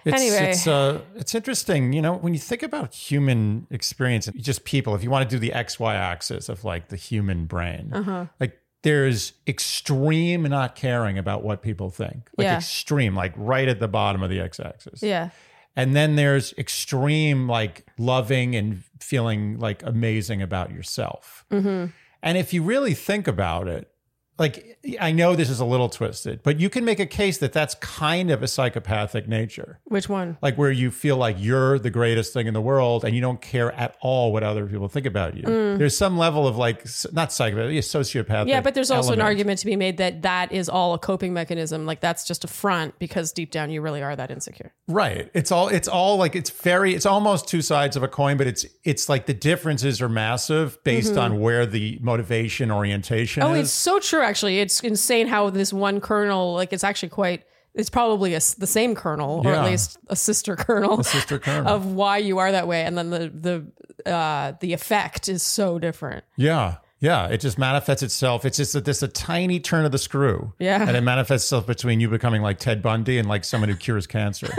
It's, 0.07 0.21
Anyway. 0.21 0.51
it's 0.51 0.67
uh, 0.67 1.01
it's 1.15 1.35
interesting, 1.35 1.93
you 1.93 2.01
know, 2.01 2.13
when 2.15 2.33
you 2.33 2.39
think 2.39 2.63
about 2.63 2.93
human 2.93 3.67
experience, 3.69 4.29
just 4.37 4.63
people. 4.63 4.95
If 4.95 5.03
you 5.03 5.09
want 5.09 5.29
to 5.29 5.35
do 5.35 5.39
the 5.39 5.53
X 5.53 5.79
Y 5.79 5.93
axis 5.95 6.49
of 6.49 6.63
like 6.63 6.87
the 6.89 6.95
human 6.95 7.45
brain, 7.45 7.91
Uh-huh. 7.93 8.25
like 8.39 8.57
there's 8.83 9.33
extreme 9.47 10.43
not 10.43 10.75
caring 10.75 11.17
about 11.17 11.43
what 11.43 11.61
people 11.61 11.89
think, 11.89 12.29
like 12.37 12.45
Yeah. 12.45 12.57
extreme, 12.57 13.15
like 13.15 13.33
right 13.35 13.67
at 13.67 13.79
the 13.79 13.87
bottom 13.87 14.23
of 14.23 14.29
the 14.29 14.39
X 14.39 14.59
axis. 14.59 15.01
Yeah. 15.03 15.29
And 15.75 15.95
then 15.95 16.15
there's 16.15 16.53
extreme, 16.57 17.47
like 17.47 17.85
loving 17.99 18.55
and 18.55 18.83
feeling 18.99 19.59
like 19.59 19.83
amazing 19.83 20.41
about 20.41 20.71
yourself. 20.71 21.45
Mm-hmm. 21.51 21.87
And 22.23 22.37
if 22.37 22.53
you 22.53 22.63
really 22.63 22.93
think 22.95 23.27
about 23.27 23.67
it, 23.67 23.91
like 24.39 24.77
I 25.01 25.11
know 25.11 25.35
this 25.35 25.49
is 25.49 25.59
a 25.59 25.65
little 25.65 25.89
twisted, 25.89 26.41
but 26.43 26.59
you 26.59 26.69
can 26.69 26.85
make 26.85 26.99
a 26.99 27.05
case 27.05 27.39
that 27.39 27.53
that's 27.53 27.75
kind 27.75 28.29
of 28.31 28.43
a 28.43 28.47
psychopathic 28.47 29.27
nature. 29.27 29.79
Which 29.85 30.07
one? 30.07 30.37
Like 30.41 30.57
where 30.57 30.71
you 30.71 30.91
feel 30.91 31.17
like 31.17 31.35
you're 31.39 31.79
the 31.79 31.89
greatest 31.89 32.33
thing 32.33 32.47
in 32.47 32.53
the 32.53 32.61
world 32.61 33.03
and 33.03 33.15
you 33.15 33.21
don't 33.21 33.41
care 33.41 33.71
at 33.73 33.97
all 34.01 34.31
what 34.31 34.43
other 34.43 34.65
people 34.67 34.87
think 34.87 35.05
about 35.05 35.35
you. 35.35 35.43
There's 35.43 35.97
some 35.97 36.17
level 36.17 36.47
of 36.47 36.57
like, 36.57 36.85
not 37.11 37.33
psychopathic, 37.33 37.73
yeah, 37.73 37.81
sociopathic. 37.81 38.45
Mm. 38.45 38.47
Yeah, 38.49 38.61
but 38.61 38.75
there's 38.75 38.91
also 38.91 39.13
an 39.13 39.21
argument 39.21 39.59
to 39.59 39.65
be 39.65 39.75
made 39.75 39.97
that 39.97 40.21
that 40.21 40.51
is 40.51 40.69
all 40.69 40.93
a 40.93 40.99
coping 40.99 41.33
mechanism. 41.33 41.85
Like 41.85 41.99
that's 41.99 42.25
just 42.25 42.43
a 42.43 42.47
front 42.47 42.97
because 42.99 43.31
deep 43.31 43.51
down 43.51 43.69
you 43.71 43.81
really 43.81 44.01
are 44.03 44.15
that 44.15 44.31
insecure. 44.31 44.73
Right. 44.87 45.29
It's 45.33 45.51
all 45.51 45.67
it's 45.67 45.87
all 45.87 46.17
like 46.17 46.35
it's 46.35 46.49
very 46.49 46.93
it's 46.93 47.05
almost 47.05 47.47
two 47.47 47.61
sides 47.61 47.95
of 47.95 48.03
a 48.03 48.07
coin, 48.07 48.37
but 48.37 48.47
it's 48.47 48.65
it's 48.83 49.09
like 49.09 49.25
the 49.25 49.33
differences 49.33 50.01
are 50.01 50.09
massive 50.09 50.81
based 50.83 51.17
on 51.17 51.39
where 51.39 51.65
the 51.65 51.97
motivation 52.01 52.71
orientation 52.71 53.27
Mm-hmm. 53.43 53.51
Oh, 53.51 53.53
is. 53.55 53.67
it's 53.67 53.71
so 53.73 53.99
true. 53.99 54.21
Actually, 54.27 54.59
it's 54.59 54.81
insane 54.81 55.27
how 55.27 55.49
this 55.49 55.71
one 55.71 56.01
kernel, 56.01 56.53
like, 56.53 56.73
it's 56.73 56.83
actually 56.83 57.09
quite. 57.09 57.43
It's 57.73 57.89
probably 57.89 58.33
a 58.33 58.39
the 58.57 58.67
same 58.67 58.93
kernel, 58.95 59.41
or 59.45 59.51
Yeah. 59.51 59.63
at 59.63 59.69
least 59.69 59.97
a 60.07 60.15
sister 60.15 60.55
kernel, 60.55 60.99
A 60.99 61.03
sister 61.03 61.37
kernel. 61.45 61.67
of 61.67 61.85
why 61.85 62.17
you 62.17 62.39
are 62.39 62.51
that 62.51 62.67
way, 62.67 62.83
and 62.83 62.97
then 62.97 63.09
the 63.11 63.31
the 64.03 64.11
uh, 64.11 64.53
the 64.59 64.73
effect 64.73 65.29
is 65.29 65.43
so 65.43 65.77
different. 65.79 66.23
Yeah. 66.35 66.77
Yeah. 66.99 67.27
It 67.27 67.39
just 67.39 67.57
manifests 67.59 68.01
itself. 68.03 68.43
It's 68.45 68.57
just 68.57 68.73
a, 68.73 68.81
this 68.81 69.03
a 69.03 69.07
tiny 69.07 69.59
turn 69.59 69.85
of 69.85 69.91
the 69.91 69.97
screw. 69.99 70.53
Yeah. 70.59 70.85
And 70.87 70.97
it 70.97 71.01
manifests 71.01 71.45
itself 71.45 71.67
between 71.67 71.99
you 71.99 72.09
becoming 72.09 72.41
like 72.41 72.57
Ted 72.57 72.81
Bundy 72.81 73.19
and 73.19 73.29
like 73.29 73.43
someone 73.45 73.69
who 73.69 73.75
cures 73.75 74.07
cancer. 74.07 74.49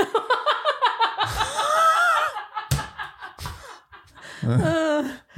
Uh, 4.43 4.47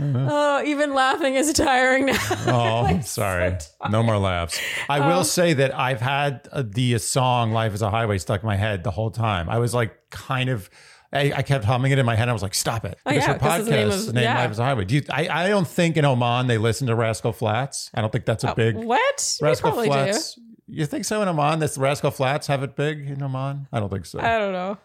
oh, 0.03 0.63
even 0.65 0.95
laughing 0.95 1.35
is 1.35 1.53
tiring 1.53 2.07
now. 2.07 2.19
Oh, 2.47 2.85
I'm 2.87 3.03
sorry. 3.03 3.57
No 3.91 4.03
more 4.03 4.19
laughs. 4.19 4.61
I 4.89 5.01
will 5.09 5.25
say 5.25 5.53
that 5.55 5.75
I've 5.79 6.01
had 6.01 6.49
uh, 6.53 6.63
the 6.67 6.99
song 6.99 7.53
"Life 7.53 7.75
Is 7.75 7.83
a 7.83 7.91
Highway" 7.91 8.19
stuck 8.19 8.43
in 8.43 8.47
my 8.47 8.57
head 8.57 8.85
the 8.85 8.91
whole 8.91 9.11
time. 9.11 9.49
I 9.49 9.59
was 9.59 9.75
like, 9.75 9.95
kind 10.11 10.49
of. 10.51 10.69
I, 11.13 11.33
I 11.39 11.43
kept 11.43 11.65
humming 11.65 11.91
it 11.91 11.99
in 11.99 12.07
my 12.07 12.15
head. 12.15 12.29
I 12.29 12.33
was 12.33 12.43
like, 12.43 12.55
"Stop 12.55 12.85
it!" 12.85 12.97
Oh, 13.05 13.11
yeah, 13.11 13.33
her 13.33 13.39
'cause 13.39 13.61
it's 13.61 13.69
the 13.69 13.75
name 13.75 13.89
podcast, 13.89 14.15
name 14.15 14.23
yeah. 14.25 14.39
"Life 14.43 14.51
Is 14.53 14.59
a 14.61 14.65
Highway." 14.65 14.85
Do 14.85 14.95
you, 14.95 15.03
I? 15.11 15.29
I 15.29 15.49
don't 15.49 15.67
think 15.67 15.97
in 15.97 16.05
Oman 16.05 16.47
they 16.47 16.57
listen 16.57 16.87
to 16.87 16.95
Rascal 16.95 17.33
Flatts. 17.33 17.91
I 17.95 18.01
don't 18.01 18.13
think 18.13 18.27
that's 18.27 18.45
a 18.45 18.55
big 18.55 18.77
What? 18.77 19.39
We 19.41 19.49
Rascal 19.49 19.71
probably 19.73 19.89
Flats. 19.89 20.39
You 20.69 20.87
think 20.87 21.05
so 21.05 21.21
in 21.21 21.27
Oman? 21.27 21.59
That 21.59 21.77
Rascal 21.77 22.13
Flatts 22.13 22.47
have 22.47 22.63
it 22.63 22.77
big 22.77 23.11
in 23.11 23.21
Oman? 23.23 23.67
I 23.73 23.81
don't 23.81 23.89
think 23.91 24.07
so. 24.07 24.21
do. 24.21 24.25
I 24.25 24.39
don't 24.39 24.53
know. 24.53 24.79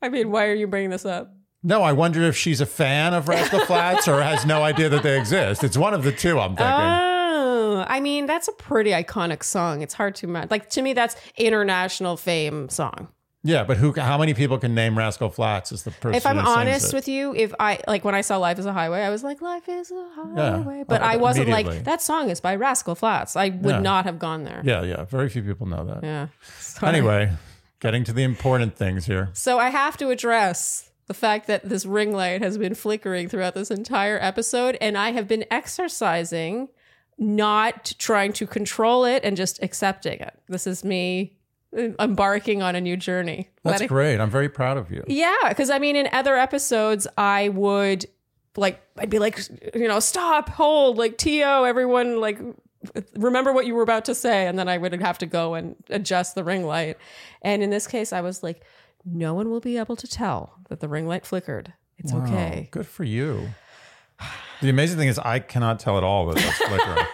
I 0.00 0.10
mean, 0.10 0.30
why 0.30 0.46
are 0.46 0.54
you 0.54 0.68
bringing 0.68 0.90
this 0.90 1.04
up? 1.04 1.34
No, 1.62 1.82
I 1.82 1.92
wonder 1.92 2.22
if 2.22 2.36
she's 2.36 2.60
a 2.60 2.66
fan 2.66 3.14
of 3.14 3.28
Rascal 3.28 3.60
Flats 3.66 4.06
or 4.06 4.22
has 4.22 4.46
no 4.46 4.62
idea 4.62 4.88
that 4.88 5.02
they 5.02 5.18
exist. 5.18 5.64
It's 5.64 5.76
one 5.76 5.92
of 5.94 6.04
the 6.04 6.12
two. 6.12 6.38
I'm 6.38 6.50
thinking. 6.50 6.64
Oh, 6.66 7.84
I 7.86 8.00
mean, 8.00 8.26
that's 8.26 8.48
a 8.48 8.52
pretty 8.52 8.90
iconic 8.90 9.42
song. 9.42 9.82
It's 9.82 9.94
hard 9.94 10.14
to 10.16 10.26
match. 10.26 10.50
Like 10.50 10.70
to 10.70 10.82
me, 10.82 10.92
that's 10.92 11.16
international 11.36 12.16
fame 12.16 12.68
song. 12.68 13.08
Yeah, 13.44 13.62
but 13.64 13.76
who? 13.76 13.92
How 13.92 14.18
many 14.18 14.34
people 14.34 14.58
can 14.58 14.74
name 14.74 14.98
Rascal 14.98 15.30
Flatts 15.30 15.70
as 15.72 15.84
the 15.84 15.92
person? 15.92 16.14
If 16.16 16.26
I'm 16.26 16.38
honest 16.38 16.92
it? 16.92 16.94
with 16.96 17.08
you, 17.08 17.34
if 17.34 17.54
I 17.60 17.78
like 17.86 18.04
when 18.04 18.14
I 18.14 18.20
saw 18.20 18.36
"Life 18.36 18.58
Is 18.58 18.66
a 18.66 18.72
Highway," 18.72 19.02
I 19.02 19.10
was 19.10 19.22
like, 19.22 19.40
"Life 19.40 19.68
is 19.68 19.90
a 19.92 19.94
Yeah. 20.36 20.56
highway," 20.56 20.84
but 20.86 21.02
Oh, 21.02 21.04
I 21.04 21.16
wasn't 21.16 21.48
like 21.48 21.84
that 21.84 22.02
song 22.02 22.30
is 22.30 22.40
by 22.40 22.56
Rascal 22.56 22.94
Flatts. 22.96 23.36
I 23.36 23.48
would 23.50 23.76
Yeah. 23.76 23.80
not 23.80 24.04
have 24.06 24.18
gone 24.18 24.42
there. 24.44 24.60
yeah, 24.64 24.82
yeah, 24.82 25.04
very 25.04 25.28
few 25.28 25.42
people 25.42 25.66
know 25.66 25.84
that. 25.84 26.00
Yeah. 26.02 26.26
Sorry. 26.58 26.88
Anyway, 26.96 27.30
getting 27.80 28.02
to 28.04 28.12
the 28.12 28.24
important 28.24 28.76
things 28.76 29.06
here. 29.06 29.30
So 29.34 29.58
I 29.60 29.68
have 29.70 29.96
to 29.98 30.10
address 30.10 30.87
the 31.08 31.14
fact 31.14 31.46
that 31.48 31.68
this 31.68 31.84
ring 31.84 32.12
light 32.12 32.42
has 32.42 32.56
been 32.58 32.74
flickering 32.74 33.28
throughout 33.28 33.54
this 33.54 33.70
entire 33.70 34.18
episode, 34.20 34.76
and 34.80 34.96
I 34.96 35.10
have 35.12 35.26
been 35.26 35.44
exercising 35.50 36.68
not 37.16 37.94
trying 37.98 38.32
to 38.34 38.46
control 38.46 39.04
it 39.04 39.24
and 39.24 39.36
just 39.36 39.60
accepting 39.62 40.20
it. 40.20 40.38
This 40.48 40.66
is 40.66 40.84
me 40.84 41.36
uh, 41.76 41.88
embarking 41.98 42.62
on 42.62 42.76
a 42.76 42.80
new 42.80 42.96
journey. 42.96 43.48
That's 43.64 43.72
Letting- 43.74 43.88
great. 43.88 44.20
I'm 44.20 44.30
very 44.30 44.48
proud 44.48 44.76
of 44.76 44.90
you. 44.90 45.02
Yeah, 45.08 45.34
because 45.48 45.70
I 45.70 45.78
mean, 45.78 45.96
in 45.96 46.08
other 46.12 46.36
episodes, 46.36 47.08
I 47.16 47.48
would 47.48 48.06
like, 48.56 48.80
I'd 48.96 49.10
be 49.10 49.18
like, 49.18 49.40
you 49.74 49.88
know, 49.88 50.00
stop, 50.00 50.48
hold, 50.48 50.98
like, 50.98 51.16
To, 51.18 51.40
everyone, 51.66 52.20
like, 52.20 52.38
remember 53.16 53.52
what 53.52 53.66
you 53.66 53.74
were 53.74 53.82
about 53.82 54.04
to 54.06 54.14
say. 54.14 54.46
And 54.46 54.58
then 54.58 54.68
I 54.68 54.78
would 54.78 54.92
have 55.00 55.18
to 55.18 55.26
go 55.26 55.54
and 55.54 55.76
adjust 55.90 56.34
the 56.34 56.44
ring 56.44 56.64
light. 56.66 56.98
And 57.42 57.62
in 57.62 57.70
this 57.70 57.86
case, 57.86 58.12
I 58.12 58.20
was 58.20 58.42
like, 58.42 58.62
no 59.04 59.34
one 59.34 59.50
will 59.50 59.60
be 59.60 59.76
able 59.78 59.96
to 59.96 60.06
tell 60.06 60.58
that 60.68 60.80
the 60.80 60.88
ring 60.88 61.06
light 61.06 61.24
flickered. 61.26 61.72
It's 61.98 62.12
Wow, 62.12 62.24
okay. 62.24 62.68
Good 62.70 62.86
for 62.86 63.04
you. 63.04 63.48
The 64.60 64.70
amazing 64.70 64.98
thing 64.98 65.08
is, 65.08 65.18
I 65.18 65.38
cannot 65.38 65.78
tell 65.80 65.96
at 65.98 66.04
all 66.04 66.26
that 66.26 66.36
it's 66.38 66.58
flickering. 66.68 67.06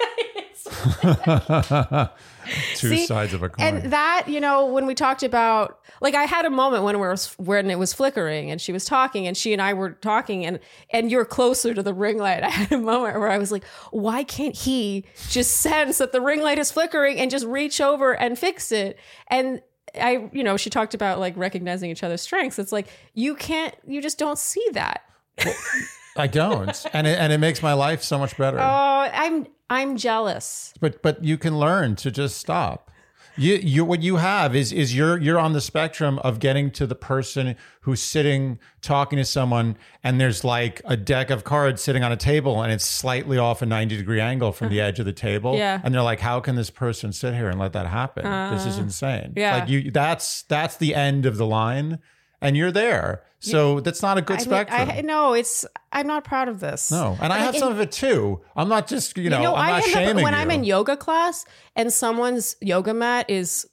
Two 2.75 2.89
See, 2.89 3.07
sides 3.07 3.33
of 3.33 3.43
a 3.43 3.49
coin. 3.49 3.67
And 3.67 3.93
that, 3.93 4.25
you 4.29 4.41
know, 4.41 4.67
when 4.67 4.87
we 4.87 4.95
talked 4.95 5.23
about, 5.23 5.81
like, 6.01 6.15
I 6.15 6.25
had 6.25 6.45
a 6.45 6.51
moment 6.51 6.85
when 6.85 6.97
we 6.97 7.01
were 7.01 7.17
when 7.39 7.71
it 7.71 7.79
was 7.79 7.95
flickering, 7.95 8.51
and 8.51 8.61
she 8.61 8.73
was 8.73 8.85
talking, 8.85 9.27
and 9.27 9.37
she 9.37 9.53
and 9.53 9.63
I 9.63 9.73
were 9.73 9.91
talking, 9.91 10.45
and 10.45 10.61
and 10.91 11.11
you're 11.11 11.25
closer 11.25 11.73
to 11.73 11.83
the 11.83 11.95
ring 11.95 12.19
light. 12.19 12.43
I 12.45 12.51
had 12.51 12.73
a 12.73 12.79
moment 12.79 13.19
where 13.19 13.31
I 13.31 13.39
was 13.39 13.51
like, 13.51 13.65
why 13.91 14.25
can't 14.25 14.55
he 14.57 15.05
just 15.31 15.59
sense 15.59 15.99
that 15.99 16.13
the 16.13 16.21
ring 16.21 16.43
light 16.43 16.59
is 16.59 16.71
flickering 16.71 17.19
and 17.19 17.31
just 17.31 17.47
reach 17.47 17.81
over 17.81 18.15
and 18.15 18.39
fix 18.39 18.73
it? 18.73 18.99
And 19.29 19.63
I, 19.95 20.29
you 20.33 20.43
know, 20.43 20.57
she 20.57 20.71
talked 20.71 20.95
about 20.95 21.19
like 21.21 21.37
recognizing 21.37 21.91
each 21.91 22.03
other's 22.03 22.21
strengths. 22.23 22.59
It's 22.59 22.73
like 22.73 22.89
you 23.15 23.35
can't, 23.35 23.75
you 23.87 24.03
just 24.03 24.19
don't 24.19 24.39
see 24.39 24.67
that. 24.73 25.03
I 26.17 26.27
don't, 26.29 26.87
and 26.93 27.07
it, 27.07 27.19
and 27.19 27.33
it 27.33 27.39
makes 27.39 27.63
my 27.63 27.73
life 27.73 28.03
so 28.03 28.19
much 28.19 28.37
better. 28.37 28.59
Oh, 28.59 28.63
I'm 28.63 29.47
I'm 29.69 29.97
jealous. 29.97 30.73
but 30.81 31.03
but 31.03 31.25
you 31.25 31.37
can 31.37 31.59
learn 31.59 31.97
to 31.97 32.11
just 32.11 32.39
stop. 32.39 32.84
You 33.37 33.55
you 33.55 33.85
what 33.85 34.03
you 34.03 34.17
have 34.17 34.55
is 34.55 34.73
is 34.73 34.95
you're 34.95 35.19
you're 35.19 35.39
on 35.39 35.53
the 35.53 35.61
spectrum 35.61 36.19
of 36.21 36.39
getting 36.39 36.71
to 36.73 36.87
the 36.87 36.95
person 36.95 37.57
who's 37.81 38.01
sitting 38.01 38.59
talking 38.81 39.17
to 39.17 39.25
someone 39.25 39.77
and 40.03 40.21
there's 40.21 40.45
like 40.45 40.81
a 40.85 40.97
deck 40.97 41.31
of 41.31 41.45
cards 41.45 41.83
sitting 41.83 42.05
on 42.05 42.13
a 42.13 42.17
table 42.17 42.63
and 42.63 42.73
it's 42.73 42.85
slightly 42.85 43.37
off 43.37 43.61
a 43.63 43.67
90 43.67 43.97
degree 43.97 44.21
angle 44.21 44.53
from 44.53 44.69
the 44.69 44.81
uh-huh. 44.81 44.89
edge 44.89 45.01
of 45.01 45.07
the 45.07 45.13
table. 45.13 45.57
Yeah. 45.57 45.81
and 45.83 45.95
they're 45.95 46.03
like 46.03 46.21
how 46.21 46.41
can 46.41 46.55
this 46.55 46.71
person 46.71 47.13
sit 47.13 47.35
here 47.35 47.49
and 47.49 47.59
let 47.59 47.73
that 47.73 47.87
happen? 47.87 48.25
This 48.55 48.67
is 48.67 48.79
uh, 48.79 48.83
insane. 48.83 49.33
yeah. 49.37 49.59
like 49.59 49.69
you 49.69 49.91
that's 49.91 50.43
that's 50.43 50.77
the 50.77 50.95
end 50.95 51.27
of 51.27 51.37
the 51.37 51.47
line 51.47 51.99
and 52.45 52.57
you're 52.57 52.73
there 52.73 53.23
so 53.41 53.79
that's 53.81 54.01
not 54.01 54.17
a 54.17 54.23
good 54.23 54.37
I 54.37 54.39
mean, 54.39 54.45
spectrum 54.47 54.91
I 54.91 55.01
no, 55.03 55.35
it's 55.35 55.67
I'm 55.93 56.07
not 56.07 56.25
proud 56.25 56.49
of 56.49 56.61
this. 56.61 56.91
no 56.91 57.15
and 57.21 57.31
i 57.31 57.39
have 57.39 57.53
Like, 57.55 57.61
some 57.61 57.73
of 57.73 57.79
it 57.81 57.93
too 57.93 58.41
i'm 58.57 58.69
not 58.71 58.87
just 58.87 59.19
you 59.19 59.29
know, 59.29 59.37
You 59.39 59.43
know, 59.45 59.55
i'm 59.55 59.67
I 59.75 59.79
not 59.81 59.85
shaming 59.85 60.17
up 60.17 60.23
when 60.23 60.33
you. 60.33 60.39
I'm 60.39 60.51
in 60.51 60.65
yoga 60.65 60.97
class 60.97 61.45
and 61.77 61.93
someone's 61.93 62.57
yoga 62.63 62.95
mat 62.95 63.29
is 63.29 63.67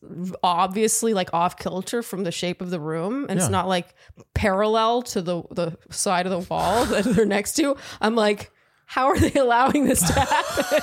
obviously 0.43 1.13
like 1.13 1.33
off 1.33 1.57
kilter 1.57 2.03
from 2.03 2.23
the 2.25 2.31
shape 2.31 2.61
of 2.61 2.69
the 2.69 2.79
room 2.81 3.25
and 3.29 3.39
Yeah. 3.39 3.45
it's 3.45 3.49
not 3.51 3.67
like 3.67 3.95
parallel 4.33 5.03
to 5.03 5.21
the 5.21 5.43
the 5.51 5.77
side 5.89 6.25
of 6.25 6.31
the 6.31 6.39
wall 6.53 6.85
that 6.91 7.05
they're 7.05 7.25
next 7.25 7.53
to. 7.55 7.77
I'm 8.01 8.15
like, 8.15 8.51
how 8.85 9.07
are 9.07 9.17
they 9.19 9.33
allowing 9.39 9.85
this 9.85 10.01
to 10.01 10.13
happen? 10.19 10.79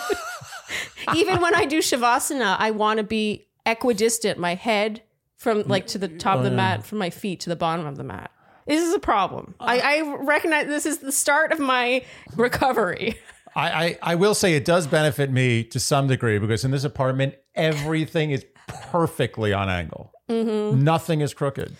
Even 1.14 1.40
when 1.40 1.54
I 1.54 1.64
do 1.64 1.78
shavasana, 1.78 2.56
I 2.58 2.70
want 2.70 2.98
to 2.98 3.04
be 3.04 3.46
equidistant, 3.66 4.38
my 4.38 4.54
head 4.54 5.02
from 5.38 5.62
like 5.62 5.86
to 5.88 5.98
the 5.98 6.08
top 6.08 6.38
of 6.38 6.44
the 6.44 6.50
mat, 6.50 6.84
from 6.84 6.98
my 6.98 7.10
feet 7.10 7.40
to 7.40 7.48
the 7.48 7.56
bottom 7.56 7.86
of 7.86 7.96
the 7.96 8.04
mat. 8.04 8.30
This 8.66 8.86
is 8.86 8.92
a 8.92 8.98
problem. 8.98 9.54
I, 9.60 9.80
I 9.80 10.16
recognize 10.18 10.66
this 10.66 10.84
is 10.84 10.98
the 10.98 11.12
start 11.12 11.52
of 11.52 11.58
my 11.58 12.04
recovery. 12.36 13.18
I, 13.56 13.70
I, 13.70 13.98
I 14.02 14.14
will 14.16 14.34
say 14.34 14.54
it 14.54 14.66
does 14.66 14.86
benefit 14.86 15.30
me 15.30 15.64
to 15.64 15.80
some 15.80 16.06
degree 16.06 16.38
because 16.38 16.64
in 16.64 16.70
this 16.70 16.84
apartment, 16.84 17.34
everything 17.54 18.30
is 18.30 18.44
perfectly 18.66 19.54
on 19.54 19.70
angle. 19.70 20.12
Mm-hmm. 20.28 20.84
Nothing 20.84 21.22
is 21.22 21.32
crooked. 21.32 21.74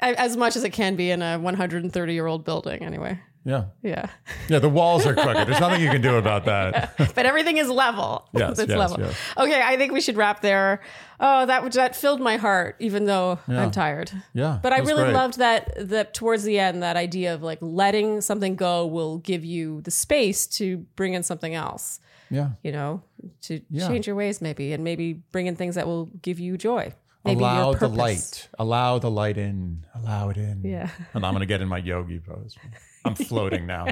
I- 0.00 0.14
as 0.14 0.36
much 0.36 0.56
as 0.56 0.64
it 0.64 0.70
can 0.70 0.96
be 0.96 1.10
in 1.10 1.20
a 1.20 1.38
130 1.38 2.14
year 2.14 2.26
old 2.26 2.44
building 2.44 2.82
anyway 2.82 3.20
Yeah. 3.44 3.64
yeah 3.82 4.06
Yeah, 4.48 4.58
the 4.58 4.68
walls 4.68 5.06
are 5.06 5.14
crooked. 5.14 5.48
There's 5.48 5.60
nothing 5.60 5.80
you 5.82 5.90
can 5.90 6.02
do 6.02 6.16
about 6.16 6.44
that. 6.52 6.94
but 7.14 7.24
everything 7.26 7.56
is 7.56 7.68
level 7.70 8.28
Yes, 8.34 8.58
it's 8.58 8.68
yes, 8.70 8.78
level 8.78 9.00
yes. 9.00 9.16
okay 9.36 9.62
i 9.62 9.76
think 9.76 9.92
we 9.92 10.00
should 10.00 10.16
wrap 10.16 10.40
there 10.42 10.80
oh 11.20 11.46
that 11.46 11.72
that 11.72 11.96
filled 11.96 12.20
my 12.20 12.36
heart 12.36 12.76
even 12.78 13.04
though 13.06 13.38
i'm 13.48 13.70
tired 13.70 14.10
Yeah. 14.34 14.58
but 14.62 14.72
i 14.72 14.78
really 14.78 15.04
great. 15.04 15.14
loved 15.14 15.38
that 15.38 15.72
that 15.88 16.14
towards 16.14 16.42
the 16.44 16.58
end 16.58 16.82
that 16.82 16.96
idea 16.96 17.34
of 17.34 17.42
like 17.42 17.58
letting 17.62 18.20
something 18.20 18.54
go 18.56 18.86
will 18.86 19.18
give 19.18 19.44
you 19.44 19.80
the 19.82 19.90
space 19.90 20.46
to 20.58 20.78
bring 20.96 21.14
in 21.14 21.22
something 21.22 21.54
else 21.54 22.00
Yeah. 22.30 22.50
you 22.62 22.72
know 22.72 23.02
to 23.42 23.60
Yeah. 23.70 23.88
change 23.88 24.06
your 24.06 24.16
ways 24.16 24.40
maybe 24.40 24.72
and 24.72 24.84
maybe 24.84 25.14
bring 25.32 25.46
in 25.46 25.56
things 25.56 25.74
that 25.76 25.86
will 25.86 26.06
give 26.22 26.38
you 26.38 26.56
joy 26.58 26.92
maybe 27.28 27.40
Allow 27.40 27.74
the 27.74 27.88
light. 27.88 28.48
Allow 28.58 28.98
the 28.98 29.10
light 29.10 29.38
in. 29.38 29.84
Allow 29.94 30.30
it 30.30 30.36
in. 30.36 30.62
Yeah. 30.64 30.90
And 31.14 31.24
I'm 31.24 31.32
going 31.32 31.40
to 31.40 31.46
get 31.46 31.60
in 31.60 31.68
my 31.68 31.78
yogi 31.78 32.18
pose. 32.18 32.56
I'm 33.04 33.14
floating 33.30 33.66
now. 33.66 33.86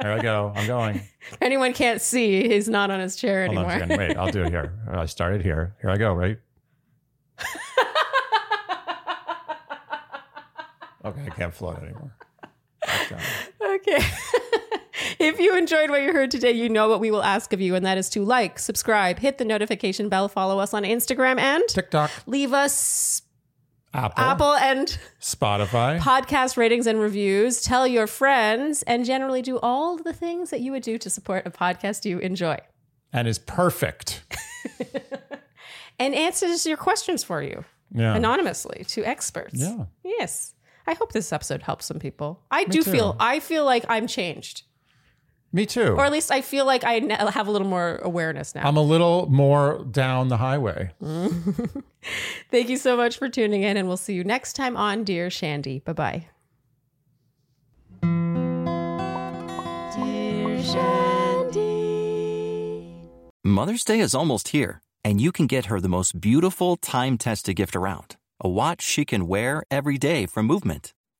There 0.00 0.12
I 0.12 0.20
go. 0.20 0.52
I'm 0.54 0.66
going. 0.66 0.96
If 0.96 1.38
anyone 1.40 1.72
can't 1.72 2.00
see 2.00 2.48
he's 2.48 2.68
not 2.68 2.90
on 2.90 3.00
his 3.00 3.16
chair 3.16 3.46
Hold 3.46 3.58
anymore 3.58 3.78
second. 3.78 3.98
Wait, 3.98 4.16
I'll 4.16 4.30
do 4.30 4.42
it 4.42 4.50
here. 4.50 4.78
I 4.90 5.06
started 5.06 5.42
here. 5.42 5.76
Here 5.80 5.90
I 5.90 5.96
go, 5.96 6.12
right? 6.12 6.38
Okay, 11.04 11.22
I 11.24 11.30
can't 11.30 11.54
float 11.54 11.78
anymore. 11.82 12.12
Okay. 13.62 14.04
If 15.18 15.38
you 15.40 15.56
enjoyed 15.56 15.90
what 15.90 16.02
you 16.02 16.12
heard 16.12 16.30
today, 16.30 16.52
you 16.52 16.68
know 16.68 16.88
what 16.88 17.00
we 17.00 17.10
will 17.10 17.22
ask 17.22 17.52
of 17.52 17.60
you, 17.60 17.74
and 17.74 17.84
that 17.86 17.98
is 17.98 18.08
to 18.10 18.24
like, 18.24 18.58
subscribe, 18.58 19.18
hit 19.18 19.38
the 19.38 19.44
notification 19.44 20.08
bell, 20.08 20.28
follow 20.28 20.58
us 20.58 20.72
on 20.74 20.82
Instagram, 20.84 21.38
and 21.38 21.62
TikTok, 21.68 22.10
leave 22.26 22.52
us 22.52 23.22
Apple, 23.94 24.22
Apple 24.22 24.52
and 24.54 24.98
Spotify. 25.20 25.98
podcast 25.98 26.56
ratings 26.56 26.86
and 26.86 27.00
reviews. 27.00 27.62
Tell 27.62 27.86
your 27.86 28.06
friends, 28.06 28.82
and 28.84 29.04
generally 29.04 29.42
do 29.42 29.58
all 29.60 29.96
the 29.96 30.12
things 30.12 30.50
that 30.50 30.60
you 30.60 30.72
would 30.72 30.82
do 30.82 30.98
to 30.98 31.08
support 31.10 31.46
a 31.46 31.50
podcast 31.50 32.04
you 32.04 32.18
enjoy. 32.18 32.58
and 33.12 33.26
is 33.28 33.38
perfect. 33.38 34.22
And 36.00 36.14
answers 36.14 36.64
your 36.64 36.76
questions 36.76 37.24
for 37.24 37.42
you 37.42 37.64
Yeah. 37.92 38.14
anonymously 38.14 38.84
to 38.88 39.04
experts. 39.04 39.54
Yeah. 39.60 39.86
Yes. 40.04 40.54
I 40.86 40.94
hope 40.94 41.10
this 41.12 41.32
episode 41.32 41.62
helps 41.62 41.86
some 41.86 41.98
people. 41.98 42.40
I 42.52 42.64
do 42.64 42.82
too. 42.84 42.92
feel 42.92 43.16
I 43.18 43.40
feel 43.40 43.64
like 43.64 43.84
I'm 43.88 44.06
changed. 44.06 44.62
Me 45.52 45.64
too. 45.64 45.94
Or 45.94 46.04
at 46.04 46.12
least 46.12 46.30
I 46.30 46.42
feel 46.42 46.66
like 46.66 46.84
I 46.84 47.00
have 47.30 47.46
a 47.46 47.50
little 47.50 47.66
more 47.66 47.96
awareness 48.02 48.54
now. 48.54 48.68
I'm 48.68 48.76
a 48.76 48.82
little 48.82 49.26
more 49.30 49.84
down 49.90 50.28
the 50.28 50.36
highway. 50.36 50.90
Thank 52.50 52.68
you 52.68 52.76
so 52.76 52.96
much 52.96 53.16
for 53.18 53.28
tuning 53.30 53.62
in, 53.62 53.76
and 53.78 53.88
we'll 53.88 53.96
see 53.96 54.12
you 54.12 54.24
next 54.24 54.52
time 54.54 54.76
on 54.76 55.04
Dear 55.04 55.30
Shandy. 55.30 55.78
Bye 55.80 55.92
bye. 55.94 56.26
Dear 59.96 60.62
Shandy. 60.62 61.98
Mother's 63.42 63.84
Day 63.84 64.00
is 64.00 64.14
almost 64.14 64.48
here, 64.48 64.82
and 65.02 65.18
you 65.20 65.32
can 65.32 65.46
get 65.46 65.66
her 65.66 65.80
the 65.80 65.88
most 65.88 66.20
beautiful 66.20 66.76
time 66.76 67.16
tested 67.16 67.56
gift 67.56 67.74
around 67.74 68.16
a 68.40 68.48
watch 68.48 68.82
she 68.82 69.04
can 69.04 69.26
wear 69.26 69.64
every 69.70 69.98
day 69.98 70.24
from 70.24 70.46
Movement. 70.46 70.94